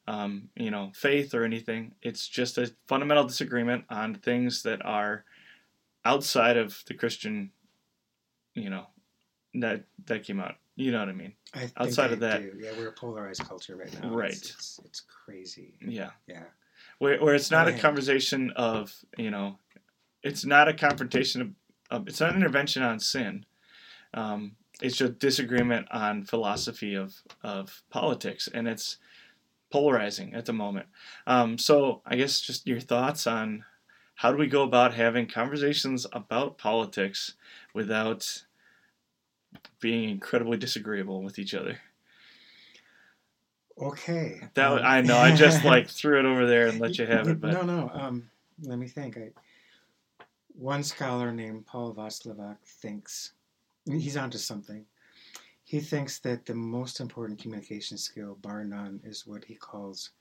um, 0.08 0.50
you 0.56 0.70
know 0.70 0.92
faith 0.94 1.34
or 1.34 1.46
anything. 1.46 1.96
It's 2.04 2.28
just 2.28 2.60
a 2.60 2.72
fundamental 2.88 3.24
disagreement 3.24 3.86
on 3.90 4.14
things 4.14 4.62
that 4.62 4.86
are 4.86 5.26
outside 6.06 6.58
of 6.58 6.84
the 6.86 6.94
Christian, 6.94 7.50
you 8.54 8.70
know, 8.70 8.86
that 9.56 9.84
that 10.06 10.24
came 10.24 10.40
out. 10.40 10.56
You 10.76 10.92
know 10.92 11.00
what 11.00 11.10
I 11.10 11.14
mean? 11.14 11.34
I 11.54 11.60
think 11.60 11.74
Outside 11.78 12.10
I 12.12 12.14
of 12.14 12.20
that- 12.22 12.42
do. 12.42 12.54
yeah, 12.60 12.72
we're 12.78 12.88
a 12.88 12.94
polarized 12.94 13.44
culture 13.46 13.76
right 13.76 14.02
now. 14.02 14.10
Right. 14.10 14.32
It's, 14.32 14.52
it's, 14.52 14.80
it's 14.86 15.02
crazy. 15.26 15.74
Yeah. 15.82 16.12
Yeah. 16.28 16.44
Where, 16.98 17.22
where 17.22 17.36
it's 17.36 17.52
not 17.52 17.68
a 17.68 17.74
conversation 17.74 18.52
of 18.56 18.96
you 19.18 19.30
know, 19.32 19.58
it's 20.24 20.46
not 20.46 20.68
a 20.68 20.74
confrontation 20.74 21.42
of, 21.42 21.50
of 21.90 22.08
it's 22.08 22.20
not 22.20 22.32
an 22.32 22.38
intervention 22.38 22.84
on 22.84 23.00
sin. 23.00 23.46
Um, 24.14 24.54
it's 24.82 24.98
just 24.98 25.20
disagreement 25.20 25.88
on 25.92 26.24
philosophy 26.24 26.96
of 26.96 27.16
of 27.44 27.84
politics, 27.90 28.48
and 28.52 28.68
it's 28.68 28.98
polarizing 29.72 30.34
at 30.34 30.46
the 30.46 30.54
moment. 30.54 30.88
Um, 31.28 31.58
so 31.58 32.02
I 32.06 32.16
guess 32.16 32.42
just 32.42 32.68
your 32.68 32.80
thoughts 32.80 33.26
on 33.28 33.64
how 34.16 34.32
do 34.32 34.38
we 34.38 34.48
go 34.48 34.64
about 34.64 34.94
having 34.94 35.28
conversations 35.28 36.06
about 36.14 36.58
politics 36.58 37.34
without 37.74 38.44
being 39.80 40.10
incredibly 40.10 40.58
disagreeable 40.58 41.22
with 41.22 41.40
each 41.40 41.54
other. 41.54 41.78
Okay. 43.82 44.42
That 44.54 44.72
um, 44.72 44.80
I 44.84 45.02
know. 45.02 45.18
I 45.18 45.36
just 45.36 45.64
like 45.66 45.90
threw 45.90 46.20
it 46.20 46.26
over 46.26 46.46
there 46.46 46.68
and 46.68 46.80
let 46.80 46.98
you 46.98 47.06
have 47.06 47.28
it, 47.28 47.42
but 47.42 47.54
no, 47.54 47.64
no. 47.64 47.90
Um, 47.94 48.30
let 48.64 48.78
me 48.78 48.88
think. 48.88 49.18
I, 49.18 49.32
one 50.54 50.84
scholar 50.84 51.32
named 51.32 51.66
Paul 51.66 51.94
Watzlawick 51.96 52.58
thinks 52.66 53.34
he's 53.86 54.18
onto 54.18 54.38
something. 54.38 54.86
He 55.64 55.80
thinks 55.80 56.20
that 56.20 56.46
the 56.46 56.54
most 56.54 57.00
important 57.00 57.40
communication 57.40 57.98
skill, 57.98 58.38
bar 58.42 58.64
none, 58.64 59.00
is 59.04 59.26
what 59.26 59.46
he 59.46 59.56
calls 59.56 60.12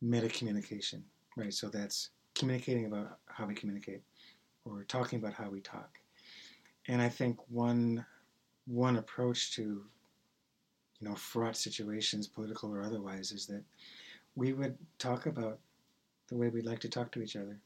meta 0.00 0.28
communication. 0.28 1.04
Right. 1.36 1.52
So 1.52 1.68
that's 1.68 2.10
communicating 2.34 2.86
about 2.86 3.18
how 3.26 3.46
we 3.46 3.54
communicate, 3.54 4.02
or 4.64 4.84
talking 4.84 5.18
about 5.18 5.34
how 5.34 5.48
we 5.50 5.60
talk. 5.60 5.98
And 6.88 7.00
I 7.00 7.08
think 7.08 7.38
one 7.48 8.04
one 8.66 8.96
approach 8.96 9.54
to 9.56 9.62
you 9.62 11.08
know 11.08 11.14
fraught 11.14 11.56
situations, 11.56 12.26
political 12.26 12.74
or 12.74 12.82
otherwise, 12.82 13.32
is 13.32 13.46
that 13.46 13.62
we 14.36 14.52
would 14.52 14.76
talk 14.98 15.26
about 15.26 15.58
the 16.28 16.36
way 16.36 16.48
we'd 16.48 16.66
like 16.66 16.80
to 16.80 16.88
talk 16.88 17.10
to 17.12 17.22
each 17.22 17.36
other. 17.36 17.58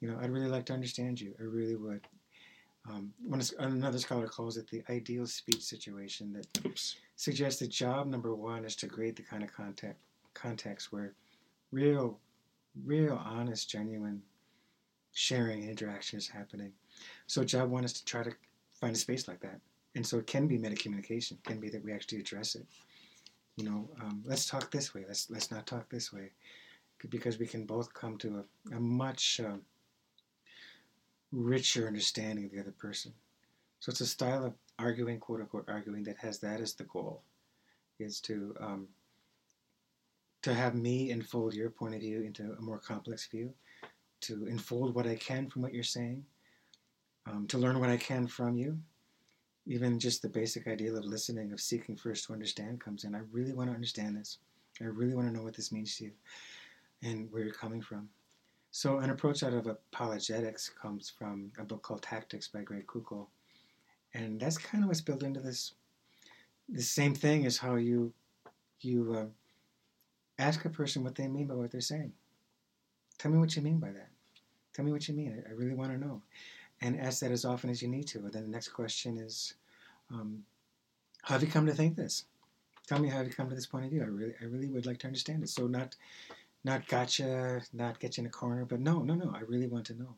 You 0.00 0.10
know, 0.10 0.18
I'd 0.20 0.30
really 0.30 0.48
like 0.48 0.66
to 0.66 0.72
understand 0.72 1.20
you. 1.20 1.34
I 1.38 1.44
really 1.44 1.76
would. 1.76 2.06
Um, 2.90 3.12
one, 3.24 3.40
another 3.60 3.98
scholar 3.98 4.26
calls 4.26 4.56
it 4.56 4.68
the 4.68 4.82
ideal 4.90 5.26
speech 5.26 5.62
situation 5.62 6.32
that 6.32 6.66
oops. 6.66 6.96
suggests 7.14 7.60
that 7.60 7.70
job 7.70 8.08
number 8.08 8.34
one 8.34 8.64
is 8.64 8.74
to 8.76 8.88
create 8.88 9.14
the 9.14 9.22
kind 9.22 9.44
of 9.44 9.52
contact 9.52 9.98
context 10.34 10.92
where 10.92 11.12
real, 11.70 12.18
real, 12.84 13.20
honest, 13.24 13.70
genuine 13.70 14.20
sharing 15.12 15.60
and 15.60 15.70
interaction 15.70 16.18
is 16.18 16.26
happening. 16.26 16.72
So 17.26 17.44
job 17.44 17.70
one 17.70 17.84
is 17.84 17.92
to 17.92 18.04
try 18.04 18.24
to 18.24 18.32
find 18.80 18.96
a 18.96 18.98
space 18.98 19.28
like 19.28 19.40
that. 19.40 19.60
And 19.94 20.06
so 20.06 20.18
it 20.18 20.26
can 20.26 20.46
be 20.46 20.58
meta 20.58 20.76
communication. 20.76 21.38
It 21.38 21.48
can 21.48 21.60
be 21.60 21.68
that 21.68 21.84
we 21.84 21.92
actually 21.92 22.20
address 22.20 22.54
it. 22.54 22.66
You 23.56 23.64
know, 23.66 23.90
um, 24.00 24.22
let's 24.24 24.46
talk 24.46 24.70
this 24.70 24.94
way. 24.94 25.04
Let's 25.06 25.28
let's 25.30 25.50
not 25.50 25.66
talk 25.66 25.90
this 25.90 26.12
way, 26.12 26.30
because 27.10 27.38
we 27.38 27.46
can 27.46 27.66
both 27.66 27.92
come 27.92 28.16
to 28.18 28.44
a, 28.72 28.76
a 28.76 28.80
much 28.80 29.40
um, 29.44 29.60
richer 31.30 31.86
understanding 31.86 32.46
of 32.46 32.52
the 32.52 32.60
other 32.60 32.72
person. 32.72 33.12
So 33.80 33.90
it's 33.90 34.00
a 34.00 34.06
style 34.06 34.46
of 34.46 34.54
arguing, 34.78 35.18
quote 35.18 35.40
unquote, 35.40 35.68
arguing 35.68 36.04
that 36.04 36.16
has 36.18 36.38
that 36.38 36.60
as 36.60 36.72
the 36.72 36.84
goal, 36.84 37.20
is 37.98 38.20
to 38.20 38.54
um, 38.58 38.88
to 40.40 40.54
have 40.54 40.74
me 40.74 41.10
enfold 41.10 41.52
your 41.52 41.68
point 41.68 41.94
of 41.94 42.00
view 42.00 42.22
into 42.22 42.56
a 42.58 42.62
more 42.62 42.78
complex 42.78 43.26
view, 43.26 43.52
to 44.22 44.46
enfold 44.46 44.94
what 44.94 45.06
I 45.06 45.16
can 45.16 45.50
from 45.50 45.60
what 45.60 45.74
you're 45.74 45.84
saying, 45.84 46.24
um, 47.26 47.46
to 47.48 47.58
learn 47.58 47.78
what 47.80 47.90
I 47.90 47.98
can 47.98 48.26
from 48.26 48.56
you. 48.56 48.78
Even 49.66 49.98
just 49.98 50.22
the 50.22 50.28
basic 50.28 50.66
idea 50.66 50.92
of 50.92 51.04
listening, 51.04 51.52
of 51.52 51.60
seeking 51.60 51.96
first 51.96 52.26
to 52.26 52.32
understand, 52.32 52.80
comes 52.80 53.04
in. 53.04 53.14
I 53.14 53.20
really 53.30 53.52
want 53.52 53.70
to 53.70 53.74
understand 53.74 54.16
this. 54.16 54.38
I 54.80 54.84
really 54.84 55.14
want 55.14 55.28
to 55.28 55.34
know 55.34 55.42
what 55.42 55.54
this 55.54 55.70
means 55.70 55.96
to 55.96 56.04
you, 56.04 56.12
and 57.02 57.30
where 57.30 57.44
you're 57.44 57.54
coming 57.54 57.80
from. 57.80 58.08
So, 58.70 58.98
an 58.98 59.10
approach 59.10 59.42
out 59.42 59.52
of 59.52 59.66
apologetics 59.66 60.70
comes 60.70 61.10
from 61.10 61.52
a 61.58 61.62
book 61.62 61.82
called 61.82 62.02
Tactics 62.02 62.48
by 62.48 62.62
Greg 62.62 62.86
Koukl, 62.86 63.26
and 64.14 64.40
that's 64.40 64.58
kind 64.58 64.82
of 64.82 64.88
what's 64.88 65.00
built 65.00 65.22
into 65.22 65.40
this. 65.40 65.74
The 66.68 66.82
same 66.82 67.14
thing 67.14 67.44
is 67.44 67.58
how 67.58 67.76
you 67.76 68.12
you 68.80 69.14
uh, 69.14 69.26
ask 70.38 70.64
a 70.64 70.70
person 70.70 71.04
what 71.04 71.14
they 71.14 71.28
mean 71.28 71.46
by 71.46 71.54
what 71.54 71.70
they're 71.70 71.80
saying. 71.80 72.12
Tell 73.18 73.30
me 73.30 73.38
what 73.38 73.54
you 73.54 73.62
mean 73.62 73.78
by 73.78 73.90
that. 73.90 74.08
Tell 74.72 74.84
me 74.84 74.92
what 74.92 75.06
you 75.06 75.14
mean. 75.14 75.44
I, 75.46 75.50
I 75.50 75.52
really 75.52 75.74
want 75.74 75.92
to 75.92 75.98
know, 75.98 76.22
and 76.82 77.00
ask 77.00 77.20
that 77.20 77.30
as 77.30 77.44
often 77.44 77.70
as 77.70 77.80
you 77.80 77.88
need 77.88 78.08
to. 78.08 78.18
And 78.18 78.32
then 78.32 78.42
the 78.42 78.48
next 78.48 78.68
question 78.68 79.16
is, 79.18 79.54
um, 80.10 80.44
how 81.22 81.34
have 81.34 81.42
you 81.42 81.48
come 81.48 81.66
to 81.66 81.72
think 81.72 81.96
this? 81.96 82.24
Tell 82.86 82.98
me 82.98 83.08
how 83.08 83.20
you 83.20 83.30
come 83.30 83.48
to 83.48 83.54
this 83.54 83.66
point 83.66 83.84
of 83.84 83.90
view. 83.90 84.02
I 84.02 84.06
really, 84.06 84.34
I 84.42 84.44
really 84.46 84.68
would 84.68 84.86
like 84.86 84.98
to 84.98 85.06
understand 85.06 85.42
it. 85.42 85.48
So 85.48 85.66
not 85.66 85.96
not 86.64 86.86
gotcha, 86.86 87.60
not 87.72 87.98
get 87.98 88.16
you 88.16 88.22
in 88.22 88.26
a 88.26 88.30
corner, 88.30 88.64
but 88.64 88.80
no, 88.80 89.00
no, 89.02 89.14
no, 89.14 89.32
I 89.34 89.40
really 89.40 89.66
want 89.66 89.86
to 89.86 89.98
know. 89.98 90.14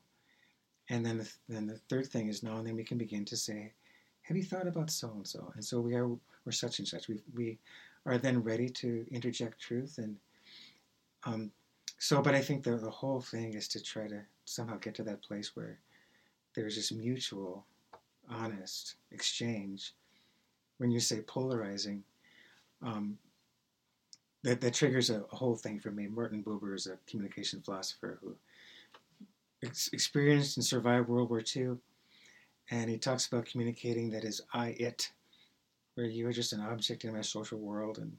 And 0.90 1.04
then 1.04 1.18
the, 1.18 1.32
then 1.48 1.66
the 1.66 1.78
third 1.88 2.06
thing 2.08 2.28
is 2.28 2.42
now 2.42 2.56
and 2.58 2.66
then 2.66 2.76
we 2.76 2.84
can 2.84 2.98
begin 2.98 3.24
to 3.26 3.36
say, 3.36 3.72
have 4.22 4.36
you 4.36 4.42
thought 4.42 4.66
about 4.66 4.90
so 4.90 5.10
and 5.10 5.26
so? 5.26 5.52
And 5.54 5.64
so 5.64 5.80
we 5.80 5.94
are, 5.94 6.06
we're 6.06 6.52
such 6.52 6.78
and 6.80 6.88
such. 6.88 7.08
We, 7.08 7.22
we 7.34 7.58
are 8.04 8.18
then 8.18 8.42
ready 8.42 8.68
to 8.68 9.06
interject 9.10 9.58
truth. 9.58 9.96
And 9.96 10.16
um, 11.24 11.50
so, 11.98 12.20
but 12.20 12.34
I 12.34 12.42
think 12.42 12.62
the, 12.62 12.76
the 12.76 12.90
whole 12.90 13.22
thing 13.22 13.54
is 13.54 13.66
to 13.68 13.82
try 13.82 14.06
to 14.08 14.20
somehow 14.44 14.76
get 14.76 14.94
to 14.96 15.02
that 15.04 15.22
place 15.22 15.56
where 15.56 15.78
there's 16.54 16.76
this 16.76 16.92
mutual, 16.92 17.66
honest 18.28 18.96
exchange. 19.10 19.92
When 20.78 20.90
you 20.90 21.00
say 21.00 21.20
polarizing, 21.20 22.02
um, 22.82 23.18
that, 24.42 24.60
that 24.60 24.74
triggers 24.74 25.10
a, 25.10 25.24
a 25.32 25.36
whole 25.36 25.56
thing 25.56 25.80
for 25.80 25.90
me. 25.90 26.06
Martin 26.06 26.42
Buber 26.42 26.74
is 26.74 26.86
a 26.86 26.98
communication 27.06 27.60
philosopher 27.60 28.18
who 28.20 28.34
ex- 29.64 29.90
experienced 29.92 30.56
and 30.56 30.64
survived 30.64 31.08
World 31.08 31.30
War 31.30 31.42
II, 31.54 31.76
and 32.70 32.90
he 32.90 32.98
talks 32.98 33.26
about 33.26 33.46
communicating 33.46 34.10
that 34.10 34.24
is 34.24 34.42
I 34.52 34.68
it, 34.78 35.10
where 35.94 36.06
you 36.06 36.26
are 36.28 36.32
just 36.32 36.52
an 36.52 36.60
object 36.60 37.04
in 37.04 37.14
my 37.14 37.22
social 37.22 37.58
world, 37.58 37.98
and 37.98 38.16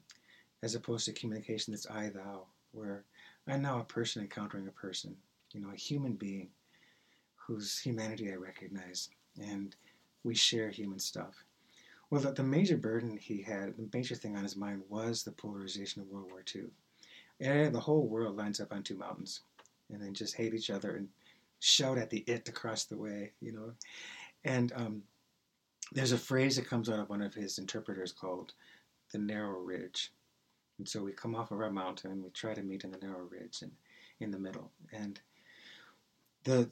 as 0.63 0.75
opposed 0.75 1.05
to 1.05 1.13
communication 1.13 1.73
that's 1.73 1.89
I 1.89 2.09
thou, 2.09 2.45
where 2.71 3.03
I'm 3.47 3.61
now 3.61 3.79
a 3.79 3.83
person 3.83 4.23
encountering 4.23 4.67
a 4.67 4.71
person, 4.71 5.15
you 5.53 5.61
know, 5.61 5.69
a 5.71 5.77
human 5.77 6.13
being 6.13 6.47
whose 7.47 7.79
humanity 7.79 8.31
I 8.31 8.35
recognize, 8.35 9.09
and 9.39 9.75
we 10.23 10.35
share 10.35 10.69
human 10.69 10.99
stuff. 10.99 11.43
Well, 12.09 12.21
the, 12.21 12.31
the 12.31 12.43
major 12.43 12.77
burden 12.77 13.17
he 13.17 13.41
had, 13.41 13.75
the 13.77 13.89
major 13.93 14.15
thing 14.15 14.35
on 14.35 14.43
his 14.43 14.55
mind 14.55 14.81
was 14.89 15.23
the 15.23 15.31
polarization 15.31 16.01
of 16.01 16.07
World 16.07 16.29
War 16.31 16.43
II. 16.55 16.65
And 17.41 17.73
the 17.73 17.79
whole 17.79 18.07
world 18.07 18.37
lines 18.37 18.59
up 18.59 18.71
on 18.71 18.83
two 18.83 18.95
mountains 18.95 19.41
and 19.91 20.01
then 20.01 20.13
just 20.13 20.35
hate 20.35 20.53
each 20.53 20.69
other 20.69 20.95
and 20.95 21.09
shout 21.59 21.97
at 21.97 22.09
the 22.09 22.19
it 22.19 22.47
across 22.47 22.85
the 22.85 22.97
way, 22.97 23.31
you 23.41 23.51
know. 23.51 23.73
And 24.43 24.71
um, 24.75 25.03
there's 25.91 26.11
a 26.11 26.17
phrase 26.17 26.55
that 26.55 26.67
comes 26.67 26.89
out 26.89 26.99
of 26.99 27.09
one 27.09 27.21
of 27.21 27.33
his 27.33 27.57
interpreters 27.57 28.11
called 28.11 28.53
the 29.11 29.17
narrow 29.17 29.59
ridge. 29.59 30.11
And 30.77 30.87
so 30.87 31.03
we 31.03 31.11
come 31.11 31.35
off 31.35 31.51
of 31.51 31.59
our 31.59 31.71
mountain 31.71 32.11
and 32.11 32.23
we 32.23 32.29
try 32.29 32.53
to 32.53 32.61
meet 32.61 32.83
in 32.83 32.91
the 32.91 32.97
narrow 32.99 33.25
ridge 33.29 33.61
and 33.61 33.71
in 34.19 34.31
the 34.31 34.39
middle. 34.39 34.71
And 34.93 35.19
the 36.43 36.69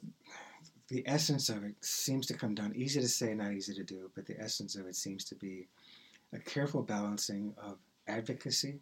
the 0.88 1.02
essence 1.06 1.48
of 1.48 1.64
it 1.64 1.74
seems 1.80 2.26
to 2.26 2.34
come 2.34 2.54
down 2.54 2.74
easy 2.74 3.00
to 3.00 3.08
say 3.08 3.34
not 3.34 3.52
easy 3.52 3.74
to 3.74 3.84
do 3.84 4.10
but 4.14 4.26
the 4.26 4.38
essence 4.40 4.76
of 4.76 4.86
it 4.86 4.96
seems 4.96 5.24
to 5.24 5.34
be 5.34 5.66
a 6.32 6.38
careful 6.38 6.82
balancing 6.82 7.54
of 7.62 7.78
advocacy. 8.08 8.80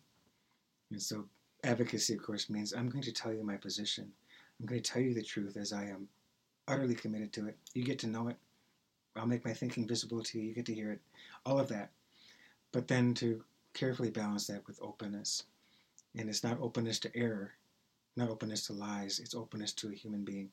And 0.90 1.00
so 1.00 1.26
advocacy 1.64 2.14
of 2.14 2.22
course 2.22 2.50
means 2.50 2.72
i'm 2.72 2.88
going 2.88 3.04
to 3.04 3.12
tell 3.12 3.32
you 3.32 3.44
my 3.44 3.56
position. 3.56 4.10
I'm 4.58 4.66
going 4.66 4.82
to 4.82 4.90
tell 4.90 5.02
you 5.02 5.14
the 5.14 5.22
truth 5.22 5.56
as 5.56 5.72
i 5.72 5.84
am 5.84 6.08
utterly 6.68 6.94
committed 6.94 7.32
to 7.34 7.48
it. 7.48 7.56
You 7.74 7.84
get 7.84 7.98
to 8.00 8.06
know 8.06 8.28
it. 8.28 8.36
I'll 9.16 9.26
make 9.26 9.44
my 9.44 9.52
thinking 9.52 9.86
visible 9.86 10.22
to 10.22 10.38
you. 10.38 10.48
You 10.48 10.54
get 10.54 10.66
to 10.66 10.74
hear 10.74 10.92
it. 10.92 11.00
All 11.44 11.58
of 11.58 11.68
that. 11.68 11.90
But 12.72 12.88
then 12.88 13.14
to 13.14 13.44
carefully 13.74 14.10
balance 14.10 14.46
that 14.46 14.66
with 14.66 14.78
openness. 14.80 15.44
And 16.16 16.28
it's 16.28 16.44
not 16.44 16.60
openness 16.60 16.98
to 17.00 17.16
error 17.16 17.52
not 18.16 18.28
openness 18.28 18.66
to 18.66 18.72
lies. 18.72 19.18
It's 19.18 19.34
openness 19.34 19.72
to 19.74 19.88
a 19.88 19.94
human 19.94 20.24
being 20.24 20.50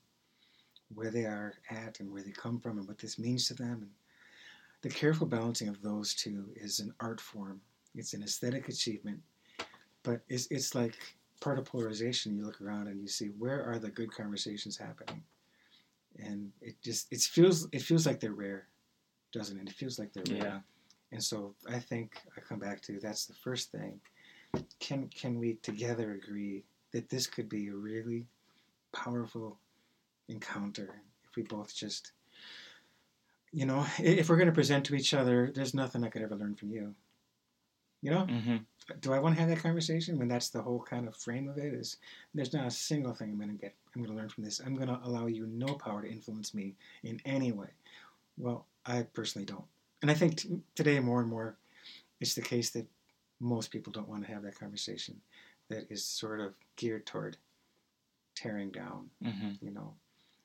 where 0.94 1.12
they 1.12 1.26
are 1.26 1.54
at 1.70 2.00
and 2.00 2.12
where 2.12 2.24
they 2.24 2.32
come 2.32 2.60
from 2.60 2.78
and 2.78 2.88
what 2.88 2.98
this 2.98 3.20
means 3.20 3.48
to 3.48 3.54
them 3.54 3.80
and 3.82 3.90
the 4.82 4.90
careful 4.90 5.28
balancing 5.28 5.68
of 5.68 5.82
those 5.82 6.14
two 6.14 6.46
is 6.56 6.80
an 6.80 6.94
art 7.00 7.20
form. 7.20 7.62
It's 7.96 8.14
an 8.14 8.24
aesthetic 8.24 8.70
achievement, 8.70 9.20
but 10.04 10.22
it's 10.30 10.48
it's 10.52 10.74
like 10.74 10.96
part 11.42 11.60
of 11.60 11.66
polarization. 11.66 12.38
You 12.38 12.46
look 12.46 12.62
around 12.62 12.88
and 12.88 13.02
you 13.02 13.08
see 13.08 13.28
where 13.38 13.64
are 13.64 13.80
the 13.80 13.90
good 13.90 14.12
conversations 14.12 14.78
happening, 14.78 15.24
and 16.18 16.52
it 16.62 16.76
just 16.82 17.12
it 17.12 17.22
feels 17.22 17.68
it 17.72 17.82
feels 17.82 18.06
like 18.06 18.20
they're 18.20 18.32
rare, 18.32 18.68
doesn't 19.34 19.60
it? 19.60 19.68
It 19.68 19.74
feels 19.76 20.00
like 20.00 20.14
they're 20.14 20.24
rare. 20.36 20.48
Yeah. 20.48 20.60
And 21.12 21.24
so 21.24 21.56
I 21.68 21.80
think 21.80 22.22
I 22.38 22.42
come 22.42 22.60
back 22.60 22.82
to 22.84 23.00
that's 23.00 23.26
the 23.26 23.34
first 23.34 23.72
thing. 23.72 24.00
Can 24.80 25.10
can 25.10 25.40
we 25.40 25.56
together 25.56 26.12
agree 26.12 26.64
that 26.92 27.10
this 27.10 27.28
could 27.28 27.50
be 27.50 27.68
a 27.68 27.76
really 27.76 28.28
powerful 28.94 29.60
encounter 30.30 31.02
if 31.28 31.36
we 31.36 31.44
both 31.44 31.76
just 31.76 32.14
you 33.52 33.66
know, 33.66 33.86
if 34.00 34.30
we're 34.30 34.38
going 34.38 34.48
to 34.48 34.54
present 34.54 34.86
to 34.86 34.96
each 34.96 35.14
other, 35.14 35.52
there's 35.54 35.74
nothing 35.74 36.04
I 36.04 36.10
could 36.10 36.22
ever 36.22 36.36
learn 36.36 36.56
from 36.56 36.72
you. 36.72 36.94
You 38.02 38.12
know, 38.12 38.26
hmm 38.26 38.58
do 39.02 39.14
I 39.14 39.20
want 39.20 39.36
to 39.36 39.42
have 39.42 39.50
that 39.50 39.62
conversation 39.62 40.18
when 40.18 40.28
that's 40.28 40.50
the 40.50 40.62
whole 40.62 40.82
kind 40.82 41.08
of 41.08 41.16
frame 41.16 41.48
of 41.48 41.58
it? 41.58 41.74
Is 41.74 41.98
there's 42.34 42.54
not 42.54 42.66
a 42.66 42.72
single 42.72 43.14
thing 43.14 43.30
I'm 43.30 43.38
going 43.38 43.50
to 43.50 43.56
get, 43.56 43.76
I'm 43.94 44.02
going 44.02 44.16
to 44.16 44.18
learn 44.18 44.30
from 44.30 44.44
this. 44.44 44.62
I'm 44.66 44.74
going 44.76 44.88
to 44.88 45.00
allow 45.04 45.28
you 45.28 45.46
no 45.48 45.76
power 45.76 46.02
to 46.02 46.10
influence 46.10 46.54
me 46.54 46.76
in 47.04 47.22
any 47.26 47.52
way. 47.52 47.68
Well, 48.38 48.66
I 48.86 49.04
personally 49.14 49.46
don't, 49.46 49.66
and 50.02 50.10
I 50.10 50.14
think 50.14 50.38
t- 50.38 50.62
today 50.76 51.00
more 51.00 51.20
and 51.20 51.30
more, 51.30 51.58
it's 52.20 52.34
the 52.34 52.42
case 52.42 52.70
that 52.72 52.88
most 53.40 53.70
people 53.70 53.92
don't 53.92 54.08
want 54.10 54.26
to 54.26 54.34
have 54.34 54.44
that 54.44 54.60
conversation. 54.60 55.20
That 55.70 55.86
is 55.92 56.04
sort 56.04 56.40
of 56.40 56.54
geared 56.78 57.06
toward 57.06 57.38
tearing 58.36 58.72
down 58.72 59.10
hmm 59.22 59.50
you 59.62 59.72
know. 59.72 59.94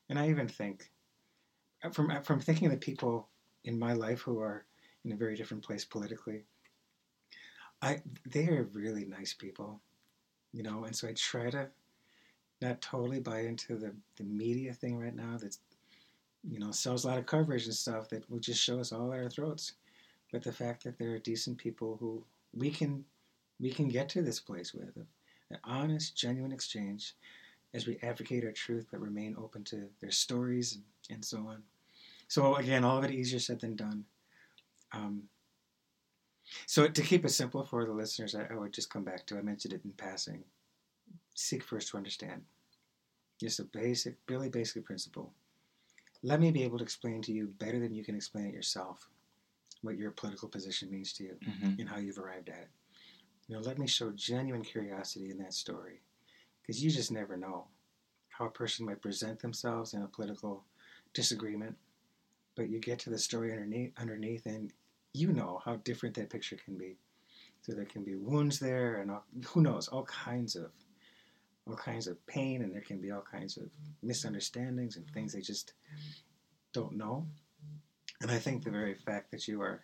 And 0.08 0.18
I 0.18 0.28
even 0.28 0.48
think, 0.48 0.90
uh, 1.82 1.90
from 1.90 2.10
from 2.22 2.40
thinking 2.40 2.66
of 2.66 2.72
the 2.72 2.78
people 2.78 3.28
in 3.64 3.78
my 3.78 3.92
life 3.92 4.20
who 4.20 4.38
are 4.40 4.64
in 5.04 5.12
a 5.12 5.16
very 5.16 5.36
different 5.36 5.64
place 5.64 5.84
politically, 5.84 6.44
I 7.82 8.02
they 8.26 8.48
are 8.48 8.68
really 8.72 9.04
nice 9.04 9.32
people, 9.32 9.80
you 10.52 10.62
know. 10.62 10.84
And 10.84 10.94
so 10.94 11.08
I 11.08 11.12
try 11.12 11.50
to 11.50 11.68
not 12.60 12.80
totally 12.80 13.20
buy 13.20 13.40
into 13.40 13.76
the 13.76 13.94
the 14.16 14.24
media 14.24 14.72
thing 14.72 14.98
right 14.98 15.14
now. 15.14 15.38
That's 15.40 15.58
you 16.48 16.58
know 16.58 16.70
sells 16.70 17.04
a 17.04 17.08
lot 17.08 17.18
of 17.18 17.26
coverage 17.26 17.64
and 17.64 17.74
stuff 17.74 18.08
that 18.10 18.28
will 18.30 18.40
just 18.40 18.62
show 18.62 18.80
us 18.80 18.92
all 18.92 19.12
at 19.12 19.20
our 19.20 19.30
throats. 19.30 19.74
But 20.32 20.42
the 20.42 20.52
fact 20.52 20.84
that 20.84 20.98
there 20.98 21.12
are 21.12 21.18
decent 21.18 21.58
people 21.58 21.96
who 21.98 22.24
we 22.52 22.70
can 22.70 23.04
we 23.60 23.70
can 23.70 23.88
get 23.88 24.08
to 24.10 24.22
this 24.22 24.40
place 24.40 24.74
with 24.74 24.96
an 24.96 25.58
honest, 25.64 26.16
genuine 26.16 26.52
exchange 26.52 27.14
as 27.74 27.86
we 27.86 27.98
advocate 28.02 28.44
our 28.44 28.52
truth 28.52 28.86
but 28.90 29.00
remain 29.00 29.36
open 29.38 29.64
to 29.64 29.88
their 30.00 30.10
stories 30.10 30.74
and, 30.74 30.84
and 31.10 31.24
so 31.24 31.38
on. 31.38 31.62
So 32.28 32.56
again, 32.56 32.84
all 32.84 32.98
of 32.98 33.04
it 33.04 33.10
easier 33.10 33.38
said 33.38 33.60
than 33.60 33.76
done. 33.76 34.04
Um, 34.92 35.24
so 36.66 36.86
to 36.86 37.02
keep 37.02 37.24
it 37.24 37.30
simple 37.30 37.64
for 37.64 37.84
the 37.84 37.92
listeners, 37.92 38.34
I, 38.34 38.46
I 38.50 38.56
would 38.56 38.72
just 38.72 38.90
come 38.90 39.04
back 39.04 39.26
to 39.26 39.38
I 39.38 39.42
mentioned 39.42 39.74
it 39.74 39.84
in 39.84 39.92
passing. 39.92 40.44
Seek 41.34 41.62
first 41.62 41.88
to 41.90 41.96
understand. 41.96 42.42
Just 43.40 43.60
a 43.60 43.64
basic, 43.64 44.16
really 44.28 44.48
basic 44.48 44.84
principle. 44.84 45.32
Let 46.22 46.40
me 46.40 46.50
be 46.50 46.62
able 46.62 46.78
to 46.78 46.84
explain 46.84 47.20
to 47.22 47.32
you 47.32 47.48
better 47.58 47.78
than 47.78 47.92
you 47.92 48.04
can 48.04 48.14
explain 48.14 48.46
it 48.46 48.54
yourself 48.54 49.08
what 49.82 49.98
your 49.98 50.12
political 50.12 50.48
position 50.48 50.90
means 50.90 51.12
to 51.14 51.24
you 51.24 51.36
hmm 51.44 51.74
and 51.78 51.88
how 51.88 51.98
you've 51.98 52.18
arrived 52.18 52.48
at 52.48 52.62
it. 52.62 52.68
You 53.48 53.56
know, 53.56 53.62
let 53.62 53.78
me 53.78 53.86
show 53.86 54.10
genuine 54.12 54.62
curiosity 54.62 55.30
in 55.30 55.38
that 55.38 55.52
story, 55.52 56.00
because 56.64 56.82
you 56.82 56.90
just 56.90 57.12
never 57.12 57.36
know 57.36 57.66
how 58.30 58.46
a 58.46 58.50
person 58.50 58.86
might 58.86 59.02
present 59.02 59.40
themselves 59.40 59.94
in 59.94 60.02
a 60.02 60.06
political 60.06 60.64
disagreement. 61.12 61.76
But 62.56 62.70
you 62.70 62.80
get 62.80 62.98
to 63.00 63.10
the 63.10 63.18
story 63.18 63.52
underneath, 63.52 63.92
underneath, 63.98 64.46
and 64.46 64.72
you 65.12 65.32
know 65.32 65.60
how 65.64 65.76
different 65.76 66.14
that 66.16 66.30
picture 66.30 66.56
can 66.56 66.76
be. 66.76 66.96
So 67.62 67.72
there 67.72 67.84
can 67.84 68.02
be 68.02 68.14
wounds 68.14 68.58
there, 68.58 68.96
and 68.96 69.10
all, 69.10 69.24
who 69.46 69.62
knows, 69.62 69.88
all 69.88 70.04
kinds 70.04 70.54
of, 70.56 70.70
all 71.66 71.76
kinds 71.76 72.06
of 72.06 72.24
pain, 72.26 72.62
and 72.62 72.72
there 72.72 72.82
can 72.82 73.00
be 73.00 73.10
all 73.10 73.24
kinds 73.30 73.56
of 73.56 73.64
misunderstandings 74.02 74.96
and 74.96 75.08
things 75.10 75.32
they 75.32 75.40
just 75.40 75.72
don't 76.72 76.96
know. 76.96 77.26
And 78.20 78.30
I 78.30 78.38
think 78.38 78.64
the 78.64 78.70
very 78.70 78.94
fact 78.94 79.30
that 79.30 79.48
you 79.48 79.60
are 79.62 79.82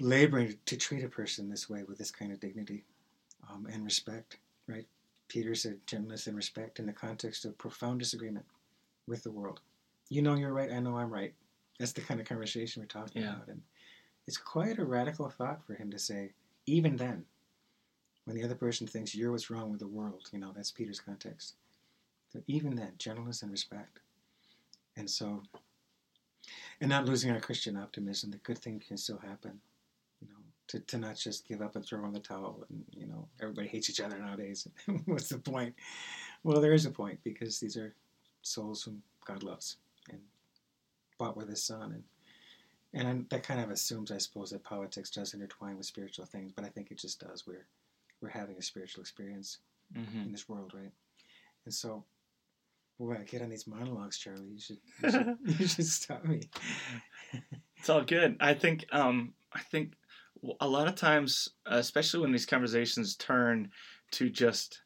laboring 0.00 0.56
to 0.66 0.76
treat 0.76 1.04
a 1.04 1.08
person 1.08 1.48
this 1.48 1.68
way 1.68 1.82
with 1.84 1.98
this 1.98 2.10
kind 2.10 2.32
of 2.32 2.40
dignity 2.40 2.84
um, 3.50 3.66
and 3.72 3.84
respect, 3.84 4.38
right? 4.66 4.86
Peter 5.32 5.54
said 5.54 5.78
gentleness 5.86 6.26
and 6.26 6.36
respect 6.36 6.78
in 6.78 6.84
the 6.84 6.92
context 6.92 7.46
of 7.46 7.56
profound 7.56 7.98
disagreement 7.98 8.44
with 9.06 9.22
the 9.22 9.30
world. 9.30 9.60
You 10.10 10.20
know 10.20 10.34
you're 10.34 10.52
right, 10.52 10.70
I 10.70 10.78
know 10.78 10.98
I'm 10.98 11.10
right. 11.10 11.32
That's 11.78 11.92
the 11.92 12.02
kind 12.02 12.20
of 12.20 12.26
conversation 12.26 12.82
we're 12.82 12.86
talking 12.86 13.22
Yeah. 13.22 13.36
about. 13.36 13.48
And 13.48 13.62
it's 14.26 14.36
quite 14.36 14.78
a 14.78 14.84
radical 14.84 15.30
thought 15.30 15.64
for 15.64 15.72
him 15.74 15.90
to 15.90 15.98
say, 15.98 16.34
even 16.66 16.96
then, 16.96 17.24
when 18.24 18.36
the 18.36 18.44
other 18.44 18.54
person 18.54 18.86
thinks 18.86 19.14
you're 19.14 19.32
what's 19.32 19.48
wrong 19.48 19.70
with 19.70 19.80
the 19.80 19.88
world, 19.88 20.28
you 20.34 20.38
know, 20.38 20.52
that's 20.52 20.70
Peter's 20.70 21.00
context. 21.00 21.54
So 22.30 22.42
even 22.46 22.76
then, 22.76 22.92
gentleness 22.98 23.40
and 23.40 23.50
respect. 23.50 24.00
And 24.96 25.08
so, 25.08 25.44
and 26.78 26.90
not 26.90 27.06
losing 27.06 27.30
our 27.30 27.40
Christian 27.40 27.78
optimism, 27.78 28.32
the 28.32 28.36
good 28.36 28.58
things 28.58 28.84
can 28.86 28.98
still 28.98 29.18
happen. 29.18 29.62
To, 30.72 30.80
to 30.80 30.98
not 30.98 31.16
just 31.16 31.46
give 31.46 31.60
up 31.60 31.76
and 31.76 31.84
throw 31.84 32.04
in 32.06 32.14
the 32.14 32.18
towel 32.20 32.64
and, 32.70 32.82
you 32.96 33.06
know, 33.06 33.28
everybody 33.42 33.68
hates 33.68 33.90
each 33.90 34.00
other 34.00 34.18
nowadays. 34.18 34.66
What's 35.04 35.28
the 35.28 35.38
point? 35.38 35.74
Well, 36.44 36.62
there 36.62 36.72
is 36.72 36.86
a 36.86 36.90
point 36.90 37.18
because 37.24 37.60
these 37.60 37.76
are 37.76 37.94
souls 38.40 38.82
whom 38.82 39.02
God 39.26 39.42
loves 39.42 39.76
and 40.10 40.18
bought 41.18 41.36
with 41.36 41.50
his 41.50 41.62
son. 41.62 42.02
And, 42.94 43.06
and 43.06 43.28
that 43.28 43.42
kind 43.42 43.60
of 43.60 43.70
assumes, 43.70 44.10
I 44.10 44.16
suppose, 44.18 44.50
that 44.50 44.64
politics 44.64 45.10
does 45.10 45.34
intertwine 45.34 45.76
with 45.76 45.84
spiritual 45.84 46.24
things, 46.24 46.52
but 46.52 46.64
I 46.64 46.68
think 46.68 46.90
it 46.90 46.98
just 46.98 47.20
does. 47.20 47.46
We're, 47.46 47.66
we're 48.22 48.30
having 48.30 48.56
a 48.56 48.62
spiritual 48.62 49.02
experience 49.02 49.58
hmm 49.94 50.22
in 50.24 50.32
this 50.32 50.48
world, 50.48 50.72
right? 50.74 50.92
And 51.66 51.74
so, 51.74 52.02
boy, 52.98 53.18
I 53.20 53.24
get 53.24 53.42
on 53.42 53.50
these 53.50 53.66
monologues, 53.66 54.16
Charlie. 54.16 54.48
You 54.54 54.58
should, 54.58 54.78
you 55.02 55.10
should, 55.10 55.36
you 55.60 55.66
should 55.66 55.86
stop 55.86 56.24
me. 56.24 56.48
It's 57.78 57.90
all 57.90 58.02
good. 58.02 58.36
I 58.40 58.54
think 58.54 58.86
um 58.92 59.34
I 59.52 59.60
think 59.60 59.92
a 60.60 60.68
lot 60.68 60.88
of 60.88 60.94
times, 60.94 61.48
especially 61.66 62.20
when 62.20 62.32
these 62.32 62.46
conversations 62.46 63.16
turn 63.16 63.70
to 64.12 64.30
just 64.30 64.82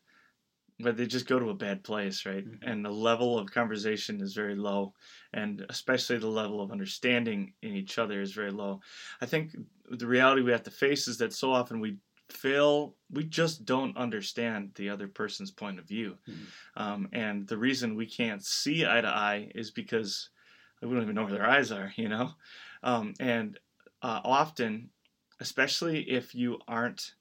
where 0.79 0.93
they 0.93 1.07
just 1.07 1.27
go 1.27 1.39
to 1.39 1.49
a 1.51 1.55
bad 1.55 1.83
place, 1.85 2.27
right? 2.27 2.45
Mhm. 2.45 2.59
And 2.63 2.85
the 2.85 2.91
level 2.91 3.39
of 3.39 3.51
conversation 3.51 4.21
is 4.21 4.35
very 4.35 4.55
low, 4.55 4.95
and 5.33 5.65
especially 5.71 6.19
the 6.19 6.29
level 6.29 6.61
of 6.61 6.71
understanding 6.71 7.55
in 7.63 7.75
each 7.75 7.99
other 7.99 8.21
is 8.21 8.33
very 8.33 8.51
low. 8.51 8.83
I 9.21 9.27
think 9.27 9.57
the 9.87 10.07
reality 10.07 10.43
we 10.43 10.53
have 10.53 10.65
to 10.65 10.71
face 10.71 11.09
is 11.09 11.17
that 11.19 11.33
so 11.33 11.53
often 11.53 11.81
we 11.81 11.99
fail, 12.31 12.99
we 13.09 13.25
just 13.25 13.65
don't 13.65 13.97
understand 13.97 14.75
the 14.75 14.91
other 14.91 15.09
person's 15.09 15.51
point 15.51 15.79
of 15.79 15.89
view. 15.89 16.19
Mhm. 16.27 16.53
Um, 16.77 17.09
and 17.13 17.47
the 17.47 17.59
reason 17.59 17.95
we 17.95 18.07
can't 18.07 18.45
see 18.45 18.87
eye 18.87 19.01
to 19.01 19.09
eye 19.09 19.51
is 19.55 19.71
because 19.71 20.31
we 20.83 20.89
don't 20.91 21.03
even 21.03 21.15
know 21.15 21.25
where 21.25 21.33
their 21.33 21.49
eyes 21.49 21.73
are, 21.73 21.93
you 21.97 22.09
know? 22.09 22.35
Um, 22.83 23.15
and 23.21 23.59
uh, 24.03 24.21
often, 24.25 24.91
especially 25.41 26.03
if 26.11 26.35
you 26.35 26.59
aren't 26.67 27.15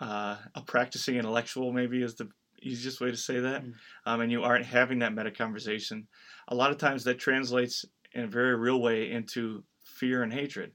uh, 0.00 0.36
a 0.54 0.62
practicing 0.62 1.16
intellectual, 1.16 1.72
maybe 1.72 2.02
is 2.02 2.14
the 2.14 2.28
easiest 2.62 3.00
way 3.00 3.10
to 3.10 3.16
say 3.16 3.40
that, 3.40 3.64
Mm. 3.64 3.74
um, 4.06 4.20
and 4.20 4.32
you 4.32 4.42
aren't 4.42 4.66
having 4.66 4.98
that 5.00 5.14
meta 5.14 5.30
conversation, 5.30 6.08
a 6.48 6.54
lot 6.54 6.70
of 6.70 6.78
times 6.78 7.04
that 7.04 7.18
translates 7.18 7.84
in 8.12 8.24
a 8.24 8.28
very 8.28 8.56
real 8.56 8.80
way 8.80 9.10
into 9.10 9.64
fear 9.84 10.22
and 10.22 10.32
hatred. 10.32 10.72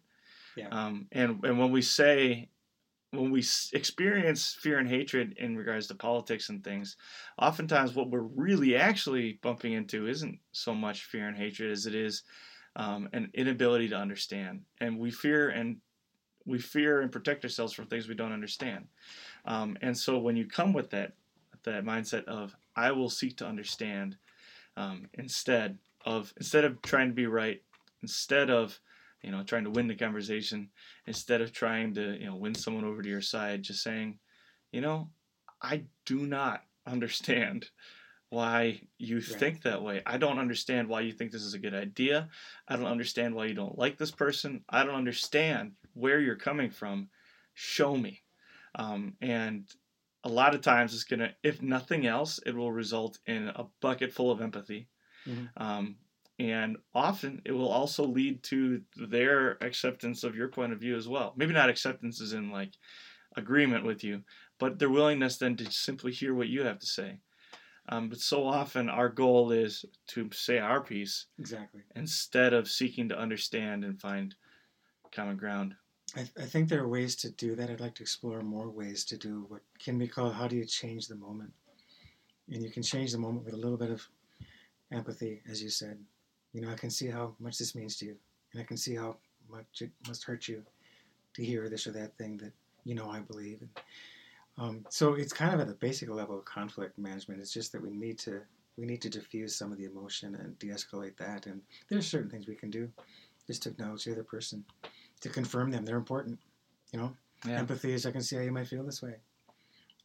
Yeah. 0.55 0.67
Um, 0.69 1.07
and, 1.11 1.43
and 1.43 1.57
when 1.57 1.71
we 1.71 1.81
say, 1.81 2.49
when 3.11 3.31
we 3.31 3.43
experience 3.73 4.57
fear 4.59 4.79
and 4.79 4.87
hatred 4.89 5.35
in 5.37 5.55
regards 5.55 5.87
to 5.87 5.95
politics 5.95 6.49
and 6.49 6.63
things, 6.63 6.97
oftentimes 7.37 7.93
what 7.93 8.09
we're 8.09 8.21
really 8.21 8.75
actually 8.75 9.39
bumping 9.41 9.73
into 9.73 10.07
isn't 10.07 10.39
so 10.51 10.73
much 10.73 11.05
fear 11.05 11.27
and 11.27 11.37
hatred 11.37 11.71
as 11.71 11.85
it 11.85 11.95
is 11.95 12.23
um, 12.75 13.09
an 13.13 13.29
inability 13.33 13.89
to 13.89 13.95
understand. 13.95 14.61
And 14.79 14.99
we 14.99 15.11
fear 15.11 15.49
and 15.49 15.77
we 16.45 16.59
fear 16.59 17.01
and 17.01 17.11
protect 17.11 17.43
ourselves 17.43 17.73
from 17.73 17.85
things 17.85 18.07
we 18.07 18.15
don't 18.15 18.33
understand. 18.33 18.87
Um, 19.45 19.77
and 19.81 19.97
so 19.97 20.17
when 20.17 20.35
you 20.35 20.45
come 20.45 20.73
with 20.73 20.89
that 20.91 21.13
that 21.63 21.85
mindset 21.85 22.25
of 22.25 22.55
I 22.75 22.91
will 22.91 23.09
seek 23.09 23.37
to 23.37 23.47
understand 23.47 24.17
um, 24.75 25.07
instead 25.13 25.77
of 26.05 26.33
instead 26.37 26.65
of 26.65 26.81
trying 26.81 27.09
to 27.09 27.13
be 27.13 27.27
right, 27.27 27.61
instead 28.01 28.49
of 28.49 28.79
you 29.21 29.31
know 29.31 29.43
trying 29.43 29.63
to 29.63 29.69
win 29.69 29.87
the 29.87 29.95
conversation, 29.95 30.69
instead 31.07 31.41
of 31.41 31.51
trying 31.51 31.93
to 31.95 32.17
you 32.19 32.25
know 32.25 32.35
win 32.35 32.55
someone 32.55 32.85
over 32.85 33.01
to 33.01 33.09
your 33.09 33.21
side, 33.21 33.63
just 33.63 33.83
saying, 33.83 34.19
you 34.71 34.81
know, 34.81 35.09
I 35.61 35.83
do 36.05 36.25
not 36.25 36.63
understand 36.87 37.69
why 38.33 38.81
you 38.97 39.21
Right. 39.27 39.37
think 39.39 39.61
that 39.63 39.83
way. 39.83 40.01
I 40.05 40.17
don't 40.17 40.39
understand 40.39 40.87
why 40.89 41.01
you 41.01 41.13
think 41.13 41.31
this 41.31 41.43
is 41.43 41.53
a 41.53 41.59
good 41.59 41.73
idea. 41.75 42.29
I 42.67 42.75
don't 42.77 42.85
understand 42.87 43.35
why 43.35 43.45
you 43.45 43.53
don't 43.53 43.77
like 43.77 43.97
this 43.97 44.11
person. 44.11 44.63
I 44.69 44.83
don't 44.83 44.95
understand 44.95 45.75
where 45.93 46.19
you're 46.19 46.35
coming 46.49 46.71
from. 46.71 47.09
Show 47.53 47.95
me. 47.97 48.23
Um, 48.75 49.17
and 49.21 49.69
a 50.23 50.29
lot 50.29 50.55
of 50.55 50.61
times 50.61 50.93
it's 50.93 51.03
gonna, 51.03 51.35
if 51.43 51.61
nothing 51.61 52.05
else, 52.07 52.39
it 52.45 52.55
will 52.55 52.71
result 52.71 53.19
in 53.25 53.49
a 53.49 53.65
bucket 53.81 54.13
full 54.13 54.31
of 54.31 54.41
empathy. 54.41 54.89
Mhm. 55.25 55.53
Um, 55.57 55.99
And 56.39 56.77
often 56.95 57.43
it 57.45 57.51
will 57.51 57.69
also 57.69 58.05
lead 58.07 58.43
to 58.45 58.83
their 58.95 59.63
acceptance 59.63 60.23
of 60.23 60.35
your 60.35 60.49
point 60.49 60.73
of 60.73 60.79
view 60.79 60.95
as 60.97 61.07
well. 61.07 61.33
Maybe 61.37 61.53
not 61.53 61.69
acceptance 61.69 62.19
as 62.21 62.33
in 62.33 62.49
like 62.49 62.73
agreement 63.37 63.85
with 63.85 64.03
you, 64.03 64.23
but 64.59 64.79
their 64.79 64.89
willingness 64.89 65.37
then 65.37 65.57
to 65.57 65.71
simply 65.71 66.11
hear 66.11 66.33
what 66.35 66.49
you 66.49 66.63
have 66.63 66.79
to 66.79 66.87
say. 66.87 67.21
Um, 67.89 68.07
but 68.07 68.19
so 68.19 68.45
often 68.47 68.89
our 68.89 69.09
goal 69.09 69.51
is 69.51 69.85
to 70.07 70.29
say 70.31 70.57
our 70.57 70.81
piece 70.81 71.25
Exactly. 71.37 71.81
instead 71.95 72.53
of 72.53 72.69
seeking 72.69 73.09
to 73.09 73.17
understand 73.17 73.83
and 73.83 73.99
find 73.99 74.35
common 75.11 75.35
ground. 75.35 75.75
I, 76.15 76.21
I 76.37 76.45
think 76.45 76.69
there 76.69 76.81
are 76.81 76.87
ways 76.87 77.15
to 77.17 77.31
do 77.31 77.55
that. 77.55 77.69
I'd 77.69 77.81
like 77.81 77.95
to 77.95 78.03
explore 78.03 78.41
more 78.41 78.69
ways 78.69 79.03
to 79.05 79.17
do 79.17 79.45
what 79.49 79.61
can 79.79 79.97
be 79.97 80.07
called 80.07 80.33
how 80.33 80.47
do 80.47 80.55
you 80.55 80.65
change 80.65 81.07
the 81.07 81.15
moment? 81.15 81.51
And 82.51 82.63
you 82.63 82.69
can 82.69 82.83
change 82.83 83.11
the 83.11 83.17
moment 83.17 83.45
with 83.45 83.53
a 83.53 83.57
little 83.57 83.77
bit 83.77 83.89
of 83.89 84.07
empathy, 84.91 85.41
as 85.49 85.61
you 85.61 85.69
said. 85.69 85.97
You 86.53 86.61
know, 86.61 86.69
I 86.69 86.75
can 86.75 86.89
see 86.89 87.07
how 87.07 87.35
much 87.39 87.57
this 87.57 87.73
means 87.73 87.97
to 87.97 88.05
you, 88.05 88.15
and 88.51 88.61
I 88.61 88.65
can 88.65 88.77
see 88.77 88.95
how 88.95 89.17
much 89.49 89.81
it 89.81 89.91
must 90.07 90.23
hurt 90.23 90.47
you 90.47 90.63
to 91.33 91.43
hear 91.43 91.67
this 91.67 91.87
or 91.87 91.91
that 91.91 92.15
thing 92.17 92.37
that 92.37 92.51
you 92.83 92.95
know 92.95 93.09
I 93.09 93.19
believe. 93.19 93.61
And, 93.61 93.69
um, 94.57 94.85
so 94.89 95.13
it's 95.15 95.33
kind 95.33 95.53
of 95.53 95.59
at 95.59 95.67
the 95.67 95.73
basic 95.73 96.09
level 96.09 96.37
of 96.37 96.45
conflict 96.45 96.97
management. 96.97 97.41
It's 97.41 97.53
just 97.53 97.71
that 97.71 97.81
we 97.81 97.91
need 97.91 98.19
to 98.19 98.41
we 98.77 98.85
need 98.85 99.01
to 99.03 99.09
diffuse 99.09 99.55
some 99.55 99.71
of 99.71 99.77
the 99.77 99.85
emotion 99.85 100.33
and 100.33 100.57
de-escalate 100.57 101.15
that. 101.17 101.45
And 101.45 101.61
there's 101.89 102.07
certain 102.07 102.29
things 102.29 102.47
we 102.47 102.55
can 102.55 102.71
do 102.71 102.89
just 103.45 103.61
to 103.63 103.69
acknowledge 103.69 104.05
the 104.05 104.13
other 104.13 104.23
person, 104.23 104.63
to 105.21 105.29
confirm 105.29 105.69
them. 105.69 105.85
They're 105.85 105.95
important. 105.97 106.39
You 106.91 106.99
know, 106.99 107.17
Yeah. 107.45 107.59
empathy 107.59 107.93
is 107.93 108.05
I 108.07 108.11
can 108.11 108.23
see 108.23 108.35
how 108.35 108.41
you 108.41 108.51
might 108.51 108.67
feel 108.67 108.83
this 108.83 109.03
way. 109.03 109.17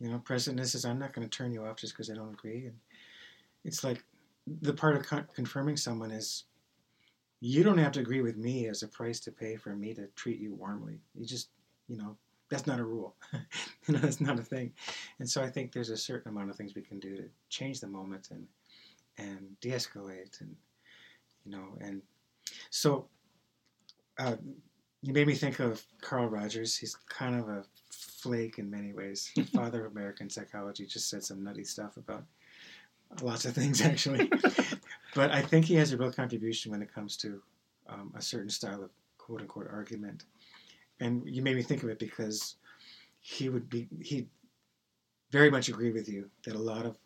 You 0.01 0.11
know, 0.11 0.19
presentness 0.19 0.75
is 0.75 0.85
I'm 0.85 0.99
not 0.99 1.15
going 1.15 1.27
to 1.27 1.35
turn 1.35 1.51
you 1.51 1.65
off 1.65 1.79
just 1.79 1.95
because 1.95 2.11
I 2.11 2.15
don't 2.15 2.33
agree. 2.35 2.67
And 2.67 2.79
it's 3.65 3.83
like 3.83 4.05
the 4.47 4.75
part 4.75 4.97
of 4.97 5.07
con- 5.07 5.29
confirming 5.35 5.79
someone 5.79 6.11
is 6.11 6.45
you 7.41 7.63
don't 7.63 7.79
have 7.79 7.93
to 7.93 8.01
agree 8.01 8.21
with 8.21 8.37
me 8.37 8.67
as 8.67 8.83
a 8.83 8.89
price 8.89 9.21
to 9.21 9.33
pay 9.33 9.57
for 9.57 9.75
me 9.75 9.95
to 9.95 10.09
treat 10.09 10.41
you 10.41 10.55
warmly. 10.55 11.01
You 11.15 11.25
just, 11.25 11.49
you 11.89 11.97
know, 11.97 12.17
that's 12.51 12.67
not 12.67 12.79
a 12.79 12.85
rule. 12.85 13.15
you 13.33 13.95
know, 13.95 13.99
that's 13.99 14.21
not 14.21 14.39
a 14.39 14.43
thing. 14.43 14.73
And 15.19 15.29
so 15.29 15.43
I 15.43 15.51
think 15.51 15.73
there's 15.73 15.91
a 15.91 15.97
certain 15.97 16.31
amount 16.33 16.51
of 16.51 16.57
things 16.57 16.75
we 16.75 16.83
can 16.83 16.99
do 16.99 17.17
to 17.17 17.25
change 17.49 17.81
the 17.81 17.89
moment 17.89 18.29
and 18.31 18.47
and 19.19 19.61
de-escalate 19.61 20.41
and 20.41 20.55
you 21.45 21.51
know 21.51 21.77
and 21.81 22.03
so 22.71 23.09
uh, 24.19 24.37
you 25.03 25.13
made 25.13 25.27
me 25.27 25.35
think 25.35 25.61
of 25.61 25.85
Carl 26.01 26.29
Rogers. 26.29 26.77
He's 26.77 26.97
kind 27.09 27.39
of 27.39 27.49
a 27.49 27.65
flake 27.91 28.59
in 28.59 28.71
many 28.71 28.93
ways. 28.93 29.33
Father 29.55 29.87
of 29.87 29.93
American 29.93 30.29
psychology 30.29 30.87
just 30.87 31.09
said 31.09 31.23
some 31.23 31.43
nutty 31.45 31.65
stuff 31.65 31.97
about 31.97 32.25
lots 33.23 33.45
of 33.45 33.55
things 33.55 33.81
actually. 33.81 34.31
but 35.15 35.31
I 35.31 35.43
think 35.43 35.65
he 35.65 35.75
has 35.77 35.93
a 35.93 35.97
real 35.97 36.13
contribution 36.13 36.73
when 36.73 36.83
it 36.83 36.93
comes 36.93 37.17
to 37.19 37.41
um, 37.89 38.13
a 38.17 38.23
certain 38.23 38.51
style 38.51 38.83
of 38.83 38.91
quote 39.19 39.41
unquote 39.41 39.69
argument. 39.71 40.25
And 41.01 41.23
you 41.27 41.43
made 41.43 41.57
me 41.57 41.63
think 41.63 41.83
of 41.83 41.89
it 41.89 41.99
because 41.99 42.57
he 43.21 43.49
would 43.49 43.69
be 43.69 43.89
he 44.01 44.29
very 45.31 45.51
much 45.51 45.69
agree 45.69 45.93
with 45.93 46.09
you 46.09 46.31
that 46.45 46.55
a 46.55 46.59
lot 46.59 46.87
of 46.87 46.97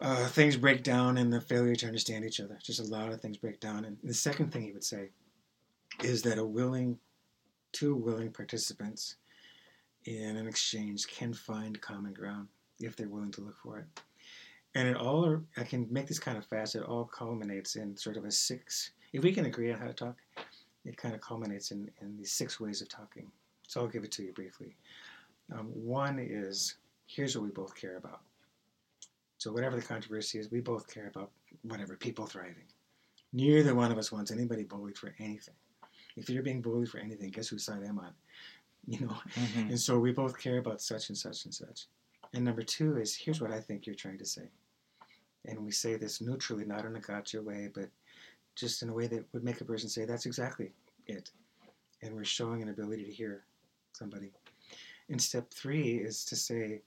uh, 0.00 0.26
things 0.28 0.56
break 0.56 0.82
down 0.82 1.16
in 1.16 1.30
the 1.30 1.40
failure 1.40 1.74
to 1.76 1.86
understand 1.86 2.24
each 2.24 2.40
other. 2.40 2.58
Just 2.62 2.80
a 2.80 2.84
lot 2.84 3.12
of 3.12 3.20
things 3.20 3.36
break 3.36 3.60
down. 3.60 3.84
And 3.84 3.96
the 4.02 4.14
second 4.14 4.52
thing 4.52 4.62
he 4.62 4.72
would 4.72 4.84
say 4.84 5.10
is 6.02 6.22
that 6.22 6.38
a 6.38 6.44
willing, 6.44 6.98
two 7.72 7.94
willing 7.94 8.32
participants 8.32 9.16
in 10.04 10.36
an 10.36 10.48
exchange 10.48 11.06
can 11.06 11.32
find 11.32 11.80
common 11.80 12.12
ground 12.12 12.48
if 12.80 12.96
they're 12.96 13.08
willing 13.08 13.30
to 13.32 13.42
look 13.42 13.56
for 13.62 13.78
it. 13.78 13.86
And 14.74 14.88
it 14.88 14.96
all, 14.96 15.40
I 15.56 15.64
can 15.64 15.86
make 15.90 16.06
this 16.06 16.18
kind 16.18 16.38
of 16.38 16.46
fast, 16.46 16.74
it 16.74 16.82
all 16.82 17.04
culminates 17.04 17.76
in 17.76 17.96
sort 17.96 18.16
of 18.16 18.24
a 18.24 18.30
six, 18.30 18.92
if 19.12 19.22
we 19.22 19.32
can 19.32 19.44
agree 19.44 19.70
on 19.70 19.78
how 19.78 19.86
to 19.86 19.92
talk, 19.92 20.16
it 20.84 20.96
kind 20.96 21.14
of 21.14 21.20
culminates 21.20 21.70
in, 21.70 21.90
in 22.00 22.16
these 22.16 22.32
six 22.32 22.58
ways 22.60 22.82
of 22.82 22.88
talking. 22.88 23.30
So 23.66 23.80
I'll 23.80 23.88
give 23.88 24.04
it 24.04 24.12
to 24.12 24.22
you 24.22 24.32
briefly. 24.32 24.76
Um, 25.52 25.66
one 25.66 26.18
is 26.18 26.76
here's 27.06 27.36
what 27.36 27.44
we 27.44 27.50
both 27.50 27.74
care 27.74 27.96
about. 27.96 28.20
So 29.38 29.52
whatever 29.52 29.76
the 29.76 29.82
controversy 29.82 30.38
is, 30.38 30.50
we 30.50 30.60
both 30.60 30.92
care 30.92 31.08
about 31.08 31.30
whatever 31.62 31.96
people 31.96 32.26
thriving. 32.26 32.66
Neither 33.32 33.74
one 33.74 33.90
of 33.90 33.98
us 33.98 34.12
wants 34.12 34.30
anybody 34.30 34.62
bullied 34.62 34.98
for 34.98 35.14
anything. 35.18 35.54
If 36.16 36.28
you're 36.28 36.42
being 36.42 36.60
bullied 36.60 36.90
for 36.90 36.98
anything, 36.98 37.30
guess 37.30 37.48
whose 37.48 37.64
side 37.64 37.82
I'm 37.86 37.98
on? 37.98 38.12
You 38.88 38.98
know. 39.06 39.16
Mhm. 39.36 39.68
And 39.68 39.80
so 39.80 39.96
we 39.96 40.10
both 40.10 40.36
care 40.36 40.58
about 40.58 40.80
such 40.80 41.08
and 41.08 41.16
such 41.16 41.44
and 41.44 41.54
such. 41.54 41.86
And 42.34 42.44
number 42.44 42.62
two 42.62 42.96
is 42.98 43.14
here's 43.14 43.40
what 43.40 43.52
I 43.52 43.60
think 43.60 43.86
you're 43.86 43.94
trying 43.94 44.18
to 44.18 44.24
say. 44.24 44.48
And 45.44 45.64
we 45.64 45.70
say 45.70 45.94
this 45.94 46.20
neutrally, 46.20 46.64
not 46.64 46.84
in 46.84 46.96
a 46.96 47.00
gotcha 47.00 47.40
way, 47.40 47.70
but 47.72 47.88
just 48.54 48.82
in 48.82 48.88
a 48.88 48.92
way 48.92 49.06
that 49.06 49.24
would 49.32 49.44
make 49.44 49.60
a 49.60 49.64
person 49.64 49.88
say, 49.88 50.04
that's 50.04 50.26
exactly 50.26 50.72
it. 51.06 51.30
And 52.02 52.14
we're 52.14 52.24
showing 52.24 52.62
an 52.62 52.68
ability 52.68 53.04
to 53.04 53.12
hear 53.12 53.44
somebody. 53.92 54.30
And 55.08 55.20
step 55.20 55.52
three 55.52 55.96
is 55.96 56.24
to 56.26 56.36
say, 56.36 56.82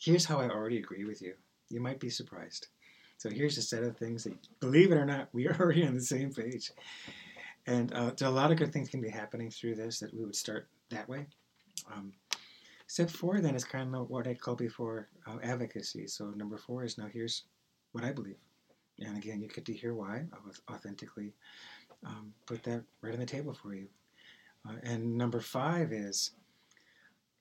here's 0.00 0.24
how 0.24 0.40
I 0.40 0.48
already 0.48 0.78
agree 0.78 1.04
with 1.04 1.22
you. 1.22 1.34
You 1.68 1.80
might 1.80 2.00
be 2.00 2.10
surprised. 2.10 2.68
So 3.18 3.30
here's 3.30 3.58
a 3.58 3.62
set 3.62 3.82
of 3.82 3.96
things 3.96 4.24
that, 4.24 4.34
believe 4.60 4.92
it 4.92 4.96
or 4.96 5.06
not, 5.06 5.28
we 5.32 5.48
are 5.48 5.56
already 5.58 5.86
on 5.86 5.94
the 5.94 6.00
same 6.00 6.32
page. 6.32 6.70
And 7.66 7.92
uh, 7.92 8.12
a 8.20 8.30
lot 8.30 8.52
of 8.52 8.58
good 8.58 8.72
things 8.72 8.88
can 8.88 9.00
be 9.00 9.08
happening 9.08 9.50
through 9.50 9.74
this 9.74 9.98
that 10.00 10.14
we 10.14 10.24
would 10.24 10.36
start 10.36 10.68
that 10.90 11.08
way. 11.08 11.26
Um, 11.92 12.12
step 12.86 13.10
four 13.10 13.40
then 13.40 13.56
is 13.56 13.64
kind 13.64 13.94
of 13.94 14.08
what 14.08 14.26
I 14.26 14.34
called 14.34 14.58
before 14.58 15.08
uh, 15.26 15.38
advocacy. 15.42 16.06
So 16.06 16.26
number 16.30 16.58
four 16.58 16.84
is 16.84 16.96
now 16.96 17.08
here's 17.12 17.44
what 17.92 18.04
I 18.04 18.12
believe. 18.12 18.36
And 19.00 19.16
again, 19.16 19.40
you 19.40 19.48
get 19.48 19.64
to 19.66 19.72
hear 19.72 19.94
why. 19.94 20.24
I 20.32 20.46
was 20.46 20.60
authentically 20.70 21.34
um, 22.04 22.32
put 22.46 22.62
that 22.64 22.82
right 23.02 23.12
on 23.12 23.20
the 23.20 23.26
table 23.26 23.54
for 23.54 23.74
you. 23.74 23.88
Uh, 24.68 24.76
and 24.82 25.16
number 25.16 25.40
five 25.40 25.92
is 25.92 26.32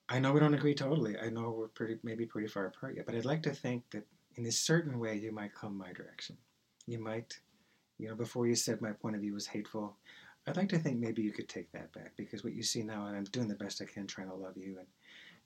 I 0.08 0.20
know 0.20 0.32
we 0.32 0.40
don't 0.40 0.54
agree 0.54 0.76
totally. 0.76 1.18
I 1.18 1.30
know 1.30 1.50
we're 1.58 1.68
pretty 1.70 1.98
maybe 2.04 2.26
pretty 2.26 2.48
far 2.48 2.68
apart 2.68 2.96
yet, 2.96 3.06
but 3.06 3.16
I'd 3.16 3.26
like 3.26 3.42
to 3.44 3.52
think 3.52 3.84
that 3.92 4.06
in 4.36 4.46
a 4.46 4.52
certain 4.52 5.00
way 5.00 5.16
you 5.16 5.32
might 5.32 5.56
come 5.56 5.78
my 5.78 5.92
direction. 5.94 6.38
You 6.86 7.00
might, 7.00 7.40
you 7.98 8.10
know, 8.10 8.16
before 8.16 8.46
you 8.46 8.56
said 8.56 8.82
my 8.82 8.92
point 8.92 9.16
of 9.16 9.22
view 9.22 9.34
was 9.34 9.48
hateful, 9.48 9.98
I'd 10.46 10.58
like 10.58 10.70
to 10.70 10.78
think 10.78 11.00
maybe 11.00 11.24
you 11.24 11.32
could 11.32 11.50
take 11.50 11.72
that 11.72 11.92
back 11.94 12.12
because 12.18 12.44
what 12.44 12.54
you 12.54 12.62
see 12.62 12.84
now, 12.84 13.08
and 13.08 13.18
I'm 13.18 13.24
doing 13.24 13.48
the 13.48 13.56
best 13.56 13.82
I 13.82 13.86
can 13.86 14.06
trying 14.06 14.30
to 14.30 14.36
love 14.36 14.58
you 14.58 14.78
and 14.78 14.88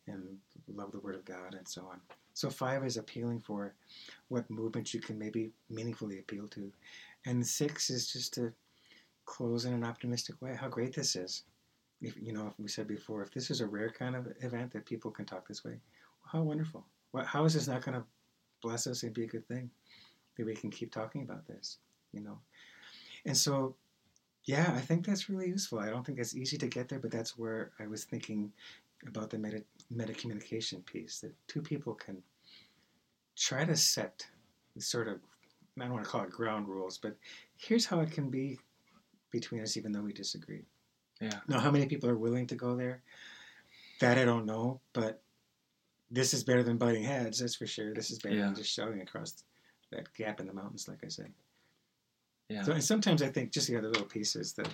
and 0.10 0.38
love 0.76 0.92
the 0.92 1.00
Word 1.00 1.16
of 1.16 1.26
God 1.26 1.56
and 1.58 1.68
so 1.68 1.82
on. 1.90 2.00
So 2.34 2.50
five 2.50 2.86
is 2.86 2.98
appealing 2.98 3.40
for 3.40 3.74
what 4.30 4.50
movement 4.50 4.94
you 4.94 5.02
can 5.02 5.18
maybe 5.20 5.52
meaningfully 5.70 6.20
appeal 6.20 6.48
to, 6.50 6.72
and 7.26 7.46
six 7.46 7.90
is 7.90 8.12
just 8.12 8.34
to 8.36 8.54
close 9.26 9.66
in 9.66 9.74
an 9.74 9.84
optimistic 9.84 10.42
way. 10.42 10.56
How 10.56 10.68
great 10.68 10.96
this 10.96 11.16
is! 11.16 11.44
If 12.02 12.16
you 12.22 12.32
know, 12.32 12.54
we 12.58 12.70
said 12.70 12.88
before, 12.88 13.22
if 13.22 13.32
this 13.32 13.52
is 13.52 13.62
a 13.62 13.68
rare 13.68 13.90
kind 13.90 14.16
of 14.16 14.28
event 14.42 14.72
that 14.74 14.86
people 14.86 15.12
can 15.12 15.26
talk 15.26 15.48
this 15.48 15.66
way, 15.66 15.80
how 16.32 16.42
wonderful! 16.42 16.86
What, 17.12 17.26
how 17.26 17.46
is 17.46 17.54
this 17.54 17.68
not 17.68 17.84
going 17.84 17.98
to 18.00 18.06
bless 18.62 18.88
us 18.88 19.04
and 19.04 19.14
be 19.14 19.24
a 19.24 19.28
good 19.28 19.48
thing 19.48 19.70
that 20.38 20.46
we 20.46 20.56
can 20.56 20.70
keep 20.70 20.92
talking 20.92 21.24
about 21.24 21.46
this? 21.48 21.78
You 22.14 22.22
know, 22.22 22.40
and 23.26 23.36
so 23.36 23.76
yeah, 24.46 24.74
I 24.76 24.80
think 24.80 25.06
that's 25.06 25.30
really 25.30 25.48
useful. 25.48 25.80
I 25.80 25.90
don't 25.90 26.06
think 26.06 26.20
it's 26.20 26.36
easy 26.36 26.58
to 26.58 26.68
get 26.68 26.90
there, 26.90 27.00
but 27.00 27.12
that's 27.12 27.38
where 27.38 27.72
I 27.80 27.88
was 27.88 28.04
thinking 28.04 28.52
about 29.08 29.30
the 29.30 29.38
meta, 29.38 29.64
meta 29.90 30.14
communication 30.14 30.82
piece 30.82 31.20
that 31.20 31.34
two 31.48 31.62
people 31.62 31.94
can 31.94 32.18
try 33.36 33.66
to 33.66 33.76
set 33.76 34.26
sort 34.78 35.08
of, 35.08 35.20
I 35.80 35.84
don't 35.84 35.94
want 35.94 36.04
to 36.06 36.10
call 36.10 36.24
it 36.24 36.30
ground 36.30 36.68
rules, 36.68 36.98
but 36.98 37.16
here's 37.58 37.86
how 37.86 38.00
it 38.02 38.12
can 38.12 38.30
be 38.30 38.60
between 39.32 39.62
us, 39.62 39.78
even 39.78 39.92
though 39.92 40.02
we 40.02 40.14
disagree. 40.14 40.64
Yeah. 41.22 41.40
Now, 41.48 41.60
how 41.60 41.72
many 41.72 41.86
people 41.86 42.10
are 42.10 42.18
willing 42.18 42.48
to 42.48 42.56
go 42.56 42.76
there? 42.76 43.02
That 44.00 44.18
I 44.18 44.26
don't 44.26 44.46
know, 44.46 44.80
but 44.94 45.22
this 46.10 46.34
is 46.34 46.44
better 46.44 46.64
than 46.64 46.78
butting 46.78 47.04
heads, 47.04 47.40
that's 47.40 47.56
for 47.56 47.68
sure. 47.68 47.94
This 47.94 48.12
is 48.12 48.20
better 48.20 48.36
Yeah. 48.36 48.46
than 48.46 48.56
just 48.56 48.72
shouting 48.72 49.02
across 49.02 49.44
that 49.92 50.14
gap 50.14 50.40
in 50.40 50.48
the 50.48 50.54
mountains, 50.54 50.88
like 50.88 51.04
I 51.04 51.10
say. 51.10 51.26
Yeah. 52.48 52.64
So, 52.64 52.72
and 52.72 52.84
sometimes 52.84 53.22
I 53.22 53.30
think 53.30 53.52
just 53.52 53.68
the 53.68 53.78
other 53.78 53.90
little 53.90 54.08
piece 54.08 54.36
is 54.36 54.54
that 54.54 54.74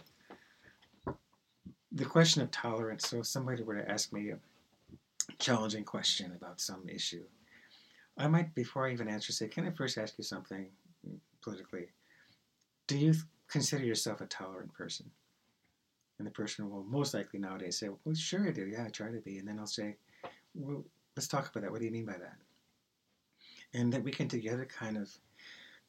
the 1.91 2.05
question 2.05 2.41
of 2.41 2.51
tolerance. 2.51 3.09
So, 3.09 3.19
if 3.19 3.27
somebody 3.27 3.63
were 3.63 3.75
to 3.75 3.89
ask 3.89 4.13
me 4.13 4.33
challenging 5.39 5.83
question 5.83 6.33
about 6.35 6.61
some 6.61 6.87
issue, 6.89 7.23
I 8.17 8.27
might, 8.27 8.55
before 8.55 8.87
I 8.87 8.93
even 8.93 9.07
answer, 9.07 9.31
say, 9.31 9.47
Can 9.47 9.67
I 9.67 9.71
first 9.71 9.97
ask 9.97 10.17
you 10.17 10.23
something 10.23 10.67
politically? 11.41 11.87
Do 12.87 12.97
you 12.97 13.13
consider 13.47 13.83
yourself 13.83 14.21
a 14.21 14.25
tolerant 14.25 14.73
person? 14.73 15.09
And 16.17 16.25
the 16.25 16.31
person 16.31 16.69
will 16.69 16.83
most 16.83 17.13
likely 17.13 17.39
nowadays 17.39 17.79
say, 17.79 17.89
Well, 17.89 18.15
sure 18.15 18.47
I 18.47 18.51
do. 18.51 18.65
Yeah, 18.65 18.85
I 18.85 18.89
try 18.89 19.11
to 19.11 19.19
be. 19.19 19.37
And 19.37 19.47
then 19.47 19.59
I'll 19.59 19.67
say, 19.67 19.97
Well, 20.53 20.85
let's 21.15 21.27
talk 21.27 21.49
about 21.49 21.63
that. 21.63 21.71
What 21.71 21.79
do 21.79 21.85
you 21.85 21.91
mean 21.91 22.05
by 22.05 22.17
that? 22.17 22.37
And 23.73 23.91
that 23.91 24.03
we 24.03 24.11
can 24.11 24.29
together 24.29 24.65
kind 24.65 24.97
of 24.97 25.09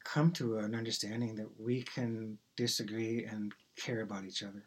come 0.03 0.31
to 0.31 0.57
an 0.59 0.75
understanding 0.75 1.35
that 1.35 1.47
we 1.59 1.83
can 1.83 2.37
disagree 2.55 3.25
and 3.25 3.53
care 3.75 4.01
about 4.01 4.25
each 4.25 4.43
other. 4.43 4.63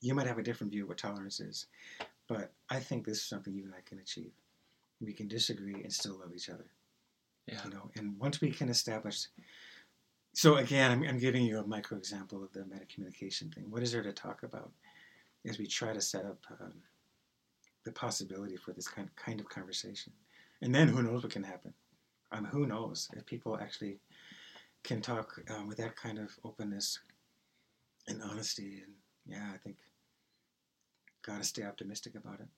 You 0.00 0.14
might 0.14 0.26
have 0.26 0.38
a 0.38 0.42
different 0.42 0.72
view 0.72 0.84
of 0.84 0.88
what 0.90 0.98
tolerance 0.98 1.40
is, 1.40 1.66
but 2.28 2.52
I 2.70 2.78
think 2.78 3.04
this 3.04 3.18
is 3.18 3.28
something 3.28 3.54
you 3.54 3.64
and 3.64 3.74
I 3.74 3.80
can 3.84 3.98
achieve. 3.98 4.32
We 5.00 5.12
can 5.12 5.28
disagree 5.28 5.82
and 5.82 5.92
still 5.92 6.18
love 6.18 6.32
each 6.34 6.48
other. 6.48 6.66
Yeah. 7.46 7.60
You 7.64 7.70
know, 7.70 7.90
and 7.96 8.18
once 8.18 8.40
we 8.40 8.50
can 8.50 8.68
establish 8.68 9.26
so 10.38 10.58
again, 10.58 10.90
I'm, 10.92 11.02
I'm 11.02 11.18
giving 11.18 11.44
you 11.44 11.58
a 11.58 11.66
micro 11.66 11.98
example 11.98 12.44
of 12.44 12.52
the 12.52 12.64
meta 12.66 12.86
communication 12.86 13.50
thing. 13.50 13.64
What 13.70 13.82
is 13.82 13.90
there 13.90 14.04
to 14.04 14.12
talk 14.12 14.42
about 14.42 14.70
as 15.44 15.58
we 15.58 15.66
try 15.66 15.92
to 15.92 16.00
set 16.00 16.24
up 16.24 16.38
um, 16.60 16.74
the 17.84 17.90
possibility 17.90 18.56
for 18.56 18.72
this 18.72 18.86
kind 18.86 19.08
kind 19.16 19.40
of 19.40 19.48
conversation? 19.48 20.12
And 20.62 20.74
then 20.74 20.86
who 20.86 21.02
knows 21.02 21.22
what 21.22 21.32
can 21.32 21.42
happen? 21.42 21.74
Um, 22.30 22.44
who 22.44 22.66
knows 22.66 23.08
if 23.16 23.24
people 23.26 23.58
actually 23.60 23.98
can 24.84 25.00
talk 25.00 25.40
uh, 25.50 25.64
with 25.66 25.78
that 25.78 25.96
kind 25.96 26.20
of 26.20 26.30
openness 26.44 27.00
and 28.06 28.22
honesty? 28.22 28.82
And 28.84 28.94
yeah, 29.26 29.50
I 29.52 29.56
think 29.58 29.76
got 31.28 31.38
to 31.38 31.44
stay 31.44 31.62
optimistic 31.62 32.14
about 32.14 32.40
it. 32.40 32.48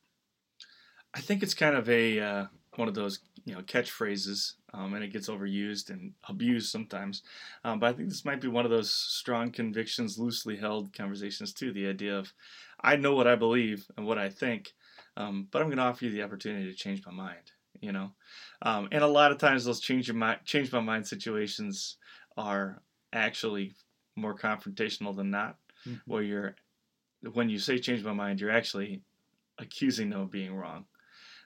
I 1.13 1.21
think 1.21 1.43
it's 1.43 1.55
kind 1.55 1.77
of 1.77 1.89
a 1.89 2.21
uh, 2.21 2.47
one 2.77 2.89
of 2.89 2.95
those 2.95 3.19
you 3.45 3.55
know 3.55 3.63
catchphrases, 3.63 4.53
um, 4.73 4.95
and 4.95 5.03
it 5.03 5.13
gets 5.13 5.29
overused 5.29 5.91
and 5.91 6.13
abused 6.29 6.71
sometimes. 6.71 7.23
Um, 7.65 7.81
but 7.81 7.89
I 7.89 7.93
think 7.93 8.09
this 8.09 8.25
might 8.25 8.41
be 8.41 8.49
one 8.49 8.65
of 8.65 8.71
those 8.71 8.93
strong 8.93 9.51
convictions, 9.51 10.19
loosely 10.19 10.57
held 10.57 10.93
conversations 10.93 11.53
too. 11.53 11.73
The 11.73 11.89
idea 11.89 12.17
of 12.17 12.33
I 12.81 12.97
know 12.97 13.15
what 13.15 13.27
I 13.27 13.35
believe 13.35 13.87
and 13.97 14.07
what 14.07 14.19
I 14.19 14.29
think, 14.29 14.73
um, 15.17 15.49
but 15.51 15.61
I'm 15.61 15.69
going 15.69 15.79
to 15.79 15.85
offer 15.85 16.05
you 16.05 16.13
the 16.13 16.23
opportunity 16.23 16.67
to 16.71 16.77
change 16.77 17.05
my 17.05 17.13
mind. 17.13 17.53
You 17.81 17.93
know, 17.93 18.13
um, 18.63 18.89
and 18.93 19.03
a 19.03 19.09
lot 19.09 19.33
of 19.33 19.39
times 19.39 19.65
those 19.65 19.81
change 19.81 20.07
your 20.07 20.17
mind, 20.17 20.41
change 20.45 20.71
my 20.71 20.81
mind 20.81 21.09
situations 21.09 21.97
are 22.37 22.83
actually 23.13 23.75
more 24.17 24.37
confrontational 24.37 25.17
than 25.17 25.31
not. 25.31 25.57
Mm-hmm. 25.89 26.13
Where 26.13 26.23
you're 26.23 26.57
when 27.33 27.49
you 27.49 27.59
say 27.59 27.79
change 27.79 28.05
my 28.05 28.13
mind, 28.13 28.41
you're 28.41 28.51
actually 28.51 29.03
accusing 29.59 30.11
them 30.11 30.23
of 30.23 30.31
being 30.31 30.55
wrong. 30.55 30.87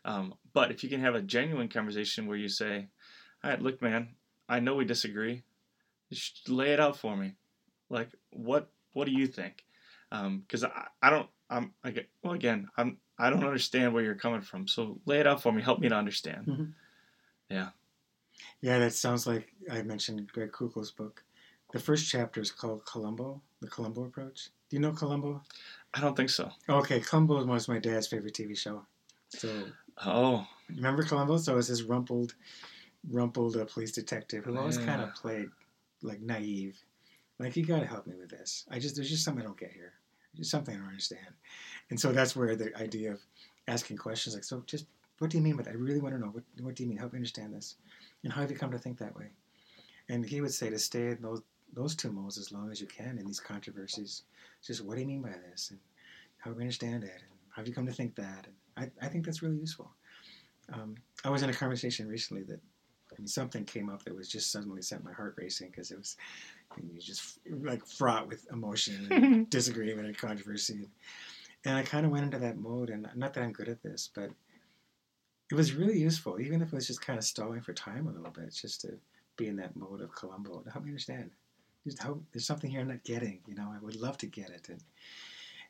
Um, 0.05 0.35
but 0.53 0.71
if 0.71 0.85
you 0.85 0.91
can 0.91 1.01
have 1.01 1.15
a 1.15 1.23
genuine 1.23 1.69
conversation 1.69 2.27
where 2.27 2.37
you 2.37 2.49
say, 2.49 2.89
"All 3.43 3.51
right, 3.51 3.61
look, 3.61 3.81
man, 3.81 4.11
I 4.49 4.61
know 4.61 4.75
we 4.75 4.85
disagree. 4.85 5.43
Just 6.13 6.49
lay 6.49 6.73
it 6.73 6.81
out 6.81 6.97
for 6.97 7.17
me. 7.17 7.35
Like, 7.89 8.11
what 8.31 8.71
what 8.93 9.07
do 9.07 9.13
you 9.13 9.27
think? 9.27 9.65
Because 10.11 10.65
um, 10.65 10.71
I, 10.75 11.07
I 11.07 11.11
don't 11.11 11.29
I'm 11.51 11.73
I 11.83 11.91
get 11.91 12.09
well 12.23 12.35
again 12.35 12.69
I'm 12.77 12.99
I 13.19 13.31
don't 13.31 13.45
understand 13.45 13.95
where 13.95 14.03
you're 14.03 14.15
coming 14.15 14.43
from. 14.43 14.69
So 14.69 15.01
lay 15.07 15.21
it 15.21 15.27
out 15.27 15.43
for 15.43 15.53
me. 15.53 15.63
Help 15.63 15.81
me 15.81 15.89
to 15.89 15.95
understand. 15.95 16.47
Mm-hmm. 16.47 16.65
Yeah. 17.49 17.69
Yeah, 18.61 18.79
that 18.79 18.93
sounds 18.93 19.27
like 19.27 19.53
I 19.71 19.83
mentioned 19.83 20.31
Greg 20.33 20.53
Koukl's 20.53 20.91
book. 20.91 21.24
The 21.75 21.81
first 21.81 22.09
chapter 22.09 22.41
is 22.41 22.53
called 22.53 22.87
Columbo, 22.87 23.43
the 23.61 23.67
Columbo 23.67 24.05
approach. 24.05 24.51
Do 24.71 24.77
you 24.77 24.81
know 24.81 24.93
Columbo? 24.93 25.43
I 25.93 26.01
don't 26.01 26.17
think 26.17 26.31
so. 26.31 26.49
Okay, 26.69 27.01
Columbo 27.01 27.45
was 27.45 27.67
my 27.67 27.81
dad's 27.81 28.07
favorite 28.07 28.33
TV 28.33 28.57
show. 28.57 28.87
So 29.31 29.51
Oh. 30.05 30.47
Remember 30.69 31.03
Columbo? 31.03 31.37
So 31.37 31.55
it 31.55 31.57
was 31.57 31.67
this 31.67 31.83
rumpled, 31.83 32.37
rumpled 33.11 33.57
uh, 33.57 33.65
police 33.65 33.91
detective 33.91 34.45
who 34.45 34.57
always 34.57 34.79
kind 34.79 35.03
of 35.03 35.17
played 35.17 35.49
like 36.01 36.21
naive. 36.21 36.79
Like, 37.41 37.57
you 37.57 37.67
got 37.67 37.81
to 37.81 37.87
help 37.87 38.07
me 38.07 38.15
with 38.15 38.31
this. 38.31 38.65
I 38.71 38.79
just, 38.79 38.95
there's 38.95 39.11
just 39.11 39.25
something 39.25 39.43
I 39.43 39.47
don't 39.47 39.59
get 39.59 39.73
here. 39.73 39.95
There's 40.37 40.51
something 40.51 40.77
I 40.77 40.79
don't 40.79 40.87
understand. 40.87 41.27
And 41.91 41.99
so 41.99 42.13
that's 42.13 42.37
where 42.37 42.55
the 42.55 42.73
idea 42.81 43.11
of 43.11 43.21
asking 43.67 43.97
questions 43.97 44.37
like, 44.37 44.45
so 44.45 44.63
just, 44.69 44.87
what 45.19 45.29
do 45.29 45.39
you 45.39 45.43
mean 45.43 45.57
by 45.57 45.65
that? 45.65 45.71
I 45.71 45.77
really 45.77 46.01
want 46.01 46.15
to 46.15 46.21
know. 46.21 46.29
What, 46.29 46.45
what 46.61 46.77
do 46.77 46.85
you 46.85 46.89
mean? 46.89 46.99
Help 46.99 47.15
me 47.15 47.17
understand 47.17 47.53
this. 47.53 47.75
And 48.23 48.33
how 48.33 48.43
have 48.43 48.51
you 48.53 48.57
come 48.57 48.71
to 48.71 48.79
think 48.79 48.99
that 48.99 49.17
way? 49.17 49.31
And 50.09 50.25
he 50.25 50.41
would 50.41 50.55
say 50.55 50.71
to 50.71 50.79
stay 50.79 51.09
in 51.09 51.19
those, 51.21 51.43
those 51.75 51.95
two 51.95 52.13
modes 52.13 52.39
as 52.39 52.53
long 52.53 52.71
as 52.71 52.81
you 52.81 52.87
can 52.87 53.19
in 53.19 53.27
these 53.27 53.41
controversies. 53.41 54.23
Just, 54.65 54.85
what 54.85 54.95
do 54.95 55.01
you 55.01 55.07
mean 55.07 55.23
by 55.23 55.35
this? 55.51 55.71
And 55.71 55.81
how 56.39 56.51
do 56.51 56.57
we 56.57 56.63
understand 56.63 57.05
it? 57.05 57.11
And 57.13 57.39
how 57.51 57.63
have 57.63 57.69
you 57.69 57.75
come 57.75 57.87
to 57.87 57.93
think 57.93 58.15
that? 58.17 58.47
And 58.47 58.91
I, 59.01 59.07
I 59.07 59.09
think 59.09 59.25
that's 59.25 59.43
really 59.43 59.59
useful. 59.59 59.91
Um, 60.73 60.95
I 61.25 61.31
was 61.31 61.43
in 61.43 61.51
a 61.51 61.55
conversation 61.55 62.09
recently 62.09 62.43
that 62.45 62.61
I 63.13 63.21
mean, 63.21 63.29
something 63.29 63.65
came 63.65 63.89
up 63.89 64.03
that 64.05 64.15
was 64.15 64.29
just 64.29 64.51
suddenly 64.51 64.83
sent 64.83 65.05
my 65.05 65.13
heart 65.13 65.35
racing 65.37 65.71
because 65.71 65.91
it 65.91 65.99
was 65.99 66.17
you 66.83 67.01
just 67.01 67.39
like 67.63 67.87
fraught 67.87 68.27
with 68.27 68.47
emotion 68.53 69.07
and 69.11 69.51
disagreement 69.51 70.07
and 70.07 70.19
controversy. 70.19 70.89
And 71.65 71.77
I 71.77 71.83
kind 71.83 72.05
of 72.05 72.13
went 72.13 72.25
into 72.25 72.39
that 72.41 72.59
mode, 72.59 72.91
and 72.91 73.09
not 73.15 73.33
that 73.35 73.43
I'm 73.43 73.53
good 73.53 73.69
at 73.69 73.83
this, 73.83 74.11
but 74.15 74.31
it 75.51 75.55
was 75.55 75.73
really 75.73 75.99
useful, 75.99 76.41
even 76.41 76.61
if 76.61 76.69
it 76.69 76.75
was 76.75 76.87
just 76.87 77.01
kind 77.01 77.19
of 77.19 77.25
stalling 77.25 77.61
for 77.61 77.73
time 77.73 78.07
a 78.07 78.13
little 78.13 78.31
bit, 78.31 78.53
just 78.53 78.81
to 78.83 78.99
be 79.37 79.47
in 79.47 79.57
that 79.57 79.77
mode 79.77 80.01
of 80.01 80.15
Columbo 80.15 80.61
to 80.61 80.71
help 80.71 80.85
me 80.85 80.91
understand. 80.91 81.31
There's 81.85 82.47
something 82.47 82.71
here 82.71 82.81
I'm 82.81 82.89
not 82.89 83.05
getting, 83.05 83.41
you 83.47 83.55
know. 83.55 83.71
I 83.75 83.85
would 83.85 83.97
love 83.97 84.17
to 84.19 84.27
get 84.27 84.51
it, 84.51 84.69
and 84.69 84.81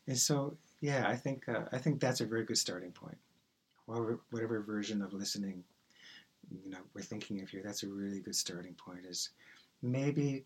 and 0.06 0.18
so 0.18 0.56
yeah, 0.80 1.06
I 1.08 1.16
think 1.16 1.48
uh, 1.48 1.64
I 1.72 1.78
think 1.78 2.00
that's 2.00 2.20
a 2.20 2.26
very 2.26 2.44
good 2.44 2.58
starting 2.58 2.92
point. 2.92 3.18
Whatever, 3.86 4.20
whatever 4.30 4.60
version 4.60 5.02
of 5.02 5.12
listening, 5.12 5.64
you 6.64 6.70
know, 6.70 6.78
we're 6.94 7.02
thinking 7.02 7.42
of 7.42 7.48
here, 7.48 7.62
that's 7.64 7.82
a 7.82 7.88
really 7.88 8.20
good 8.20 8.36
starting 8.36 8.74
point. 8.74 9.06
Is 9.08 9.30
maybe 9.82 10.44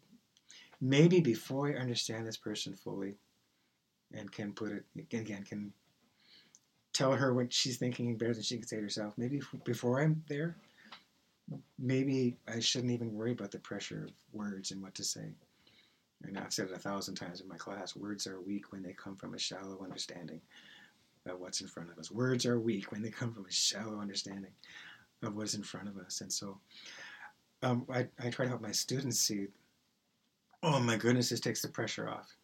maybe 0.80 1.20
before 1.20 1.68
I 1.68 1.74
understand 1.74 2.26
this 2.26 2.36
person 2.36 2.72
fully, 2.74 3.14
and 4.14 4.30
can 4.32 4.52
put 4.52 4.72
it 4.72 4.84
again 5.12 5.44
can 5.44 5.72
tell 6.92 7.12
her 7.12 7.32
what 7.32 7.52
she's 7.52 7.76
thinking 7.76 8.16
better 8.16 8.34
than 8.34 8.42
she 8.42 8.56
can 8.56 8.66
say 8.66 8.76
it 8.76 8.82
herself. 8.82 9.14
Maybe 9.16 9.40
before 9.64 10.00
I'm 10.00 10.24
there, 10.28 10.56
maybe 11.78 12.36
I 12.48 12.60
shouldn't 12.60 12.92
even 12.92 13.14
worry 13.14 13.32
about 13.32 13.52
the 13.52 13.58
pressure 13.58 14.04
of 14.04 14.12
words 14.32 14.72
and 14.72 14.82
what 14.82 14.94
to 14.96 15.04
say. 15.04 15.28
And 16.22 16.38
I've 16.38 16.52
said 16.52 16.66
it 16.66 16.76
a 16.76 16.78
thousand 16.78 17.14
times 17.14 17.40
in 17.40 17.48
my 17.48 17.56
class 17.56 17.94
words 17.94 18.26
are 18.26 18.40
weak 18.40 18.72
when 18.72 18.82
they 18.82 18.92
come 18.92 19.16
from 19.16 19.34
a 19.34 19.38
shallow 19.38 19.78
understanding 19.82 20.40
of 21.26 21.38
what's 21.38 21.60
in 21.60 21.68
front 21.68 21.90
of 21.90 21.98
us. 21.98 22.10
Words 22.10 22.44
are 22.46 22.58
weak 22.58 22.90
when 22.90 23.02
they 23.02 23.10
come 23.10 23.32
from 23.32 23.46
a 23.46 23.52
shallow 23.52 24.00
understanding 24.00 24.52
of 25.22 25.36
what's 25.36 25.54
in 25.54 25.62
front 25.62 25.88
of 25.88 25.96
us. 25.98 26.20
And 26.20 26.32
so 26.32 26.58
um, 27.62 27.86
I, 27.92 28.08
I 28.18 28.30
try 28.30 28.44
to 28.44 28.48
help 28.48 28.62
my 28.62 28.72
students 28.72 29.20
see 29.20 29.46
oh 30.62 30.80
my 30.80 30.96
goodness, 30.96 31.30
this 31.30 31.40
takes 31.40 31.62
the 31.62 31.68
pressure 31.68 32.08
off. 32.08 32.34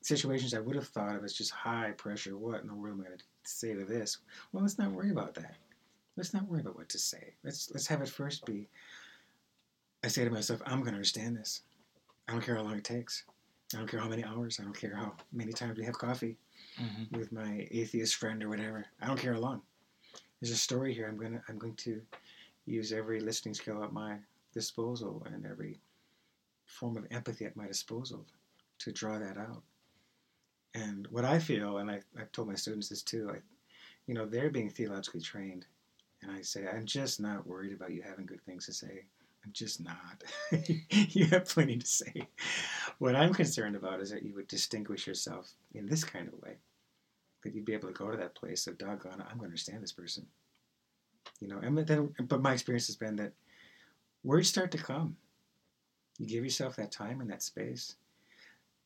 Situations 0.00 0.54
I 0.54 0.60
would 0.60 0.74
have 0.74 0.88
thought 0.88 1.14
of 1.14 1.24
as 1.24 1.32
just 1.32 1.52
high 1.52 1.92
pressure, 1.96 2.36
what 2.36 2.60
in 2.60 2.68
the 2.68 2.74
world 2.74 2.96
am 2.96 3.02
I 3.02 3.08
going 3.08 3.18
to 3.18 3.24
say 3.44 3.74
to 3.74 3.84
this? 3.84 4.18
Well, 4.52 4.62
let's 4.62 4.78
not 4.78 4.90
worry 4.90 5.10
about 5.10 5.34
that. 5.34 5.56
Let's 6.16 6.34
not 6.34 6.48
worry 6.48 6.60
about 6.60 6.76
what 6.76 6.88
to 6.90 6.98
say. 6.98 7.34
Let's 7.44 7.70
let's 7.72 7.86
have 7.86 8.02
it 8.02 8.08
first 8.08 8.44
be. 8.44 8.68
I 10.02 10.08
say 10.08 10.24
to 10.24 10.30
myself, 10.30 10.60
I'm 10.66 10.80
going 10.80 10.92
to 10.92 10.96
understand 10.96 11.36
this. 11.36 11.62
I 12.30 12.32
don't 12.32 12.42
care 12.42 12.54
how 12.54 12.62
long 12.62 12.76
it 12.76 12.84
takes. 12.84 13.24
I 13.74 13.78
don't 13.78 13.90
care 13.90 13.98
how 13.98 14.08
many 14.08 14.22
hours. 14.22 14.60
I 14.60 14.62
don't 14.62 14.78
care 14.78 14.94
how 14.94 15.14
many 15.32 15.52
times 15.52 15.76
we 15.76 15.84
have 15.84 15.98
coffee 15.98 16.36
mm-hmm. 16.80 17.18
with 17.18 17.32
my 17.32 17.66
atheist 17.72 18.14
friend 18.14 18.40
or 18.44 18.48
whatever. 18.48 18.86
I 19.02 19.08
don't 19.08 19.18
care 19.18 19.34
how 19.34 19.40
long. 19.40 19.62
There's 20.40 20.52
a 20.52 20.56
story 20.56 20.94
here. 20.94 21.08
I'm 21.08 21.18
gonna 21.18 21.42
I'm 21.48 21.58
going 21.58 21.74
to 21.74 22.00
use 22.66 22.92
every 22.92 23.18
listening 23.18 23.54
skill 23.54 23.82
at 23.82 23.92
my 23.92 24.18
disposal 24.54 25.26
and 25.26 25.44
every 25.44 25.80
form 26.66 26.96
of 26.96 27.04
empathy 27.10 27.46
at 27.46 27.56
my 27.56 27.66
disposal 27.66 28.24
to 28.78 28.92
draw 28.92 29.18
that 29.18 29.36
out. 29.36 29.62
And 30.74 31.08
what 31.08 31.24
I 31.24 31.40
feel, 31.40 31.78
and 31.78 31.90
I, 31.90 32.00
I've 32.16 32.30
told 32.30 32.46
my 32.46 32.54
students 32.54 32.88
this 32.88 33.02
too, 33.02 33.28
I, 33.34 33.38
you 34.06 34.14
know, 34.14 34.24
they're 34.24 34.50
being 34.50 34.70
theologically 34.70 35.20
trained. 35.20 35.66
And 36.22 36.30
I 36.30 36.42
say, 36.42 36.68
I'm 36.68 36.86
just 36.86 37.18
not 37.18 37.44
worried 37.44 37.72
about 37.72 37.90
you 37.90 38.02
having 38.02 38.26
good 38.26 38.42
things 38.42 38.66
to 38.66 38.72
say. 38.72 39.02
I'm 39.44 39.52
just 39.52 39.82
not. 39.82 40.22
you 40.92 41.26
have 41.26 41.46
plenty 41.46 41.78
to 41.78 41.86
say. 41.86 42.28
What 42.98 43.16
I'm 43.16 43.32
concerned 43.32 43.76
about 43.76 44.00
is 44.00 44.10
that 44.10 44.22
you 44.22 44.34
would 44.34 44.48
distinguish 44.48 45.06
yourself 45.06 45.50
in 45.74 45.86
this 45.86 46.04
kind 46.04 46.28
of 46.28 46.34
way. 46.42 46.58
That 47.42 47.54
you'd 47.54 47.64
be 47.64 47.72
able 47.72 47.88
to 47.88 47.94
go 47.94 48.10
to 48.10 48.18
that 48.18 48.34
place 48.34 48.66
of 48.66 48.76
doggone, 48.76 49.12
I'm 49.12 49.38
going 49.38 49.38
to 49.38 49.44
understand 49.44 49.82
this 49.82 49.92
person. 49.92 50.26
You 51.40 51.48
know, 51.48 51.58
and 51.58 51.78
then, 51.78 52.14
but 52.28 52.42
my 52.42 52.52
experience 52.52 52.86
has 52.88 52.96
been 52.96 53.16
that 53.16 53.32
words 54.24 54.48
start 54.48 54.70
to 54.72 54.78
come. 54.78 55.16
You 56.18 56.26
give 56.26 56.44
yourself 56.44 56.76
that 56.76 56.92
time 56.92 57.22
and 57.22 57.30
that 57.30 57.42
space. 57.42 57.96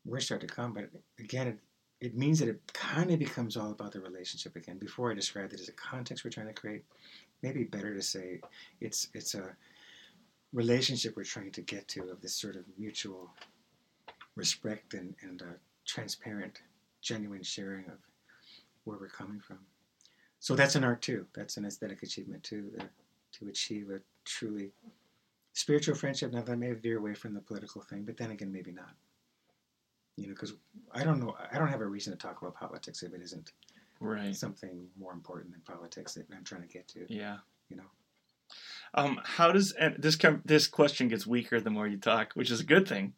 Words 0.05 0.27
start 0.27 0.41
to 0.43 0.47
come, 0.47 0.73
but 0.73 0.89
again, 1.19 1.49
it, 1.49 1.59
it 2.01 2.17
means 2.17 2.39
that 2.39 2.49
it 2.49 2.61
kind 2.73 3.11
of 3.11 3.19
becomes 3.19 3.57
all 3.57 3.73
about 3.73 3.91
the 3.91 4.01
relationship 4.01 4.55
again. 4.55 4.79
Before 4.79 5.11
I 5.11 5.15
described 5.15 5.53
it 5.53 5.61
as 5.61 5.69
a 5.69 5.73
context 5.73 6.25
we're 6.25 6.31
trying 6.31 6.47
to 6.47 6.53
create, 6.53 6.85
maybe 7.43 7.65
better 7.65 7.95
to 7.95 8.03
say 8.03 8.41
it's 8.81 9.09
it's 9.15 9.35
a 9.35 9.57
relationship 10.55 11.17
we're 11.17 11.25
trying 11.25 11.51
to 11.51 11.61
get 11.61 11.87
to 11.89 12.09
of 12.11 12.21
this 12.23 12.35
sort 12.35 12.57
of 12.57 12.63
mutual 12.79 13.29
respect 14.37 14.95
and, 14.95 15.15
and 15.21 15.43
uh, 15.43 15.57
transparent, 15.85 16.63
genuine 17.03 17.43
sharing 17.43 17.87
of 17.87 17.99
where 18.85 18.97
we're 18.99 19.09
coming 19.09 19.41
from. 19.41 19.59
So 20.39 20.55
that's 20.55 20.77
an 20.77 20.85
art 20.85 21.03
too. 21.03 21.27
That's 21.35 21.57
an 21.57 21.65
aesthetic 21.65 22.03
achievement 22.03 22.45
too, 22.45 22.71
uh, 22.79 22.85
to 23.33 23.49
achieve 23.49 23.91
a 23.91 24.01
truly 24.25 24.71
spiritual 25.55 25.97
friendship. 25.97 26.33
Now 26.33 26.43
that 26.43 26.57
may 26.57 26.73
veer 26.73 26.99
away 26.99 27.15
from 27.15 27.35
the 27.35 27.41
political 27.41 27.83
thing, 27.83 28.05
but 28.05 28.17
then 28.17 28.31
again, 28.31 28.53
maybe 28.53 28.73
not. 28.73 28.95
You 30.17 30.29
know, 30.29 30.35
because 30.35 30.55
I 30.93 31.03
don't 31.03 31.19
know, 31.19 31.35
I 31.53 31.59
don't 31.59 31.69
have 31.69 31.81
a 31.81 31.87
reason 31.87 32.13
to 32.13 32.19
talk 32.19 32.41
about 32.41 32.55
politics 32.55 33.03
if 33.03 33.13
it 33.13 33.21
isn't 33.23 33.53
right 34.01 34.37
something 34.37 34.87
more 34.99 35.13
important 35.13 35.53
than 35.53 35.61
politics 35.63 36.15
that 36.15 36.27
I'm 36.37 36.45
trying 36.45 36.63
to 36.63 36.69
get 36.69 36.87
to. 36.89 37.07
Yeah. 37.09 37.39
You 37.69 37.77
know. 37.77 37.91
Um, 38.95 39.21
how 39.25 39.51
does 39.53 39.73
and 39.73 39.97
this 39.99 40.17
com- 40.17 40.43
this 40.45 40.67
question 40.67 41.09
gets 41.09 41.27
weaker 41.27 41.61
the 41.61 41.71
more 41.71 41.87
you 41.87 41.99
talk, 41.99 42.33
which 42.35 42.51
is 42.51 42.61
a 42.61 42.65
good 42.65 42.87
thing. 42.87 43.15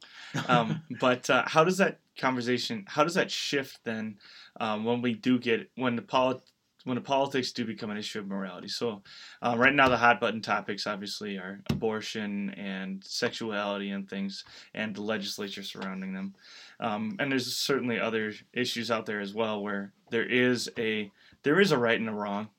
Um, 0.48 0.82
but 1.00 1.28
uh, 1.28 1.44
how 1.46 1.64
does 1.64 1.78
that 1.78 2.00
conversation? 2.18 2.84
How 2.88 3.04
does 3.04 3.14
that 3.14 3.30
shift 3.30 3.80
then 3.84 4.16
um, 4.58 4.84
when 4.84 5.02
we 5.02 5.14
do 5.14 5.38
get 5.38 5.70
when 5.74 5.96
the 5.96 6.02
polit- 6.02 6.42
when 6.86 6.94
the 6.94 7.00
politics 7.00 7.50
do 7.50 7.64
become 7.64 7.90
an 7.90 7.96
issue 7.96 8.20
of 8.20 8.28
morality. 8.28 8.68
So, 8.68 9.02
uh, 9.42 9.56
right 9.58 9.74
now, 9.74 9.88
the 9.88 9.96
hot 9.96 10.20
button 10.20 10.40
topics 10.40 10.86
obviously 10.86 11.36
are 11.36 11.60
abortion 11.68 12.50
and 12.50 13.02
sexuality 13.02 13.90
and 13.90 14.08
things, 14.08 14.44
and 14.72 14.94
the 14.94 15.02
legislature 15.02 15.64
surrounding 15.64 16.14
them. 16.14 16.34
Um, 16.78 17.16
and 17.18 17.32
there's 17.32 17.56
certainly 17.56 17.98
other 17.98 18.32
issues 18.52 18.92
out 18.92 19.04
there 19.04 19.18
as 19.18 19.34
well 19.34 19.60
where 19.60 19.94
there 20.10 20.24
is 20.24 20.70
a 20.78 21.10
there 21.42 21.60
is 21.60 21.72
a 21.72 21.78
right 21.78 21.98
and 21.98 22.08
a 22.08 22.12
wrong. 22.12 22.50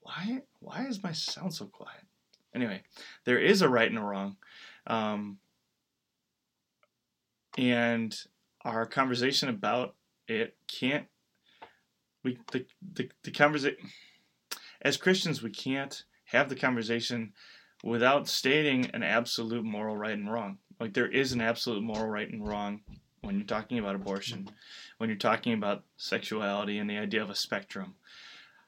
Why 0.00 0.42
why 0.58 0.86
is 0.86 1.00
my 1.00 1.12
sound 1.12 1.54
so 1.54 1.66
quiet? 1.66 2.01
Anyway, 2.54 2.82
there 3.24 3.38
is 3.38 3.62
a 3.62 3.68
right 3.68 3.88
and 3.88 3.98
a 3.98 4.02
wrong, 4.02 4.36
um, 4.86 5.38
and 7.56 8.14
our 8.64 8.86
conversation 8.86 9.48
about 9.48 9.94
it 10.28 10.56
can't 10.68 11.06
we 12.22 12.38
the 12.52 12.64
the, 12.94 13.10
the 13.24 13.30
conversation 13.30 13.78
as 14.82 14.96
Christians 14.96 15.42
we 15.42 15.50
can't 15.50 16.04
have 16.24 16.48
the 16.48 16.56
conversation 16.56 17.32
without 17.84 18.28
stating 18.28 18.90
an 18.94 19.02
absolute 19.02 19.64
moral 19.64 19.96
right 19.96 20.12
and 20.12 20.32
wrong. 20.32 20.58
Like 20.80 20.94
there 20.94 21.08
is 21.08 21.32
an 21.32 21.40
absolute 21.40 21.82
moral 21.82 22.08
right 22.08 22.30
and 22.30 22.46
wrong 22.46 22.80
when 23.20 23.36
you're 23.36 23.46
talking 23.46 23.78
about 23.78 23.94
abortion, 23.94 24.48
when 24.98 25.08
you're 25.08 25.18
talking 25.18 25.52
about 25.52 25.84
sexuality 25.96 26.78
and 26.78 26.88
the 26.88 26.98
idea 26.98 27.22
of 27.22 27.30
a 27.30 27.34
spectrum. 27.34 27.94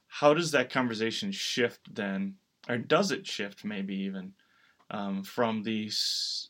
How 0.07 0.33
does 0.33 0.53
that 0.53 0.71
conversation 0.71 1.33
shift 1.33 1.95
then, 1.95 2.37
or 2.69 2.79
does 2.79 3.11
it 3.11 3.27
shift 3.27 3.65
maybe 3.65 3.95
even 3.95 4.33
um, 4.91 5.23
from 5.23 5.63
these? 5.63 6.49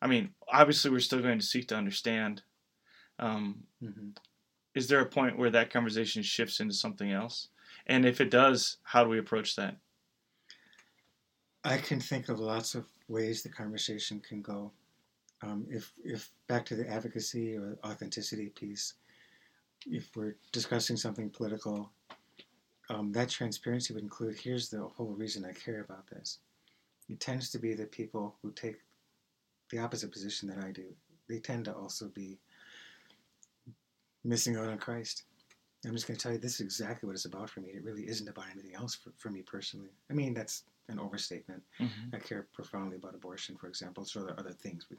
I 0.00 0.06
mean, 0.06 0.30
obviously 0.48 0.90
we're 0.90 1.00
still 1.00 1.22
going 1.22 1.38
to 1.38 1.46
seek 1.46 1.68
to 1.68 1.76
understand. 1.76 2.42
Um, 3.18 3.64
hmm 3.80 4.10
is 4.74 4.88
there 4.88 5.00
a 5.00 5.06
point 5.06 5.38
where 5.38 5.50
that 5.50 5.70
conversation 5.70 6.22
shifts 6.22 6.60
into 6.60 6.74
something 6.74 7.12
else? 7.12 7.48
And 7.86 8.06
if 8.06 8.20
it 8.20 8.30
does, 8.30 8.78
how 8.82 9.04
do 9.04 9.10
we 9.10 9.18
approach 9.18 9.56
that? 9.56 9.76
I 11.64 11.78
can 11.78 12.00
think 12.00 12.28
of 12.28 12.40
lots 12.40 12.74
of 12.74 12.86
ways 13.08 13.42
the 13.42 13.48
conversation 13.48 14.20
can 14.20 14.40
go. 14.42 14.72
Um, 15.42 15.66
if, 15.68 15.92
if 16.04 16.30
back 16.48 16.64
to 16.66 16.76
the 16.76 16.88
advocacy 16.88 17.56
or 17.56 17.78
authenticity 17.84 18.48
piece, 18.48 18.94
if 19.86 20.08
we're 20.16 20.36
discussing 20.52 20.96
something 20.96 21.30
political, 21.30 21.90
um, 22.90 23.12
that 23.12 23.28
transparency 23.28 23.94
would 23.94 24.02
include 24.02 24.36
here's 24.36 24.68
the 24.68 24.82
whole 24.82 25.12
reason 25.12 25.44
I 25.44 25.52
care 25.52 25.80
about 25.80 26.08
this. 26.08 26.38
It 27.08 27.20
tends 27.20 27.50
to 27.50 27.58
be 27.58 27.74
that 27.74 27.92
people 27.92 28.36
who 28.42 28.52
take 28.52 28.76
the 29.70 29.78
opposite 29.78 30.12
position 30.12 30.48
that 30.48 30.58
I 30.58 30.70
do, 30.70 30.84
they 31.28 31.38
tend 31.38 31.64
to 31.66 31.74
also 31.74 32.08
be 32.08 32.38
missing 34.24 34.56
out 34.56 34.68
on 34.68 34.78
Christ. 34.78 35.24
I'm 35.84 35.92
just 35.92 36.06
going 36.06 36.16
to 36.16 36.22
tell 36.22 36.32
you 36.32 36.38
this 36.38 36.54
is 36.54 36.60
exactly 36.60 37.06
what 37.06 37.14
it's 37.14 37.24
about 37.24 37.50
for 37.50 37.60
me. 37.60 37.70
It 37.70 37.82
really 37.82 38.02
isn't 38.08 38.28
about 38.28 38.44
anything 38.52 38.74
else 38.74 38.94
for, 38.94 39.12
for 39.16 39.30
me 39.30 39.42
personally. 39.42 39.90
I 40.10 40.14
mean, 40.14 40.32
that's 40.32 40.62
an 40.88 41.00
overstatement. 41.00 41.62
Mm-hmm. 41.80 42.14
I 42.14 42.18
care 42.18 42.46
profoundly 42.52 42.96
about 42.96 43.14
abortion, 43.14 43.56
for 43.56 43.66
example. 43.66 44.04
So 44.04 44.20
there 44.20 44.34
are 44.34 44.40
other 44.40 44.52
things 44.52 44.86
we, 44.90 44.96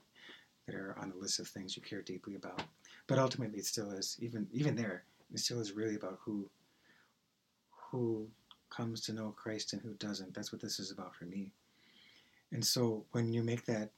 that 0.68 0.76
are 0.76 0.98
on 1.00 1.10
the 1.10 1.16
list 1.16 1.40
of 1.40 1.48
things 1.48 1.78
you 1.78 1.84
care 1.84 2.02
deeply 2.02 2.36
about. 2.36 2.62
But 3.08 3.18
ultimately, 3.18 3.60
it 3.60 3.66
still 3.66 3.92
is 3.92 4.18
even 4.20 4.48
even 4.52 4.76
there. 4.76 5.04
It 5.34 5.40
still 5.40 5.60
is 5.60 5.74
really 5.74 5.96
about 5.96 6.20
who 6.24 6.50
who 7.94 8.28
comes 8.72 9.02
to 9.02 9.14
know 9.14 9.36
Christ 9.38 9.74
and 9.74 9.82
who 9.84 9.94
doesn't. 9.94 10.34
That's 10.34 10.52
what 10.52 10.60
this 10.60 10.80
is 10.80 10.90
about 10.90 11.16
for 11.16 11.26
me. 11.26 11.52
And 12.52 12.66
so 12.66 13.06
when 13.12 13.32
you 13.32 13.44
make 13.44 13.66
that, 13.66 13.92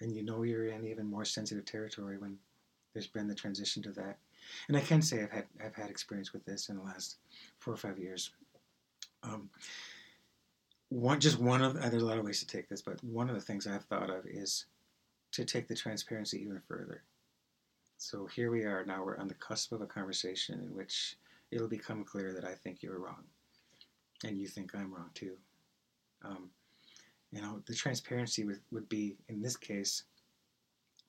and 0.00 0.16
you 0.16 0.22
know 0.22 0.42
you're 0.42 0.68
in 0.68 0.86
even 0.86 1.06
more 1.06 1.26
sensitive 1.26 1.66
territory 1.66 2.16
when 2.16 2.38
there's 2.94 3.06
been 3.06 3.28
the 3.28 3.34
transition 3.34 3.82
to 3.82 3.92
that. 3.92 4.16
And 4.68 4.76
I 4.76 4.80
can 4.80 5.02
say 5.02 5.22
I've 5.22 5.30
had 5.30 5.44
I've 5.62 5.74
had 5.74 5.90
experience 5.90 6.32
with 6.32 6.44
this 6.46 6.70
in 6.70 6.76
the 6.76 6.82
last 6.82 7.16
four 7.58 7.74
or 7.74 7.76
five 7.76 7.98
years. 7.98 8.30
Um, 9.22 9.50
one 10.88 11.20
just 11.20 11.38
one 11.38 11.62
of 11.62 11.74
there's 11.74 12.02
a 12.02 12.06
lot 12.06 12.18
of 12.18 12.24
ways 12.24 12.40
to 12.40 12.46
take 12.46 12.68
this, 12.68 12.80
but 12.80 13.02
one 13.04 13.28
of 13.28 13.34
the 13.34 13.42
things 13.42 13.66
I've 13.66 13.84
thought 13.84 14.10
of 14.10 14.24
is 14.26 14.64
to 15.32 15.44
take 15.44 15.68
the 15.68 15.76
transparency 15.76 16.40
even 16.40 16.60
further. 16.66 17.02
So 17.98 18.26
here 18.26 18.50
we 18.50 18.64
are 18.64 18.84
now. 18.86 19.04
We're 19.04 19.18
on 19.18 19.28
the 19.28 19.34
cusp 19.34 19.72
of 19.72 19.82
a 19.82 19.86
conversation 19.86 20.60
in 20.60 20.74
which 20.74 21.16
it'll 21.50 21.68
become 21.68 22.04
clear 22.04 22.32
that 22.32 22.44
I 22.44 22.54
think 22.54 22.82
you're 22.82 22.98
wrong, 22.98 23.24
and 24.22 24.38
you 24.38 24.46
think 24.46 24.74
I'm 24.74 24.92
wrong 24.92 25.10
too. 25.14 25.36
Um, 26.24 26.50
you 27.32 27.42
know, 27.42 27.60
the 27.66 27.74
transparency 27.74 28.44
would, 28.44 28.60
would 28.70 28.88
be 28.88 29.16
in 29.28 29.42
this 29.42 29.56
case, 29.56 30.04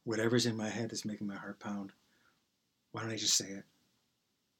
whatever's 0.03 0.45
in 0.45 0.57
my 0.57 0.69
head 0.69 0.89
that's 0.89 1.05
making 1.05 1.27
my 1.27 1.35
heart 1.35 1.59
pound. 1.59 1.91
Why 2.91 3.01
don't 3.01 3.11
I 3.11 3.17
just 3.17 3.37
say 3.37 3.45
it? 3.45 3.63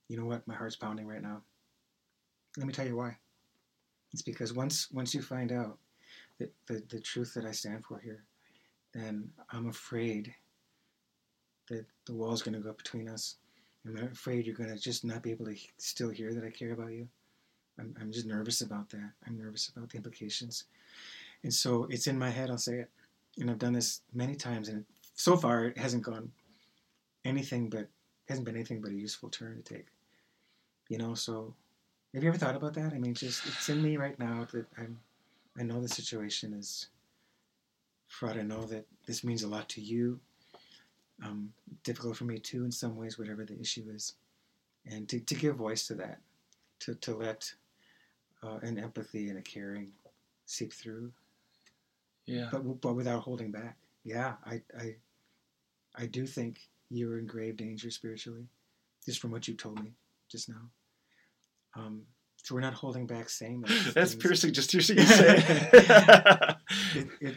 You 0.08 0.18
know 0.18 0.26
what? 0.26 0.48
My 0.48 0.54
heart's 0.54 0.76
pounding 0.76 1.08
right 1.08 1.22
now. 1.22 1.42
Let 2.58 2.68
me 2.68 2.74
tell 2.74 2.86
you 2.86 2.96
why. 2.96 3.18
It's 4.14 4.22
because 4.22 4.54
once 4.54 4.90
once 4.92 5.14
you 5.14 5.22
find 5.22 5.52
out 5.52 5.78
the, 6.40 6.50
the, 6.68 6.84
the 6.90 7.00
truth 7.00 7.34
that 7.34 7.46
I 7.46 7.52
stand 7.52 7.84
for 7.86 8.00
here, 8.00 8.24
then 8.94 9.30
I'm 9.52 9.68
afraid 9.68 10.34
that 11.70 11.86
the 12.06 12.14
wall's 12.14 12.44
going 12.44 12.54
to 12.54 12.62
go 12.62 12.70
up 12.70 12.78
between 12.78 13.10
us. 13.10 13.36
I'm 13.86 13.98
afraid 13.98 14.46
you're 14.46 14.56
going 14.56 14.70
to 14.70 14.80
just 14.80 15.04
not 15.04 15.22
be 15.22 15.32
able 15.32 15.46
to 15.46 15.56
still 15.78 16.10
hear 16.10 16.34
that 16.34 16.44
I 16.44 16.50
care 16.50 16.74
about 16.74 16.92
you. 16.92 17.08
I'm, 17.80 17.96
I'm 18.00 18.12
just 18.12 18.26
nervous 18.26 18.62
about 18.62 18.90
that. 18.90 19.12
I'm 19.28 19.38
nervous 19.38 19.70
about 19.70 19.90
the 19.90 19.98
implications. 19.98 20.66
And 21.44 21.54
so 21.54 21.88
it's 21.90 22.08
in 22.08 22.18
my 22.18 22.30
head, 22.30 22.50
I'll 22.50 22.58
say 22.58 22.80
it. 22.80 22.90
And 23.40 23.52
I've 23.52 23.60
done 23.60 23.74
this 23.74 24.02
many 24.14 24.36
times, 24.36 24.70
and 24.70 24.86
so 25.14 25.36
far 25.36 25.66
it 25.66 25.78
hasn't 25.78 26.04
gone 26.04 26.32
anything 27.26 27.70
but, 27.70 27.88
hasn't 28.30 28.46
been 28.46 28.56
anything 28.56 28.82
but 28.82 28.92
a 28.92 28.96
useful 28.96 29.30
turn 29.30 29.62
to 29.62 29.74
take. 29.74 29.88
You 30.88 30.98
know, 30.98 31.16
so 31.16 31.54
have 32.14 32.24
you 32.24 32.30
ever 32.30 32.38
thought 32.38 32.56
about 32.56 32.76
that? 32.76 32.94
I 32.94 32.98
mean, 32.98 33.14
just 33.14 33.46
it's 33.46 33.68
in 33.68 33.82
me 33.82 33.98
right 33.98 34.18
now 34.18 34.48
that 34.54 34.66
I'm, 34.78 34.98
I 35.60 35.64
know 35.64 35.82
the 35.82 35.90
situation 35.90 36.54
is 36.54 36.88
fraught. 38.08 38.38
I 38.38 38.44
know 38.44 38.64
that 38.68 38.86
this 39.06 39.24
means 39.24 39.44
a 39.44 39.50
lot 39.50 39.68
to 39.70 39.82
you. 39.82 40.20
Um, 41.24 41.52
difficult 41.84 42.18
for 42.18 42.26
me 42.26 42.40
too, 42.40 42.64
in 42.66 42.72
some 42.72 42.96
ways, 42.96 43.18
whatever 43.18 43.46
the 43.46 43.60
issue 43.60 43.86
is, 43.94 44.14
and 44.86 45.08
to, 45.10 45.20
to 45.20 45.36
give 45.36 45.56
voice 45.56 45.88
to 45.88 45.94
that, 45.96 46.20
to 46.80 46.96
to 46.96 47.16
let 47.16 47.54
uh, 48.44 48.58
an 48.62 48.78
empathy 48.80 49.30
and 49.30 49.38
a 49.38 49.42
caring 49.42 49.92
seep 50.46 50.72
through, 50.74 51.12
Yeah. 52.26 52.50
but 52.52 52.82
but 52.82 52.94
without 52.96 53.22
holding 53.24 53.52
back. 53.52 53.78
Yeah, 54.04 54.36
I 54.46 54.62
I 54.80 54.96
I 55.96 56.06
do 56.06 56.26
think 56.28 56.60
you're 56.90 57.18
in 57.20 57.26
grave 57.26 57.58
danger 57.58 57.90
spiritually, 57.90 58.48
just 59.06 59.20
from 59.20 59.32
what 59.32 59.48
you 59.48 59.54
told 59.56 59.84
me 59.84 59.92
just 60.30 60.50
now. 60.50 60.70
Um, 61.76 62.04
so 62.44 62.54
we're 62.54 62.62
not 62.62 62.74
holding 62.76 63.08
back 63.08 63.30
saying 63.30 63.62
those 63.62 63.94
That's 63.94 64.12
things. 64.12 64.24
piercing 64.24 64.54
just 64.54 64.70
to 64.72 64.80
hear 64.80 64.96
you 64.98 65.06
say. 65.06 65.36
it, 66.96 67.08
it, 67.22 67.36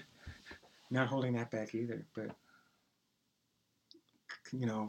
not 0.90 1.08
holding 1.08 1.32
that 1.34 1.50
back 1.50 1.74
either, 1.74 2.04
but 2.14 2.30
you 4.52 4.66
know, 4.66 4.88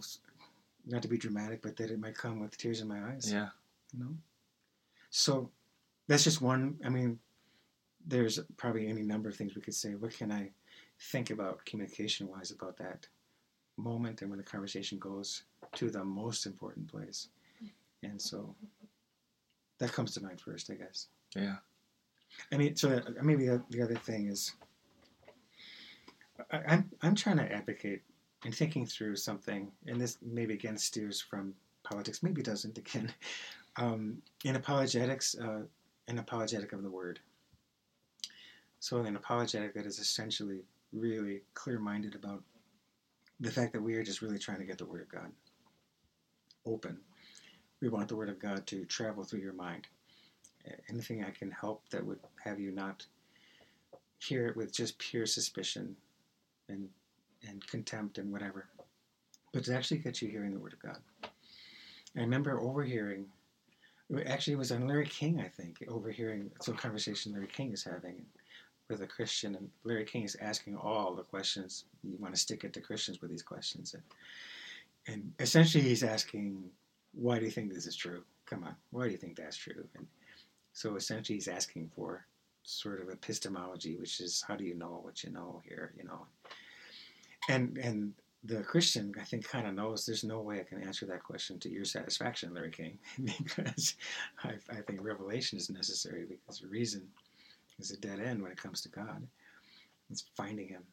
not 0.86 1.02
to 1.02 1.08
be 1.08 1.18
dramatic, 1.18 1.62
but 1.62 1.76
that 1.78 1.92
it 1.92 2.00
might 2.00 2.16
come 2.16 2.40
with 2.40 2.58
tears 2.58 2.82
in 2.82 2.88
my 2.88 3.02
eyes. 3.12 3.32
yeah. 3.32 3.50
You 3.94 4.00
know, 4.00 4.16
so 5.10 5.50
that's 6.10 6.24
just 6.24 6.42
one. 6.42 6.76
I 6.84 6.90
mean, 6.90 7.20
there's 8.06 8.40
probably 8.58 8.88
any 8.88 9.04
number 9.04 9.30
of 9.30 9.36
things 9.36 9.56
we 9.56 9.62
could 9.62 9.76
say. 9.76 9.92
What 9.94 10.12
can 10.18 10.32
I 10.32 10.50
think 11.12 11.30
about 11.30 11.64
communication-wise 11.66 12.52
about 12.52 12.78
that 12.78 13.08
moment 13.78 14.22
and 14.22 14.30
when 14.30 14.40
the 14.40 14.44
conversation 14.44 14.98
goes 15.00 15.44
to 15.76 15.90
the 15.90 16.04
most 16.04 16.46
important 16.46 16.88
place? 16.92 17.30
And 18.04 18.20
so 18.20 18.56
that 19.78 19.94
comes 19.94 20.14
to 20.16 20.24
mind 20.24 20.42
first, 20.42 20.72
I 20.72 20.76
guess. 20.76 21.08
Yeah. 21.36 21.58
I 22.52 22.58
mean, 22.58 22.76
so 22.76 22.90
that- 22.90 23.24
maybe 23.24 23.46
the, 23.46 23.62
the 23.70 23.82
other 23.82 23.96
thing 23.96 24.28
is, 24.28 24.52
I, 26.52 26.58
I'm 26.68 26.90
I'm 27.02 27.16
trying 27.16 27.38
to 27.38 27.52
advocate 27.52 28.02
and 28.46 28.56
thinking 28.56 28.86
through 28.86 29.16
something, 29.18 29.72
and 29.86 30.00
this 30.02 30.18
maybe 30.22 30.54
again 30.54 30.78
steers 30.78 31.22
from 31.22 31.54
politics, 31.84 32.24
maybe 32.24 32.42
doesn't 32.42 32.78
again. 32.78 33.14
Um, 33.78 34.18
in 34.44 34.58
apologetics, 34.58 35.36
uh, 35.40 35.62
an 36.10 36.20
apologetic 36.20 36.74
of 36.74 36.84
the 36.84 36.90
word. 36.90 37.20
So 38.80 39.00
an 39.00 39.16
apologetic 39.16 39.74
that 39.76 39.86
is 39.86 40.00
essentially 40.00 40.62
really 40.92 41.42
clear-minded 41.54 42.16
about 42.16 42.44
the 43.40 43.52
fact 43.52 43.74
that 43.74 43.82
we 43.82 43.96
are 43.96 44.04
just 44.04 44.22
really 44.22 44.40
trying 44.40 44.60
to 44.60 44.66
get 44.66 44.78
the 44.78 44.86
word 44.86 45.02
of 45.02 45.10
God 45.10 45.32
open. 46.66 46.98
We 47.82 47.90
want 47.90 48.10
the 48.10 48.16
word 48.16 48.30
of 48.30 48.40
God 48.40 48.68
to 48.68 48.86
travel 48.86 49.24
through 49.24 49.40
your 49.40 49.54
mind 49.54 49.88
anything 50.90 51.24
I 51.24 51.32
can 51.32 51.52
help 51.52 51.88
that 51.90 52.06
would 52.06 52.20
have 52.44 52.60
you 52.60 52.72
not 52.72 53.06
hear 54.20 54.48
it 54.48 54.58
with 54.58 54.74
just 54.74 54.98
pure 55.00 55.26
suspicion 55.26 55.96
and 56.68 56.90
and 57.48 57.66
contempt 57.68 58.18
and 58.18 58.32
whatever, 58.34 58.68
but 59.54 59.64
to 59.64 59.74
actually 59.74 60.00
get 60.00 60.22
you 60.22 60.28
hearing 60.28 60.54
the 60.54 60.60
word 60.60 60.74
of 60.74 60.82
God. 60.82 60.98
I 61.24 62.20
remember 62.20 62.60
overhearing. 62.60 63.28
Actually, 64.26 64.54
it 64.54 64.60
was 64.60 64.72
on 64.72 64.88
Larry 64.88 65.06
King, 65.06 65.40
I 65.40 65.48
think, 65.48 65.84
overhearing 65.88 66.50
some 66.62 66.76
conversation 66.76 67.34
Larry 67.34 67.48
King 67.48 67.74
is 67.74 67.84
having 67.84 68.26
with 68.90 69.02
a 69.02 69.08
Christian, 69.08 69.56
and 69.56 69.70
Larry 69.84 70.06
King 70.06 70.24
is 70.24 70.36
asking 70.42 70.76
all 70.76 71.14
the 71.14 71.24
questions. 71.24 71.86
You 72.04 72.18
want 72.20 72.34
to 72.34 72.40
stick 72.40 72.64
it 72.64 72.74
to 72.74 72.82
Christians 72.82 73.22
with 73.22 73.30
these 73.30 73.44
questions, 73.44 73.94
and, 73.94 74.04
and 75.08 75.32
essentially 75.40 75.84
he's 75.84 76.04
asking, 76.04 76.64
"Why 77.14 77.38
do 77.38 77.46
you 77.46 77.52
think 77.52 77.72
this 77.72 77.86
is 77.86 77.96
true?" 77.96 78.24
come 78.50 78.64
on, 78.64 78.76
why 78.92 79.06
do 79.06 79.12
you 79.12 79.18
think 79.18 79.36
that's 79.36 79.56
true? 79.56 79.88
And 79.96 80.08
so 80.74 80.96
essentially, 80.96 81.36
he's 81.38 81.48
asking 81.48 81.92
for 81.96 82.26
sort 82.64 83.02
of 83.02 83.10
epistemology, 83.10 83.96
which 83.96 84.20
is 84.20 84.44
how 84.48 84.56
do 84.56 84.64
you 84.64 84.76
know 84.76 85.00
what 85.04 85.24
you 85.24 85.32
know 85.32 85.62
here, 85.68 85.94
you 85.98 86.04
know? 86.04 86.26
And 87.48 87.78
and 87.78 88.14
the 88.44 88.64
Christian, 88.64 89.14
I 89.20 89.24
think, 89.24 89.48
kind 89.48 89.68
of 89.68 89.74
knows 89.74 90.06
there's 90.06 90.24
no 90.24 90.42
way 90.42 90.60
I 90.60 90.64
can 90.64 90.82
answer 90.82 91.06
that 91.08 91.24
question 91.24 91.60
to 91.60 91.70
your 91.70 91.86
satisfaction, 91.86 92.54
Larry 92.54 92.72
King, 92.72 92.98
because 93.24 93.96
I, 94.44 94.54
I 94.70 94.82
think 94.82 95.04
revelation 95.04 95.58
is 95.58 95.70
necessary 95.70 96.26
because 96.28 96.64
reason 96.64 97.08
is 97.80 97.92
a 97.92 97.98
dead 97.98 98.20
end 98.20 98.42
when 98.42 98.52
it 98.52 98.62
comes 98.62 98.82
to 98.82 98.90
God. 98.90 99.28
It's 100.10 100.26
finding 100.36 100.70
Him. 100.70 100.84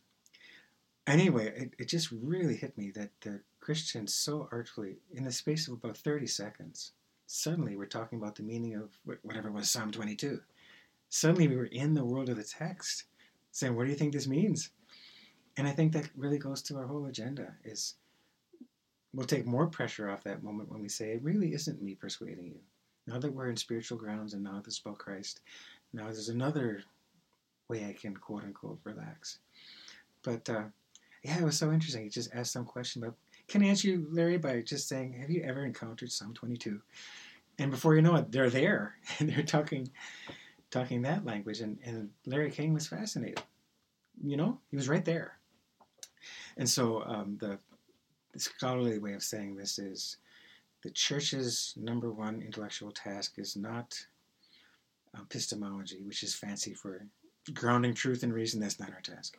Anyway, 1.06 1.52
it, 1.56 1.74
it 1.78 1.88
just 1.88 2.10
really 2.10 2.56
hit 2.56 2.76
me 2.76 2.90
that 2.96 3.10
the 3.20 3.40
Christians 3.60 4.12
so 4.14 4.48
artfully, 4.50 4.96
in 5.12 5.24
the 5.24 5.32
space 5.32 5.68
of 5.68 5.74
about 5.74 5.96
30 5.96 6.26
seconds, 6.26 6.92
suddenly 7.26 7.76
we're 7.76 7.86
talking 7.86 8.18
about 8.18 8.34
the 8.34 8.42
meaning 8.42 8.74
of 8.74 8.90
whatever 9.22 9.52
was 9.52 9.70
Psalm 9.70 9.92
22. 9.92 10.40
Suddenly 11.08 11.46
we 11.46 11.56
were 11.56 11.66
in 11.66 11.94
the 11.94 12.04
world 12.04 12.28
of 12.28 12.36
the 12.36 12.44
text, 12.44 13.04
saying, 13.52 13.76
What 13.76 13.84
do 13.84 13.90
you 13.90 13.96
think 13.96 14.12
this 14.12 14.26
means? 14.26 14.70
And 15.56 15.66
I 15.66 15.72
think 15.72 15.92
that 15.92 16.08
really 16.16 16.38
goes 16.38 16.62
to 16.62 16.76
our 16.76 16.86
whole 16.86 17.06
agenda 17.06 17.54
is 17.64 17.94
we'll 19.14 19.26
take 19.26 19.46
more 19.46 19.66
pressure 19.66 20.10
off 20.10 20.24
that 20.24 20.42
moment 20.42 20.70
when 20.70 20.82
we 20.82 20.88
say 20.88 21.10
it 21.10 21.22
really 21.22 21.54
isn't 21.54 21.82
me 21.82 21.94
persuading 21.94 22.46
you. 22.46 22.60
Now 23.06 23.18
that 23.18 23.32
we're 23.32 23.48
in 23.48 23.56
spiritual 23.56 23.98
grounds 23.98 24.34
and 24.34 24.42
now 24.42 24.60
this 24.64 24.80
about 24.80 24.98
Christ, 24.98 25.40
now 25.92 26.04
there's 26.04 26.28
another 26.28 26.82
way 27.68 27.86
I 27.86 27.92
can 27.92 28.16
quote 28.16 28.44
unquote 28.44 28.80
relax. 28.84 29.38
But 30.22 30.48
uh, 30.50 30.64
yeah, 31.22 31.38
it 31.38 31.44
was 31.44 31.56
so 31.56 31.72
interesting. 31.72 32.04
He 32.04 32.10
just 32.10 32.34
asked 32.34 32.52
some 32.52 32.64
question 32.64 33.00
but 33.02 33.14
can 33.48 33.62
I 33.62 33.66
answer 33.66 33.88
you, 33.88 34.08
Larry, 34.10 34.38
by 34.38 34.60
just 34.62 34.88
saying, 34.88 35.12
Have 35.14 35.30
you 35.30 35.42
ever 35.42 35.64
encountered 35.64 36.10
Psalm 36.10 36.34
22? 36.34 36.80
And 37.58 37.70
before 37.70 37.94
you 37.94 38.02
know 38.02 38.16
it, 38.16 38.32
they're 38.32 38.50
there 38.50 38.96
and 39.18 39.28
they're 39.28 39.44
talking 39.44 39.90
talking 40.70 41.02
that 41.02 41.24
language. 41.24 41.60
And, 41.60 41.78
and 41.84 42.10
Larry 42.26 42.50
King 42.50 42.74
was 42.74 42.88
fascinated. 42.88 43.42
You 44.22 44.36
know, 44.36 44.58
he 44.70 44.76
was 44.76 44.88
right 44.88 45.04
there. 45.04 45.38
And 46.56 46.68
so 46.68 47.02
um, 47.04 47.36
the, 47.40 47.58
the 48.32 48.40
scholarly 48.40 48.98
way 48.98 49.12
of 49.14 49.22
saying 49.22 49.56
this 49.56 49.78
is 49.78 50.18
the 50.82 50.90
church's 50.90 51.74
number 51.76 52.12
one 52.12 52.42
intellectual 52.42 52.90
task 52.90 53.38
is 53.38 53.56
not 53.56 53.98
epistemology, 55.18 56.02
which 56.04 56.22
is 56.22 56.34
fancy 56.34 56.74
for 56.74 57.06
grounding 57.54 57.94
truth 57.94 58.22
and 58.22 58.32
reason. 58.32 58.60
That's 58.60 58.80
not 58.80 58.92
our 58.92 59.00
task. 59.00 59.38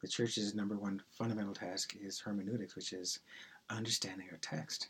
The 0.00 0.08
church's 0.08 0.54
number 0.54 0.76
one 0.76 1.02
fundamental 1.10 1.54
task 1.54 1.96
is 2.00 2.20
hermeneutics, 2.20 2.76
which 2.76 2.92
is 2.92 3.20
understanding 3.70 4.28
our 4.30 4.38
text, 4.40 4.88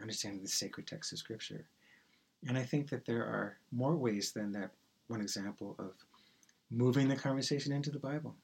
understanding 0.00 0.42
the 0.42 0.48
sacred 0.48 0.86
text 0.86 1.12
of 1.12 1.18
Scripture. 1.18 1.64
And 2.46 2.58
I 2.58 2.62
think 2.62 2.88
that 2.90 3.06
there 3.06 3.22
are 3.22 3.56
more 3.70 3.96
ways 3.96 4.32
than 4.32 4.52
that 4.52 4.70
one 5.08 5.20
example 5.20 5.74
of 5.78 5.92
moving 6.70 7.08
the 7.08 7.16
conversation 7.16 7.72
into 7.72 7.90
the 7.90 7.98
Bible 7.98 8.34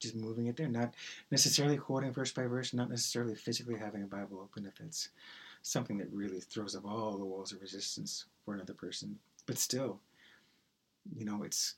just 0.00 0.14
moving 0.14 0.46
it 0.46 0.56
there, 0.56 0.68
not 0.68 0.94
necessarily 1.30 1.76
quoting 1.76 2.12
verse 2.12 2.32
by 2.32 2.44
verse, 2.44 2.72
not 2.74 2.90
necessarily 2.90 3.34
physically 3.34 3.78
having 3.78 4.02
a 4.02 4.06
Bible 4.06 4.40
open 4.42 4.66
if 4.66 4.80
it's 4.80 5.10
something 5.62 5.98
that 5.98 6.12
really 6.12 6.40
throws 6.40 6.76
up 6.76 6.84
all 6.84 7.16
the 7.16 7.24
walls 7.24 7.52
of 7.52 7.60
resistance 7.60 8.26
for 8.44 8.54
another 8.54 8.74
person. 8.74 9.18
But 9.46 9.58
still, 9.58 10.00
you 11.14 11.24
know, 11.24 11.42
it's 11.42 11.74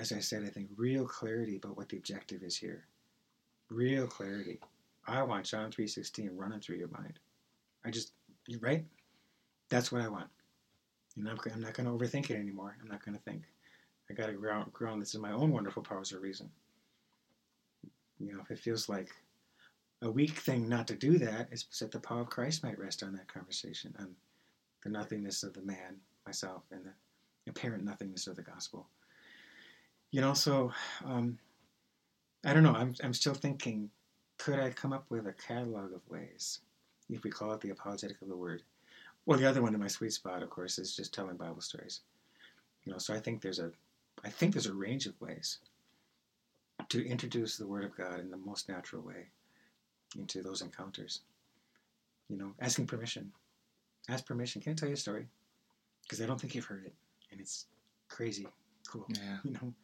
as 0.00 0.12
I 0.12 0.20
said, 0.20 0.44
I 0.44 0.48
think 0.48 0.68
real 0.76 1.06
clarity 1.06 1.56
about 1.56 1.76
what 1.76 1.88
the 1.88 1.96
objective 1.96 2.42
is 2.42 2.56
here. 2.56 2.84
Real 3.70 4.06
clarity. 4.06 4.60
I 5.06 5.22
want 5.22 5.46
John 5.46 5.70
three 5.70 5.86
sixteen 5.86 6.30
running 6.36 6.60
through 6.60 6.76
your 6.76 6.88
mind. 6.88 7.18
I 7.84 7.90
just 7.90 8.12
right. 8.60 8.84
That's 9.68 9.92
what 9.92 10.02
I 10.02 10.08
want. 10.08 10.28
And 11.16 11.28
I'm, 11.28 11.38
I'm 11.52 11.60
not 11.60 11.74
going 11.74 11.86
to 11.86 11.92
overthink 11.92 12.30
it 12.30 12.38
anymore. 12.38 12.76
I'm 12.80 12.88
not 12.88 13.04
going 13.04 13.16
to 13.16 13.22
think. 13.22 13.42
I 14.08 14.14
got 14.14 14.28
to 14.28 14.32
ground, 14.32 14.72
ground 14.72 15.02
this 15.02 15.14
in 15.14 15.20
my 15.20 15.32
own 15.32 15.50
wonderful 15.50 15.82
powers 15.82 16.12
of 16.12 16.22
reason. 16.22 16.48
You 18.18 18.32
know, 18.32 18.40
if 18.40 18.50
it 18.50 18.58
feels 18.58 18.88
like 18.88 19.10
a 20.02 20.10
weak 20.10 20.32
thing 20.32 20.68
not 20.68 20.86
to 20.88 20.94
do 20.94 21.18
that, 21.18 21.48
it's 21.50 21.64
that 21.78 21.90
the 21.90 22.00
power 22.00 22.20
of 22.20 22.30
Christ 22.30 22.62
might 22.62 22.78
rest 22.78 23.02
on 23.02 23.12
that 23.14 23.32
conversation, 23.32 23.94
on 23.98 24.14
the 24.82 24.90
nothingness 24.90 25.42
of 25.42 25.54
the 25.54 25.62
man, 25.62 25.96
myself, 26.26 26.62
and 26.70 26.84
the 26.84 27.50
apparent 27.50 27.84
nothingness 27.84 28.26
of 28.26 28.36
the 28.36 28.42
gospel. 28.42 28.86
You 30.10 30.20
know, 30.20 30.34
so 30.34 30.72
um, 31.04 31.38
I 32.44 32.54
don't 32.54 32.62
know. 32.62 32.74
I'm, 32.74 32.94
I'm 33.02 33.14
still 33.14 33.34
thinking, 33.34 33.90
could 34.38 34.58
I 34.58 34.70
come 34.70 34.92
up 34.92 35.04
with 35.10 35.26
a 35.26 35.32
catalog 35.32 35.92
of 35.92 36.00
ways, 36.08 36.60
if 37.10 37.24
we 37.24 37.30
call 37.30 37.52
it 37.52 37.60
the 37.60 37.70
apologetic 37.70 38.22
of 38.22 38.28
the 38.28 38.36
word? 38.36 38.62
Well, 39.26 39.38
the 39.38 39.48
other 39.48 39.60
one 39.60 39.74
in 39.74 39.80
my 39.80 39.88
sweet 39.88 40.12
spot, 40.12 40.42
of 40.42 40.50
course, 40.50 40.78
is 40.78 40.96
just 40.96 41.12
telling 41.12 41.36
Bible 41.36 41.60
stories. 41.60 42.00
You 42.84 42.92
know, 42.92 42.98
so 42.98 43.12
I 43.12 43.18
think 43.18 43.42
there's 43.42 43.58
a, 43.58 43.70
I 44.24 44.30
think 44.30 44.54
there's 44.54 44.66
a 44.66 44.72
range 44.72 45.06
of 45.06 45.20
ways 45.20 45.58
to 46.88 47.06
introduce 47.06 47.56
the 47.56 47.66
Word 47.66 47.84
of 47.84 47.96
God 47.96 48.20
in 48.20 48.30
the 48.30 48.36
most 48.36 48.68
natural 48.68 49.02
way 49.02 49.26
into 50.16 50.42
those 50.42 50.62
encounters. 50.62 51.20
You 52.28 52.36
know, 52.36 52.52
asking 52.60 52.86
permission. 52.86 53.32
Ask 54.08 54.26
permission. 54.26 54.62
Can 54.62 54.72
I 54.72 54.74
tell 54.74 54.88
you 54.88 54.94
a 54.94 54.98
story? 54.98 55.26
Because 56.02 56.22
I 56.22 56.26
don't 56.26 56.40
think 56.40 56.54
you've 56.54 56.64
heard 56.64 56.86
it, 56.86 56.94
and 57.30 57.40
it's 57.40 57.66
crazy 58.08 58.46
cool. 58.88 59.06
Yeah. 59.08 59.38
You 59.44 59.52
know. 59.52 59.74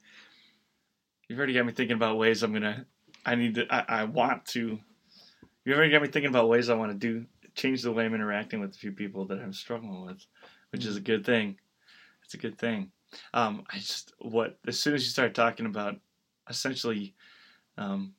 You've 1.28 1.38
already 1.38 1.54
got 1.54 1.64
me 1.64 1.72
thinking 1.72 1.96
about 1.96 2.18
ways 2.18 2.42
I'm 2.42 2.52
gonna. 2.52 2.86
I 3.24 3.34
need 3.34 3.54
to. 3.54 3.66
I, 3.70 4.00
I 4.00 4.04
want 4.04 4.44
to. 4.46 4.78
You've 5.64 5.76
already 5.76 5.92
got 5.92 6.02
me 6.02 6.08
thinking 6.08 6.28
about 6.28 6.48
ways 6.48 6.68
I 6.68 6.74
want 6.74 6.92
to 6.92 6.98
do 6.98 7.24
change 7.54 7.82
the 7.82 7.92
way 7.92 8.04
I'm 8.04 8.14
interacting 8.14 8.60
with 8.60 8.74
a 8.74 8.78
few 8.78 8.92
people 8.92 9.24
that 9.26 9.38
I'm 9.38 9.52
struggling 9.52 10.04
with, 10.04 10.26
which 10.70 10.84
is 10.84 10.96
a 10.96 11.00
good 11.00 11.24
thing. 11.24 11.56
It's 12.24 12.34
a 12.34 12.38
good 12.38 12.58
thing. 12.58 12.90
Um, 13.32 13.64
I 13.72 13.78
just 13.78 14.12
what 14.18 14.58
as 14.66 14.78
soon 14.78 14.94
as 14.94 15.04
you 15.04 15.08
start 15.08 15.34
talking 15.34 15.66
about 15.66 15.96
essentially 16.48 17.14
um, 17.76 18.14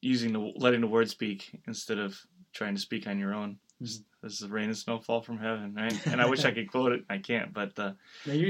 using 0.00 0.32
the 0.32 0.38
letting 0.56 0.80
the 0.80 0.86
word 0.86 1.08
speak 1.08 1.60
instead 1.66 1.98
of 1.98 2.18
trying 2.52 2.74
to 2.74 2.80
speak 2.80 3.06
on 3.06 3.18
your 3.18 3.34
own. 3.34 3.58
Mhm. 3.82 4.04
This 4.22 4.42
is 4.42 4.48
rain 4.48 4.66
and 4.66 4.76
snow 4.76 4.98
fall 4.98 5.22
from 5.22 5.38
heaven, 5.38 5.74
right? 5.74 5.92
And 6.06 6.20
I 6.20 6.26
wish 6.26 6.44
I 6.44 6.50
could 6.52 6.70
quote 6.70 6.92
it, 6.92 7.04
I 7.08 7.18
can't. 7.18 7.52
But 7.52 7.78
Yeah, 7.78 7.92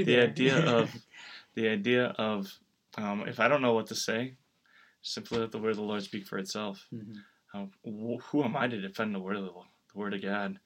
the 0.03 0.19
idea 0.19 0.57
of 0.77 0.93
the 1.55 1.67
idea 1.69 2.07
of 2.17 2.51
um, 2.97 3.27
if 3.27 3.39
I 3.39 3.47
don't 3.47 3.61
know 3.61 3.73
what 3.73 3.87
to 3.87 3.95
say, 3.95 4.35
simply 5.01 5.39
let 5.39 5.51
the 5.51 5.59
word 5.59 5.71
of 5.71 5.77
the 5.77 5.83
Lord 5.83 6.03
speak 6.03 6.25
for 6.27 6.37
itself. 6.37 6.87
Mhm. 6.93 7.23
Uh, 7.53 7.65
wh- 7.85 8.21
who 8.29 8.43
am 8.43 8.55
I 8.55 8.67
to 8.67 8.79
defend 8.81 9.13
the 9.15 9.19
word 9.19 9.35
of 9.37 9.43
the, 9.45 9.51
the 9.51 9.97
word 9.99 10.13
of 10.13 10.21
God? 10.21 10.59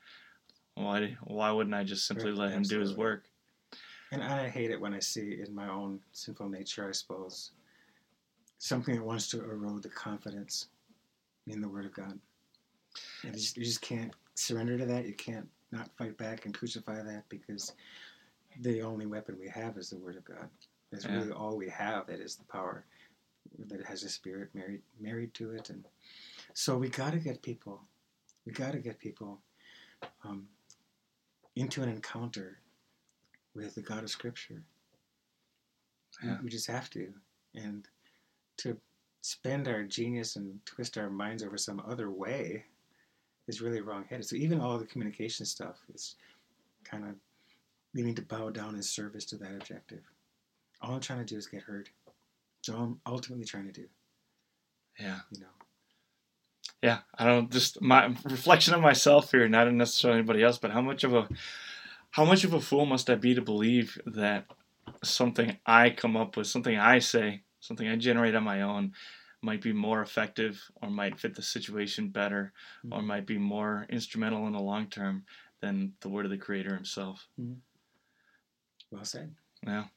Why 0.75 1.15
why 1.23 1.51
wouldn't 1.51 1.75
I 1.75 1.83
just 1.83 2.05
simply 2.07 2.31
Right, 2.31 2.39
let 2.39 2.51
Him 2.51 2.63
do 2.63 2.79
His 2.79 2.95
work? 2.95 3.29
And 4.11 4.23
I 4.23 4.49
hate 4.49 4.71
it 4.71 4.79
when 4.79 4.93
I 4.93 4.99
see 4.99 5.41
in 5.45 5.53
my 5.53 5.69
own 5.69 5.99
sinful 6.11 6.49
nature, 6.49 6.87
I 6.87 6.91
suppose, 6.91 7.51
something 8.57 8.95
that 8.95 9.03
wants 9.03 9.27
to 9.29 9.43
erode 9.43 9.83
the 9.83 9.89
confidence 9.89 10.67
in 11.47 11.61
the 11.61 11.69
Word 11.69 11.85
of 11.85 11.93
God. 11.93 12.17
And 13.23 13.33
you 13.33 13.39
just, 13.39 13.57
you 13.57 13.63
just 13.65 13.81
can't 13.81 14.13
surrender 14.35 14.77
to 14.77 14.85
that. 14.85 15.05
You 15.05 15.13
can't 15.13 15.47
not 15.71 15.89
fight 15.97 16.17
back 16.17 16.45
and 16.45 16.53
crucify 16.53 17.01
that 17.03 17.23
because 17.29 17.73
the 18.61 18.81
only 18.81 19.05
weapon 19.05 19.37
we 19.39 19.49
have 19.49 19.77
is 19.77 19.89
the 19.89 19.97
Word 19.97 20.15
of 20.15 20.23
God. 20.25 20.49
That's 20.91 21.05
Yeah. 21.05 21.15
really 21.15 21.31
all 21.31 21.57
we 21.57 21.69
have. 21.69 22.07
That 22.07 22.19
is 22.19 22.35
the 22.35 22.45
power 22.45 22.85
that 23.67 23.85
has 23.85 24.03
a 24.03 24.09
spirit 24.09 24.49
married 24.53 24.81
married 24.99 25.33
to 25.35 25.51
it, 25.51 25.69
and 25.69 25.85
so 26.53 26.77
we 26.77 26.89
got 26.89 27.11
to 27.11 27.19
get 27.19 27.41
people. 27.41 27.81
We 28.45 28.51
got 28.53 28.71
to 28.73 28.79
get 28.79 28.99
people 28.99 29.41
um, 30.23 30.47
into 31.55 31.81
an 31.83 31.89
encounter 31.89 32.59
with 33.53 33.75
the 33.75 33.81
God 33.81 34.03
of 34.03 34.09
Scripture. 34.09 34.63
We- 36.21 36.29
Yeah. 36.29 36.41
We 36.41 36.49
just 36.49 36.67
have 36.67 36.89
to. 36.91 37.13
And 37.55 37.87
to 38.57 38.77
spend 39.21 39.67
our 39.67 39.83
genius 39.83 40.35
and 40.35 40.59
twist 40.65 40.97
our 40.97 41.09
minds 41.09 41.43
over 41.43 41.57
some 41.57 41.81
other 41.87 42.11
way 42.11 42.63
is 43.47 43.61
really 43.61 43.81
wrong-headed. 43.81 44.25
So 44.25 44.35
even 44.35 44.59
all 44.61 44.77
the 44.77 44.85
communication 44.85 45.45
stuff 45.45 45.77
is 45.93 46.15
kind 46.83 47.03
of 47.05 47.15
needing 47.93 48.15
to 48.15 48.21
bow 48.21 48.49
down 48.49 48.75
in 48.75 48.83
service 48.83 49.25
to 49.25 49.37
that 49.37 49.53
objective. 49.55 50.01
All 50.81 50.93
I'm 50.93 50.99
trying 50.99 51.19
to 51.19 51.25
do 51.25 51.37
is 51.37 51.47
get 51.47 51.63
heard. 51.63 51.89
So 52.61 52.75
I'm 52.75 52.99
ultimately 53.05 53.45
trying 53.45 53.65
to 53.65 53.71
do, 53.71 53.85
Yeah. 54.99 55.19
you 55.31 55.39
know. 55.39 55.47
yeah, 56.81 56.99
I 57.17 57.25
don't 57.25 57.51
just 57.51 57.81
my 57.81 58.15
reflection 58.23 58.73
of 58.73 58.81
myself 58.81 59.31
here, 59.31 59.47
not 59.47 59.71
necessarily 59.71 60.19
anybody 60.19 60.43
else, 60.43 60.57
but 60.57 60.71
how 60.71 60.81
much 60.81 61.03
of 61.03 61.13
a 61.13 61.27
how 62.11 62.25
much 62.25 62.43
of 62.43 62.53
a 62.53 62.61
fool 62.61 62.85
must 62.85 63.09
I 63.09 63.15
be 63.15 63.35
to 63.35 63.41
believe 63.41 63.99
that 64.05 64.45
something 65.03 65.57
I 65.65 65.89
come 65.91 66.17
up 66.17 66.37
with, 66.37 66.47
something 66.47 66.77
I 66.77 66.99
say, 66.99 67.41
something 67.65 67.87
I 67.87 67.95
generate 67.95 68.35
on 68.35 68.43
my 68.43 68.61
own 68.61 68.93
might 69.41 69.61
be 69.61 69.73
more 69.73 70.01
effective 70.01 70.61
or 70.81 70.89
might 70.89 71.19
fit 71.19 71.35
the 71.35 71.41
situation 71.41 72.09
better 72.09 72.53
or 72.91 73.01
Mhm. 73.01 73.05
might 73.05 73.25
be 73.25 73.37
more 73.37 73.85
instrumental 73.89 74.47
in 74.47 74.53
the 74.53 74.59
long 74.61 74.89
term 74.89 75.25
than 75.61 75.93
the 76.01 76.09
word 76.09 76.25
of 76.25 76.31
the 76.31 76.37
creator 76.37 76.75
himself. 76.75 77.27
Well 78.91 79.05
said. 79.05 79.35
Yeah. 79.63 79.87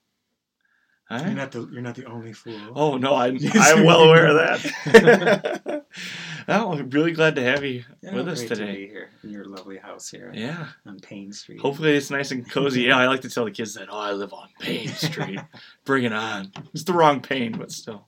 All 1.10 1.20
You're 1.22 1.30
not 1.30 1.52
the 1.52 1.66
you're 1.72 1.80
not 1.80 1.94
the 1.94 2.04
only 2.04 2.34
fool. 2.34 2.60
Oh 2.74 2.98
no, 2.98 3.14
I, 3.24 3.28
Yes. 3.28 3.56
I'm 3.56 3.84
well 3.84 4.02
aware 4.02 4.26
of 4.26 4.36
that. 4.36 5.84
well, 6.48 6.72
I'm 6.74 6.90
really 6.90 7.12
glad 7.12 7.36
to 7.36 7.42
have 7.42 7.64
you 7.64 7.84
Yeah, 8.02 8.14
with 8.14 8.28
us 8.28 8.40
great 8.40 8.48
To 8.48 8.54
today. 8.56 8.76
be 8.76 8.86
here 8.88 9.08
in 9.24 9.30
your 9.30 9.46
lovely 9.46 9.78
house 9.78 10.10
here 10.10 10.30
Yeah. 10.34 10.66
on 10.86 11.00
Payne 11.00 11.32
Street. 11.32 11.60
Hopefully 11.60 11.96
it's 11.96 12.10
nice 12.10 12.30
and 12.30 12.48
cozy. 12.50 12.82
Yeah, 12.88 12.98
I 12.98 13.06
like 13.06 13.22
to 13.22 13.30
tell 13.30 13.46
the 13.46 13.50
kids 13.50 13.72
that. 13.74 13.88
Oh, 13.90 13.98
I 13.98 14.12
live 14.12 14.32
on 14.34 14.48
Payne 14.60 14.88
Street. 14.88 15.40
Bring 15.86 16.04
it 16.04 16.12
on. 16.12 16.52
It's 16.74 16.84
the 16.84 16.92
wrong 16.92 17.20
Payne, 17.22 17.52
but 17.52 17.72
still. 17.72 18.06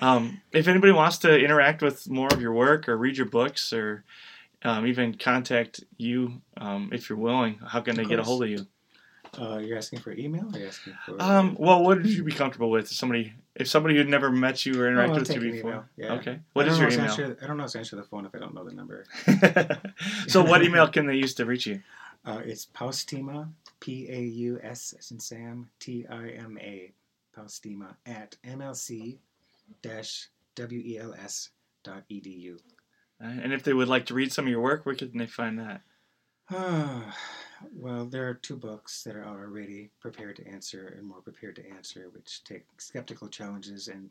Um, 0.00 0.40
if 0.52 0.68
anybody 0.68 0.92
wants 0.94 1.18
to 1.18 1.38
interact 1.38 1.82
with 1.82 2.08
more 2.08 2.28
of 2.32 2.40
your 2.40 2.54
work 2.54 2.88
or 2.88 2.96
read 2.96 3.18
your 3.18 3.26
books 3.26 3.74
or 3.74 4.04
um, 4.62 4.86
even 4.86 5.14
contact 5.18 5.84
you, 5.98 6.40
um, 6.56 6.88
if 6.92 7.10
you're 7.10 7.18
willing, 7.18 7.58
how 7.66 7.80
can 7.82 7.94
they 7.94 8.04
Of 8.04 8.08
get 8.08 8.18
a 8.18 8.22
hold 8.22 8.42
of 8.42 8.48
you? 8.48 8.66
Uh, 9.38 9.58
you're 9.58 9.76
asking 9.76 10.00
for 10.00 10.12
email? 10.12 10.48
Or 10.52 10.58
you're 10.58 10.68
asking 10.68 10.94
for? 11.04 11.20
Um, 11.20 11.56
well, 11.58 11.82
what 11.82 11.98
would 11.98 12.06
you 12.06 12.24
be 12.24 12.32
comfortable 12.42 12.70
with? 12.70 12.88
Somebody, 12.88 13.32
if 13.54 13.68
somebody 13.68 13.96
who'd 13.96 14.08
never 14.08 14.30
met 14.30 14.64
you 14.66 14.80
or 14.80 14.88
Oh, 14.88 14.90
interacted 14.90 15.18
with 15.20 15.30
you 15.34 15.40
before. 15.52 15.70
email, 15.70 15.84
yeah. 15.96 16.12
Okay. 16.14 16.40
What 16.52 16.68
is 16.68 16.78
your 16.78 16.90
email? 16.90 17.04
Answer, 17.04 17.38
I 17.42 17.46
don't 17.46 17.56
know 17.56 17.64
how 17.64 17.68
to 17.68 17.78
answer 17.78 17.96
the 17.96 18.02
phone 18.02 18.26
if 18.26 18.34
I 18.34 18.38
don't 18.38 18.54
know 18.54 18.64
the 18.64 18.72
number. 18.72 19.04
so, 20.28 20.44
what 20.44 20.62
email 20.62 20.88
can 20.88 21.06
they 21.06 21.16
use 21.16 21.34
to 21.34 21.44
reach 21.44 21.66
you? 21.66 21.82
Uh, 22.24 22.42
it's 22.44 22.66
Paustima, 22.66 23.48
P 23.80 24.08
A 24.10 24.20
U 24.20 24.58
S 24.62 24.94
as 24.98 25.10
in 25.10 25.20
Sam, 25.20 25.68
T 25.78 26.06
I 26.10 26.30
M 26.30 26.58
A, 26.60 26.92
Paustima 27.36 27.94
at 28.04 28.36
MLC 28.44 29.18
WELS 30.58 31.50
dot 31.84 32.02
E 32.08 32.20
edu. 32.20 32.58
And 33.20 33.52
if 33.52 33.62
they 33.62 33.72
would 33.72 33.88
like 33.88 34.06
to 34.06 34.14
read 34.14 34.32
some 34.32 34.46
of 34.46 34.50
your 34.50 34.60
work, 34.60 34.84
where 34.84 34.94
can 34.94 35.16
they 35.16 35.26
find 35.26 35.58
that? 35.58 35.82
well, 37.74 38.04
there 38.04 38.28
are 38.28 38.34
two 38.34 38.56
books 38.56 39.02
that 39.02 39.16
are 39.16 39.26
already 39.26 39.90
prepared 40.00 40.36
to 40.36 40.46
answer 40.46 40.94
and 40.96 41.06
more 41.06 41.20
prepared 41.20 41.56
to 41.56 41.68
answer, 41.68 42.08
which 42.12 42.44
take 42.44 42.64
skeptical 42.78 43.28
challenges 43.28 43.88
and 43.88 44.10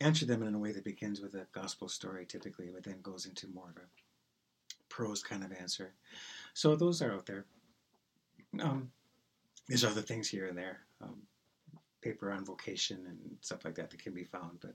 answer 0.00 0.26
them 0.26 0.42
in 0.42 0.54
a 0.54 0.58
way 0.58 0.72
that 0.72 0.84
begins 0.84 1.20
with 1.20 1.34
a 1.34 1.46
gospel 1.52 1.88
story 1.88 2.26
typically, 2.26 2.70
but 2.74 2.82
then 2.82 3.00
goes 3.02 3.26
into 3.26 3.46
more 3.48 3.70
of 3.70 3.76
a 3.76 3.86
prose 4.88 5.22
kind 5.22 5.44
of 5.44 5.52
answer. 5.52 5.92
So 6.54 6.74
those 6.74 7.00
are 7.02 7.12
out 7.12 7.26
there. 7.26 7.44
Um, 8.60 8.90
there's 9.68 9.84
other 9.84 10.02
things 10.02 10.28
here 10.28 10.46
and 10.46 10.58
there, 10.58 10.80
um, 11.02 11.22
paper 12.02 12.32
on 12.32 12.44
vocation 12.44 12.98
and 13.06 13.18
stuff 13.40 13.64
like 13.64 13.76
that 13.76 13.90
that 13.90 14.02
can 14.02 14.12
be 14.12 14.24
found, 14.24 14.58
but. 14.60 14.74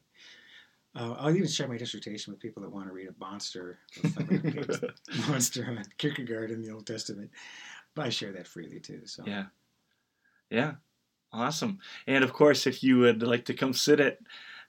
Uh, 0.95 1.13
I'll 1.17 1.35
even 1.35 1.47
share 1.47 1.67
my 1.69 1.77
dissertation 1.77 2.33
with 2.33 2.41
people 2.41 2.61
that 2.63 2.69
want 2.71 2.87
to 2.87 2.93
read 2.93 3.07
a 3.07 3.13
monster, 3.19 3.79
a 4.03 4.91
monster 5.29 5.65
on 5.65 5.81
Kierkegaard 5.97 6.51
in 6.51 6.61
the 6.61 6.71
Old 6.71 6.85
Testament. 6.85 7.31
But 7.95 8.07
I 8.07 8.09
share 8.09 8.33
that 8.33 8.47
freely 8.47 8.79
too. 8.79 9.01
So 9.05 9.23
Yeah. 9.25 9.45
Yeah. 10.49 10.73
Awesome. 11.33 11.79
And 12.07 12.23
of 12.25 12.33
course, 12.33 12.67
if 12.67 12.83
you 12.83 12.99
would 12.99 13.23
like 13.23 13.45
to 13.45 13.53
come 13.53 13.73
sit 13.73 14.01
at 14.01 14.17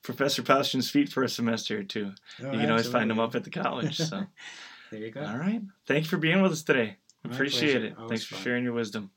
Professor 0.04 0.42
Paustian's 0.42 0.90
feet 0.90 1.08
for 1.08 1.24
a 1.24 1.28
semester 1.28 1.78
or 1.80 1.82
two, 1.82 2.12
Oh, 2.40 2.52
you 2.52 2.58
can 2.60 2.70
always 2.70 2.88
find 2.88 3.10
him 3.10 3.18
up 3.18 3.34
at 3.34 3.42
the 3.42 3.50
college. 3.50 3.96
So, 3.98 4.26
There 4.92 5.00
you 5.00 5.10
go. 5.10 5.24
all 5.24 5.38
right. 5.38 5.62
Thank 5.86 6.04
you 6.04 6.08
for 6.10 6.18
being 6.18 6.40
with 6.42 6.52
us 6.52 6.62
today. 6.62 6.98
My 7.24 7.32
Appreciate 7.34 7.72
pleasure. 7.72 7.86
it. 7.86 7.94
Always 7.96 8.08
Thanks 8.10 8.24
for 8.24 8.34
fun. 8.36 8.44
sharing 8.44 8.64
your 8.64 8.74
wisdom. 8.74 9.10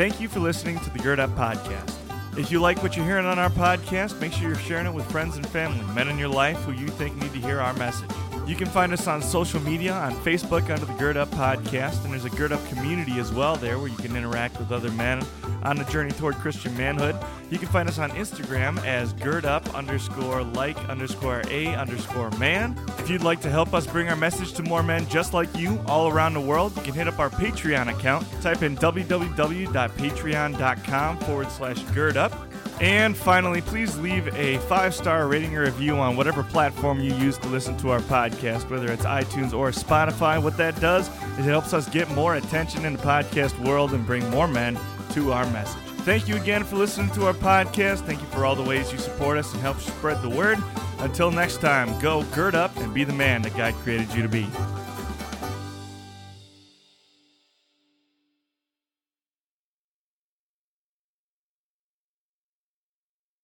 Thank 0.00 0.18
you 0.18 0.30
for 0.30 0.40
listening 0.40 0.78
to 0.78 0.88
the 0.88 0.98
Gird 1.00 1.20
Up 1.20 1.28
Podcast. 1.32 1.94
If 2.38 2.50
you 2.50 2.58
like 2.58 2.82
what 2.82 2.96
you're 2.96 3.04
hearing 3.04 3.26
on 3.26 3.38
our 3.38 3.50
podcast, 3.50 4.18
make 4.18 4.32
sure 4.32 4.48
you're 4.48 4.56
sharing 4.56 4.86
it 4.86 4.94
with 4.94 5.04
friends 5.12 5.36
and 5.36 5.46
family, 5.46 5.84
men 5.94 6.08
in 6.08 6.18
your 6.18 6.30
life 6.30 6.56
who 6.62 6.72
you 6.72 6.88
think 6.88 7.14
need 7.16 7.34
to 7.34 7.38
hear 7.38 7.60
our 7.60 7.74
message. 7.74 8.08
You 8.50 8.56
can 8.56 8.66
find 8.66 8.92
us 8.92 9.06
on 9.06 9.22
social 9.22 9.60
media 9.60 9.92
on 9.92 10.12
Facebook 10.24 10.68
under 10.70 10.84
the 10.84 10.92
Gird 10.94 11.16
Up 11.16 11.28
Podcast, 11.28 12.02
and 12.02 12.12
there's 12.12 12.24
a 12.24 12.30
Gird 12.30 12.50
Up 12.50 12.58
community 12.68 13.20
as 13.20 13.32
well 13.32 13.54
there 13.54 13.78
where 13.78 13.86
you 13.86 13.96
can 13.96 14.16
interact 14.16 14.58
with 14.58 14.72
other 14.72 14.90
men 14.90 15.24
on 15.62 15.76
the 15.76 15.84
journey 15.84 16.10
toward 16.10 16.34
Christian 16.34 16.76
manhood. 16.76 17.14
You 17.48 17.58
can 17.58 17.68
find 17.68 17.88
us 17.88 18.00
on 18.00 18.10
Instagram 18.10 18.84
as 18.84 19.12
Gird 19.12 19.44
Up 19.44 19.72
underscore 19.72 20.42
like 20.42 20.76
underscore 20.88 21.44
a 21.48 21.76
underscore 21.76 22.32
man. 22.32 22.76
If 22.98 23.08
you'd 23.08 23.22
like 23.22 23.40
to 23.42 23.50
help 23.50 23.72
us 23.72 23.86
bring 23.86 24.08
our 24.08 24.16
message 24.16 24.52
to 24.54 24.64
more 24.64 24.82
men 24.82 25.08
just 25.08 25.32
like 25.32 25.56
you 25.56 25.80
all 25.86 26.08
around 26.08 26.34
the 26.34 26.40
world, 26.40 26.74
you 26.74 26.82
can 26.82 26.94
hit 26.94 27.06
up 27.06 27.20
our 27.20 27.30
Patreon 27.30 27.96
account. 27.96 28.26
Type 28.42 28.62
in 28.62 28.76
www.patreon.com 28.76 31.18
forward 31.18 31.52
slash 31.52 31.80
gird 31.94 32.16
up. 32.16 32.49
And 32.80 33.14
finally, 33.14 33.60
please 33.60 33.98
leave 33.98 34.34
a 34.34 34.56
five 34.60 34.94
star 34.94 35.28
rating 35.28 35.54
or 35.54 35.64
review 35.64 35.96
on 35.96 36.16
whatever 36.16 36.42
platform 36.42 37.00
you 37.00 37.14
use 37.14 37.36
to 37.38 37.48
listen 37.48 37.76
to 37.78 37.90
our 37.90 38.00
podcast, 38.00 38.70
whether 38.70 38.90
it's 38.90 39.04
iTunes 39.04 39.52
or 39.52 39.70
Spotify. 39.70 40.42
What 40.42 40.56
that 40.56 40.80
does 40.80 41.08
is 41.38 41.46
it 41.46 41.50
helps 41.50 41.74
us 41.74 41.88
get 41.90 42.10
more 42.12 42.36
attention 42.36 42.86
in 42.86 42.94
the 42.94 43.02
podcast 43.02 43.58
world 43.66 43.92
and 43.92 44.06
bring 44.06 44.28
more 44.30 44.48
men 44.48 44.78
to 45.10 45.32
our 45.32 45.44
message. 45.50 45.82
Thank 46.04 46.26
you 46.26 46.36
again 46.36 46.64
for 46.64 46.76
listening 46.76 47.10
to 47.10 47.26
our 47.26 47.34
podcast. 47.34 48.06
Thank 48.06 48.22
you 48.22 48.26
for 48.28 48.46
all 48.46 48.54
the 48.56 48.62
ways 48.62 48.90
you 48.90 48.98
support 48.98 49.36
us 49.36 49.52
and 49.52 49.60
help 49.60 49.78
spread 49.80 50.22
the 50.22 50.30
word. 50.30 50.58
Until 51.00 51.30
next 51.30 51.58
time, 51.60 51.98
go 52.00 52.22
gird 52.34 52.54
up 52.54 52.74
and 52.78 52.94
be 52.94 53.04
the 53.04 53.12
man 53.12 53.42
that 53.42 53.54
God 53.56 53.74
created 53.74 54.12
you 54.14 54.22
to 54.22 54.28
be. 54.28 54.46